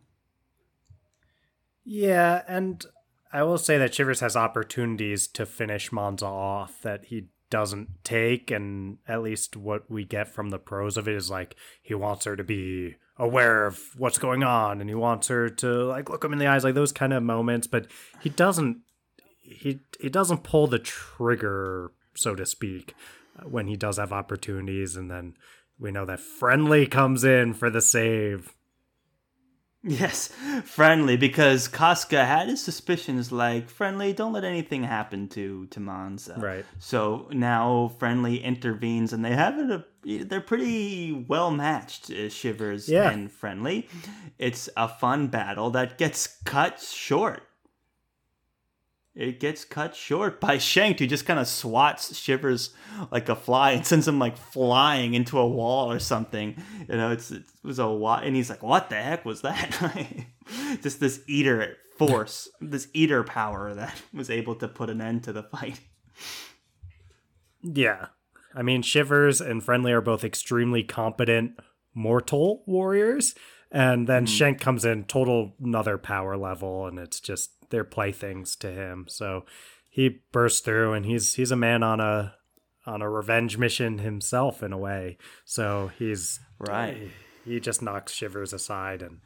Yeah, 1.83 2.43
and 2.47 2.85
I 3.33 3.43
will 3.43 3.57
say 3.57 3.77
that 3.77 3.93
Shivers 3.93 4.21
has 4.21 4.35
opportunities 4.37 5.27
to 5.29 5.45
finish 5.45 5.91
Monza 5.91 6.25
off 6.25 6.81
that 6.81 7.05
he 7.05 7.27
doesn't 7.53 8.03
take, 8.03 8.49
and 8.49 8.97
at 9.07 9.21
least 9.21 9.55
what 9.55 9.83
we 9.87 10.03
get 10.03 10.27
from 10.27 10.49
the 10.49 10.57
prose 10.57 10.97
of 10.97 11.07
it 11.07 11.13
is 11.13 11.29
like 11.29 11.55
he 11.83 11.93
wants 11.93 12.25
her 12.25 12.35
to 12.35 12.43
be 12.43 12.95
aware 13.15 13.67
of 13.67 13.79
what's 13.95 14.17
going 14.17 14.41
on, 14.41 14.81
and 14.81 14.89
he 14.89 14.95
wants 14.95 15.27
her 15.27 15.49
to 15.49 15.67
like 15.83 16.09
look 16.09 16.25
him 16.25 16.33
in 16.33 16.39
the 16.39 16.47
eyes, 16.47 16.63
like 16.63 16.73
those 16.73 16.91
kind 16.91 17.13
of 17.13 17.21
moments. 17.21 17.67
But 17.67 17.85
he 18.23 18.29
doesn't. 18.29 18.79
He 19.39 19.81
he 19.99 20.09
doesn't 20.09 20.43
pull 20.43 20.65
the 20.65 20.79
trigger, 20.79 21.91
so 22.15 22.33
to 22.33 22.43
speak, 22.47 22.95
when 23.43 23.67
he 23.67 23.75
does 23.75 23.97
have 23.97 24.11
opportunities, 24.11 24.95
and 24.95 25.11
then 25.11 25.35
we 25.77 25.91
know 25.91 26.05
that 26.07 26.21
friendly 26.21 26.87
comes 26.87 27.23
in 27.23 27.53
for 27.53 27.69
the 27.69 27.81
save. 27.81 28.51
Yes, 29.85 30.29
friendly 30.63 31.17
because 31.17 31.67
Cosca 31.67 32.25
had 32.25 32.47
his 32.47 32.63
suspicions 32.63 33.33
like 33.33 33.69
friendly, 33.69 34.13
don't 34.13 34.31
let 34.31 34.45
anything 34.45 34.83
happen 34.83 35.27
to 35.29 35.65
to 35.67 35.79
Monza. 35.81 36.35
Right. 36.37 36.65
So 36.79 37.27
now 37.31 37.91
friendly 37.99 38.41
intervenes 38.41 39.11
and 39.11 39.25
they 39.25 39.33
have 39.35 39.59
it 39.59 39.69
a, 39.71 40.23
they're 40.23 40.39
pretty 40.39 41.25
well 41.27 41.51
matched 41.51 42.09
uh, 42.09 42.29
Shivers 42.29 42.87
Yeah. 42.87 43.09
and 43.11 43.29
friendly. 43.29 43.89
It's 44.39 44.69
a 44.77 44.87
fun 44.87 45.27
battle 45.27 45.69
that 45.71 45.97
gets 45.97 46.27
cut 46.45 46.79
short. 46.79 47.43
It 49.15 49.39
gets 49.39 49.63
cut 49.63 49.95
short 49.95 50.39
by 50.39 50.57
Shenkt, 50.57 50.97
who 50.97 51.05
just 51.05 51.27
kind 51.27 51.39
of 51.39 51.47
swats 51.47 52.17
Shivers 52.17 52.71
like 53.11 53.29
a 53.29 53.35
fly 53.35 53.71
and 53.71 53.85
sends 53.85 54.07
him 54.07 54.17
like 54.17 54.37
flying 54.37 55.13
into 55.13 55.37
a 55.37 55.47
wall 55.47 55.91
or 55.91 55.99
something. 55.99 56.55
You 56.89 56.95
know, 56.95 57.11
it's 57.11 57.29
it 57.29 57.43
was 57.61 57.77
a 57.77 57.85
lot, 57.85 58.23
and 58.23 58.35
he's 58.35 58.49
like, 58.49 58.63
"What 58.63 58.89
the 58.89 58.95
heck 58.95 59.23
was 59.23 59.41
that?" 59.41 60.25
just 60.81 60.99
this 60.99 61.21
eater 61.27 61.77
force, 61.97 62.49
this 62.59 62.87
eater 62.93 63.23
power 63.23 63.75
that 63.75 64.01
was 64.13 64.31
able 64.31 64.55
to 64.55 64.67
put 64.67 64.89
an 64.89 64.99
end 64.99 65.23
to 65.25 65.33
the 65.33 65.43
fight. 65.43 65.79
Yeah. 67.61 68.07
I 68.55 68.61
mean, 68.61 68.81
Shivers 68.81 69.41
and 69.41 69.63
Friendly 69.63 69.91
are 69.91 70.01
both 70.01 70.23
extremely 70.23 70.83
competent 70.83 71.59
mortal 71.93 72.63
warriors. 72.67 73.35
And 73.71 74.07
then 74.07 74.25
mm-hmm. 74.25 74.43
Shenkt 74.43 74.61
comes 74.61 74.85
in 74.85 75.05
total 75.05 75.55
another 75.59 75.97
power 75.97 76.37
level, 76.37 76.85
and 76.85 76.99
it's 76.99 77.19
just 77.19 77.51
they're 77.73 77.83
playthings 77.83 78.55
to 78.57 78.71
him. 78.71 79.07
So 79.09 79.45
he 79.89 80.21
bursts 80.31 80.59
through, 80.59 80.93
and 80.93 81.07
he's 81.07 81.33
he's 81.33 81.49
a 81.49 81.55
man 81.55 81.81
on 81.81 81.99
a 81.99 82.35
on 82.85 83.01
a 83.01 83.09
revenge 83.09 83.57
mission 83.57 83.97
himself 83.97 84.61
in 84.61 84.71
a 84.71 84.77
way. 84.77 85.17
So 85.43 85.89
he's 85.97 86.39
Right. 86.59 87.09
He 87.45 87.59
just 87.59 87.81
knocks 87.81 88.13
Shivers 88.13 88.53
aside, 88.53 89.01
and 89.01 89.21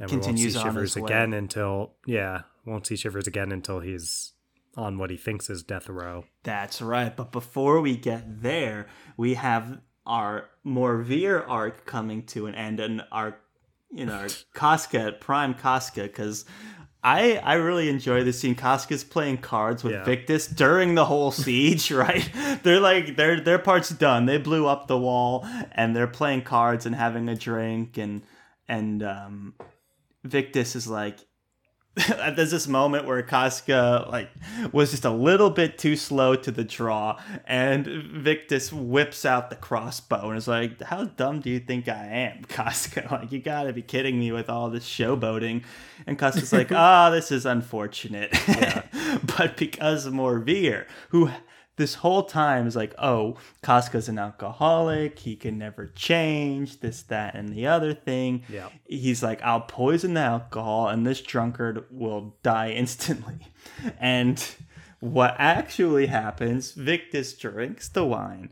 and 0.00 0.10
continues 0.10 0.16
we 0.16 0.26
won't 0.26 0.38
see 0.38 0.58
on 0.58 0.64
Shivers 0.66 0.96
again 0.96 1.32
until 1.32 1.92
yeah, 2.04 2.42
won't 2.66 2.84
see 2.84 2.96
Shivers 2.96 3.28
again 3.28 3.52
until 3.52 3.78
he's 3.78 4.32
on 4.76 4.98
what 4.98 5.10
he 5.10 5.16
thinks 5.16 5.48
is 5.48 5.62
death 5.62 5.88
row. 5.88 6.24
That's 6.42 6.82
right. 6.82 7.16
But 7.16 7.30
before 7.30 7.80
we 7.80 7.96
get 7.96 8.42
there, 8.42 8.88
we 9.16 9.34
have 9.34 9.80
our 10.04 10.50
Morveer 10.66 11.44
arc 11.48 11.86
coming 11.86 12.24
to 12.26 12.46
an 12.46 12.56
end, 12.56 12.80
and 12.80 13.02
our 13.12 13.38
you 13.92 14.04
know 14.04 14.14
our 14.14 14.28
Cosca 14.54 15.12
Prime 15.20 15.54
Cosca 15.54 16.02
because. 16.02 16.44
I, 17.02 17.36
I 17.36 17.54
really 17.54 17.88
enjoy 17.88 18.24
this 18.24 18.40
scene. 18.40 18.56
Cosca's 18.56 19.04
playing 19.04 19.38
cards 19.38 19.84
with 19.84 19.92
Yeah. 19.92 20.04
Victus 20.04 20.46
during 20.48 20.94
the 20.96 21.04
whole 21.04 21.30
siege, 21.44 21.90
right? 21.92 22.28
They're 22.62 22.80
like 22.80 23.16
their 23.16 23.40
their 23.40 23.58
part's 23.58 23.90
done. 23.90 24.26
They 24.26 24.38
blew 24.38 24.66
up 24.66 24.88
the 24.88 24.98
wall 24.98 25.46
and 25.72 25.94
they're 25.94 26.06
playing 26.08 26.42
cards 26.42 26.86
and 26.86 26.94
having 26.94 27.28
a 27.28 27.36
drink 27.36 27.98
and 27.98 28.22
and 28.68 29.02
um 29.02 29.54
Victus 30.24 30.74
is 30.74 30.88
like 30.88 31.18
there's 32.34 32.50
this 32.50 32.68
moment 32.68 33.06
where 33.06 33.22
Cosca 33.22 34.06
like 34.10 34.30
was 34.72 34.90
just 34.90 35.04
a 35.04 35.10
little 35.10 35.50
bit 35.50 35.78
too 35.78 35.96
slow 35.96 36.34
to 36.36 36.50
the 36.50 36.64
draw, 36.64 37.20
and 37.46 37.86
Victus 37.86 38.72
whips 38.72 39.24
out 39.24 39.50
the 39.50 39.56
crossbow 39.56 40.28
and 40.28 40.38
is 40.38 40.48
like, 40.48 40.80
"How 40.82 41.04
dumb 41.04 41.40
do 41.40 41.50
you 41.50 41.60
think 41.60 41.88
I 41.88 42.06
am, 42.06 42.44
Cosca? 42.48 43.10
Like, 43.10 43.32
you 43.32 43.40
gotta 43.40 43.72
be 43.72 43.82
kidding 43.82 44.18
me 44.18 44.32
with 44.32 44.48
all 44.48 44.70
this 44.70 44.84
showboating." 44.84 45.64
And 46.06 46.18
Cosca's 46.18 46.52
like, 46.52 46.72
"Ah, 46.72 47.10
this 47.10 47.32
is 47.32 47.46
unfortunate," 47.46 48.36
but 49.36 49.56
because 49.56 50.06
of 50.06 50.12
Morveer, 50.14 50.86
who 51.08 51.30
this 51.78 51.94
whole 51.94 52.24
time 52.24 52.66
is 52.66 52.76
like, 52.76 52.94
oh, 52.98 53.36
Cosca's 53.62 54.08
an 54.08 54.18
alcoholic. 54.18 55.18
He 55.20 55.36
can 55.36 55.56
never 55.56 55.86
change 55.86 56.80
this, 56.80 57.02
that, 57.04 57.34
and 57.34 57.48
the 57.48 57.66
other 57.66 57.94
thing. 57.94 58.42
Yeah. 58.48 58.68
He's 58.84 59.22
like, 59.22 59.40
I'll 59.42 59.62
poison 59.62 60.14
the 60.14 60.20
alcohol, 60.20 60.88
and 60.88 61.06
this 61.06 61.22
drunkard 61.22 61.86
will 61.90 62.36
die 62.42 62.70
instantly. 62.72 63.38
And 64.00 64.44
what 64.98 65.36
actually 65.38 66.06
happens? 66.06 66.72
Victus 66.72 67.34
drinks 67.34 67.88
the 67.88 68.04
wine, 68.04 68.50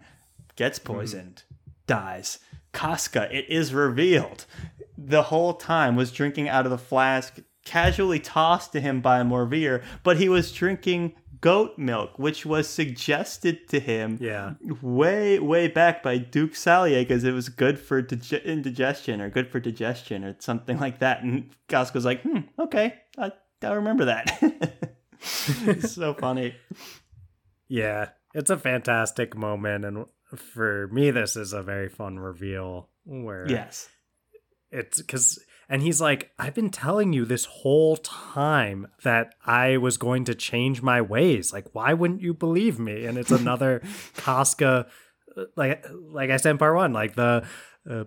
gets 0.55 0.79
mm-hmm. 0.79 0.93
poisoned, 0.93 1.43
dies. 1.89 2.39
Cosca, 2.73 3.29
it 3.33 3.47
is 3.49 3.75
revealed, 3.75 4.47
the 4.97 5.25
whole 5.25 5.55
time 5.55 5.97
was 5.97 6.13
drinking 6.13 6.49
out 6.49 6.65
of 6.65 6.71
the 6.71 6.79
flask 6.79 7.41
casually 7.65 8.21
tossed 8.21 8.73
to 8.73 8.81
him 8.81 9.01
by 9.03 9.23
Morveer, 9.23 9.83
but 10.03 10.17
he 10.17 10.29
was 10.29 10.53
drinking 10.53 11.15
goat 11.47 11.79
milk, 11.79 12.19
which 12.19 12.45
was 12.45 12.69
suggested 12.69 13.69
to 13.69 13.79
him 13.79 14.19
Yeah. 14.21 14.55
way, 14.83 15.39
way 15.39 15.69
back 15.69 16.03
by 16.03 16.19
Duke 16.19 16.55
Salier 16.57 17.03
because 17.03 17.23
it 17.25 17.33
was 17.33 17.49
good 17.49 17.79
for 17.79 18.03
dige- 18.03 18.45
indigestion 18.45 19.21
or 19.21 19.31
good 19.31 19.49
for 19.49 19.61
digestion 19.61 20.25
or 20.25 20.35
something 20.41 20.79
like 20.81 20.99
that. 20.99 21.23
And 21.23 21.51
Cosca's 21.69 22.05
like, 22.05 22.23
hmm, 22.23 22.41
okay, 22.59 22.95
I, 23.17 23.31
I 23.63 23.73
remember 23.75 24.07
that. 24.07 24.27
it's 25.21 25.93
so 25.93 26.15
funny. 26.15 26.55
Yeah, 27.69 28.11
it's 28.35 28.51
a 28.51 28.57
fantastic 28.59 29.37
moment, 29.37 29.85
and 29.85 30.07
for 30.37 30.89
me, 30.89 31.11
this 31.13 31.37
is 31.37 31.53
a 31.53 31.63
very 31.63 31.89
fun 31.89 32.19
reveal 32.19 32.89
where 33.05 33.47
Yes. 33.49 33.89
it's 34.71 35.01
because, 35.01 35.39
and 35.69 35.83
he's 35.83 36.01
like, 36.01 36.31
I've 36.39 36.55
been 36.55 36.71
telling 36.71 37.13
you 37.13 37.25
this 37.25 37.45
whole 37.45 37.97
time 37.97 38.87
that 39.03 39.35
I 39.45 39.77
was 39.79 39.97
going 39.97 40.25
to 40.25 40.35
change 40.35 40.83
my 40.83 41.01
ways. 41.01 41.53
Like, 41.53 41.75
why 41.75 41.93
wouldn't 41.93 42.23
you 42.23 42.35
believe 42.35 42.79
me? 42.79 43.05
And 43.05 43.19
it's 43.19 43.31
another 43.33 43.83
Cosca, 44.15 44.87
uh, 45.37 45.45
like, 45.57 45.85
like 45.91 46.31
I 46.31 46.37
said 46.37 46.53
in 46.53 46.59
part 46.59 46.77
one, 46.77 46.93
like 46.93 47.15
the. 47.15 47.47
Uh, 47.89 48.05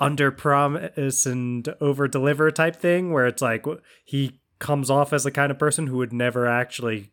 under 0.00 0.30
promise 0.30 1.26
and 1.26 1.74
over 1.78 2.08
deliver 2.08 2.50
type 2.50 2.74
thing 2.74 3.12
where 3.12 3.26
it's 3.26 3.42
like 3.42 3.66
he 4.02 4.40
comes 4.58 4.88
off 4.88 5.12
as 5.12 5.24
the 5.24 5.30
kind 5.30 5.52
of 5.52 5.58
person 5.58 5.86
who 5.86 5.98
would 5.98 6.12
never 6.12 6.46
actually 6.46 7.12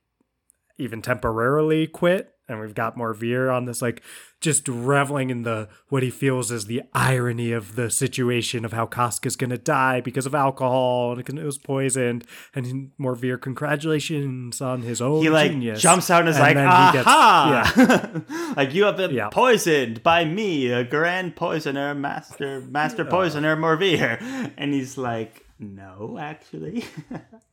even 0.78 1.02
temporarily 1.02 1.86
quit 1.86 2.37
and 2.50 2.60
we've 2.60 2.76
got 2.76 2.96
Morveer 2.98 3.54
on 3.54 3.66
this 3.66 3.82
like 3.82 4.02
just 4.40 4.68
reveling 4.68 5.30
in 5.32 5.42
the 5.42 5.68
what 5.90 6.04
he 6.04 6.10
feels 6.12 6.52
is 6.52 6.66
the 6.66 6.84
irony 6.94 7.52
of 7.52 7.76
the 7.76 7.90
situation 7.90 8.64
of 8.66 8.72
how 8.74 8.86
Cosca's 8.86 9.36
gonna 9.36 9.58
die 9.58 10.00
because 10.00 10.26
of 10.28 10.36
alcohol 10.36 11.18
and 11.18 11.40
it 11.40 11.44
was 11.44 11.58
poisoned. 11.58 12.24
And 12.54 12.92
Morveer, 13.00 13.42
congratulations 13.42 14.62
on 14.62 14.82
his 14.84 15.02
own 15.02 15.22
he 15.24 15.30
like 15.30 15.52
genius. 15.52 15.82
jumps 15.82 16.10
out 16.10 16.22
and 16.22 16.30
is 16.30 16.38
And 16.38 16.56
like, 16.56 16.58
aha! 17.06 17.72
gets- 17.76 18.56
like 18.58 18.74
you 18.74 18.84
have 18.86 18.98
been 18.98 19.12
Yeah. 19.12 19.30
poisoned 19.30 20.04
by 20.04 20.24
me, 20.26 20.72
a 20.72 20.84
grand 20.84 21.36
poisoner, 21.36 21.96
master, 21.96 22.62
master 22.62 23.04
uh. 23.04 23.10
poisoner, 23.10 23.56
Morveer. 23.56 24.52
And 24.58 24.74
he's 24.74 24.98
like, 24.98 25.44
no, 25.60 26.18
actually, 26.20 26.86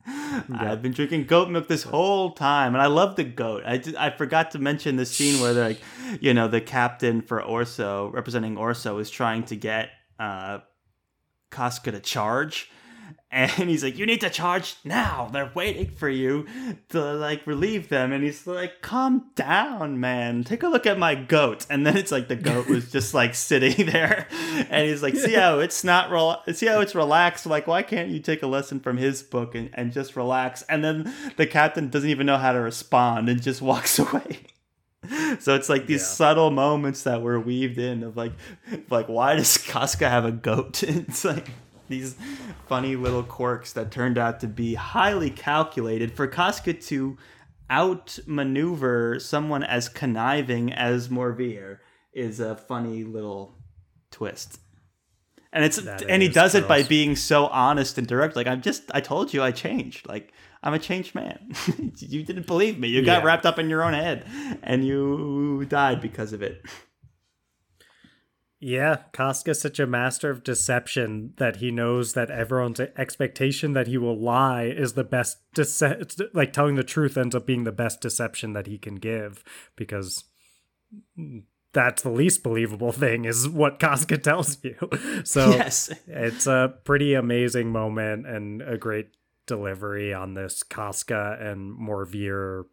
I've 0.53 0.81
been 0.81 0.91
drinking 0.91 1.25
goat 1.25 1.49
milk 1.49 1.67
this 1.67 1.83
whole 1.83 2.31
time, 2.31 2.75
and 2.75 2.81
I 2.81 2.85
love 2.85 3.15
the 3.15 3.23
goat. 3.23 3.63
I 3.65 3.77
did, 3.77 3.95
I 3.95 4.11
forgot 4.11 4.51
to 4.51 4.59
mention 4.59 4.95
the 4.95 5.05
scene 5.05 5.41
where 5.41 5.53
like, 5.53 5.79
you 6.21 6.33
know, 6.33 6.47
the 6.47 6.61
captain 6.61 7.21
for 7.21 7.41
Orso, 7.41 8.09
representing 8.09 8.57
Orso, 8.57 8.99
is 8.99 9.09
trying 9.09 9.43
to 9.45 9.55
get 9.55 9.89
uh, 10.19 10.59
Cosca 11.49 11.91
to 11.91 11.99
charge. 11.99 12.69
And 13.31 13.69
he's 13.69 13.83
like, 13.83 13.97
"You 13.97 14.05
need 14.05 14.21
to 14.21 14.29
charge 14.29 14.75
now. 14.85 15.29
They're 15.33 15.51
waiting 15.53 15.87
for 15.89 16.07
you 16.07 16.45
to 16.89 17.01
like 17.15 17.45
relieve 17.45 17.89
them." 17.89 18.13
And 18.13 18.23
he's 18.23 18.47
like, 18.47 18.81
"Calm 18.81 19.25
down, 19.35 19.99
man. 19.99 20.43
Take 20.45 20.63
a 20.63 20.69
look 20.69 20.85
at 20.85 20.97
my 20.97 21.15
goat." 21.15 21.65
And 21.69 21.85
then 21.85 21.97
it's 21.97 22.11
like 22.13 22.29
the 22.29 22.37
goat 22.37 22.67
was 22.67 22.91
just 22.91 23.13
like 23.13 23.35
sitting 23.49 23.87
there, 23.87 24.27
and 24.69 24.87
he's 24.87 25.03
like, 25.03 25.15
"See 25.17 25.33
how 25.33 25.59
it's 25.59 25.83
not 25.83 26.11
rel- 26.11 26.43
See 26.53 26.67
how 26.67 26.79
it's 26.79 26.95
relaxed. 26.95 27.45
Like, 27.45 27.67
why 27.67 27.83
can't 27.83 28.09
you 28.09 28.19
take 28.19 28.41
a 28.41 28.47
lesson 28.47 28.79
from 28.79 28.95
his 28.97 29.21
book 29.21 29.53
and, 29.53 29.69
and 29.73 29.91
just 29.91 30.15
relax?" 30.15 30.61
And 30.69 30.81
then 30.83 31.13
the 31.35 31.47
captain 31.47 31.89
doesn't 31.89 32.09
even 32.09 32.25
know 32.27 32.37
how 32.37 32.53
to 32.53 32.59
respond 32.59 33.27
and 33.27 33.41
just 33.41 33.61
walks 33.71 33.99
away. 33.99 34.39
So 35.39 35.53
it's 35.55 35.69
like 35.69 35.85
these 35.87 36.01
Yeah. 36.01 36.07
subtle 36.07 36.49
moments 36.51 37.03
that 37.03 37.21
were 37.21 37.39
weaved 37.39 37.77
in 37.77 38.01
of 38.01 38.15
like, 38.17 38.31
like 38.89 39.07
why 39.07 39.35
does 39.35 39.57
Cosca 39.57 40.09
have 40.09 40.25
a 40.25 40.31
goat? 40.31 40.81
It's 40.87 41.23
like 41.25 41.49
these 41.89 42.15
funny 42.67 42.95
little 42.95 43.23
quirks 43.23 43.73
that 43.73 43.91
turned 43.91 44.17
out 44.17 44.39
to 44.41 44.47
be 44.47 44.75
highly 44.75 45.29
calculated 45.29 46.11
for 46.11 46.27
Cosca 46.27 46.73
to 46.87 47.17
outmaneuver 47.69 49.19
someone 49.19 49.63
as 49.63 49.89
conniving 49.89 50.71
as 50.71 51.09
Morveer 51.09 51.79
is 52.13 52.39
a 52.39 52.55
funny 52.55 53.03
little 53.03 53.55
twist. 54.11 54.59
And 55.51 55.63
it's 55.63 55.77
That 55.77 56.03
and 56.09 56.21
he 56.21 56.27
does 56.27 56.53
it 56.53 56.67
by 56.67 56.83
being 56.83 57.15
so 57.15 57.47
honest 57.47 57.97
and 57.97 58.05
direct. 58.05 58.35
Like 58.35 58.47
I'm 58.47 58.61
just 58.61 58.83
I 58.93 58.99
told 58.99 59.33
you 59.33 59.41
I 59.41 59.51
changed. 59.51 60.07
Like 60.07 60.33
I'm 60.61 60.73
a 60.73 60.79
changed 60.79 61.15
man. 61.15 61.53
you 61.97 62.23
didn't 62.23 62.45
believe 62.45 62.77
me. 62.77 62.89
You 62.89 63.01
got 63.03 63.21
Yeah. 63.21 63.25
wrapped 63.25 63.45
up 63.45 63.57
in 63.57 63.69
your 63.69 63.83
own 63.83 63.93
head 63.93 64.25
and 64.63 64.85
you 64.85 65.65
died 65.69 66.01
because 66.01 66.33
of 66.33 66.41
it. 66.41 66.61
Yeah, 68.59 69.03
Cosca's 69.13 69.61
such 69.61 69.79
a 69.79 69.87
master 69.87 70.29
of 70.29 70.43
deception 70.43 71.33
that 71.37 71.57
he 71.57 71.71
knows 71.71 72.13
that 72.13 72.31
everyone's 72.31 72.79
expectation 72.79 73.73
that 73.73 73.87
he 73.87 73.97
will 73.97 74.17
lie 74.17 74.63
is 74.63 74.93
the 74.93 75.03
best 75.03 75.39
dece- 75.53 76.29
like 76.33 76.53
telling 76.53 76.75
the 76.75 76.83
truth 76.83 77.17
ends 77.17 77.35
up 77.35 77.45
being 77.45 77.65
the 77.65 77.71
best 77.71 77.99
deception 78.01 78.53
that 78.53 78.65
he 78.65 78.77
can 78.77 78.95
give 78.95 79.43
because 79.75 80.23
that's 81.73 82.03
the 82.03 82.09
least 82.09 82.41
believable 82.41 82.93
thing 82.93 83.25
is 83.25 83.49
what 83.49 83.79
Cosca 83.79 84.17
tells 84.21 84.63
you. 84.63 84.77
So 85.25 85.49
yes. 85.49 85.91
it's 86.07 86.47
a 86.47 86.73
pretty 86.85 87.13
amazing 87.13 87.71
moment 87.71 88.25
and 88.25 88.61
a 88.61 88.77
great 88.77 89.09
delivery 89.45 90.13
on 90.13 90.33
this 90.33 90.63
Cosca 90.63 91.37
and 91.41 91.77
Morveer 91.77 92.63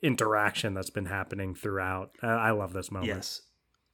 interaction 0.00 0.74
that's 0.74 0.90
been 0.90 1.06
happening 1.06 1.54
throughout. 1.54 2.10
I 2.22 2.28
I 2.28 2.50
love 2.52 2.72
this 2.72 2.92
moment. 2.92 3.08
Yes. 3.08 3.42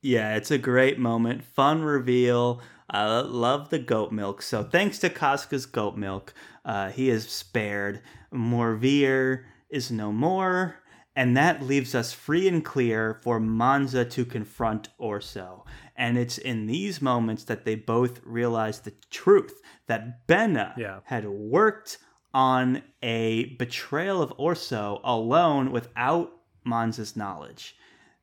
Yeah, 0.02 0.34
it's 0.36 0.50
a 0.50 0.58
great 0.58 0.98
moment. 0.98 1.44
Fun 1.44 1.82
reveal. 1.82 2.60
I 2.88 3.20
love 3.20 3.70
the 3.70 3.78
goat 3.78 4.12
milk. 4.12 4.42
So 4.42 4.62
thanks 4.64 4.98
to 5.00 5.10
Cosca's 5.10 5.66
goat 5.66 5.96
milk, 5.96 6.32
uh, 6.64 6.90
he 6.90 7.10
is 7.10 7.28
spared. 7.28 8.00
Morveer 8.32 9.44
is 9.68 9.90
no 9.90 10.10
more. 10.12 10.76
And 11.14 11.36
that 11.36 11.62
leaves 11.62 11.94
us 11.94 12.12
free 12.12 12.48
and 12.48 12.64
clear 12.64 13.20
for 13.22 13.38
Monza 13.40 14.04
to 14.06 14.24
confront 14.24 14.88
Orso. 14.96 15.64
And 15.96 16.16
it's 16.16 16.38
in 16.38 16.66
these 16.66 17.02
moments 17.02 17.44
that 17.44 17.64
they 17.64 17.74
both 17.74 18.20
realize 18.24 18.80
the 18.80 18.94
truth 19.10 19.60
that 19.86 20.26
Benna 20.26 20.76
Yeah. 20.78 21.00
had 21.04 21.28
worked 21.28 21.98
on 22.32 22.82
a 23.02 23.56
betrayal 23.56 24.22
of 24.22 24.32
Orso 24.38 25.00
alone 25.04 25.72
without 25.72 26.32
Monza's 26.64 27.16
knowledge 27.16 27.76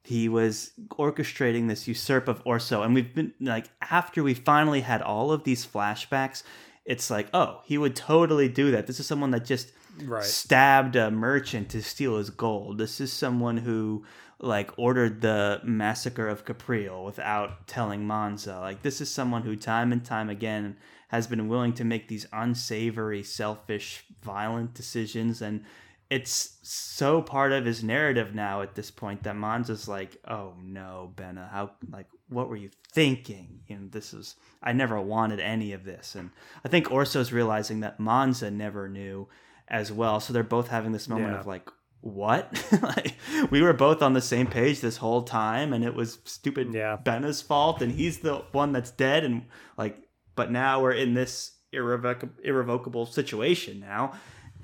he 0.07 0.29
was 0.29 0.71
orchestrating 0.91 1.67
this 1.67 1.85
usurp 1.85 2.29
of 2.29 2.41
Orso. 2.45 2.81
And 2.81 2.95
we've 2.95 3.13
been 3.13 3.33
like, 3.41 3.69
after 3.91 4.23
we 4.23 4.33
finally 4.33 4.79
had 4.79 5.01
all 5.01 5.33
of 5.33 5.43
these 5.43 5.67
flashbacks, 5.67 6.43
it's 6.85 7.09
like, 7.09 7.27
oh, 7.33 7.59
he 7.65 7.77
would 7.77 7.93
totally 7.93 8.47
do 8.47 8.71
that. 8.71 8.87
This 8.87 9.01
is 9.01 9.05
someone 9.05 9.31
that 9.31 9.43
just 9.43 9.73
Right. 10.01 10.23
stabbed 10.23 10.95
a 10.95 11.11
merchant 11.11 11.69
to 11.69 11.81
steal 11.81 12.17
his 12.19 12.29
gold. 12.29 12.77
This 12.77 13.01
is 13.01 13.11
someone 13.11 13.57
who 13.57 14.05
like 14.39 14.71
ordered 14.77 15.19
the 15.21 15.59
massacre 15.63 16.27
of 16.29 16.45
Caprile 16.45 17.03
without 17.03 17.67
telling 17.67 18.05
Monza. 18.05 18.59
Like 18.59 18.83
this 18.83 19.01
is 19.01 19.09
someone 19.11 19.41
who 19.41 19.55
time 19.55 19.91
and 19.91 20.05
time 20.05 20.29
again 20.29 20.77
has 21.09 21.27
been 21.27 21.47
willing 21.49 21.73
to 21.73 21.83
make 21.83 22.07
these 22.07 22.27
unsavory, 22.31 23.23
selfish, 23.23 24.05
violent 24.21 24.73
decisions 24.73 25.41
and 25.41 25.65
it's 26.09 26.57
so 26.63 27.21
part 27.21 27.51
of 27.51 27.65
his 27.65 27.83
narrative 27.83 28.33
now 28.33 28.61
at 28.61 28.75
this 28.75 28.89
point 28.91 29.23
that 29.23 29.35
Monza's 29.35 29.87
like, 29.87 30.17
oh 30.27 30.53
no, 30.61 31.11
Benna, 31.15 31.49
how 31.51 31.71
like 31.91 32.07
what 32.29 32.47
were 32.49 32.55
you 32.55 32.69
thinking? 32.93 33.59
You 33.67 33.77
know, 33.79 33.87
this 33.91 34.13
is 34.13 34.35
I 34.63 34.73
never 34.73 34.99
wanted 35.01 35.39
any 35.39 35.73
of 35.73 35.83
this. 35.83 36.15
And 36.15 36.29
I 36.63 36.69
think 36.69 36.87
Orso's 36.91 37.33
realizing 37.33 37.81
that 37.81 37.99
Monza 37.99 38.49
never 38.51 38.87
knew 38.87 39.27
as 39.67 39.91
well. 39.91 40.19
So 40.21 40.31
they're 40.31 40.43
both 40.43 40.69
having 40.69 40.93
this 40.93 41.09
moment 41.09 41.33
Yeah. 41.33 41.39
of 41.41 41.47
like, 41.47 41.67
what? 41.99 42.53
like 42.81 43.15
we 43.51 43.61
were 43.61 43.73
both 43.73 44.01
on 44.01 44.13
the 44.13 44.21
same 44.21 44.47
page 44.47 44.79
this 44.79 44.97
whole 44.97 45.23
time 45.23 45.73
and 45.73 45.83
it 45.83 45.93
was 45.93 46.19
stupid 46.23 46.73
Yeah. 46.73 46.97
Benna's 47.03 47.41
fault 47.41 47.81
and 47.81 47.91
he's 47.91 48.19
the 48.19 48.35
one 48.53 48.71
that's 48.71 48.91
dead 48.91 49.25
and 49.25 49.43
like 49.77 49.97
but 50.35 50.51
now 50.51 50.81
we're 50.81 50.91
in 50.93 51.15
this 51.15 51.51
irrevoc- 51.73 52.29
irrevocable 52.45 53.05
situation 53.05 53.81
now. 53.81 54.13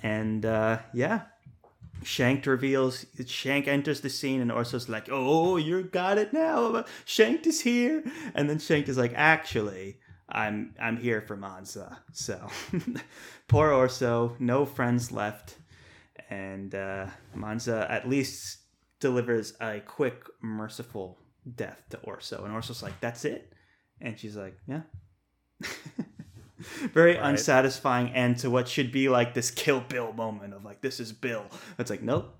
And 0.01 0.45
uh 0.45 0.79
yeah, 0.93 1.21
Shenkt 2.03 2.45
reveals 2.45 3.05
Shenkt 3.17 3.67
enters 3.67 4.01
the 4.01 4.09
scene 4.09 4.41
and 4.41 4.51
Orso's 4.51 4.89
like, 4.89 5.09
"Oh, 5.11 5.57
you 5.57 5.83
got 5.83 6.17
it 6.17 6.33
now. 6.33 6.83
Shenkt 7.05 7.47
is 7.47 7.61
here." 7.61 8.03
And 8.35 8.49
then 8.49 8.57
Shenkt 8.57 8.89
is 8.89 8.97
like, 8.97 9.13
"Actually, 9.15 9.99
I'm 10.29 10.75
I'm 10.79 10.97
here 10.97 11.21
for 11.21 11.35
Monza." 11.35 11.99
So 12.11 12.47
poor 13.47 13.71
Orso, 13.71 14.35
no 14.39 14.65
friends 14.65 15.11
left, 15.11 15.57
and 16.29 16.73
uh, 16.75 17.07
Monza 17.33 17.87
at 17.89 18.07
least 18.07 18.59
delivers 18.99 19.53
a 19.59 19.79
quick, 19.79 20.23
merciful 20.41 21.19
death 21.55 21.83
to 21.89 21.99
Orso, 21.99 22.43
and 22.43 22.53
Orso's 22.53 22.83
like, 22.83 22.99
"That's 22.99 23.25
it," 23.25 23.53
and 24.01 24.19
she's 24.19 24.35
like, 24.35 24.57
"Yeah." 24.67 24.81
Very 26.93 27.15
Right. 27.15 27.23
unsatisfying 27.23 28.09
end 28.09 28.37
to 28.39 28.49
what 28.49 28.67
should 28.67 28.91
be 28.91 29.09
like 29.09 29.33
this 29.33 29.51
Kill 29.51 29.81
Bill 29.81 30.13
moment 30.13 30.53
of 30.53 30.63
like, 30.63 30.81
this 30.81 30.99
is 30.99 31.11
Bill. 31.11 31.45
It's 31.79 31.89
like, 31.89 32.01
nope. 32.01 32.35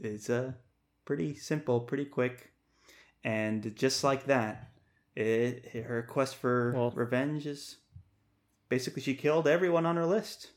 It's 0.00 0.28
uh, 0.30 0.52
pretty 1.04 1.34
simple, 1.34 1.80
pretty 1.80 2.04
quick. 2.04 2.52
And 3.24 3.74
just 3.76 4.04
like 4.04 4.26
that, 4.26 4.70
it, 5.14 5.84
her 5.84 6.02
quest 6.02 6.36
for 6.36 6.72
Well- 6.74 6.90
revenge 6.92 7.46
is 7.46 7.78
basically 8.68 9.02
she 9.02 9.14
killed 9.14 9.46
everyone 9.48 9.86
on 9.86 9.96
her 9.96 10.06
list. 10.06 10.50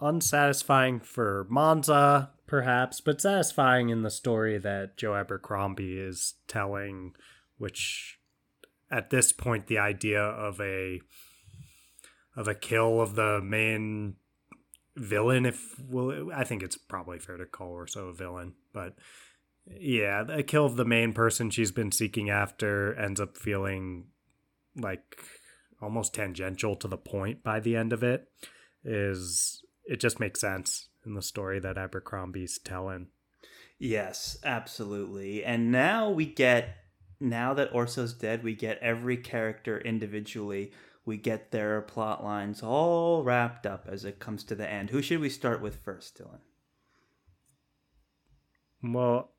unsatisfying 0.00 1.00
for 1.00 1.46
Monza, 1.48 2.30
perhaps, 2.46 3.00
but 3.00 3.20
satisfying 3.20 3.88
in 3.88 4.02
the 4.02 4.10
story 4.10 4.58
that 4.58 4.96
Joe 4.96 5.14
Abercrombie 5.14 5.98
is 5.98 6.34
telling, 6.48 7.14
which 7.58 8.18
at 8.90 9.10
this 9.10 9.32
point 9.32 9.66
the 9.66 9.78
idea 9.78 10.20
of 10.22 10.60
a 10.60 11.00
of 12.36 12.48
a 12.48 12.54
kill 12.54 13.00
of 13.00 13.14
the 13.14 13.40
main 13.42 14.16
villain 14.96 15.44
if 15.44 15.80
well 15.88 16.30
I 16.32 16.44
think 16.44 16.62
it's 16.62 16.76
probably 16.76 17.18
fair 17.18 17.36
to 17.36 17.46
call 17.46 17.70
Orso 17.70 18.08
a 18.08 18.12
villain, 18.12 18.54
but 18.72 18.94
yeah, 19.66 20.24
a 20.28 20.42
kill 20.42 20.66
of 20.66 20.76
the 20.76 20.84
main 20.84 21.12
person 21.12 21.50
she's 21.50 21.72
been 21.72 21.90
seeking 21.90 22.30
after 22.30 22.94
ends 22.94 23.20
up 23.20 23.36
feeling 23.36 24.06
like 24.76 25.22
almost 25.80 26.14
tangential 26.14 26.76
to 26.76 26.88
the 26.88 26.96
point 26.96 27.42
by 27.42 27.60
the 27.60 27.76
end 27.76 27.92
of 27.92 28.02
it 28.02 28.28
is 28.84 29.64
it 29.86 30.00
just 30.00 30.20
makes 30.20 30.40
sense 30.40 30.88
in 31.04 31.14
the 31.14 31.22
story 31.22 31.58
that 31.60 31.76
Abercrombie's 31.76 32.58
telling. 32.58 33.08
Yes, 33.78 34.38
absolutely. 34.44 35.44
And 35.44 35.70
now 35.70 36.10
we 36.10 36.26
get 36.26 36.76
now 37.20 37.54
that 37.54 37.74
Orso's 37.74 38.14
dead, 38.14 38.42
we 38.42 38.54
get 38.54 38.78
every 38.78 39.16
character 39.16 39.78
individually. 39.78 40.72
We 41.06 41.16
get 41.18 41.50
their 41.50 41.82
plot 41.82 42.24
lines 42.24 42.62
all 42.62 43.22
wrapped 43.22 43.66
up 43.66 43.86
as 43.90 44.04
it 44.04 44.18
comes 44.18 44.42
to 44.44 44.54
the 44.54 44.68
end. 44.68 44.90
Who 44.90 45.02
should 45.02 45.20
we 45.20 45.28
start 45.28 45.60
with 45.60 45.76
first, 45.76 46.18
Dylan? 46.18 46.40
Well, 48.82 49.30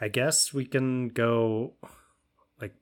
I 0.00 0.08
guess 0.08 0.52
we 0.52 0.64
can 0.66 1.08
go 1.08 1.74
like 2.60 2.74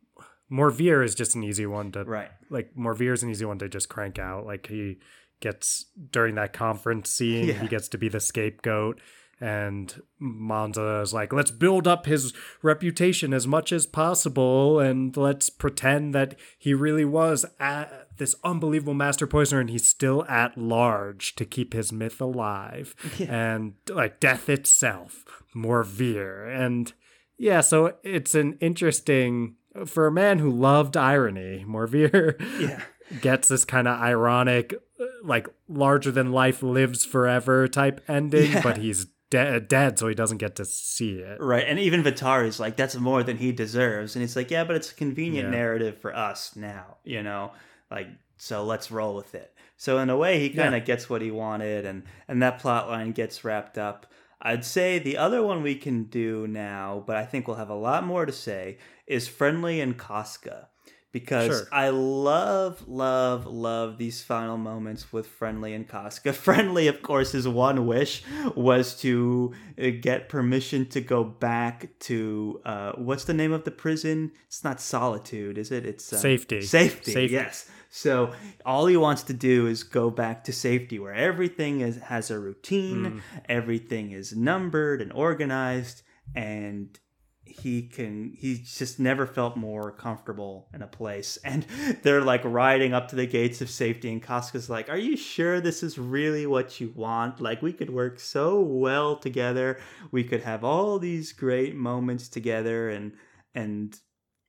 Morveer 0.50 1.04
is 1.04 1.14
just 1.14 1.34
an 1.34 1.44
easy 1.44 1.66
one 1.66 1.92
to 1.92 2.04
Right. 2.04 2.30
like 2.50 2.74
Morveer 2.74 3.12
is 3.12 3.22
an 3.22 3.30
easy 3.30 3.44
one 3.44 3.58
to 3.58 3.68
just 3.68 3.88
crank 3.88 4.18
out. 4.18 4.46
Like 4.46 4.66
he 4.68 4.98
gets 5.40 5.86
during 6.10 6.34
that 6.36 6.52
conference 6.52 7.10
scene, 7.10 7.48
Yeah. 7.48 7.60
he 7.60 7.68
gets 7.68 7.88
to 7.88 7.98
be 7.98 8.08
the 8.08 8.20
scapegoat. 8.20 9.00
And 9.42 10.00
Monza 10.20 11.00
is 11.00 11.12
like, 11.12 11.32
let's 11.32 11.50
build 11.50 11.88
up 11.88 12.06
his 12.06 12.32
reputation 12.62 13.34
as 13.34 13.44
much 13.44 13.72
as 13.72 13.86
possible, 13.86 14.78
and 14.78 15.16
let's 15.16 15.50
pretend 15.50 16.14
that 16.14 16.36
he 16.58 16.74
really 16.74 17.04
was 17.04 17.44
this 18.18 18.36
unbelievable 18.44 18.94
master 18.94 19.26
poisoner, 19.26 19.60
and 19.60 19.68
he's 19.70 19.88
still 19.88 20.24
at 20.28 20.56
large 20.56 21.34
to 21.34 21.44
keep 21.44 21.72
his 21.72 21.92
myth 21.92 22.20
alive. 22.20 22.94
And 23.18 23.74
like 23.90 24.20
death 24.20 24.48
itself, 24.48 25.24
Morveer, 25.56 26.46
and 26.48 26.92
yeah, 27.36 27.62
so 27.62 27.94
it's 28.04 28.36
an 28.36 28.58
interesting 28.60 29.56
for 29.86 30.06
a 30.06 30.12
man 30.12 30.38
who 30.38 30.50
loved 30.50 30.96
irony. 30.96 31.64
Morveer 31.66 32.36
Yeah. 32.60 32.82
gets 33.20 33.48
this 33.48 33.64
kind 33.64 33.88
of 33.88 33.98
ironic, 34.00 34.74
uh, 35.00 35.04
like 35.24 35.48
larger 35.68 36.12
than 36.12 36.30
life 36.30 36.62
lives 36.62 37.04
forever 37.04 37.66
type 37.66 38.00
ending, 38.06 38.52
Yeah. 38.52 38.62
but 38.62 38.76
he's 38.76 39.06
de- 39.32 39.56
uh, 39.56 39.58
dead, 39.58 39.98
so 39.98 40.06
he 40.06 40.14
doesn't 40.14 40.38
get 40.38 40.54
to 40.56 40.64
see 40.64 41.18
it. 41.18 41.40
Right. 41.40 41.66
And 41.66 41.78
even 41.78 42.02
Vitari's 42.04 42.60
like, 42.60 42.76
that's 42.76 42.94
more 42.96 43.22
than 43.24 43.38
he 43.38 43.50
deserves. 43.50 44.14
And 44.14 44.22
he's 44.22 44.36
like, 44.36 44.50
yeah, 44.50 44.64
but 44.64 44.76
it's 44.76 44.92
a 44.92 44.94
convenient 44.94 45.46
Yeah. 45.46 45.58
narrative 45.58 45.98
for 45.98 46.14
us 46.14 46.54
now, 46.54 46.98
you 47.04 47.22
know? 47.22 47.52
Like, 47.90 48.08
so 48.36 48.64
let's 48.64 48.90
roll 48.90 49.14
with 49.16 49.34
it. 49.34 49.52
So 49.76 49.98
in 49.98 50.10
a 50.10 50.16
way, 50.16 50.38
he 50.38 50.50
kind 50.50 50.74
of 50.76 50.84
gets 50.84 51.10
what 51.10 51.22
he 51.22 51.30
wanted, 51.30 51.84
and, 51.84 52.04
and 52.28 52.40
that 52.42 52.60
plot 52.60 52.88
line 52.88 53.12
gets 53.12 53.42
wrapped 53.44 53.76
up. 53.78 54.06
I'd 54.40 54.64
say 54.64 54.98
the 54.98 55.16
other 55.16 55.42
one 55.42 55.62
we 55.62 55.74
can 55.76 56.04
do 56.04 56.46
now, 56.46 57.02
but 57.06 57.16
I 57.16 57.24
think 57.24 57.46
we'll 57.46 57.56
have 57.56 57.70
a 57.70 57.74
lot 57.74 58.04
more 58.04 58.26
to 58.26 58.32
say, 58.32 58.78
is 59.06 59.28
Friendly 59.28 59.80
and 59.80 59.96
Cosca. 59.98 60.66
Because 61.12 61.48
Sure. 61.48 61.68
I 61.70 61.90
love, 61.90 62.88
love, 62.88 63.46
love 63.46 63.98
these 63.98 64.22
final 64.22 64.56
moments 64.56 65.12
with 65.12 65.26
Friendly 65.26 65.74
and 65.74 65.86
Cosca. 65.86 66.32
Friendly, 66.34 66.88
of 66.88 67.02
course, 67.02 67.32
his 67.32 67.46
one 67.46 67.86
wish 67.86 68.22
was 68.56 68.98
to 69.02 69.52
uh, 69.78 69.90
get 70.00 70.30
permission 70.30 70.86
to 70.86 71.02
go 71.02 71.22
back 71.22 71.90
to 72.00 72.60
uh, 72.64 72.92
what's 72.92 73.24
the 73.24 73.34
name 73.34 73.52
of 73.52 73.64
the 73.64 73.70
prison? 73.70 74.32
It's 74.46 74.64
not 74.64 74.80
Solitude, 74.80 75.58
is 75.58 75.70
it? 75.70 75.84
It's 75.84 76.10
uh, 76.12 76.16
Safety. 76.16 76.62
Safety. 76.62 77.12
Safety. 77.12 77.34
Yes. 77.34 77.70
So 77.90 78.32
all 78.64 78.86
he 78.86 78.96
wants 78.96 79.22
to 79.24 79.34
do 79.34 79.66
is 79.66 79.82
go 79.82 80.08
back 80.08 80.44
to 80.44 80.52
safety, 80.52 80.98
where 80.98 81.12
everything 81.12 81.82
is 81.82 81.98
has 81.98 82.30
a 82.30 82.38
routine, 82.38 83.22
everything 83.50 84.12
is 84.12 84.34
numbered 84.34 85.02
and 85.02 85.12
organized, 85.12 86.00
and 86.34 86.98
he 87.44 87.82
can 87.82 88.32
he's 88.36 88.78
just 88.78 89.00
never 89.00 89.26
felt 89.26 89.56
more 89.56 89.90
comfortable 89.90 90.68
in 90.72 90.82
a 90.82 90.86
place. 90.86 91.38
And 91.44 91.66
they're 92.02 92.22
like 92.22 92.42
riding 92.44 92.94
up 92.94 93.08
to 93.08 93.16
the 93.16 93.26
gates 93.26 93.60
of 93.60 93.68
safety 93.70 94.10
and 94.12 94.22
Cosca's 94.22 94.70
like 94.70 94.88
are 94.88 94.96
you 94.96 95.16
sure 95.16 95.60
this 95.60 95.82
is 95.82 95.98
really 95.98 96.46
what 96.46 96.80
you 96.80 96.92
want? 96.94 97.40
Like 97.40 97.60
we 97.60 97.72
could 97.72 97.90
work 97.90 98.20
so 98.20 98.60
well 98.60 99.16
together. 99.16 99.80
We 100.10 100.24
could 100.24 100.42
have 100.42 100.64
all 100.64 100.98
these 100.98 101.32
great 101.32 101.74
moments 101.74 102.28
together. 102.28 102.90
And 102.90 103.12
and 103.54 103.98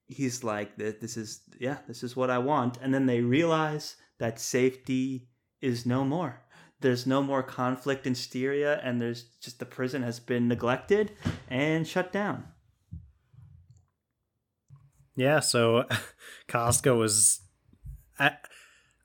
he's 0.07 0.43
like 0.43 0.77
"Th- 0.77 0.99
this 0.99 1.17
is 1.17 1.41
yeah 1.59 1.77
this 1.87 2.03
is 2.03 2.15
what 2.15 2.29
I 2.29 2.37
want. 2.37 2.77
And 2.81 2.93
then 2.93 3.05
they 3.07 3.21
realize 3.21 3.95
that 4.19 4.39
safety 4.39 5.29
is 5.61 5.85
no 5.85 6.05
more. 6.05 6.41
There's 6.79 7.07
no 7.07 7.23
more 7.23 7.43
conflict 7.43 8.05
in 8.05 8.13
Styria 8.13 8.79
and 8.83 9.01
there's 9.01 9.23
just 9.41 9.59
the 9.59 9.65
prison 9.65 10.03
has 10.03 10.19
been 10.19 10.47
neglected 10.47 11.13
and 11.49 11.87
shut 11.87 12.11
down 12.11 12.52
Yeah, 15.15 15.39
so 15.39 15.85
Cosca 16.47 16.95
was. 16.97 17.41
I, 18.19 18.37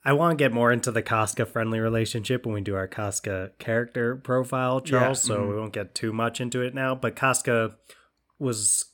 I 0.04 0.12
want 0.12 0.38
to 0.38 0.42
get 0.42 0.52
more 0.52 0.72
into 0.72 0.90
the 0.90 1.02
Cosca 1.02 1.46
friendly 1.46 1.80
relationship 1.80 2.46
when 2.46 2.54
we 2.54 2.60
do 2.60 2.74
our 2.76 2.88
Cosca 2.88 3.50
character 3.58 4.16
profile, 4.16 4.80
Charles, 4.80 5.22
so 5.22 5.40
mhm. 5.40 5.48
we 5.48 5.56
won't 5.56 5.72
get 5.72 5.94
too 5.94 6.12
much 6.12 6.40
into 6.40 6.62
it 6.62 6.74
now. 6.74 6.94
But 6.94 7.16
Cosca 7.16 7.74
was 8.38 8.86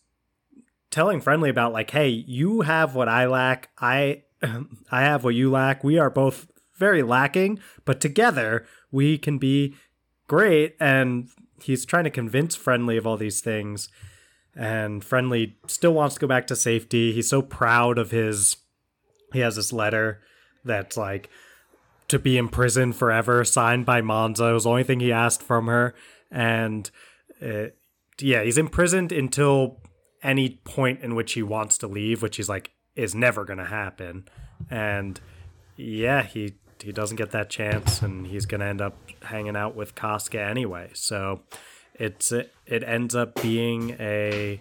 telling 0.91 1.21
Friendly 1.21 1.51
about, 1.51 1.73
like, 1.73 1.91
hey, 1.91 2.09
you 2.09 2.63
have 2.63 2.95
what 2.95 3.09
I 3.09 3.27
lack. 3.27 3.71
I, 3.79 4.23
I 4.91 5.03
have 5.03 5.25
what 5.25 5.35
you 5.35 5.51
lack. 5.51 5.85
We 5.85 5.99
are 5.99 6.11
both 6.11 6.49
very 6.77 7.03
lacking, 7.03 7.61
but 7.85 8.01
together 8.01 8.67
we 8.91 9.19
can 9.19 9.39
be 9.39 9.77
great. 10.27 10.75
And 10.81 11.29
he's 11.63 11.85
trying 11.85 12.05
to 12.05 12.11
convince 12.11 12.57
Friendly 12.57 12.97
of 12.97 13.07
all 13.07 13.17
these 13.17 13.41
things 13.41 13.89
and 14.57 15.05
friendly 15.05 15.57
still 15.67 15.95
wants 15.95 16.15
to 16.15 16.21
go 16.21 16.27
back 16.27 16.47
to 16.49 16.57
safety. 16.57 17.13
He's 17.13 17.29
so 17.29 17.43
proud 17.43 17.99
of 17.99 18.11
his 18.11 18.57
he 19.33 19.41
has 19.41 19.57
this 19.57 19.73
letter 19.73 20.21
that's 20.65 20.97
like 20.97 21.29
to 22.09 22.19
be 22.19 22.39
in 22.39 22.49
prison 22.49 22.93
forever 22.93 23.45
signed 23.45 23.85
by 23.85 24.01
monza. 24.01 24.47
It 24.47 24.53
was 24.53 24.65
the 24.65 24.71
only 24.71 24.85
thing 24.85 25.01
he 25.01 25.13
asked 25.13 25.43
from 25.43 25.67
her. 25.67 25.95
And 26.31 26.91
uh, 27.43 27.67
yeah 28.21 28.43
he's 28.43 28.59
imprisoned 28.59 29.11
until 29.11 29.81
any 30.23 30.61
point 30.65 31.01
in 31.01 31.15
which 31.15 31.33
he 31.33 31.43
wants 31.43 31.77
to 31.79 31.87
leave 31.87 32.23
which 32.23 32.37
he's 32.37 32.49
like 32.49 32.71
is 32.95 33.15
never 33.15 33.45
gonna 33.45 33.67
happen. 33.67 34.29
And 34.71 35.21
yeah 35.77 36.23
he 36.23 36.55
he 36.83 36.93
doesn't 36.93 37.17
get 37.17 37.33
that 37.33 37.51
chance 37.51 38.03
and 38.03 38.27
he's 38.27 38.47
gonna 38.47 38.67
end 38.67 38.81
up 38.81 38.97
hanging 39.23 39.57
out 39.57 39.75
with 39.75 39.95
Cosca 39.97 40.39
anyway. 40.39 40.91
So 40.95 41.41
it's 41.95 42.33
it, 42.33 42.53
it 42.67 42.83
ends 42.83 43.15
up 43.15 43.41
being 43.43 43.97
a 44.01 44.61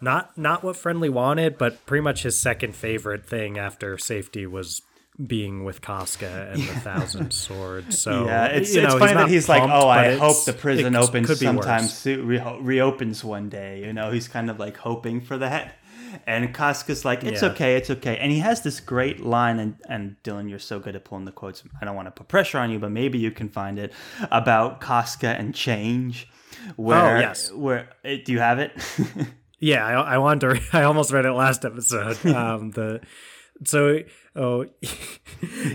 not 0.00 0.36
not 0.36 0.62
what 0.62 0.76
friendly 0.76 1.08
wanted 1.08 1.58
but 1.58 1.84
pretty 1.86 2.02
much 2.02 2.22
his 2.22 2.40
second 2.40 2.74
favorite 2.74 3.26
thing 3.26 3.58
after 3.58 3.96
safety 3.98 4.46
was 4.46 4.82
being 5.26 5.62
with 5.62 5.80
Cosca 5.80 6.52
and 6.52 6.60
the 6.60 6.74
thousand 6.80 7.32
swords 7.32 7.98
so 8.00 8.26
yeah, 8.26 8.46
it's, 8.46 8.74
you 8.74 8.82
know, 8.82 8.88
it's 8.88 8.96
funny 8.96 9.14
that 9.14 9.20
not 9.20 9.30
he's 9.30 9.48
like, 9.48 9.62
oh, 9.62 9.88
I 9.88 10.16
hope 10.16 10.44
the 10.44 10.52
prison 10.52 10.96
opens 10.96 11.38
sometime 11.38 11.84
soon, 11.84 12.26
re- 12.26 12.58
reopens 12.60 13.22
one 13.22 13.48
day. 13.48 13.84
You 13.84 13.92
know, 13.92 14.10
he's 14.10 14.26
kind 14.26 14.50
of 14.50 14.58
like 14.58 14.76
hoping 14.76 15.20
for 15.20 15.38
that. 15.38 15.78
And 16.26 16.54
Cosca's 16.54 17.04
like, 17.04 17.24
it's 17.24 17.42
Yeah. 17.42 17.48
okay, 17.50 17.76
it's 17.76 17.90
okay. 17.90 18.16
And 18.18 18.30
he 18.32 18.38
has 18.40 18.62
this 18.62 18.80
great 18.80 19.20
line, 19.20 19.58
and, 19.58 19.76
and 19.88 20.16
Dylan, 20.24 20.48
you're 20.50 20.58
so 20.58 20.78
good 20.78 20.94
at 20.96 21.04
pulling 21.04 21.24
the 21.24 21.32
quotes. 21.32 21.62
I 21.80 21.84
don't 21.84 21.96
want 21.96 22.06
to 22.06 22.12
put 22.12 22.28
pressure 22.28 22.58
on 22.58 22.70
you, 22.70 22.78
but 22.78 22.90
maybe 22.90 23.18
you 23.18 23.30
can 23.30 23.48
find 23.48 23.78
it 23.78 23.92
about 24.30 24.80
Cosca 24.80 25.28
and 25.38 25.54
change. 25.54 26.28
Where, 26.76 27.16
Oh, 27.16 27.20
yes. 27.20 27.50
Where 27.52 27.88
eh, 28.04 28.18
do 28.24 28.32
you 28.32 28.38
have 28.40 28.58
it? 28.58 28.72
Yeah, 29.60 29.86
I, 29.86 30.14
I 30.16 30.18
wanted 30.18 30.40
to. 30.56 30.60
I 30.78 30.82
almost 30.82 31.10
read 31.10 31.24
it 31.24 31.32
last 31.32 31.64
episode. 31.64 32.18
Um, 32.26 32.72
the 32.72 33.00
so 33.64 34.00
oh, 34.36 34.66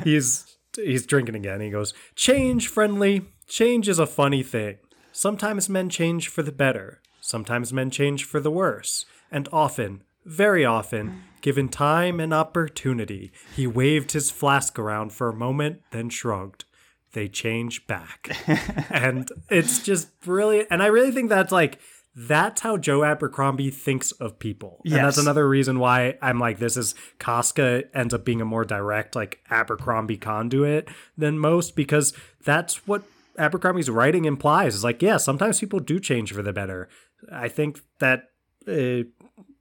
he's 0.04 0.58
he's 0.76 1.06
drinking 1.08 1.36
again. 1.36 1.62
He 1.62 1.72
goes, 1.72 1.94
"Change, 2.16 2.68
friendly. 2.68 3.24
Change 3.48 3.90
is 3.90 3.98
a 3.98 4.06
funny 4.06 4.44
thing. 4.44 4.78
Sometimes 5.12 5.70
men 5.70 5.90
change 5.90 6.28
for 6.28 6.44
the 6.44 6.52
better. 6.52 7.02
Sometimes 7.20 7.74
men 7.74 7.90
change 7.90 8.26
for 8.26 8.40
the 8.40 8.52
worse. 8.52 9.06
And 9.32 9.50
often, 9.52 10.04
very 10.26 10.66
often, 10.66 11.24
given 11.42 11.70
time 11.70 12.20
and 12.20 12.34
opportunity, 12.34 13.32
he 13.56 13.68
waved 13.68 14.12
his 14.12 14.32
flask 14.32 14.78
around 14.78 15.14
for 15.14 15.30
a 15.30 15.36
moment, 15.36 15.82
then 15.92 16.10
shrugged." 16.10 16.66
They 17.14 17.28
change 17.28 17.88
back, 17.88 18.30
and 18.92 19.28
it's 19.50 19.82
just 19.82 20.20
brilliant. 20.22 20.68
And 20.70 20.84
I 20.84 20.88
really 20.88 21.12
think 21.12 21.30
that's 21.30 21.52
like 21.52 21.80
that's 22.16 22.62
how 22.62 22.76
Joe 22.76 23.04
Abercrombie 23.04 23.70
thinks 23.70 24.12
of 24.14 24.40
people. 24.40 24.82
And 24.98 25.06
that's 25.06 25.18
another 25.18 25.48
reason 25.48 25.80
why 25.80 26.18
I'm 26.22 26.38
like, 26.38 26.60
this 26.60 26.76
is 26.76 26.94
Cosca 27.20 27.86
ends 27.94 28.14
up 28.14 28.26
being 28.26 28.42
a 28.42 28.46
more 28.46 28.66
direct, 28.66 29.16
like 29.16 29.40
Abercrombie 29.50 30.18
conduit 30.18 30.90
than 31.18 31.40
most, 31.40 31.76
because 31.76 32.14
that's 32.44 32.86
what 32.88 33.04
Abercrombie's 33.38 33.90
writing 33.90 34.26
implies. 34.26 34.76
Is 34.76 34.84
like, 34.84 35.02
yeah, 35.02 35.18
sometimes 35.18 35.60
people 35.60 35.80
do 35.80 36.00
change 36.00 36.34
for 36.34 36.42
the 36.42 36.52
better. 36.52 36.90
I 37.32 37.48
think 37.48 37.80
that 38.00 38.32
uh, 38.68 39.04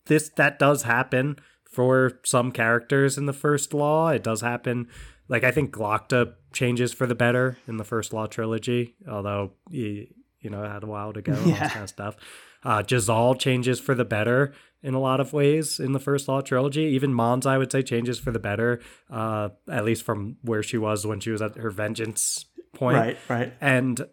this 0.08 0.28
that 0.30 0.58
does 0.58 0.82
happen 0.82 1.38
for 1.70 2.18
some 2.24 2.50
characters 2.52 3.16
in 3.16 3.26
the 3.26 3.32
first 3.32 3.72
law. 3.72 4.08
It 4.08 4.22
does 4.22 4.40
happen. 4.40 4.88
Like 5.28 5.44
I 5.44 5.50
think 5.50 5.70
Glokta 5.72 6.34
changes 6.52 6.92
for 6.92 7.06
the 7.06 7.14
better 7.14 7.58
in 7.68 7.76
the 7.76 7.84
first 7.84 8.12
law 8.12 8.26
trilogy, 8.26 8.94
although 9.08 9.52
he, 9.70 10.14
you 10.40 10.50
know, 10.50 10.62
had 10.64 10.82
a 10.82 10.86
while 10.86 11.12
to 11.12 11.22
go 11.22 11.32
and 11.32 11.42
all 11.42 11.48
Yeah. 11.48 11.60
this 11.64 11.72
kind 11.72 11.82
of 11.84 11.88
stuff. 11.90 12.16
Uh, 12.64 12.82
Jezal 12.88 13.38
changes 13.38 13.78
for 13.78 13.94
the 13.94 14.04
better 14.04 14.52
in 14.82 14.94
a 14.94 15.00
lot 15.00 15.20
of 15.20 15.32
ways 15.32 15.78
in 15.78 15.92
the 15.92 16.00
first 16.00 16.26
law 16.26 16.40
trilogy. 16.40 16.82
Even 16.82 17.12
Mons, 17.14 17.46
I 17.46 17.58
would 17.58 17.70
say, 17.70 17.82
changes 17.82 18.18
for 18.18 18.30
the 18.32 18.38
better, 18.40 18.80
uh, 19.10 19.50
at 19.70 19.84
least 19.84 20.02
from 20.04 20.36
where 20.42 20.62
she 20.62 20.78
was 20.78 21.06
when 21.06 21.20
she 21.20 21.30
was 21.30 21.42
at 21.42 21.56
her 21.56 21.70
vengeance 21.70 22.46
point. 22.74 22.96
right, 22.96 23.16
right. 23.28 23.52
And 23.60 24.06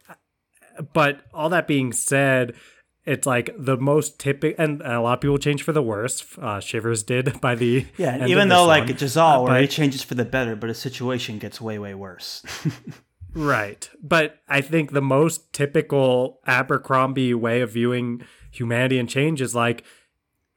but 0.94 1.22
all 1.34 1.50
that 1.50 1.68
being 1.68 1.94
said, 1.94 2.54
it's 3.06 3.26
like 3.28 3.52
the 3.58 3.78
most 3.78 4.18
typical, 4.20 4.64
and 4.64 4.82
a 4.82 5.00
lot 5.02 5.14
of 5.14 5.22
people 5.22 5.38
change 5.38 5.62
for 5.64 5.72
the 5.72 5.82
worst. 5.82 6.26
Uh, 6.40 6.60
Shivers 6.60 7.04
did 7.04 7.40
by 7.40 7.56
the 7.56 7.86
Yeah, 7.98 8.26
even 8.28 8.50
though 8.50 8.66
like 8.66 8.86
one. 8.88 8.98
Jezal, 8.98 9.44
where 9.44 9.54
but- 9.54 9.62
he 9.62 9.68
changes 9.68 10.02
for 10.04 10.16
the 10.16 10.26
better, 10.26 10.56
but 10.56 10.70
his 10.70 10.80
situation 10.80 11.38
gets 11.40 11.62
way, 11.62 11.78
way 11.80 11.94
worse. 11.94 12.44
Right. 13.38 13.90
But 14.02 14.40
I 14.48 14.62
think 14.62 14.92
the 14.94 15.02
most 15.02 15.52
typical 15.52 16.40
Abercrombie 16.48 17.34
way 17.34 17.60
of 17.60 17.72
viewing 17.72 18.22
humanity 18.50 18.98
and 18.98 19.10
change 19.10 19.42
is 19.42 19.54
like 19.54 19.84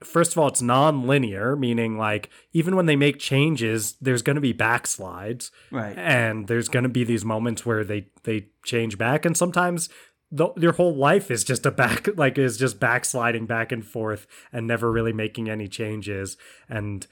first 0.05 0.31
of 0.31 0.39
all 0.39 0.47
it's 0.47 0.63
non-linear 0.63 1.57
meaning 1.57 1.99
like 1.99 2.31
even 2.53 2.77
when 2.77 2.87
they 2.87 2.95
make 2.95 3.19
changes 3.19 3.97
there's 4.01 4.23
going 4.23 4.37
to 4.37 4.41
be 4.41 4.55
backslides 4.55 5.51
Right. 5.73 5.99
and 5.99 6.47
there's 6.47 6.69
going 6.69 6.85
to 6.85 6.89
be 6.89 7.03
these 7.03 7.25
moments 7.25 7.67
where 7.67 7.83
they 7.83 8.07
they 8.23 8.47
change 8.65 8.97
back 8.97 9.25
and 9.25 9.37
sometimes 9.37 9.89
the, 10.31 10.51
your 10.57 10.73
whole 10.73 10.95
life 10.95 11.31
is 11.31 11.45
just 11.45 11.65
a 11.67 11.71
back 11.71 12.09
like 12.17 12.39
is 12.39 12.57
just 12.57 12.79
backsliding 12.79 13.47
back 13.47 13.73
and 13.73 13.85
forth 13.85 14.27
and 14.53 14.67
never 14.67 14.91
really 14.91 15.13
making 15.13 15.49
any 15.49 15.69
changes. 15.69 16.37
And 16.69 17.07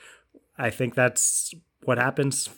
i 0.59 0.71
think 0.71 0.95
that's 0.95 1.55
what 1.87 1.99
happens 1.99 2.49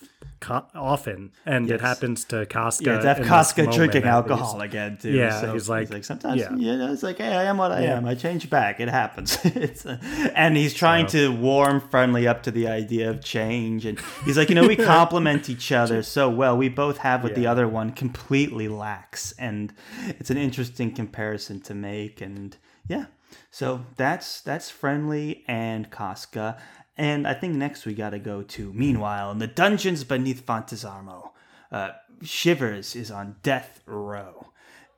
co- 0.41 0.65
often 0.75 1.31
and 1.47 1.69
Yes. 1.69 1.77
it 1.77 1.81
happens 1.81 2.25
to 2.27 2.47
Cosca 2.47 2.87
Yeah, 2.87 2.99
to 2.99 3.07
have 3.09 3.17
in 3.19 3.23
this 3.25 3.31
Cosca 3.31 3.67
drinking 3.73 4.05
alcohol 4.05 4.61
again 4.61 4.97
too. 4.97 5.11
Yeah, 5.11 5.41
so 5.41 5.53
he's 5.53 5.69
like- 5.69 6.05
sometimes 6.05 6.41
yeah. 6.41 6.55
you 6.55 6.77
know, 6.77 6.93
it's 6.93 7.03
like, 7.03 7.19
hey, 7.19 7.35
I 7.35 7.45
am 7.45 7.57
what 7.59 7.71
I 7.73 7.83
Yeah. 7.83 7.97
am. 7.99 8.07
I 8.07 8.15
change 8.15 8.49
back. 8.49 8.81
It 8.81 8.89
happens. 8.89 9.39
it's 9.45 9.85
uh, 9.87 9.99
and 10.35 10.57
he's 10.57 10.75
trying 10.75 11.07
to 11.09 11.31
warm 11.33 11.81
friendly 11.81 12.27
up 12.27 12.43
to 12.45 12.51
the 12.51 12.67
idea 12.69 13.11
of 13.11 13.23
change, 13.23 13.85
and 13.85 13.99
he's 14.25 14.37
like, 14.39 14.49
you 14.49 14.55
know, 14.55 14.67
we 14.67 14.77
complement 14.95 15.49
each 15.51 15.71
other 15.73 16.03
so 16.03 16.29
well. 16.31 16.57
We 16.57 16.69
both 16.69 16.99
have 16.99 17.23
what 17.23 17.35
the 17.35 17.47
other 17.47 17.67
one 17.69 17.93
completely 17.93 18.69
lacks, 18.69 19.33
and 19.39 19.73
it's 20.19 20.31
an 20.31 20.37
interesting 20.39 20.93
comparison 20.95 21.61
to 21.63 21.75
make. 21.75 22.21
And 22.21 22.57
yeah, 22.89 23.07
so 23.51 23.85
that's 23.97 24.41
that's 24.41 24.71
friendly 24.71 25.45
and 25.49 25.91
Cosca. 25.91 26.57
And 26.99 27.29
I 27.29 27.35
think 27.35 27.55
next 27.55 27.87
we 27.87 27.95
got 27.95 28.11
to 28.11 28.19
go 28.19 28.43
to 28.43 28.73
Meanwhile 28.73 29.31
in 29.31 29.39
the 29.39 29.47
dungeons 29.47 30.03
beneath 30.03 30.45
Fontezarmo. 30.45 31.31
Uh, 31.71 31.91
Shivers 32.23 32.97
is 32.97 33.13
on 33.13 33.37
death 33.45 33.81
row, 33.87 34.49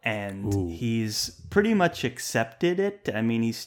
and 0.03 0.71
he's 0.71 1.43
pretty 1.51 1.75
much 1.75 2.03
accepted 2.03 2.81
it. 2.81 3.11
I 3.15 3.21
mean, 3.21 3.43
he's 3.43 3.67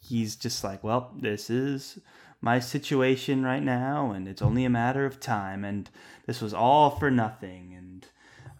he's 0.00 0.36
just 0.36 0.62
like, 0.62 0.84
well, 0.84 1.12
this 1.18 1.50
is 1.50 1.98
my 2.40 2.60
situation 2.60 3.42
right 3.42 3.62
now, 3.62 4.12
and 4.12 4.28
it's 4.28 4.42
only 4.42 4.64
a 4.64 4.70
matter 4.70 5.04
of 5.04 5.18
time. 5.18 5.64
And 5.64 5.90
this 6.26 6.40
was 6.40 6.54
all 6.54 6.90
for 6.90 7.10
nothing. 7.10 7.74
And 7.76 8.06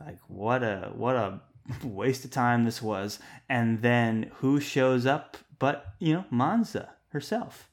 like, 0.04 0.18
what 0.26 0.64
a 0.64 0.90
what 0.92 1.14
a 1.14 1.40
waste 1.84 2.24
of 2.24 2.32
time 2.32 2.64
this 2.64 2.82
was. 2.82 3.20
And 3.48 3.82
then 3.82 4.32
who 4.38 4.58
shows 4.58 5.06
up? 5.06 5.36
But 5.60 5.94
you 6.00 6.12
know, 6.14 6.24
Monza 6.30 6.88
herself 7.10 7.69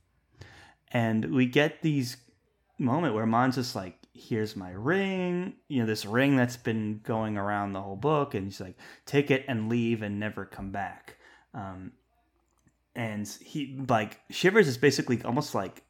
and 0.91 1.34
we 1.34 1.45
get 1.45 1.81
these 1.81 2.18
moment 2.80 3.14
where 3.14 3.26
Monza's 3.26 3.76
like, 3.76 3.97
"Here's 4.14 4.55
my 4.55 4.72
ring," 4.72 5.55
you 5.68 5.80
know, 5.80 5.85
this 5.85 6.05
ring 6.05 6.35
that's 6.35 6.57
been 6.57 7.01
going 7.03 7.38
around 7.38 7.73
the 7.73 7.81
whole 7.81 7.95
book, 7.95 8.34
and 8.34 8.45
he's 8.45 8.61
like, 8.61 8.77
"Take 9.05 9.31
it 9.31 9.45
and 9.47 9.69
leave 9.69 10.01
and 10.01 10.19
never 10.19 10.45
come 10.45 10.72
back." 10.72 11.18
Um, 11.53 11.93
and 12.95 13.27
he 13.27 13.84
like 13.88 14.19
Shivers 14.30 14.68
is 14.68 14.77
basically 14.77 15.22
almost 15.23 15.55
like 15.55 15.84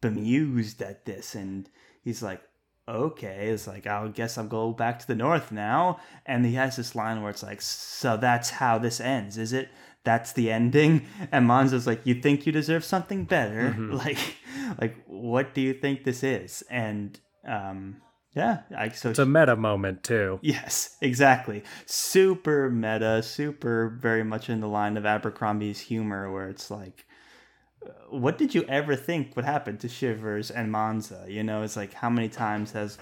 bemused 0.00 0.82
at 0.82 1.04
this, 1.04 1.34
and 1.34 1.68
he's 2.02 2.22
like, 2.22 2.42
"Okay," 2.88 3.48
it's 3.48 3.66
like, 3.66 3.86
"I 3.86 4.06
guess 4.08 4.36
I'll 4.38 4.46
go 4.46 4.72
back 4.72 4.98
to 5.00 5.06
the 5.06 5.14
north 5.14 5.52
now." 5.52 6.00
And 6.26 6.44
he 6.44 6.54
has 6.54 6.76
this 6.76 6.94
line 6.94 7.22
where 7.22 7.30
it's 7.30 7.42
like, 7.42 7.60
"So 7.62 8.16
that's 8.16 8.50
how 8.50 8.78
this 8.78 9.00
ends, 9.00 9.38
is 9.38 9.52
it?" 9.52 9.70
That's 10.04 10.32
the 10.32 10.50
ending, 10.50 11.06
and 11.32 11.46
Monza's 11.46 11.86
like, 11.86 12.06
"You 12.06 12.14
think 12.14 12.46
you 12.46 12.52
deserve 12.52 12.84
something 12.84 13.24
better? 13.24 13.76
Like, 13.92 14.18
like 14.80 14.96
what 15.06 15.54
do 15.54 15.60
you 15.60 15.74
think 15.74 16.04
this 16.04 16.22
is?" 16.22 16.62
And 16.70 17.18
um, 17.46 18.02
yeah, 18.34 18.60
I 18.76 18.88
so 18.88 19.10
it's 19.10 19.18
a 19.18 19.26
meta 19.26 19.56
moment 19.56 20.02
too 20.02 20.38
Yes, 20.42 20.96
exactly. 21.00 21.62
Super 21.86 22.70
meta, 22.70 23.22
super 23.22 23.88
very 24.00 24.24
much 24.24 24.48
in 24.48 24.60
the 24.60 24.68
line 24.68 24.96
of 24.96 25.04
Abercrombie's 25.04 25.80
humor, 25.80 26.32
where 26.32 26.48
it's 26.48 26.70
like, 26.70 27.06
uh, 27.84 27.90
what 28.10 28.38
did 28.38 28.54
you 28.54 28.64
ever 28.64 28.96
think 28.96 29.36
would 29.36 29.44
happen 29.44 29.76
to 29.78 29.88
Shivers 29.88 30.50
and 30.50 30.72
Monza? 30.72 31.26
You 31.28 31.42
know, 31.42 31.62
it's 31.62 31.76
like, 31.76 31.92
how 31.92 32.08
many 32.08 32.28
times 32.28 32.72
has 32.72 32.96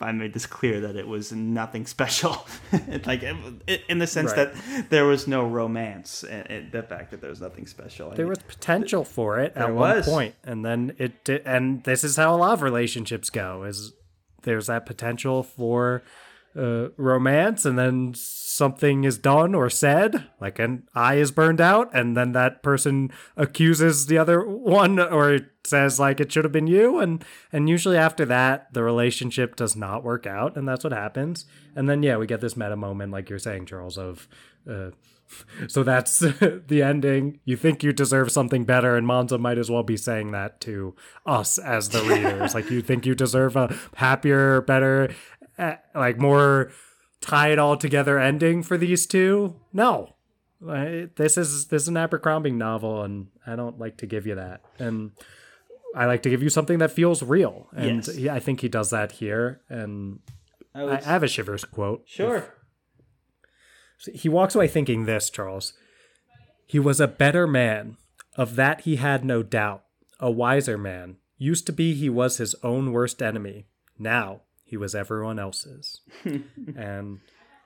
I 0.00 0.12
made 0.12 0.32
this 0.32 0.46
clear 0.46 0.80
that 0.82 0.96
it 0.96 1.06
was 1.08 1.32
nothing 1.32 1.86
special? 1.86 2.46
like, 3.06 3.22
it- 3.22 3.82
in 3.88 3.98
the 3.98 4.06
sense 4.06 4.32
Right. 4.36 4.52
that 4.54 4.90
there 4.90 5.04
was 5.06 5.26
no 5.26 5.44
romance, 5.46 6.22
and, 6.24 6.50
and 6.50 6.72
the 6.72 6.82
fact 6.82 7.10
that 7.10 7.20
there 7.20 7.30
was 7.30 7.40
nothing 7.40 7.66
special. 7.66 8.12
I 8.12 8.14
there 8.14 8.26
mean, 8.26 8.30
was 8.30 8.38
potential 8.38 9.04
for 9.04 9.38
it 9.40 9.54
There 9.54 9.64
at 9.64 9.74
one 9.74 10.02
point 10.04 10.34
and 10.44 10.64
then 10.64 10.92
it 10.98 11.24
di- 11.24 11.40
and 11.44 11.82
this 11.84 12.04
is 12.04 12.16
how 12.16 12.34
a 12.34 12.38
lot 12.38 12.52
of 12.54 12.62
relationships 12.62 13.28
go 13.30 13.64
is 13.64 13.92
there's 14.42 14.66
that 14.68 14.86
potential 14.86 15.42
for 15.42 16.02
uh, 16.56 16.88
romance 16.96 17.64
and 17.64 17.78
then 17.78 18.14
something 18.58 19.04
is 19.04 19.16
done 19.16 19.54
or 19.54 19.70
said 19.70 20.28
like 20.40 20.58
an 20.58 20.82
eye 20.94 21.14
is 21.14 21.30
burned 21.30 21.60
out 21.60 21.88
and 21.94 22.16
then 22.16 22.32
that 22.32 22.62
person 22.62 23.10
accuses 23.36 24.06
the 24.06 24.18
other 24.18 24.44
one 24.44 24.98
or 24.98 25.38
says 25.64 26.00
like 26.00 26.18
it 26.20 26.32
should 26.32 26.44
have 26.44 26.52
been 26.52 26.66
you 26.66 26.98
and 26.98 27.24
and 27.52 27.68
usually 27.68 27.96
after 27.96 28.24
that 28.24 28.72
the 28.74 28.82
relationship 28.82 29.54
does 29.54 29.76
not 29.76 30.02
work 30.02 30.26
out 30.26 30.56
and 30.56 30.68
that's 30.68 30.84
what 30.84 30.92
happens 30.92 31.46
and 31.76 31.88
then 31.88 32.02
yeah 32.02 32.16
we 32.16 32.26
get 32.26 32.40
this 32.40 32.56
meta 32.56 32.76
moment 32.76 33.12
like 33.12 33.30
you're 33.30 33.38
saying 33.38 33.64
charles 33.64 33.96
of 33.96 34.28
uh, 34.68 34.90
so 35.68 35.82
that's 35.82 36.18
the 36.18 36.82
ending. 36.82 37.40
You 37.44 37.56
think 37.56 37.82
you 37.82 37.92
deserve 37.92 38.30
something 38.30 38.64
better, 38.64 38.96
and 38.96 39.06
Monza 39.06 39.38
might 39.38 39.58
as 39.58 39.70
well 39.70 39.82
be 39.82 39.96
saying 39.96 40.32
that 40.32 40.60
to 40.62 40.94
us 41.26 41.58
as 41.58 41.90
the 41.90 42.02
readers. 42.02 42.54
like 42.54 42.70
you 42.70 42.82
think 42.82 43.06
you 43.06 43.14
deserve 43.14 43.56
a 43.56 43.74
happier, 43.96 44.60
better, 44.62 45.14
eh, 45.58 45.76
like 45.94 46.18
more 46.18 46.70
tie 47.20 47.48
it 47.52 47.58
all 47.58 47.76
together 47.76 48.18
ending 48.18 48.62
for 48.62 48.76
these 48.78 49.06
two. 49.06 49.56
No, 49.72 50.14
this 50.60 51.36
is 51.38 51.66
this 51.66 51.82
is 51.82 51.88
an 51.88 51.96
Abercrombie 51.96 52.50
novel, 52.50 53.02
and 53.02 53.28
I 53.46 53.56
don't 53.56 53.78
like 53.78 53.96
to 53.98 54.06
give 54.06 54.26
you 54.26 54.34
that. 54.36 54.62
And 54.78 55.12
I 55.94 56.06
like 56.06 56.22
to 56.22 56.30
give 56.30 56.42
you 56.42 56.50
something 56.50 56.78
that 56.78 56.90
feels 56.92 57.22
real, 57.22 57.68
and 57.74 58.06
Yes. 58.06 58.14
he, 58.14 58.28
I 58.30 58.40
think 58.40 58.60
he 58.60 58.68
does 58.68 58.90
that 58.90 59.12
here. 59.12 59.60
And 59.68 60.20
I 60.74 60.82
I, 60.82 60.96
I 60.98 61.00
have 61.02 61.22
a 61.22 61.28
Shivers 61.28 61.64
quote. 61.64 62.02
sure. 62.06 62.54
He 64.14 64.28
walks 64.28 64.54
away 64.54 64.68
thinking 64.68 65.04
this, 65.06 65.28
Charles. 65.28 65.72
He 66.66 66.78
was 66.78 67.00
a 67.00 67.08
better 67.08 67.46
man. 67.46 67.96
Of 68.36 68.54
that 68.54 68.82
he 68.82 68.96
had 68.96 69.24
no 69.24 69.42
doubt. 69.42 69.82
A 70.20 70.30
wiser 70.30 70.78
man. 70.78 71.16
Used 71.36 71.66
to 71.66 71.72
be 71.72 71.94
he 71.94 72.08
was 72.08 72.36
his 72.36 72.54
own 72.62 72.92
worst 72.92 73.20
enemy. 73.20 73.66
Now 73.98 74.42
he 74.68 74.76
was 74.76 74.94
everyone 74.94 75.38
else's. 75.38 76.02
and 76.76 77.20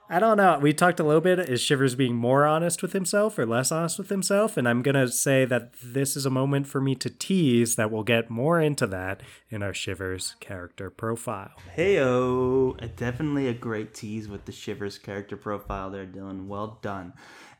I 0.08 0.20
don't 0.20 0.36
know. 0.36 0.58
We 0.60 0.72
talked 0.72 1.00
a 1.00 1.04
little 1.04 1.20
bit. 1.20 1.40
Is 1.40 1.60
Shivers 1.60 1.96
being 1.96 2.14
more 2.14 2.46
honest 2.46 2.80
with 2.80 2.92
himself 2.92 3.38
or 3.38 3.44
less 3.44 3.72
honest 3.72 3.98
with 3.98 4.08
himself? 4.08 4.56
And 4.56 4.68
I'm 4.68 4.82
going 4.82 4.94
to 4.94 5.08
say 5.08 5.44
that 5.46 5.72
this 5.82 6.16
is 6.16 6.24
a 6.24 6.30
moment 6.30 6.68
for 6.68 6.80
me 6.80 6.94
to 6.96 7.10
tease 7.10 7.74
that 7.74 7.90
we'll 7.90 8.04
get 8.04 8.30
more 8.30 8.60
into 8.60 8.86
that 8.86 9.20
in 9.50 9.64
our 9.64 9.74
Shivers 9.74 10.36
character 10.38 10.90
profile. 10.90 11.52
Heyo, 11.76 12.76
definitely 12.94 13.48
a 13.48 13.54
great 13.54 13.94
tease 13.94 14.28
with 14.28 14.44
the 14.44 14.52
Shivers 14.52 14.96
character 14.96 15.36
profile 15.36 15.90
there, 15.90 16.06
Dylan. 16.06 16.46
Well 16.46 16.78
done. 16.82 17.14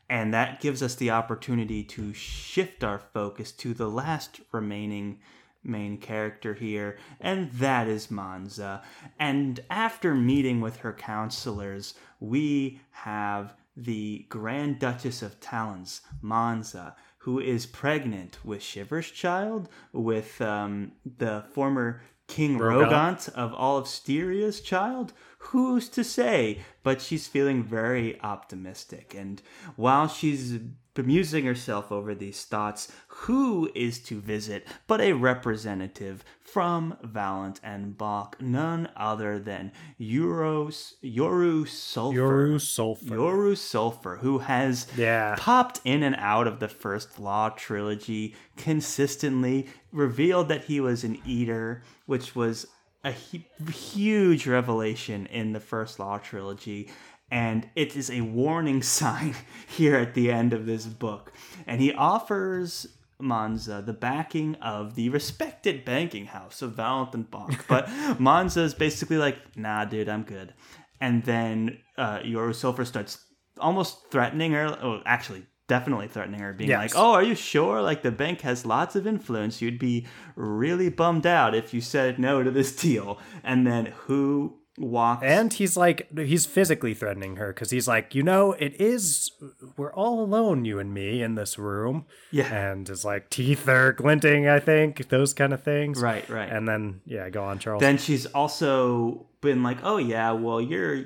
And 0.09 0.33
that 0.33 0.61
gives 0.61 0.81
us 0.81 0.95
the 0.95 1.09
opportunity 1.09 1.83
to 1.83 2.13
shift 2.13 2.83
our 2.83 2.99
focus 2.99 3.51
to 3.53 3.73
the 3.73 3.89
last 3.89 4.39
remaining 4.53 5.19
main 5.63 5.97
character 5.97 6.53
here, 6.53 6.97
and 7.19 7.51
that 7.53 7.87
is 7.87 8.11
Monza. 8.11 8.81
And 9.19 9.59
after 9.69 10.13
meeting 10.13 10.61
with 10.61 10.77
her 10.77 10.93
counselors, 10.93 11.93
we 12.19 12.81
have 12.91 13.55
the 13.75 14.25
Grand 14.29 14.79
Duchess 14.79 15.21
of 15.21 15.39
Talins, 15.39 16.01
Monza, 16.21 16.95
who 17.19 17.39
is 17.39 17.65
pregnant 17.65 18.37
with 18.43 18.61
Shiver's 18.61 19.09
child, 19.09 19.69
with 19.93 20.41
um, 20.41 20.91
the 21.17 21.45
former 21.53 22.01
King 22.27 22.57
Rogont. 22.57 22.89
Rogont 22.89 23.29
of 23.29 23.53
all 23.53 23.77
of 23.77 23.87
Styria's 23.87 24.61
child? 24.61 25.13
Who's 25.39 25.89
to 25.89 26.03
say? 26.03 26.59
But 26.83 27.01
she's 27.01 27.27
feeling 27.27 27.63
very 27.63 28.19
optimistic. 28.21 29.15
And 29.17 29.41
while 29.75 30.07
she's 30.07 30.59
bemusing 30.93 31.45
herself 31.45 31.91
over 31.91 32.13
these 32.13 32.43
thoughts, 32.45 32.91
who 33.07 33.69
is 33.73 33.99
to 33.99 34.19
visit 34.19 34.67
but 34.87 35.01
a 35.01 35.13
representative 35.13 36.23
from 36.41 36.95
Valint 37.03 37.59
and 37.63 37.97
Balk, 37.97 38.39
none 38.39 38.89
other 38.95 39.39
than 39.39 39.71
Euros, 39.99 40.93
Yoru 41.03 41.67
Sulfur. 41.67 42.17
Yoru 42.17 42.61
Sulfur. 42.61 43.15
Yoru 43.15 43.57
Sulfur, 43.57 44.17
who 44.17 44.39
has 44.39 44.87
Yeah. 44.95 45.35
popped 45.37 45.81
in 45.83 46.03
and 46.03 46.15
out 46.17 46.45
of 46.47 46.59
the 46.59 46.67
first 46.67 47.19
Law 47.19 47.49
trilogy 47.49 48.35
consistently, 48.55 49.67
revealed 49.91 50.47
that 50.49 50.65
he 50.65 50.79
was 50.79 51.03
an 51.03 51.19
eater, 51.25 51.81
which 52.05 52.35
was 52.35 52.67
a 53.05 53.11
huge 53.11 54.47
revelation 54.47 55.25
in 55.25 55.51
the 55.53 55.59
first 55.59 55.99
Law 55.99 56.17
trilogy. 56.17 56.89
And 57.33 57.67
it 57.75 57.95
is 57.95 58.11
a 58.11 58.21
warning 58.21 58.83
sign 58.99 59.35
here 59.67 59.95
at 59.95 60.13
the 60.13 60.31
end 60.31 60.53
of 60.53 60.65
this 60.67 60.85
book. 60.85 61.33
And 61.65 61.81
he 61.81 61.91
offers 61.91 62.85
Monza 63.19 63.81
the 63.85 63.93
backing 63.93 64.55
of 64.61 64.93
the 64.95 65.09
respected 65.09 65.83
banking 65.83 66.27
house 66.27 66.61
of 66.61 66.75
Valint 66.75 67.13
and 67.15 67.29
Balk. 67.31 67.65
But 67.67 67.89
Monza 68.19 68.61
is 68.61 68.75
basically 68.75 69.17
like, 69.17 69.37
nah, 69.57 69.85
dude, 69.85 70.09
I'm 70.09 70.23
good. 70.23 70.53
And 71.01 71.23
then 71.23 71.79
uh, 71.97 72.19
Yoru 72.19 72.53
Sulfur 72.53 72.85
starts 72.85 73.17
almost 73.57 74.09
threatening 74.11 74.51
her, 74.51 74.67
oh, 74.81 75.01
actually 75.05 75.45
definitely 75.67 76.07
threatening 76.07 76.41
her, 76.41 76.53
being 76.53 76.69
Yes. 76.69 76.93
like, 76.93 77.03
"Oh, 77.03 77.13
are 77.13 77.23
you 77.23 77.35
sure? 77.35 77.81
Like 77.81 78.03
the 78.03 78.11
bank 78.11 78.41
has 78.41 78.65
lots 78.65 78.95
of 78.95 79.07
influence. 79.07 79.61
You'd 79.61 79.79
be 79.79 80.05
really 80.35 80.89
bummed 80.89 81.25
out 81.25 81.55
if 81.55 81.73
you 81.73 81.81
said 81.81 82.19
no 82.19 82.43
to 82.43 82.51
this 82.51 82.75
deal." 82.75 83.17
And 83.43 83.65
then 83.65 83.85
who 84.05 84.59
walks? 84.77 85.23
And 85.23 85.53
he's 85.53 85.77
like, 85.77 86.07
he's 86.17 86.45
physically 86.45 86.93
threatening 86.93 87.35
her 87.37 87.53
because 87.53 87.69
he's 87.71 87.87
like, 87.87 88.15
you 88.15 88.23
know, 88.23 88.53
it 88.53 88.79
is, 88.79 89.31
we're 89.77 89.93
all 89.93 90.21
alone, 90.21 90.65
you 90.65 90.79
and 90.79 90.93
me, 90.93 91.21
in 91.21 91.35
this 91.35 91.57
room. 91.57 92.05
Yeah. 92.31 92.53
And 92.53 92.87
his 92.87 93.05
like 93.05 93.29
teeth 93.29 93.67
are 93.67 93.93
glinting, 93.93 94.47
I 94.47 94.59
think, 94.59 95.09
those 95.09 95.33
kind 95.33 95.53
of 95.53 95.63
things. 95.63 96.01
right, 96.01 96.27
right. 96.29 96.49
And 96.51 96.67
then, 96.67 97.01
yeah, 97.05 97.29
go 97.29 97.43
on, 97.43 97.59
Charles. 97.59 97.81
then 97.81 97.97
she's 97.97 98.25
also 98.27 99.27
been 99.41 99.61
like, 99.63 99.79
"Oh 99.83 99.97
yeah, 99.97 100.31
well 100.31 100.61
your, 100.61 101.05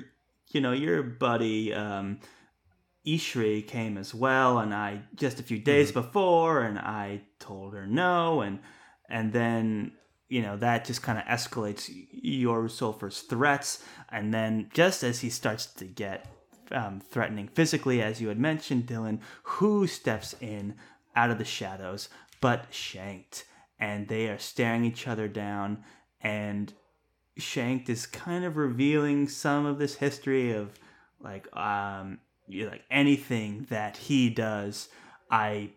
you 0.52 0.60
know, 0.60 0.72
your 0.72 1.02
buddy 1.02 1.74
um, 1.74 2.20
Ishri 3.06 3.66
came 3.66 3.98
as 3.98 4.14
well, 4.14 4.58
and 4.58 4.74
I 4.74 5.02
just 5.14 5.40
a 5.40 5.42
few 5.42 5.58
days 5.58 5.92
before, 5.92 6.62
and 6.62 6.78
I 6.78 7.22
told 7.38 7.74
her 7.74 7.86
no, 7.86 8.42
and 8.42 8.60
and 9.08 9.32
then 9.32 9.92
you 10.28 10.42
know 10.42 10.56
that 10.56 10.84
just 10.84 11.02
kind 11.02 11.18
of 11.18 11.24
escalates 11.24 11.90
Yoru 12.24 12.68
Sulfur's 12.68 13.20
threats, 13.20 13.84
and 14.10 14.32
then 14.32 14.70
just 14.72 15.02
as 15.02 15.20
he 15.20 15.30
starts 15.30 15.66
to 15.66 15.84
get 15.84 16.26
um, 16.70 17.00
threatening 17.00 17.48
physically, 17.48 18.02
as 18.02 18.20
you 18.20 18.28
had 18.28 18.38
mentioned, 18.38 18.86
Dylan, 18.86 19.20
who 19.42 19.86
steps 19.86 20.34
in 20.40 20.74
out 21.16 21.30
of 21.30 21.38
the 21.38 21.44
shadows 21.44 22.08
but 22.40 22.70
Shenkt, 22.70 23.44
and 23.80 24.08
they 24.08 24.28
are 24.28 24.38
staring 24.38 24.84
each 24.84 25.08
other 25.08 25.28
down, 25.28 25.82
and 26.20 26.72
Shenkt 27.38 27.88
is 27.88 28.06
kind 28.06 28.44
of 28.44 28.56
revealing 28.56 29.28
some 29.28 29.66
of 29.66 29.78
this 29.78 29.96
history 29.96 30.52
of 30.52 30.78
like 31.20 31.48
um 31.56 32.18
you 32.48 32.64
know, 32.64 32.70
like 32.70 32.84
anything 32.90 33.66
that 33.68 33.96
he 33.96 34.30
does, 34.30 34.88
I 35.30 35.70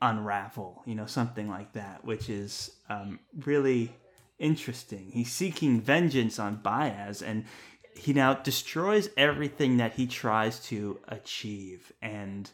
unravel, 0.00 0.82
you 0.86 0.94
know, 0.94 1.06
something 1.06 1.48
like 1.48 1.72
that, 1.72 2.04
which 2.04 2.28
is 2.28 2.70
um, 2.88 3.18
really 3.44 3.92
interesting. 4.38 5.10
He's 5.12 5.32
seeking 5.32 5.80
vengeance 5.80 6.38
on 6.38 6.58
Bayaz, 6.58 7.22
and 7.22 7.44
he 7.94 8.12
now 8.12 8.34
destroys 8.34 9.10
everything 9.16 9.78
that 9.78 9.94
he 9.94 10.06
tries 10.06 10.60
to 10.66 11.00
achieve, 11.08 11.92
and 12.00 12.50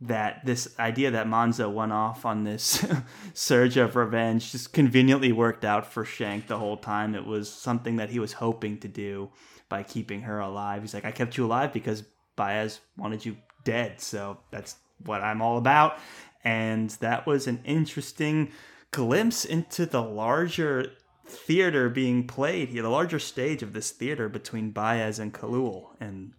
that 0.00 0.44
this 0.44 0.68
idea 0.78 1.10
that 1.12 1.26
Monza 1.26 1.68
went 1.68 1.92
off 1.92 2.24
on 2.24 2.44
this 2.44 2.84
surge 3.34 3.76
of 3.76 3.96
revenge 3.96 4.52
just 4.52 4.72
conveniently 4.72 5.32
worked 5.32 5.64
out 5.64 5.86
for 5.92 6.04
Shenkt 6.04 6.48
the 6.48 6.58
whole 6.58 6.76
time. 6.76 7.14
It 7.14 7.26
was 7.26 7.50
something 7.50 7.96
that 7.96 8.10
he 8.10 8.18
was 8.18 8.34
hoping 8.34 8.78
to 8.80 8.88
do 8.88 9.30
by 9.68 9.82
keeping 9.82 10.22
her 10.22 10.40
alive. 10.40 10.82
He's 10.82 10.94
like, 10.94 11.04
I 11.04 11.10
kept 11.10 11.36
you 11.36 11.46
alive 11.46 11.72
because 11.72 12.04
Bayaz 12.36 12.80
wanted 12.96 13.24
you 13.24 13.36
dead, 13.64 14.00
so 14.00 14.38
that's 14.50 14.76
what 15.04 15.22
I'm 15.22 15.42
all 15.42 15.58
about. 15.58 15.98
And 16.44 16.90
that 16.90 17.26
was 17.26 17.46
an 17.46 17.60
interesting 17.64 18.52
glimpse 18.90 19.44
into 19.44 19.86
the 19.86 20.02
larger 20.02 20.92
theater 21.26 21.88
being 21.88 22.26
played 22.26 22.68
here, 22.68 22.82
the 22.82 22.88
larger 22.88 23.18
stage 23.18 23.62
of 23.62 23.72
this 23.72 23.90
theater 23.90 24.28
between 24.28 24.72
Bayaz 24.72 25.18
and 25.18 25.32
Khalul. 25.32 25.88
And 26.00 26.32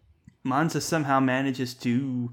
Monza 0.44 0.80
somehow 0.80 1.20
manages 1.20 1.74
to 1.76 2.32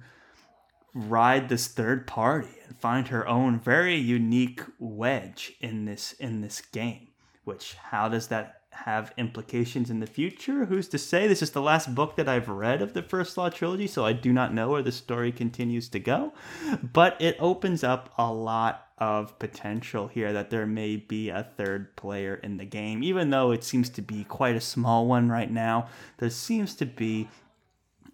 ride 0.94 1.48
this 1.48 1.66
third 1.68 2.06
party 2.06 2.54
and 2.66 2.76
find 2.76 3.08
her 3.08 3.26
own 3.26 3.58
very 3.58 3.96
unique 3.96 4.60
wedge 4.78 5.54
in 5.60 5.86
this 5.86 6.12
in 6.12 6.42
this 6.42 6.60
game. 6.60 7.08
Which 7.44 7.74
how 7.74 8.08
does 8.08 8.28
that 8.28 8.61
have 8.72 9.12
implications 9.16 9.90
in 9.90 10.00
the 10.00 10.06
future? 10.06 10.64
Who's 10.64 10.88
to 10.88 10.98
say? 10.98 11.26
This 11.26 11.42
is 11.42 11.50
the 11.50 11.62
last 11.62 11.94
book 11.94 12.16
that 12.16 12.28
I've 12.28 12.48
read 12.48 12.82
of 12.82 12.94
the 12.94 13.02
First 13.02 13.36
Law 13.36 13.48
trilogy, 13.48 13.86
so 13.86 14.04
I 14.04 14.12
do 14.12 14.32
not 14.32 14.54
know 14.54 14.70
where 14.70 14.82
the 14.82 14.92
story 14.92 15.30
continues 15.32 15.88
to 15.90 16.00
go. 16.00 16.32
But 16.82 17.20
it 17.20 17.36
opens 17.38 17.84
up 17.84 18.12
a 18.18 18.32
lot 18.32 18.86
of 18.98 19.38
potential 19.38 20.08
here 20.08 20.32
that 20.32 20.50
there 20.50 20.66
may 20.66 20.96
be 20.96 21.28
a 21.28 21.48
third 21.56 21.96
player 21.96 22.34
in 22.34 22.56
the 22.56 22.64
game. 22.64 23.02
Even 23.02 23.30
though 23.30 23.50
it 23.50 23.64
seems 23.64 23.88
to 23.90 24.02
be 24.02 24.24
quite 24.24 24.56
a 24.56 24.60
small 24.60 25.06
one 25.06 25.28
right 25.28 25.50
now, 25.50 25.88
there 26.18 26.30
seems 26.30 26.74
to 26.76 26.86
be 26.86 27.28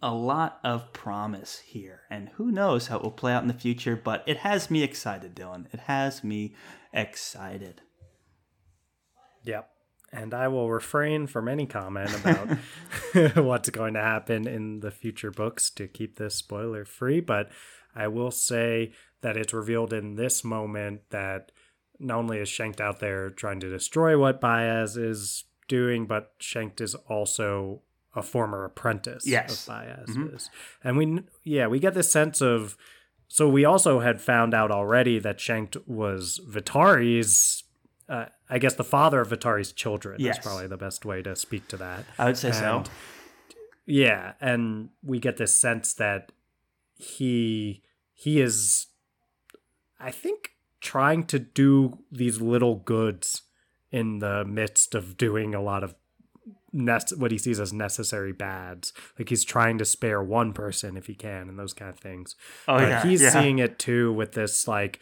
a 0.03 0.15
lot 0.15 0.61
of 0.65 0.93
promise 0.93 1.59
here. 1.59 2.03
And 2.11 2.31
who 2.31 2.51
knows 2.51 2.87
how 2.87 2.97
it 2.97 3.03
will 3.03 3.11
play 3.11 3.33
out 3.33 3.43
in 3.43 3.49
the 3.49 3.55
future, 3.55 3.97
but 3.97 4.23
it 4.27 4.39
has 4.39 4.71
me 4.71 4.83
excited, 4.83 5.35
Dylan. 5.35 5.67
It 5.73 5.81
has 5.81 6.23
me 6.23 6.55
excited. 6.93 7.83
Yep. 9.45 9.71
And 10.13 10.33
I 10.33 10.49
will 10.49 10.71
refrain 10.71 11.27
from 11.27 11.49
any 11.49 11.67
comment 11.67 12.15
about 13.15 13.37
what's 13.45 13.71
going 13.71 13.95
to 13.95 14.01
happen 14.01 14.47
in 14.47 14.81
the 14.81 14.91
future 14.91 15.31
books 15.31 15.71
to 15.71 15.87
keep 15.87 16.17
this 16.17 16.35
spoiler 16.35 16.85
free. 16.85 17.21
But 17.21 17.51
I 17.95 18.09
will 18.09 18.31
say 18.31 18.93
that 19.21 19.37
it's 19.37 19.53
revealed 19.53 19.93
in 19.93 20.15
this 20.15 20.45
moment 20.45 21.03
that 21.11 21.53
not 21.99 22.19
only 22.19 22.39
is 22.39 22.49
Shenkt 22.49 22.81
out 22.81 23.01
there 23.01 23.29
trying 23.31 23.61
to 23.61 23.69
destroy 23.69 24.17
what 24.19 24.41
Bayaz 24.41 24.97
is 24.97 25.45
doing, 25.67 26.07
but 26.07 26.39
Shenkt 26.39 26.81
is 26.81 26.95
also 26.95 27.83
a 28.15 28.23
former 28.23 28.65
apprentice 28.65 29.27
Yes. 29.27 29.67
of 29.69 29.75
Bayaz's. 29.75 30.17
Mm-hmm. 30.17 30.89
And 30.89 30.97
we, 30.97 31.23
yeah, 31.45 31.67
we 31.67 31.79
get 31.79 31.95
this 31.95 32.11
sense 32.11 32.41
of. 32.41 32.77
So 33.31 33.47
we 33.47 33.67
also 33.67 34.01
had 34.01 34.23
found 34.23 34.55
out 34.55 34.71
already 34.71 35.19
that 35.19 35.37
Shenkt 35.39 35.87
was 35.87 36.41
Vitari's 36.49 37.65
uh, 38.09 38.27
I 38.49 38.59
guess 38.59 38.75
the 38.75 38.85
father 38.85 39.21
of 39.21 39.29
Vitari's 39.29 39.73
children 39.73 40.17
Yes. 40.19 40.39
is 40.39 40.45
probably 40.45 40.67
the 40.67 40.77
best 40.77 41.05
way 41.05 41.23
to 41.23 41.37
speak 41.37 41.69
to 41.69 41.77
that. 41.77 42.05
I 42.19 42.25
would 42.27 42.37
say 42.39 42.53
so. 42.53 42.85
Yeah, 43.87 44.33
and 44.41 44.91
we 45.03 45.19
get 45.19 45.37
this 45.37 45.57
sense 45.57 45.95
that 45.95 46.33
he 46.95 47.83
he 48.15 48.41
is 48.41 48.87
I 50.01 50.11
think 50.11 50.51
trying 50.81 51.25
to 51.27 51.39
do 51.39 51.99
these 52.11 52.41
little 52.41 52.77
goods 52.77 53.43
in 53.91 54.19
the 54.21 54.45
midst 54.45 54.95
of 54.95 55.17
doing 55.17 55.55
a 55.55 55.63
lot 55.63 55.83
of 55.83 55.95
nece- 56.75 57.17
what 57.17 57.31
he 57.33 57.39
sees 57.39 57.59
as 57.59 57.73
necessary 57.73 58.33
bads. 58.33 58.93
Like 59.19 59.29
he's 59.31 59.45
trying 59.45 59.79
to 59.79 59.85
spare 59.85 60.23
one 60.23 60.53
person 60.53 60.97
if 60.97 61.07
he 61.07 61.15
can 61.15 61.49
and 61.49 61.59
those 61.59 61.73
kind 61.73 61.89
of 61.91 61.99
things. 61.99 62.37
Oh, 62.69 62.77
but 62.79 62.89
yeah, 62.89 63.03
he's 63.03 63.23
yeah. 63.23 63.31
seeing 63.31 63.59
it 63.59 63.79
too 63.79 64.13
with 64.13 64.33
this 64.33 64.69
like 64.69 65.01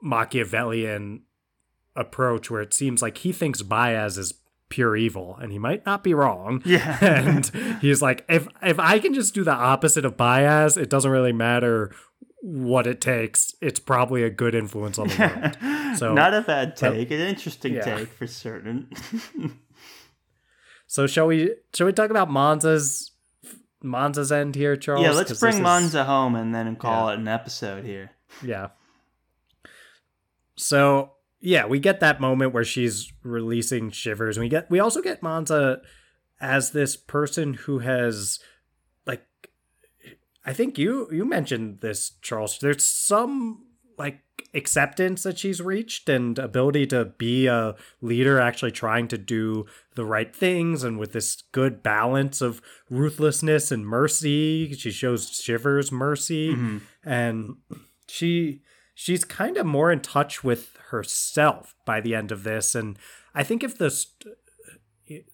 Machiavellian 0.00 1.22
approach 1.96 2.50
where 2.50 2.60
it 2.62 2.74
seems 2.74 3.02
like 3.02 3.18
he 3.18 3.32
thinks 3.32 3.62
Bayaz 3.62 4.18
is 4.18 4.34
pure 4.68 4.96
evil 4.96 5.36
and 5.40 5.52
he 5.52 5.58
might 5.58 5.84
not 5.86 6.02
be 6.02 6.14
wrong. 6.14 6.60
Yeah. 6.64 6.98
and 7.04 7.46
he's 7.80 8.02
like 8.02 8.24
if 8.28 8.48
if 8.62 8.78
I 8.80 8.98
can 8.98 9.14
just 9.14 9.34
do 9.34 9.44
the 9.44 9.52
opposite 9.52 10.04
of 10.04 10.16
Bayaz, 10.16 10.76
it 10.76 10.90
doesn't 10.90 11.10
really 11.10 11.32
matter 11.32 11.94
what 12.40 12.86
it 12.86 13.00
takes. 13.00 13.54
It's 13.62 13.78
probably 13.80 14.22
a 14.22 14.30
good 14.30 14.54
influence 14.54 14.98
on 14.98 15.08
the 15.08 15.18
world. 15.18 15.58
So 15.98 16.12
Not 16.12 16.34
a 16.34 16.40
bad 16.40 16.76
take, 16.76 17.12
an 17.12 17.20
interesting 17.20 17.74
yeah. 17.74 17.82
take 17.84 18.08
for 18.08 18.26
certain. 18.26 18.90
so 20.88 21.06
shall 21.06 21.28
we 21.28 21.54
shall 21.72 21.86
we 21.86 21.92
talk 21.92 22.10
about 22.10 22.28
Monza's 22.28 23.12
Monza's 23.84 24.32
end 24.32 24.56
here, 24.56 24.76
Charles? 24.76 25.04
yeah, 25.04 25.12
let's 25.12 25.38
bring 25.38 25.54
is- 25.54 25.60
Monza 25.60 26.02
home 26.04 26.34
and 26.34 26.52
then 26.52 26.74
call 26.74 27.06
Yeah. 27.08 27.14
it 27.14 27.20
an 27.20 27.28
episode 27.28 27.84
here. 27.84 28.10
Yeah. 28.42 28.70
So 30.56 31.12
yeah, 31.44 31.66
we 31.66 31.78
get 31.78 32.00
that 32.00 32.22
moment 32.22 32.54
where 32.54 32.64
she's 32.64 33.12
releasing 33.22 33.90
shivers. 33.90 34.38
And 34.38 34.44
we 34.44 34.48
get 34.48 34.70
we 34.70 34.80
also 34.80 35.02
get 35.02 35.22
Monza 35.22 35.82
as 36.40 36.70
this 36.70 36.96
person 36.96 37.54
who 37.54 37.80
has 37.80 38.38
like 39.06 39.26
I 40.46 40.54
think 40.54 40.78
you 40.78 41.06
you 41.12 41.26
mentioned 41.26 41.80
this, 41.80 42.12
Charles. 42.22 42.58
There's 42.58 42.84
some 42.86 43.66
like 43.98 44.20
acceptance 44.54 45.24
that 45.24 45.38
she's 45.38 45.60
reached 45.60 46.08
and 46.08 46.38
ability 46.38 46.86
to 46.86 47.04
be 47.04 47.46
a 47.46 47.74
leader 48.00 48.40
actually 48.40 48.70
trying 48.70 49.06
to 49.08 49.18
do 49.18 49.66
the 49.96 50.04
right 50.04 50.34
things 50.34 50.82
and 50.82 50.98
with 50.98 51.12
this 51.12 51.42
good 51.52 51.82
balance 51.82 52.40
of 52.40 52.62
ruthlessness 52.88 53.72
and 53.72 53.84
mercy 53.84 54.72
she 54.74 54.92
shows 54.92 55.30
shivers 55.30 55.90
mercy 55.90 56.54
mm-hmm. 56.54 56.78
and 57.04 57.56
she 58.06 58.62
she's 58.94 59.24
kind 59.24 59.56
of 59.56 59.66
more 59.66 59.90
in 59.90 60.00
touch 60.00 60.44
with 60.44 60.76
herself 60.90 61.74
by 61.84 62.00
the 62.00 62.14
end 62.14 62.30
of 62.30 62.44
this 62.44 62.74
and 62.74 62.96
i 63.34 63.42
think 63.42 63.62
if 63.62 63.76
this 63.76 64.14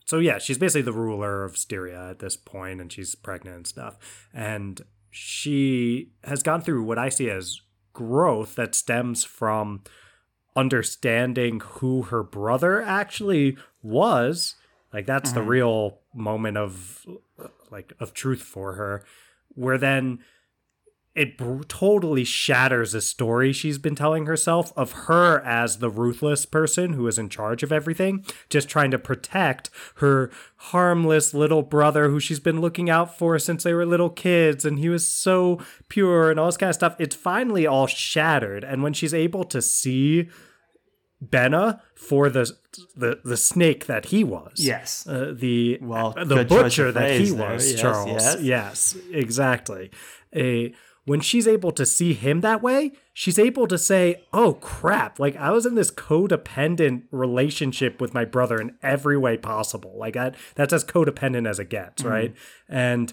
so 0.04 0.18
yeah 0.18 0.38
she's 0.38 0.58
basically 0.58 0.82
the 0.82 0.92
ruler 0.92 1.44
of 1.44 1.56
styria 1.56 2.10
at 2.10 2.18
this 2.18 2.36
point 2.36 2.80
and 2.80 2.92
she's 2.92 3.14
pregnant 3.14 3.56
and 3.56 3.66
stuff 3.66 4.28
and 4.32 4.82
she 5.10 6.10
has 6.24 6.42
gone 6.42 6.60
through 6.60 6.82
what 6.82 6.98
i 6.98 7.08
see 7.08 7.30
as 7.30 7.60
growth 7.92 8.54
that 8.54 8.74
stems 8.74 9.24
from 9.24 9.82
understanding 10.56 11.60
who 11.60 12.02
her 12.02 12.22
brother 12.22 12.82
actually 12.82 13.56
was 13.82 14.56
like 14.92 15.06
that's 15.06 15.32
the 15.32 15.40
mm-hmm. 15.40 15.48
real 15.48 15.98
moment 16.14 16.56
of 16.56 17.06
like 17.70 17.92
of 18.00 18.12
truth 18.12 18.42
for 18.42 18.74
her 18.74 19.04
where 19.54 19.78
then 19.78 20.18
it 21.14 21.36
br- 21.36 21.62
totally 21.64 22.22
shatters 22.24 22.94
a 22.94 23.00
story 23.00 23.52
she's 23.52 23.78
been 23.78 23.96
telling 23.96 24.26
herself 24.26 24.72
of 24.76 24.92
her 24.92 25.40
as 25.44 25.78
the 25.78 25.90
ruthless 25.90 26.46
person 26.46 26.92
who 26.92 27.06
is 27.08 27.18
in 27.18 27.28
charge 27.28 27.62
of 27.64 27.72
everything, 27.72 28.24
just 28.48 28.68
trying 28.68 28.90
to 28.92 28.98
protect 28.98 29.70
her 29.96 30.30
harmless 30.56 31.34
little 31.34 31.62
brother 31.62 32.08
who 32.10 32.20
she's 32.20 32.38
been 32.40 32.60
looking 32.60 32.88
out 32.88 33.18
for 33.18 33.38
since 33.40 33.64
they 33.64 33.74
were 33.74 33.84
little 33.84 34.10
kids 34.10 34.64
and 34.64 34.78
he 34.78 34.88
was 34.88 35.06
so 35.06 35.58
pure 35.88 36.30
and 36.30 36.38
all 36.38 36.46
this 36.46 36.56
kind 36.56 36.70
of 36.70 36.76
stuff. 36.76 36.94
It's 37.00 37.16
finally 37.16 37.66
all 37.66 37.88
shattered. 37.88 38.62
And 38.62 38.82
when 38.82 38.92
she's 38.92 39.12
able 39.12 39.42
to 39.44 39.60
see 39.60 40.28
Benna 41.24 41.80
for 41.94 42.30
the 42.30 42.50
the 42.96 43.20
the 43.24 43.36
snake 43.36 43.86
that 43.86 44.06
he 44.06 44.24
was. 44.24 44.52
Yes. 44.56 45.06
Uh, 45.06 45.34
the 45.36 45.78
Well, 45.82 46.12
the 46.12 46.24
good 46.24 46.48
choice 46.48 46.58
of 46.58 46.62
butcher 46.64 46.92
that 46.92 47.20
he 47.20 47.32
was, 47.32 47.72
Yes, 47.72 47.80
Charles. 47.80 48.08
yes. 48.10 48.36
Yes, 48.40 48.96
exactly. 49.12 49.90
A 50.34 50.72
when 51.04 51.20
she's 51.20 51.48
able 51.48 51.72
to 51.72 51.86
see 51.86 52.12
him 52.14 52.40
that 52.40 52.62
way, 52.62 52.92
she's 53.12 53.38
able 53.38 53.66
to 53.66 53.78
say, 53.78 54.24
"Oh 54.32 54.54
crap, 54.54 55.18
like 55.18 55.36
I 55.36 55.50
was 55.50 55.66
in 55.66 55.74
this 55.74 55.90
codependent 55.90 57.04
relationship 57.10 58.00
with 58.00 58.14
my 58.14 58.24
brother 58.24 58.60
in 58.60 58.76
every 58.82 59.16
way 59.16 59.36
possible. 59.36 59.94
Like 59.96 60.14
that 60.14 60.36
that's 60.54 60.72
as 60.72 60.84
codependent 60.84 61.48
as 61.48 61.58
it 61.58 61.70
gets, 61.70 62.02
mm-hmm. 62.02 62.12
right?" 62.12 62.34
And 62.68 63.12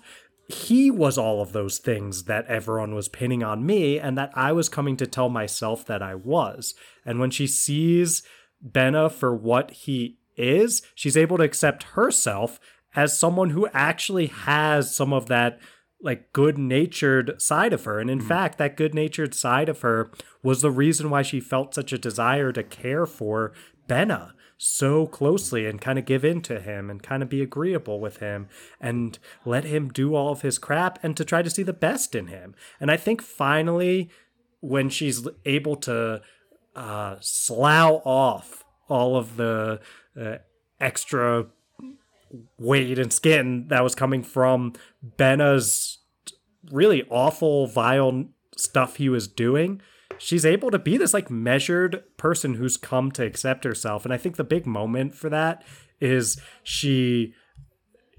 he 0.49 0.89
was 0.89 1.18
all 1.18 1.41
of 1.41 1.51
those 1.51 1.77
things 1.77 2.23
that 2.23 2.45
everyone 2.47 2.95
was 2.95 3.09
pinning 3.09 3.43
on 3.43 3.65
me 3.65 3.99
and 3.99 4.18
that 4.18 4.31
I 4.34 4.53
was 4.53 4.69
coming 4.69 4.95
to 4.97 5.07
tell 5.07 5.30
myself 5.30 5.85
that 5.85 6.01
I 6.01 6.15
was. 6.15 6.73
And 7.05 7.19
when 7.19 7.31
she 7.31 7.47
sees 7.47 8.23
Benna 8.65 9.11
for 9.11 9.35
what 9.35 9.72
he 9.72 10.19
is, 10.38 10.81
she's 10.95 11.18
able 11.18 11.38
to 11.38 11.43
accept 11.43 11.84
herself 11.84 12.59
as 12.95 13.19
someone 13.19 13.49
who 13.49 13.68
actually 13.73 14.27
has 14.27 14.95
some 14.95 15.11
of 15.11 15.27
that 15.27 15.59
like 16.02 16.32
good-natured 16.32 17.41
side 17.41 17.74
of 17.74 17.86
her. 17.86 17.99
And 17.99 18.10
in 18.10 18.22
fact, 18.22 18.57
that 18.57 18.78
good-natured 18.78 19.34
side 19.34 19.68
of 19.69 19.82
her 19.82 20.11
was 20.44 20.61
the 20.61 20.72
reason 20.72 21.10
why 21.10 21.24
she 21.24 21.40
felt 21.40 21.74
such 21.74 21.91
a 21.91 21.98
desire 21.98 22.52
to 22.52 22.64
care 22.64 23.06
for 23.06 23.52
Benna 23.88 24.34
so 24.57 25.06
closely 25.06 25.65
and 25.65 25.80
kind 25.80 25.99
of 25.99 26.06
give 26.06 26.26
in 26.26 26.41
to 26.41 26.60
him 26.60 26.90
and 26.90 27.03
kind 27.03 27.22
of 27.22 27.30
be 27.30 27.41
agreeable 27.41 27.99
with 27.99 28.18
him 28.18 28.48
and 28.82 29.19
let 29.45 29.64
him 29.64 29.90
do 29.90 30.15
all 30.15 30.32
of 30.32 30.41
his 30.41 30.57
crap 30.57 31.03
and 31.03 31.15
to 31.15 31.24
try 31.24 31.41
to 31.41 31.49
see 31.49 31.64
the 31.64 31.74
best 31.74 32.15
in 32.15 32.28
him. 32.28 32.56
And 32.80 32.90
I 32.90 32.98
think 32.98 33.22
finally, 33.22 34.10
when 34.60 34.90
she's 34.90 35.28
able 35.45 35.76
to 35.78 36.22
uh, 36.76 37.18
slough 37.22 38.02
off 38.06 38.64
all 38.88 39.15
of 39.15 39.38
the 39.38 39.80
uh, 40.19 40.38
extra 40.80 41.48
weight 42.58 42.99
and 42.99 43.12
skin 43.12 43.68
that 43.70 43.84
was 43.84 43.95
coming 43.95 44.24
from 44.24 44.74
Benna's 45.02 45.99
really 46.72 47.04
awful, 47.10 47.68
vile 47.68 48.26
stuff 48.56 48.98
he 48.98 49.10
was 49.10 49.28
doing, 49.28 49.82
she's 50.18 50.45
able 50.45 50.72
to 50.72 50.80
be 50.80 50.98
this 50.98 51.14
like 51.14 51.30
measured 51.30 52.04
person 52.18 52.56
who's 52.56 52.78
come 52.78 53.12
to 53.12 53.26
accept 53.26 53.64
herself. 53.64 54.06
And 54.06 54.14
I 54.14 54.18
think 54.18 54.36
the 54.36 54.44
big 54.44 54.66
moment 54.66 55.16
for 55.16 55.30
that 55.30 55.64
is 55.99 56.40
she, 56.64 57.34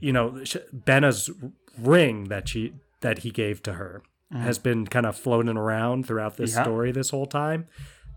you 0.01 0.13
know, 0.13 0.43
sh- 0.45 0.57
Benna's 0.73 1.31
ring 1.79 2.25
that 2.25 2.49
she 2.49 2.75
that 3.01 3.19
he 3.19 3.31
gave 3.31 3.63
to 3.63 3.75
her 3.75 4.03
mm-hmm. 4.33 4.43
has 4.43 4.59
been 4.59 4.87
kind 4.87 5.07
of 5.07 5.17
floating 5.17 5.57
around 5.57 6.07
throughout 6.07 6.37
this 6.37 6.55
Yeah. 6.55 6.63
story 6.63 6.93
this 6.93 7.11
whole 7.11 7.27
time. 7.27 7.67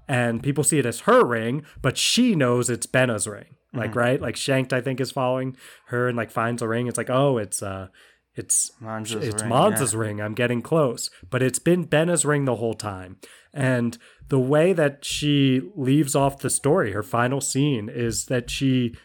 And 0.07 0.44
people 0.44 0.64
see 0.64 0.80
it 0.80 0.86
as 0.86 1.02
her 1.02 1.23
ring, 1.26 1.64
but 1.82 1.98
she 1.98 2.36
knows 2.36 2.69
it's 2.69 2.86
Benna's 2.86 3.28
ring. 3.28 3.56
Like, 3.73 3.95
right? 3.95 4.22
Like 4.22 4.36
Shenkt, 4.36 4.73
I 4.73 4.82
think, 4.82 4.99
is 4.99 5.11
following 5.11 5.56
her 5.88 6.10
and 6.10 6.18
like 6.18 6.30
finds 6.30 6.61
a 6.61 6.68
ring. 6.68 6.88
It's 6.88 6.98
like, 6.98 7.10
oh, 7.10 7.38
it's 7.38 7.64
uh 7.64 7.88
it's 8.36 8.72
Monza's 8.82 9.28
it's 9.28 9.41
ring, 9.41 9.52
Monza's 9.52 9.95
ring. 9.95 10.22
I'm 10.22 10.34
getting 10.34 10.61
close, 10.61 11.10
but 11.30 11.44
it's 11.44 11.60
been 11.60 11.84
Benna's 11.84 12.26
ring 12.26 12.45
the 12.45 12.56
whole 12.56 12.73
time. 12.73 13.18
And 13.53 13.98
the 14.30 14.40
way 14.40 14.72
that 14.73 15.03
she 15.03 15.61
leaves 15.76 16.15
off 16.15 16.40
the 16.40 16.49
story, 16.49 16.94
her 16.94 17.03
final 17.03 17.41
scene, 17.41 17.90
is 17.90 18.26
that 18.26 18.49
she 18.49 18.95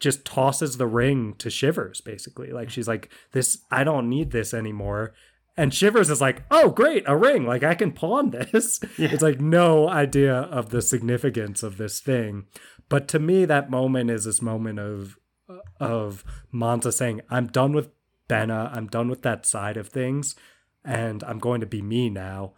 just 0.00 0.24
tosses 0.24 0.78
the 0.78 0.88
ring 0.88 1.34
to 1.38 1.48
Shivers, 1.48 2.00
basically. 2.00 2.50
Like 2.50 2.70
she's 2.70 2.88
like, 2.88 3.08
"This, 3.30 3.64
I 3.70 3.84
don't 3.84 4.08
need 4.08 4.32
this 4.32 4.52
anymore." 4.52 5.14
And 5.56 5.74
Shivers 5.74 6.08
is 6.08 6.20
like, 6.20 6.42
"Oh, 6.50 6.70
great, 6.70 7.04
a 7.06 7.16
ring! 7.16 7.46
Like 7.46 7.62
I 7.62 7.74
can 7.74 7.92
pawn 7.92 8.30
this." 8.30 8.80
It's 8.98 9.22
like 9.22 9.40
no 9.40 9.88
idea 9.88 10.34
of 10.34 10.70
the 10.70 10.80
significance 10.80 11.62
of 11.62 11.76
this 11.76 12.00
thing. 12.00 12.46
But 12.88 13.08
to 13.08 13.18
me, 13.18 13.44
that 13.44 13.70
moment 13.70 14.10
is 14.10 14.24
this 14.24 14.40
moment 14.40 14.78
of 14.78 15.18
uh, 15.48 15.58
of 15.78 16.24
Monza 16.50 16.92
saying, 16.92 17.20
"I'm 17.28 17.48
done 17.48 17.72
with 17.72 17.90
Benna. 18.28 18.74
I'm 18.74 18.86
done 18.86 19.08
with 19.08 19.22
that 19.22 19.44
side 19.44 19.76
of 19.76 19.88
things, 19.88 20.34
and 20.84 21.22
I'm 21.24 21.38
going 21.38 21.60
to 21.60 21.66
be 21.66 21.82
me 21.82 22.08
now." 22.08 22.54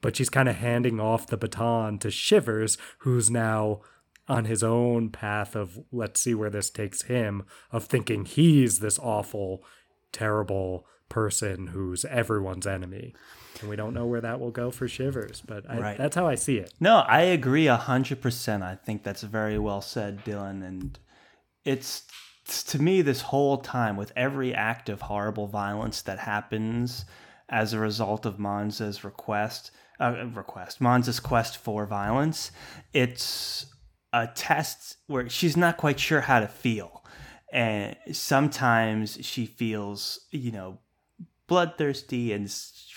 But 0.00 0.16
she's 0.16 0.30
kind 0.30 0.48
of 0.48 0.56
handing 0.56 1.00
off 1.00 1.26
the 1.26 1.36
baton 1.36 1.98
to 1.98 2.10
Shivers, 2.10 2.78
who's 2.98 3.30
now 3.30 3.80
on 4.28 4.44
his 4.44 4.62
own 4.62 5.10
path 5.10 5.56
of 5.56 5.80
let's 5.90 6.20
see 6.20 6.34
where 6.34 6.50
this 6.50 6.70
takes 6.70 7.02
him, 7.02 7.44
of 7.72 7.84
thinking 7.84 8.24
he's 8.24 8.78
this 8.78 8.98
awful, 8.98 9.64
terrible 10.12 10.86
person 11.08 11.68
who's 11.68 12.04
everyone's 12.04 12.66
enemy. 12.66 13.14
And 13.60 13.68
we 13.68 13.76
don't 13.76 13.94
know 13.94 14.06
where 14.06 14.20
that 14.20 14.38
will 14.40 14.50
go 14.52 14.70
for 14.70 14.86
Shivers, 14.86 15.42
but 15.46 15.68
I, 15.68 15.78
Right. 15.78 15.98
that's 15.98 16.14
how 16.14 16.26
I 16.28 16.36
see 16.36 16.58
it. 16.58 16.72
No, 16.78 16.98
I 16.98 17.22
agree 17.22 17.66
a 17.66 17.76
hundred 17.76 18.20
percent. 18.20 18.62
I 18.62 18.76
think 18.76 19.02
that's 19.02 19.22
very 19.22 19.58
well 19.58 19.80
said, 19.80 20.24
Dylan. 20.24 20.64
And 20.66 20.98
it's 21.64 22.04
it's 22.46 22.62
to 22.64 22.80
me 22.80 23.02
this 23.02 23.20
whole 23.22 23.58
time 23.58 23.96
with 23.96 24.12
every 24.16 24.54
act 24.54 24.88
of 24.88 25.02
horrible 25.02 25.48
violence 25.48 26.02
that 26.02 26.18
happens 26.20 27.04
as 27.48 27.72
a 27.72 27.78
result 27.78 28.24
of 28.24 28.38
Monza's 28.38 29.04
request, 29.04 29.70
uh, 30.00 30.24
request 30.34 30.80
Monza's 30.80 31.20
quest 31.20 31.56
for 31.56 31.84
violence. 31.84 32.50
It's 32.92 33.66
a 34.12 34.26
test 34.28 34.96
where 35.08 35.28
she's 35.28 35.56
not 35.56 35.76
quite 35.76 35.98
sure 36.00 36.22
how 36.22 36.40
to 36.40 36.48
feel, 36.48 37.04
and 37.52 37.96
sometimes 38.12 39.18
she 39.22 39.44
feels, 39.46 40.20
you 40.30 40.52
know, 40.52 40.78
bloodthirsty 41.48 42.32
and 42.32 42.48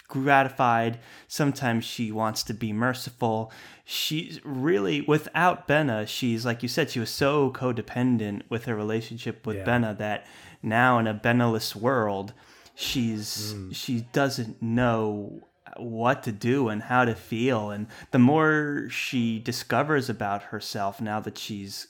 gratified. 0.08 1.00
Sometimes 1.28 1.84
she 1.86 2.12
wants 2.12 2.44
to 2.44 2.54
be 2.54 2.72
merciful. 2.72 3.52
She's 3.84 4.40
really, 4.46 5.02
without 5.02 5.68
Benna, 5.68 6.08
she's, 6.08 6.46
like 6.46 6.62
you 6.62 6.70
said, 6.70 6.92
she 6.92 7.00
was 7.00 7.10
so 7.10 7.50
codependent 7.52 8.44
with 8.50 8.66
her 8.66 8.76
relationship 8.76 9.48
with 9.48 9.58
Yeah. 9.58 9.66
Benna 9.66 9.98
that 9.98 10.28
now 10.62 11.00
in 11.00 11.08
a 11.08 11.14
Benna-less 11.16 11.76
world, 11.76 12.34
she's 12.76 13.54
mm. 13.56 13.74
she 13.76 14.02
doesn't 14.14 14.62
know 14.62 15.42
what 15.78 16.24
to 16.24 16.32
do 16.32 16.68
and 16.68 16.84
how 16.84 17.06
to 17.06 17.16
feel 17.16 17.70
and 17.70 17.88
the 18.12 18.20
more 18.20 18.88
she 18.90 19.40
discovers 19.40 20.10
about 20.10 20.44
herself 20.44 21.00
now 21.00 21.20
that 21.22 21.38
she's 21.38 21.88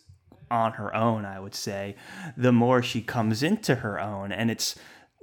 on 0.51 0.73
her 0.73 0.93
own, 0.93 1.25
I 1.25 1.39
would 1.39 1.55
say, 1.55 1.95
the 2.35 2.51
more 2.51 2.83
she 2.83 3.01
comes 3.01 3.41
into 3.41 3.75
her 3.75 3.99
own. 3.99 4.31
And 4.31 4.51
it's 4.51 4.75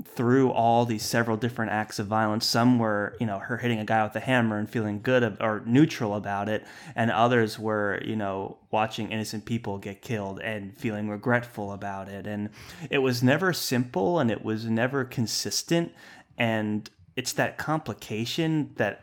through 0.05 0.51
all 0.53 0.85
these 0.85 1.03
several 1.03 1.37
different 1.37 1.73
acts 1.73 1.99
of 1.99 2.07
violence. 2.07 2.47
Some 2.47 2.79
were, 2.79 3.16
you 3.19 3.27
know, 3.27 3.39
her 3.39 3.57
hitting 3.57 3.81
a 3.81 3.85
guy 3.85 4.05
with 4.05 4.15
a 4.15 4.20
hammer 4.20 4.59
and 4.59 4.70
feeling 4.70 5.01
good 5.03 5.25
ab- 5.25 5.39
or 5.41 5.62
neutral 5.66 6.15
about 6.15 6.49
it. 6.49 6.65
And 6.95 7.11
others 7.11 7.59
were, 7.59 8.01
you 8.05 8.15
know, 8.15 8.59
watching 8.70 9.11
innocent 9.11 9.45
people 9.45 9.79
get 9.79 10.01
killed 10.01 10.41
and 10.41 10.77
feeling 10.77 11.09
regretful 11.09 11.73
about 11.73 12.09
it. 12.09 12.27
And 12.27 12.51
it 12.91 12.99
was 12.99 13.23
never 13.23 13.53
simple 13.53 14.20
and 14.20 14.31
it 14.31 14.45
was 14.45 14.66
never 14.66 15.05
consistent. 15.05 15.93
And 16.37 16.89
it's 17.16 17.33
that 17.33 17.59
complication 17.59 18.70
that 18.77 19.03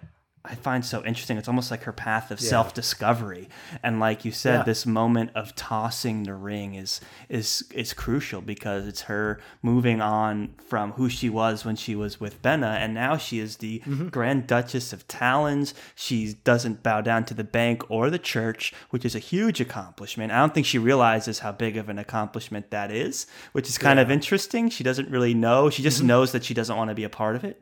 I 0.50 0.56
find 0.56 0.86
so 0.86 1.04
interesting. 1.04 1.38
It's 1.38 1.48
almost 1.48 1.72
like 1.72 1.84
her 1.84 1.92
path 1.92 2.32
of 2.32 2.40
self-discovery, 2.40 3.50
and 3.84 4.00
like 4.00 4.26
you 4.26 4.32
said, 4.32 4.60
Yeah. 4.60 4.64
this 4.64 4.86
moment 4.86 5.32
of 5.36 5.56
tossing 5.56 6.24
the 6.24 6.34
ring 6.34 6.76
is 6.76 7.02
is 7.30 7.64
is 7.74 7.94
crucial 7.94 8.42
because 8.42 8.88
it's 8.88 9.02
her 9.02 9.40
moving 9.62 10.02
on 10.02 10.54
from 10.68 10.94
who 10.94 11.10
she 11.10 11.30
was 11.30 11.66
when 11.66 11.76
she 11.76 11.96
was 11.96 12.20
with 12.20 12.42
Benna, 12.42 12.78
and 12.78 12.94
now 12.94 13.18
she 13.18 13.40
is 13.40 13.58
the 13.58 13.80
mm-hmm. 13.80 14.10
Grand 14.10 14.48
Duchess 14.48 14.94
of 14.94 15.08
Talins. 15.08 15.74
She 15.96 16.34
doesn't 16.44 16.84
bow 16.84 17.02
down 17.02 17.26
to 17.26 17.34
the 17.34 17.44
bank 17.44 17.90
or 17.90 18.10
the 18.10 18.20
church, 18.20 18.74
which 18.90 19.06
is 19.06 19.16
a 19.16 19.20
huge 19.20 19.60
accomplishment. 19.60 20.32
I 20.32 20.40
don't 20.40 20.54
think 20.54 20.66
she 20.66 20.78
realizes 20.78 21.40
how 21.40 21.52
big 21.52 21.78
of 21.78 21.90
an 21.90 22.00
accomplishment 22.00 22.72
that 22.72 22.92
is, 22.92 23.28
which 23.52 23.70
is 23.70 23.78
kind 23.78 24.00
of 24.00 24.12
interesting. 24.12 24.70
She 24.70 24.84
doesn't 24.84 25.10
really 25.10 25.34
know. 25.34 25.70
She 25.70 25.84
just 25.84 26.00
mm-hmm. 26.00 26.08
knows 26.08 26.32
that 26.32 26.44
she 26.44 26.54
doesn't 26.54 26.76
want 26.76 26.90
to 26.90 26.96
be 26.96 27.04
a 27.04 27.10
part 27.10 27.36
of 27.36 27.44
it 27.44 27.62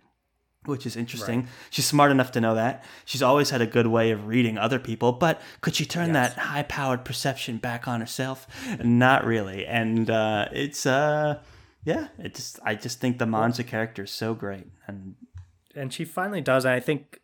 which 0.66 0.86
is 0.86 0.96
interesting. 0.96 1.48
She's 1.70 1.86
smart 1.86 2.12
enough 2.12 2.32
to 2.32 2.42
know 2.42 2.56
that. 2.56 2.84
She's 3.06 3.22
always 3.22 3.50
had 3.50 3.62
a 3.62 3.68
good 3.68 3.88
way 3.88 4.12
of 4.12 4.28
reading 4.28 4.58
other 4.58 4.80
people, 4.80 5.12
but 5.12 5.42
could 5.62 5.76
she 5.76 5.86
turn 5.86 6.14
that 6.14 6.34
high-powered 6.34 7.06
perception 7.06 7.58
back 7.58 7.88
on 7.88 8.00
herself? 8.00 8.48
Not 8.84 9.26
really. 9.26 9.66
And 9.66 10.10
uh, 10.10 10.48
it's 10.52 10.86
uh, 10.86 11.40
yeah, 11.84 12.08
it 12.18 12.36
just 12.36 12.60
I 12.64 12.76
just 12.76 13.00
think 13.00 13.18
the 13.20 13.26
Monza 13.26 13.64
character 13.64 14.04
is 14.04 14.12
so 14.12 14.34
great, 14.34 14.68
and 14.88 15.16
and 15.76 15.94
she 15.94 16.06
finally 16.06 16.42
does. 16.42 16.66
And 16.66 16.74
I 16.74 16.80
think, 16.80 17.20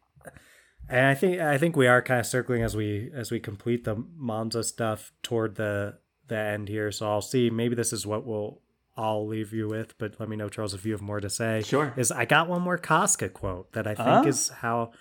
and 0.89 1.05
I 1.05 1.15
think, 1.15 1.39
I 1.39 1.57
think 1.57 1.75
we 1.75 1.87
are 1.87 2.01
kind 2.01 2.19
of 2.19 2.25
circling 2.25 2.63
as 2.63 2.75
we 2.75 3.09
as 3.13 3.31
we 3.31 3.39
complete 3.39 3.85
the 3.85 4.03
Monza 4.15 4.63
stuff 4.63 5.11
toward 5.23 5.55
the 5.55 5.97
the 6.27 6.37
end 6.37 6.67
here. 6.67 6.91
So 6.91 7.09
I'll 7.09 7.21
see. 7.21 7.49
Maybe 7.49 7.75
this 7.75 7.93
is 7.93 8.05
what 8.05 8.25
we'll 8.25 8.61
I'll 8.97 9.25
leave 9.27 9.53
you 9.53 9.67
with, 9.67 9.97
but 9.97 10.19
let 10.19 10.27
me 10.27 10.35
know, 10.35 10.49
Charles, 10.49 10.73
if 10.73 10.85
you 10.85 10.91
have 10.91 11.01
more 11.01 11.19
to 11.21 11.29
say. 11.29 11.61
Sure. 11.65 11.93
Is 11.95 12.11
I 12.11 12.25
got 12.25 12.49
one 12.49 12.61
more 12.61 12.77
Cosca 12.77 13.29
quote 13.29 13.71
that 13.73 13.87
I 13.87 13.95
think 13.95 14.07
Oh. 14.07 14.27
is 14.27 14.49
how, 14.49 14.91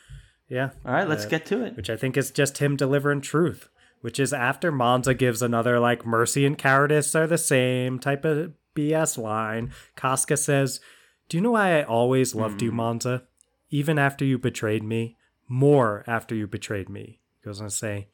yeah. 0.48 0.70
All 0.86 0.92
right, 0.92 1.08
let's 1.08 1.24
uh, 1.26 1.28
get 1.28 1.46
to 1.46 1.64
it. 1.64 1.76
Which 1.76 1.90
I 1.90 1.96
think 1.96 2.16
is 2.16 2.30
just 2.30 2.58
him 2.58 2.76
delivering 2.76 3.20
truth, 3.22 3.68
which 4.00 4.20
is 4.20 4.32
after 4.32 4.70
Monza 4.70 5.14
gives 5.14 5.42
another, 5.42 5.80
like, 5.80 6.06
mercy 6.06 6.46
and 6.46 6.56
cowardice 6.56 7.14
are 7.16 7.26
the 7.26 7.38
same 7.38 7.98
type 7.98 8.24
of 8.24 8.52
BS 8.76 9.18
line. 9.18 9.72
Cosca 9.96 10.36
says, 10.38 10.78
Do 11.28 11.36
you 11.36 11.42
know 11.42 11.50
why 11.52 11.78
I 11.78 11.82
always 11.82 12.34
loved 12.36 12.62
you, 12.62 12.70
Monza? 12.70 13.24
Even 13.70 13.98
after 13.98 14.24
you 14.24 14.38
betrayed 14.38 14.84
me? 14.84 15.16
More 15.48 16.04
after 16.06 16.34
you 16.34 16.46
betrayed 16.46 16.88
me. 16.88 17.20
He 17.40 17.44
goes 17.46 17.60
on 17.60 17.68
to 17.68 17.74
say, 17.74 18.08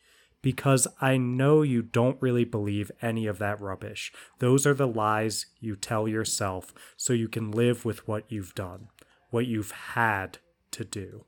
because 0.45 0.87
I 1.01 1.17
know 1.17 1.63
you 1.63 1.81
don't 1.81 2.21
really 2.21 2.45
believe 2.45 2.93
any 3.01 3.27
of 3.27 3.39
that 3.39 3.63
rubbish. 3.63 4.13
Those 4.41 4.67
are 4.67 4.75
the 4.75 4.87
lies 4.87 5.47
you 5.59 5.75
tell 5.75 6.07
yourself 6.07 6.75
so 6.99 7.15
you 7.15 7.29
can 7.29 7.51
live 7.51 7.87
with 7.87 8.07
what 8.07 8.31
you've 8.31 8.55
done, 8.55 8.89
what 9.31 9.47
you've 9.47 9.71
had 9.71 10.37
to 10.73 10.85
do. 10.85 11.25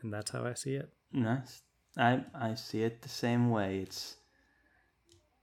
And 0.00 0.10
that's 0.10 0.30
how 0.30 0.46
I 0.46 0.54
see 0.54 0.76
it. 0.76 0.88
Nice. 1.12 1.60
I 1.98 2.24
I 2.34 2.54
see 2.54 2.84
it 2.84 3.02
the 3.02 3.10
same 3.10 3.50
way. 3.50 3.80
It's 3.80 4.16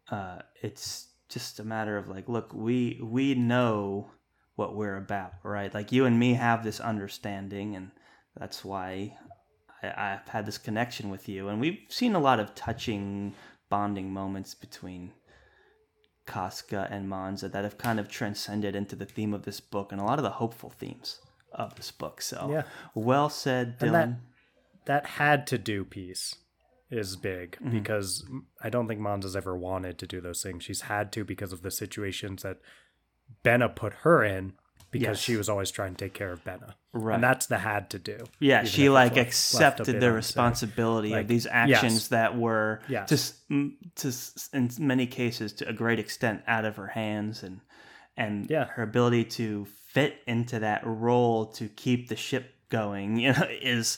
uh 0.10 0.40
it's 0.64 1.10
just 1.30 1.60
a 1.60 1.64
matter 1.64 1.96
of 1.96 2.10
like, 2.10 2.28
look, 2.28 2.56
we 2.56 3.00
we 3.04 3.36
know 3.36 4.10
what 4.56 4.76
we're 4.76 4.98
about, 4.98 5.34
right? 5.44 5.72
Like 5.72 5.92
you 5.92 6.06
and 6.06 6.18
me 6.18 6.34
have 6.34 6.64
this 6.64 6.80
understanding, 6.80 7.76
and 7.76 7.92
that's 8.36 8.66
why 8.66 9.16
I've 9.96 10.28
had 10.28 10.46
this 10.46 10.58
connection 10.58 11.10
with 11.10 11.28
you, 11.30 11.48
and 11.50 11.60
we've 11.60 11.80
seen 11.90 12.16
a 12.16 12.20
lot 12.20 12.40
of 12.40 12.56
touching 12.56 13.34
bonding 13.70 14.12
moments 14.12 14.54
between 14.56 15.12
Cosca 16.26 16.88
and 16.92 17.08
Monza 17.10 17.48
that 17.50 17.64
have 17.64 17.78
kind 17.78 18.00
of 18.00 18.10
transcended 18.10 18.76
into 18.76 18.96
the 18.96 19.06
theme 19.06 19.34
of 19.34 19.44
this 19.44 19.60
book 19.60 19.92
and 19.92 20.02
a 20.02 20.04
lot 20.04 20.20
of 20.20 20.24
the 20.24 20.32
hopeful 20.32 20.70
themes 20.70 21.20
of 21.54 21.76
this 21.76 21.92
book. 21.92 22.22
So, 22.22 22.50
Yeah. 22.52 22.64
well 22.94 23.30
said, 23.30 23.80
Dylan. 23.80 23.92
That 23.92 24.18
that 24.86 25.06
had 25.06 25.46
to 25.48 25.58
do 25.58 25.84
piece 25.84 26.36
is 26.90 27.16
big 27.18 27.58
Mm-hmm. 27.62 27.72
because 27.72 28.26
I 28.64 28.70
don't 28.70 28.88
think 28.88 29.02
Monza's 29.02 29.36
ever 29.36 29.58
wanted 29.58 29.98
to 30.00 30.08
do 30.08 30.22
those 30.22 30.42
things. 30.42 30.64
She's 30.64 30.82
had 30.82 31.12
to 31.14 31.26
because 31.26 31.52
of 31.52 31.62
the 31.62 31.72
situations 31.72 32.44
that 32.44 32.58
Benna 33.44 33.74
put 33.76 33.94
her 34.04 34.24
in 34.24 34.54
because 34.92 35.18
Yes. 35.18 35.20
she 35.20 35.36
was 35.36 35.50
always 35.50 35.70
trying 35.72 35.96
to 35.96 36.06
take 36.06 36.14
care 36.14 36.32
of 36.32 36.44
Benna. 36.44 36.74
Right. 36.94 37.16
And 37.16 37.24
that's 37.24 37.46
the 37.48 37.58
had 37.60 37.90
to 37.92 38.00
do. 38.00 38.18
Yeah, 38.40 38.64
she 38.64 38.90
like 38.90 39.16
left- 39.16 39.28
accepted 39.28 40.00
the 40.00 40.12
responsibility 40.12 41.14
of 41.14 41.28
these 41.28 41.46
actions 41.46 41.94
yes. 41.94 42.08
that 42.10 42.38
were 42.38 42.80
Yes. 42.88 43.10
just 43.10 43.50
mm, 43.50 43.74
to 43.96 44.12
in 44.58 44.70
many 44.80 45.06
cases 45.08 45.54
to 45.54 45.68
a 45.68 45.74
great 45.74 46.00
extent 46.00 46.42
out 46.48 46.66
of 46.66 46.76
her 46.78 46.88
hands 46.88 47.44
and 47.44 47.62
and 48.16 48.50
Yeah. 48.50 48.66
her 48.76 48.84
ability 48.84 49.26
to 49.26 49.66
fit 49.66 50.22
into 50.26 50.60
that 50.60 50.82
role 50.86 51.46
to 51.54 51.68
keep 51.70 52.08
the 52.10 52.16
ship 52.16 52.54
going 52.70 53.18
you 53.24 53.32
know 53.32 53.48
is 53.62 53.98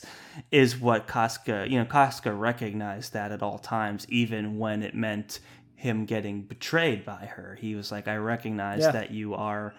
is 0.50 0.78
what 0.78 1.06
Cosca 1.08 1.66
you 1.70 1.78
know 1.78 1.84
Cosca 1.86 2.32
recognized 2.38 3.14
that 3.14 3.32
at 3.32 3.42
all 3.42 3.58
times 3.58 4.06
even 4.08 4.58
when 4.58 4.82
it 4.82 4.94
meant 4.94 5.40
him 5.74 6.04
getting 6.04 6.42
betrayed 6.42 7.04
by 7.04 7.24
her 7.26 7.56
he 7.60 7.74
was 7.74 7.90
like 7.90 8.06
I 8.06 8.16
recognize 8.16 8.82
Yeah. 8.82 8.90
that 8.92 9.10
you 9.10 9.34
are 9.34 9.74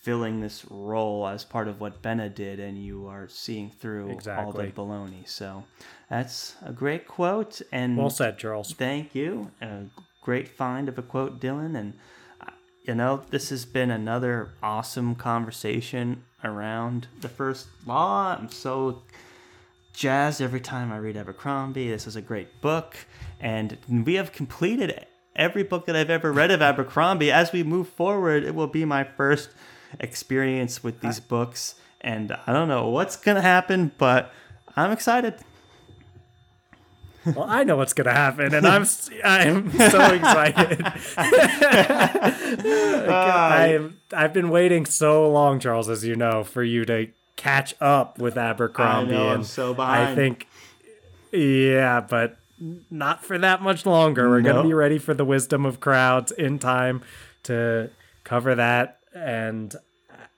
filling 0.00 0.40
this 0.40 0.64
role 0.70 1.26
as 1.26 1.44
part 1.44 1.68
of 1.68 1.80
what 1.80 2.02
Benna 2.02 2.32
did, 2.34 2.60
and 2.60 2.78
you 2.82 3.06
are 3.06 3.28
seeing 3.28 3.70
through 3.70 4.02
all 4.04 4.08
the 4.08 4.14
Exactly. 4.14 4.72
baloney. 4.72 5.28
So 5.28 5.64
that's 6.08 6.54
a 6.64 6.72
great 6.72 7.06
quote, 7.08 7.60
and 7.72 7.96
Well 7.96 8.10
said, 8.10 8.38
Charles. 8.38 8.72
thank 8.72 9.14
you. 9.14 9.50
A 9.60 9.84
great 10.22 10.48
find 10.48 10.88
of 10.88 10.98
a 10.98 11.02
quote, 11.02 11.40
Dylan, 11.40 11.76
and 11.76 11.94
you 12.84 12.94
know 12.94 13.22
this 13.30 13.50
has 13.50 13.64
been 13.66 13.90
another 13.90 14.50
awesome 14.62 15.14
conversation 15.14 16.24
around 16.44 17.08
the 17.20 17.28
first 17.28 17.66
law. 17.84 18.36
I'm 18.38 18.50
so 18.50 19.02
jazzed 19.92 20.40
every 20.40 20.60
time 20.60 20.92
I 20.92 20.98
read 20.98 21.16
Abercrombie. 21.16 21.90
This 21.90 22.06
is 22.06 22.14
a 22.16 22.22
great 22.22 22.60
book, 22.60 22.96
and 23.40 23.76
we 24.06 24.14
have 24.14 24.32
completed 24.32 25.06
every 25.34 25.62
book 25.62 25.86
that 25.86 25.94
I've 25.96 26.10
ever 26.10 26.32
read 26.32 26.50
of 26.50 26.62
Abercrombie. 26.62 27.30
As 27.32 27.52
we 27.52 27.62
move 27.62 27.88
forward, 27.88 28.42
it 28.44 28.54
will 28.54 28.66
be 28.68 28.84
my 28.84 29.04
first 29.04 29.50
experience 30.00 30.82
with 30.82 31.00
these 31.00 31.20
books, 31.20 31.74
and 32.00 32.36
I 32.46 32.52
don't 32.52 32.68
know 32.68 32.88
what's 32.88 33.16
gonna 33.16 33.42
happen, 33.42 33.92
but 33.98 34.32
I'm 34.76 34.92
excited. 34.92 35.34
Well, 37.26 37.46
I 37.48 37.64
know 37.64 37.76
what's 37.76 37.92
gonna 37.92 38.12
happen, 38.12 38.54
and 38.54 38.66
I'm 38.66 38.86
I'm 39.24 39.70
so 39.72 40.12
excited. 40.14 40.86
Ah, 43.10 43.52
I'm 43.52 43.98
I've 44.12 44.32
been 44.32 44.50
waiting 44.50 44.86
so 44.86 45.30
long, 45.30 45.60
Charles, 45.60 45.88
as 45.88 46.04
you 46.04 46.16
know, 46.16 46.44
for 46.44 46.62
you 46.62 46.84
to 46.86 47.08
catch 47.36 47.74
up 47.80 48.18
with 48.18 48.36
Abercrombie. 48.36 49.14
I 49.14 49.16
know, 49.16 49.28
I'm 49.28 49.34
and 49.36 49.46
so 49.46 49.74
I 49.78 50.14
think, 50.14 50.46
yeah, 51.32 52.00
but 52.00 52.36
not 52.90 53.24
for 53.24 53.38
that 53.38 53.62
much 53.62 53.86
longer. 53.86 54.28
We're 54.28 54.40
gonna 54.40 54.62
be 54.62 54.74
ready 54.74 54.98
for 54.98 55.14
the 55.14 55.24
wisdom 55.24 55.64
of 55.66 55.80
crowds 55.80 56.32
in 56.32 56.58
time 56.58 57.02
to 57.44 57.90
cover 58.24 58.54
that 58.54 58.97
and. 59.14 59.74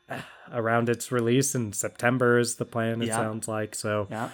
uh, 0.08 0.18
Around 0.52 0.88
its 0.88 1.12
release 1.12 1.54
in 1.54 1.72
September 1.72 2.36
is 2.36 2.56
the 2.56 2.64
plan. 2.64 3.00
It 3.02 3.06
Yeah. 3.06 3.14
sounds 3.18 3.46
like 3.46 3.72
so. 3.76 4.08
Yeah. 4.10 4.30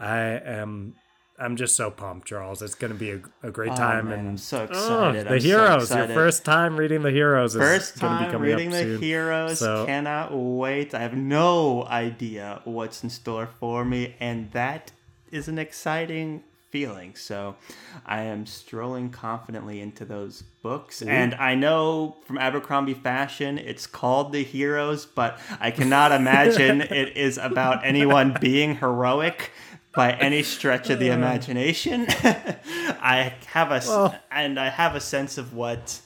I 0.00 0.18
am. 0.18 0.94
I'm 1.38 1.56
just 1.56 1.76
so 1.76 1.90
pumped, 1.90 2.26
Charles. 2.26 2.62
It's 2.62 2.74
going 2.74 2.90
to 2.94 2.98
be 2.98 3.10
a, 3.10 3.20
a 3.42 3.50
great 3.50 3.72
Oh, 3.72 3.76
time. 3.76 4.08
man, 4.08 4.18
and 4.20 4.28
I'm 4.30 4.36
so 4.38 4.60
Oh, 4.60 4.64
excited. 4.64 5.26
the 5.26 5.34
I'm 5.34 5.40
so 5.40 5.46
heroes. 5.46 5.90
Your 5.94 6.06
first 6.08 6.44
time 6.46 6.76
reading 6.78 7.02
the 7.02 7.10
heroes 7.10 7.54
is 7.54 7.60
First 7.60 8.00
going 8.00 8.12
to 8.14 8.18
be 8.18 8.24
time 8.24 8.32
coming 8.32 8.48
reading 8.50 8.68
up 8.68 8.72
the 8.72 8.82
soon. 8.82 9.02
heroes. 9.02 9.58
So- 9.58 9.84
Cannot 9.84 10.30
wait. 10.34 10.94
I 10.94 11.00
have 11.00 11.14
no 11.14 11.84
idea 11.84 12.62
what's 12.64 13.04
in 13.04 13.10
store 13.10 13.46
for 13.60 13.84
me, 13.84 14.16
and 14.18 14.50
that 14.52 14.92
is 15.30 15.48
an 15.48 15.58
exciting 15.58 16.44
feeling. 16.70 17.14
So 17.14 17.56
I 18.04 18.22
am 18.22 18.46
strolling 18.46 19.10
confidently 19.10 19.80
into 19.80 20.04
those 20.04 20.42
books. 20.62 21.02
And 21.02 21.34
I 21.34 21.54
know 21.54 22.16
from 22.26 22.38
Abercrombie 22.38 22.94
Fashion 22.94 23.58
it's 23.58 23.86
called 23.86 24.32
The 24.32 24.44
Heroes, 24.44 25.06
but 25.06 25.38
I 25.60 25.70
cannot 25.70 26.12
imagine 26.12 26.80
it 26.82 27.16
is 27.16 27.38
about 27.38 27.84
anyone 27.84 28.36
being 28.40 28.76
heroic 28.76 29.50
by 29.94 30.12
any 30.12 30.42
stretch 30.42 30.90
of 30.90 30.98
the 31.00 31.08
imagination. 31.08 32.06
I 32.10 33.34
have 33.46 33.70
a 33.72 33.80
Well- 33.88 34.18
and 34.30 34.60
I 34.60 34.68
have 34.68 34.94
a 34.94 35.00
sense 35.00 35.38
of 35.38 35.54
what 35.54 36.00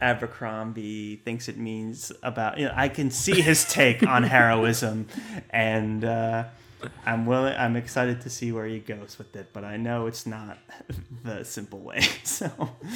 Abercrombie 0.00 1.16
thinks 1.24 1.48
it 1.48 1.58
means 1.58 2.10
about 2.22 2.58
you 2.58 2.66
know 2.66 2.72
I 2.74 2.88
can 2.88 3.10
see 3.10 3.40
his 3.40 3.64
take 3.66 4.02
on 4.06 4.22
heroism 4.36 5.06
and 5.50 6.04
uh, 6.04 6.44
I'm 7.06 7.26
willing 7.26 7.54
I'm 7.56 7.76
excited 7.76 8.20
to 8.22 8.30
see 8.30 8.52
where 8.52 8.66
he 8.66 8.78
goes 8.78 9.16
with 9.18 9.34
it 9.36 9.48
but 9.52 9.64
I 9.64 9.76
know 9.76 10.06
it's 10.06 10.26
not 10.26 10.58
the 11.24 11.44
simple 11.44 11.80
way 11.80 12.00
so 12.24 12.50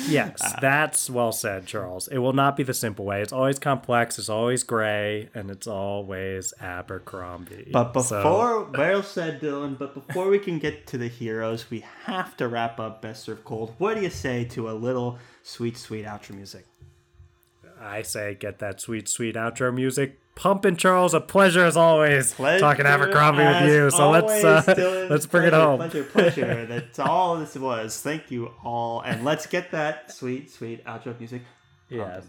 Yes, 0.09 0.37
Uh, 0.43 0.59
that's 0.61 1.09
well 1.11 1.33
said, 1.33 1.67
Charles. 1.67 2.09
It 2.09 2.19
will 2.19 2.33
not 2.33 2.57
be 2.57 2.63
the 2.63 2.75
simple 2.75 3.05
way. 3.05 3.23
It's 3.23 3.33
always 3.33 3.59
complex. 3.59 4.19
It's 4.19 4.29
always 4.29 4.63
gray, 4.63 5.29
and 5.35 5.51
it's 5.51 5.67
always 5.67 6.53
Abercrombie. 6.61 7.71
but 7.73 7.93
So- 8.03 8.17
before 8.23 8.65
well 8.65 9.03
said 9.03 9.41
Dylan 9.41 9.79
but 9.79 9.95
before 9.95 10.29
we 10.29 10.39
can 10.39 10.59
get 10.59 10.87
to 10.89 10.99
the 10.99 11.09
heroes 11.09 11.71
we 11.71 11.81
have 12.05 12.37
to 12.39 12.49
wrap 12.49 12.79
up 12.81 13.03
best 13.03 13.25
served 13.25 13.45
cold 13.45 13.75
what 13.79 13.95
do 13.95 14.03
you 14.03 14.11
say 14.11 14.45
to 14.45 14.71
a 14.71 14.73
little 14.73 15.19
sweet 15.43 15.77
sweet 15.77 16.05
outro 16.07 16.35
music 16.35 16.67
I 17.81 18.03
say, 18.03 18.35
get 18.35 18.61
that 18.61 18.81
sweet, 18.81 19.09
sweet 19.09 19.35
outro 19.35 19.75
music 19.75 20.19
pumping, 20.35 20.77
Charles. 20.77 21.15
A 21.15 21.21
pleasure 21.21 21.65
as 21.65 21.77
always 21.77 22.35
Pleasure 22.35 22.61
talking 22.61 22.87
Abercrombie 22.87 23.45
with 23.45 23.73
you. 23.73 23.91
So 23.91 24.11
let's 24.11 24.45
always, 24.45 24.45
uh, 24.45 24.63
Dylan. 24.75 25.11
let's 25.11 25.27
bring 25.27 25.47
it 25.47 25.51
Pleasure, 25.51 25.65
home. 25.67 25.79
Pleasure, 25.79 26.05
pleasure. 26.05 26.67
That's 26.67 26.99
all 26.99 27.39
this 27.39 27.57
was. 27.57 28.01
Thank 28.01 28.31
you 28.31 28.53
all, 28.65 29.01
and 29.01 29.25
let's 29.25 29.47
get 29.47 29.71
that 29.73 30.11
sweet, 30.13 30.51
sweet 30.51 30.85
outro 30.85 31.19
music. 31.19 31.43
Yes. 31.89 32.25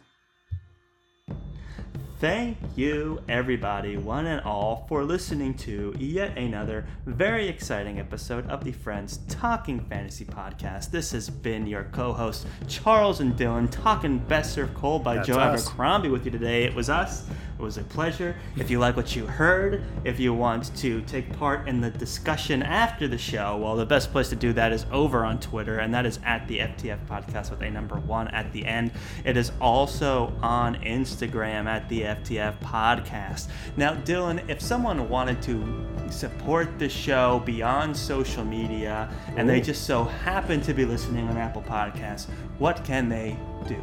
Thank 2.26 2.58
you, 2.76 3.22
everybody, 3.30 3.98
one 3.98 4.26
and 4.26 4.42
all, 4.42 4.88
for 4.90 5.04
listening 5.04 5.54
to 5.58 5.94
yet 6.00 6.36
another 6.36 6.88
very 7.06 7.48
exciting 7.48 8.00
episode 8.00 8.50
of 8.50 8.64
the 8.64 8.72
Friends 8.72 9.20
Talking 9.30 9.80
Fantasy 9.82 10.26
Podcast. 10.26 10.90
This 10.90 11.12
has 11.12 11.30
been 11.30 11.68
your 11.68 11.84
co 11.92 12.14
host, 12.14 12.48
Charles 12.68 13.20
and 13.20 13.36
Dylan, 13.36 13.70
talking 13.70 14.18
Best 14.18 14.56
Served 14.56 14.74
Cold 14.74 15.04
by 15.04 15.18
That's 15.18 15.28
Joe 15.28 15.38
us. 15.38 15.68
Abercrombie 15.68 16.10
with 16.10 16.26
you 16.26 16.32
today. 16.32 16.64
It 16.64 16.74
was 16.74 16.90
us. 16.90 17.28
It 17.58 17.62
was 17.62 17.78
a 17.78 17.84
pleasure. 17.84 18.36
If 18.58 18.70
you 18.70 18.80
like 18.80 18.98
what 18.98 19.16
you 19.16 19.28
heard, 19.28 19.84
if 20.04 20.20
you 20.20 20.34
want 20.34 20.76
to 20.78 21.02
take 21.04 21.32
part 21.38 21.70
in 21.70 21.80
the 21.80 21.90
discussion 21.90 22.62
after 22.62 23.08
the 23.08 23.18
show, 23.18 23.56
well, 23.56 23.78
the 23.78 23.86
best 23.86 24.12
place 24.12 24.28
to 24.30 24.36
do 24.36 24.52
that 24.54 24.74
is 24.74 24.86
over 24.92 25.24
on 25.24 25.40
Twitter, 25.40 25.80
and 25.80 25.94
that 25.94 26.06
is 26.06 26.20
at 26.26 26.48
the 26.50 26.60
FTF 26.60 27.06
Podcast 27.08 27.52
with 27.52 27.62
a 27.62 27.70
number 27.70 27.96
one 27.98 28.28
at 28.30 28.52
the 28.52 28.66
end. 28.66 28.92
It 29.24 29.38
is 29.38 29.54
also 29.62 30.34
on 30.42 30.76
Instagram 30.84 31.66
at 31.68 31.88
the 31.88 32.02
FTF 32.02 32.15
Podcast. 32.24 33.48
Now, 33.78 33.96
Dylan, 33.96 34.48
if 34.50 34.62
someone 34.62 35.10
wanted 35.10 35.42
to 35.44 35.86
support 36.10 36.80
the 36.80 36.90
show 36.90 37.42
beyond 37.46 37.96
social 37.96 38.44
media 38.44 39.10
and 39.36 39.50
they 39.50 39.62
just 39.62 39.86
so 39.86 40.04
happen 40.04 40.62
to 40.62 40.74
be 40.74 40.86
listening 40.86 41.28
on 41.28 41.38
Apple 41.38 41.64
Podcasts, 41.64 42.28
what 42.58 42.84
can 42.84 43.10
they 43.10 43.38
do? 43.68 43.82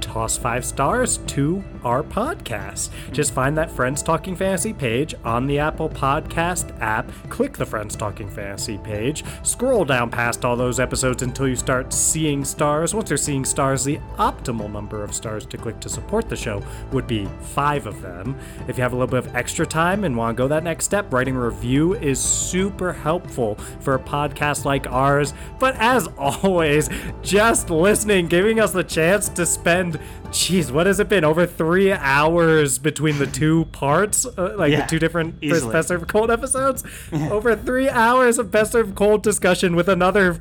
Toss 0.00 0.36
five 0.38 0.64
stars 0.64 1.18
to 1.26 1.62
our 1.84 2.02
podcast. 2.02 2.90
Just 3.12 3.32
find 3.32 3.56
that 3.58 3.70
Friends 3.70 4.02
Talking 4.02 4.36
Fantasy 4.36 4.72
page 4.72 5.14
on 5.24 5.46
the 5.46 5.58
Apple 5.58 5.88
Podcast 5.88 6.78
app, 6.80 7.10
click 7.28 7.56
the 7.56 7.66
Friends 7.66 7.96
Talking 7.96 8.28
Fantasy 8.28 8.78
page, 8.78 9.24
scroll 9.42 9.84
down 9.84 10.10
past 10.10 10.44
all 10.44 10.56
those 10.56 10.80
episodes 10.80 11.22
until 11.22 11.48
you 11.48 11.56
start 11.56 11.92
seeing 11.92 12.44
stars. 12.44 12.94
Once 12.94 13.10
you're 13.10 13.16
seeing 13.16 13.44
stars, 13.44 13.84
the 13.84 13.98
optimal 14.16 14.70
number 14.70 15.02
of 15.02 15.14
stars 15.14 15.46
to 15.46 15.56
click 15.56 15.80
to 15.80 15.88
support 15.88 16.28
the 16.28 16.36
show 16.36 16.62
would 16.92 17.06
be 17.06 17.26
five 17.40 17.86
of 17.86 18.00
them. 18.02 18.36
If 18.66 18.76
you 18.76 18.82
have 18.82 18.92
a 18.92 18.96
little 18.96 19.20
bit 19.20 19.26
of 19.26 19.34
extra 19.34 19.66
time 19.66 20.04
and 20.04 20.16
want 20.16 20.36
to 20.36 20.42
go 20.42 20.48
that 20.48 20.64
next 20.64 20.84
step, 20.84 21.12
writing 21.12 21.36
a 21.36 21.40
review 21.40 21.94
is 21.94 22.20
super 22.20 22.92
helpful 22.92 23.56
for 23.80 23.94
a 23.94 23.98
podcast 23.98 24.64
like 24.64 24.86
ours. 24.90 25.34
But 25.58 25.76
as 25.76 26.06
always, 26.18 26.88
just 27.22 27.70
listening, 27.70 28.26
giving 28.28 28.60
us 28.60 28.72
the 28.72 28.84
chance 28.84 29.28
to 29.30 29.46
spend, 29.46 29.87
geez, 30.30 30.70
what 30.72 30.86
has 30.86 31.00
it 31.00 31.08
been? 31.08 31.24
Over 31.24 31.46
three 31.46 31.92
hours 31.92 32.78
between 32.78 33.18
the 33.18 33.26
two 33.26 33.64
parts, 33.72 34.26
uh, 34.26 34.54
like 34.56 34.72
Yeah, 34.72 34.82
the 34.82 34.86
two 34.88 34.98
different. 34.98 35.40
Best 35.40 35.88
Served 35.88 36.08
Cold 36.08 36.30
episodes. 36.30 36.84
Over 37.12 37.56
three 37.56 37.88
hours 37.88 38.38
of 38.38 38.50
Best 38.50 38.72
Served 38.72 38.94
Cold 38.94 39.22
discussion 39.22 39.76
with 39.76 39.88
another 39.88 40.40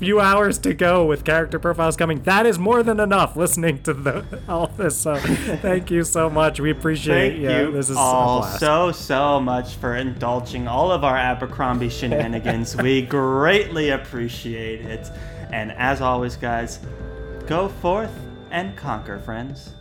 few 0.00 0.18
hours 0.18 0.56
to 0.56 0.72
go 0.72 1.04
with 1.04 1.24
character 1.24 1.58
profiles 1.58 1.94
coming. 1.94 2.22
That 2.22 2.46
is 2.46 2.58
more 2.58 2.82
than 2.82 2.98
enough 2.98 3.36
listening 3.36 3.82
to 3.82 3.92
the, 3.92 4.24
all 4.48 4.66
this. 4.68 4.98
So 4.98 5.16
thank 5.16 5.90
you 5.90 6.04
so 6.04 6.30
much. 6.30 6.58
We 6.58 6.70
appreciate 6.70 7.32
Thank 7.32 7.42
yeah, 7.42 7.60
you 7.60 7.72
This 7.72 7.90
is 7.90 7.96
all 7.98 8.42
so, 8.42 8.92
so 8.92 9.38
much 9.38 9.74
for 9.74 9.96
indulging 9.96 10.66
all 10.66 10.90
of 10.90 11.04
our 11.04 11.16
Abercrombie 11.16 11.90
shenanigans. 11.90 12.74
we 12.76 13.02
greatly 13.02 13.90
appreciate 13.90 14.80
it. 14.86 15.10
And 15.52 15.72
as 15.72 16.00
always, 16.00 16.34
guys, 16.36 16.80
go 17.46 17.68
forth 17.68 18.12
and 18.50 18.76
conquer, 18.76 19.18
friends. 19.18 19.74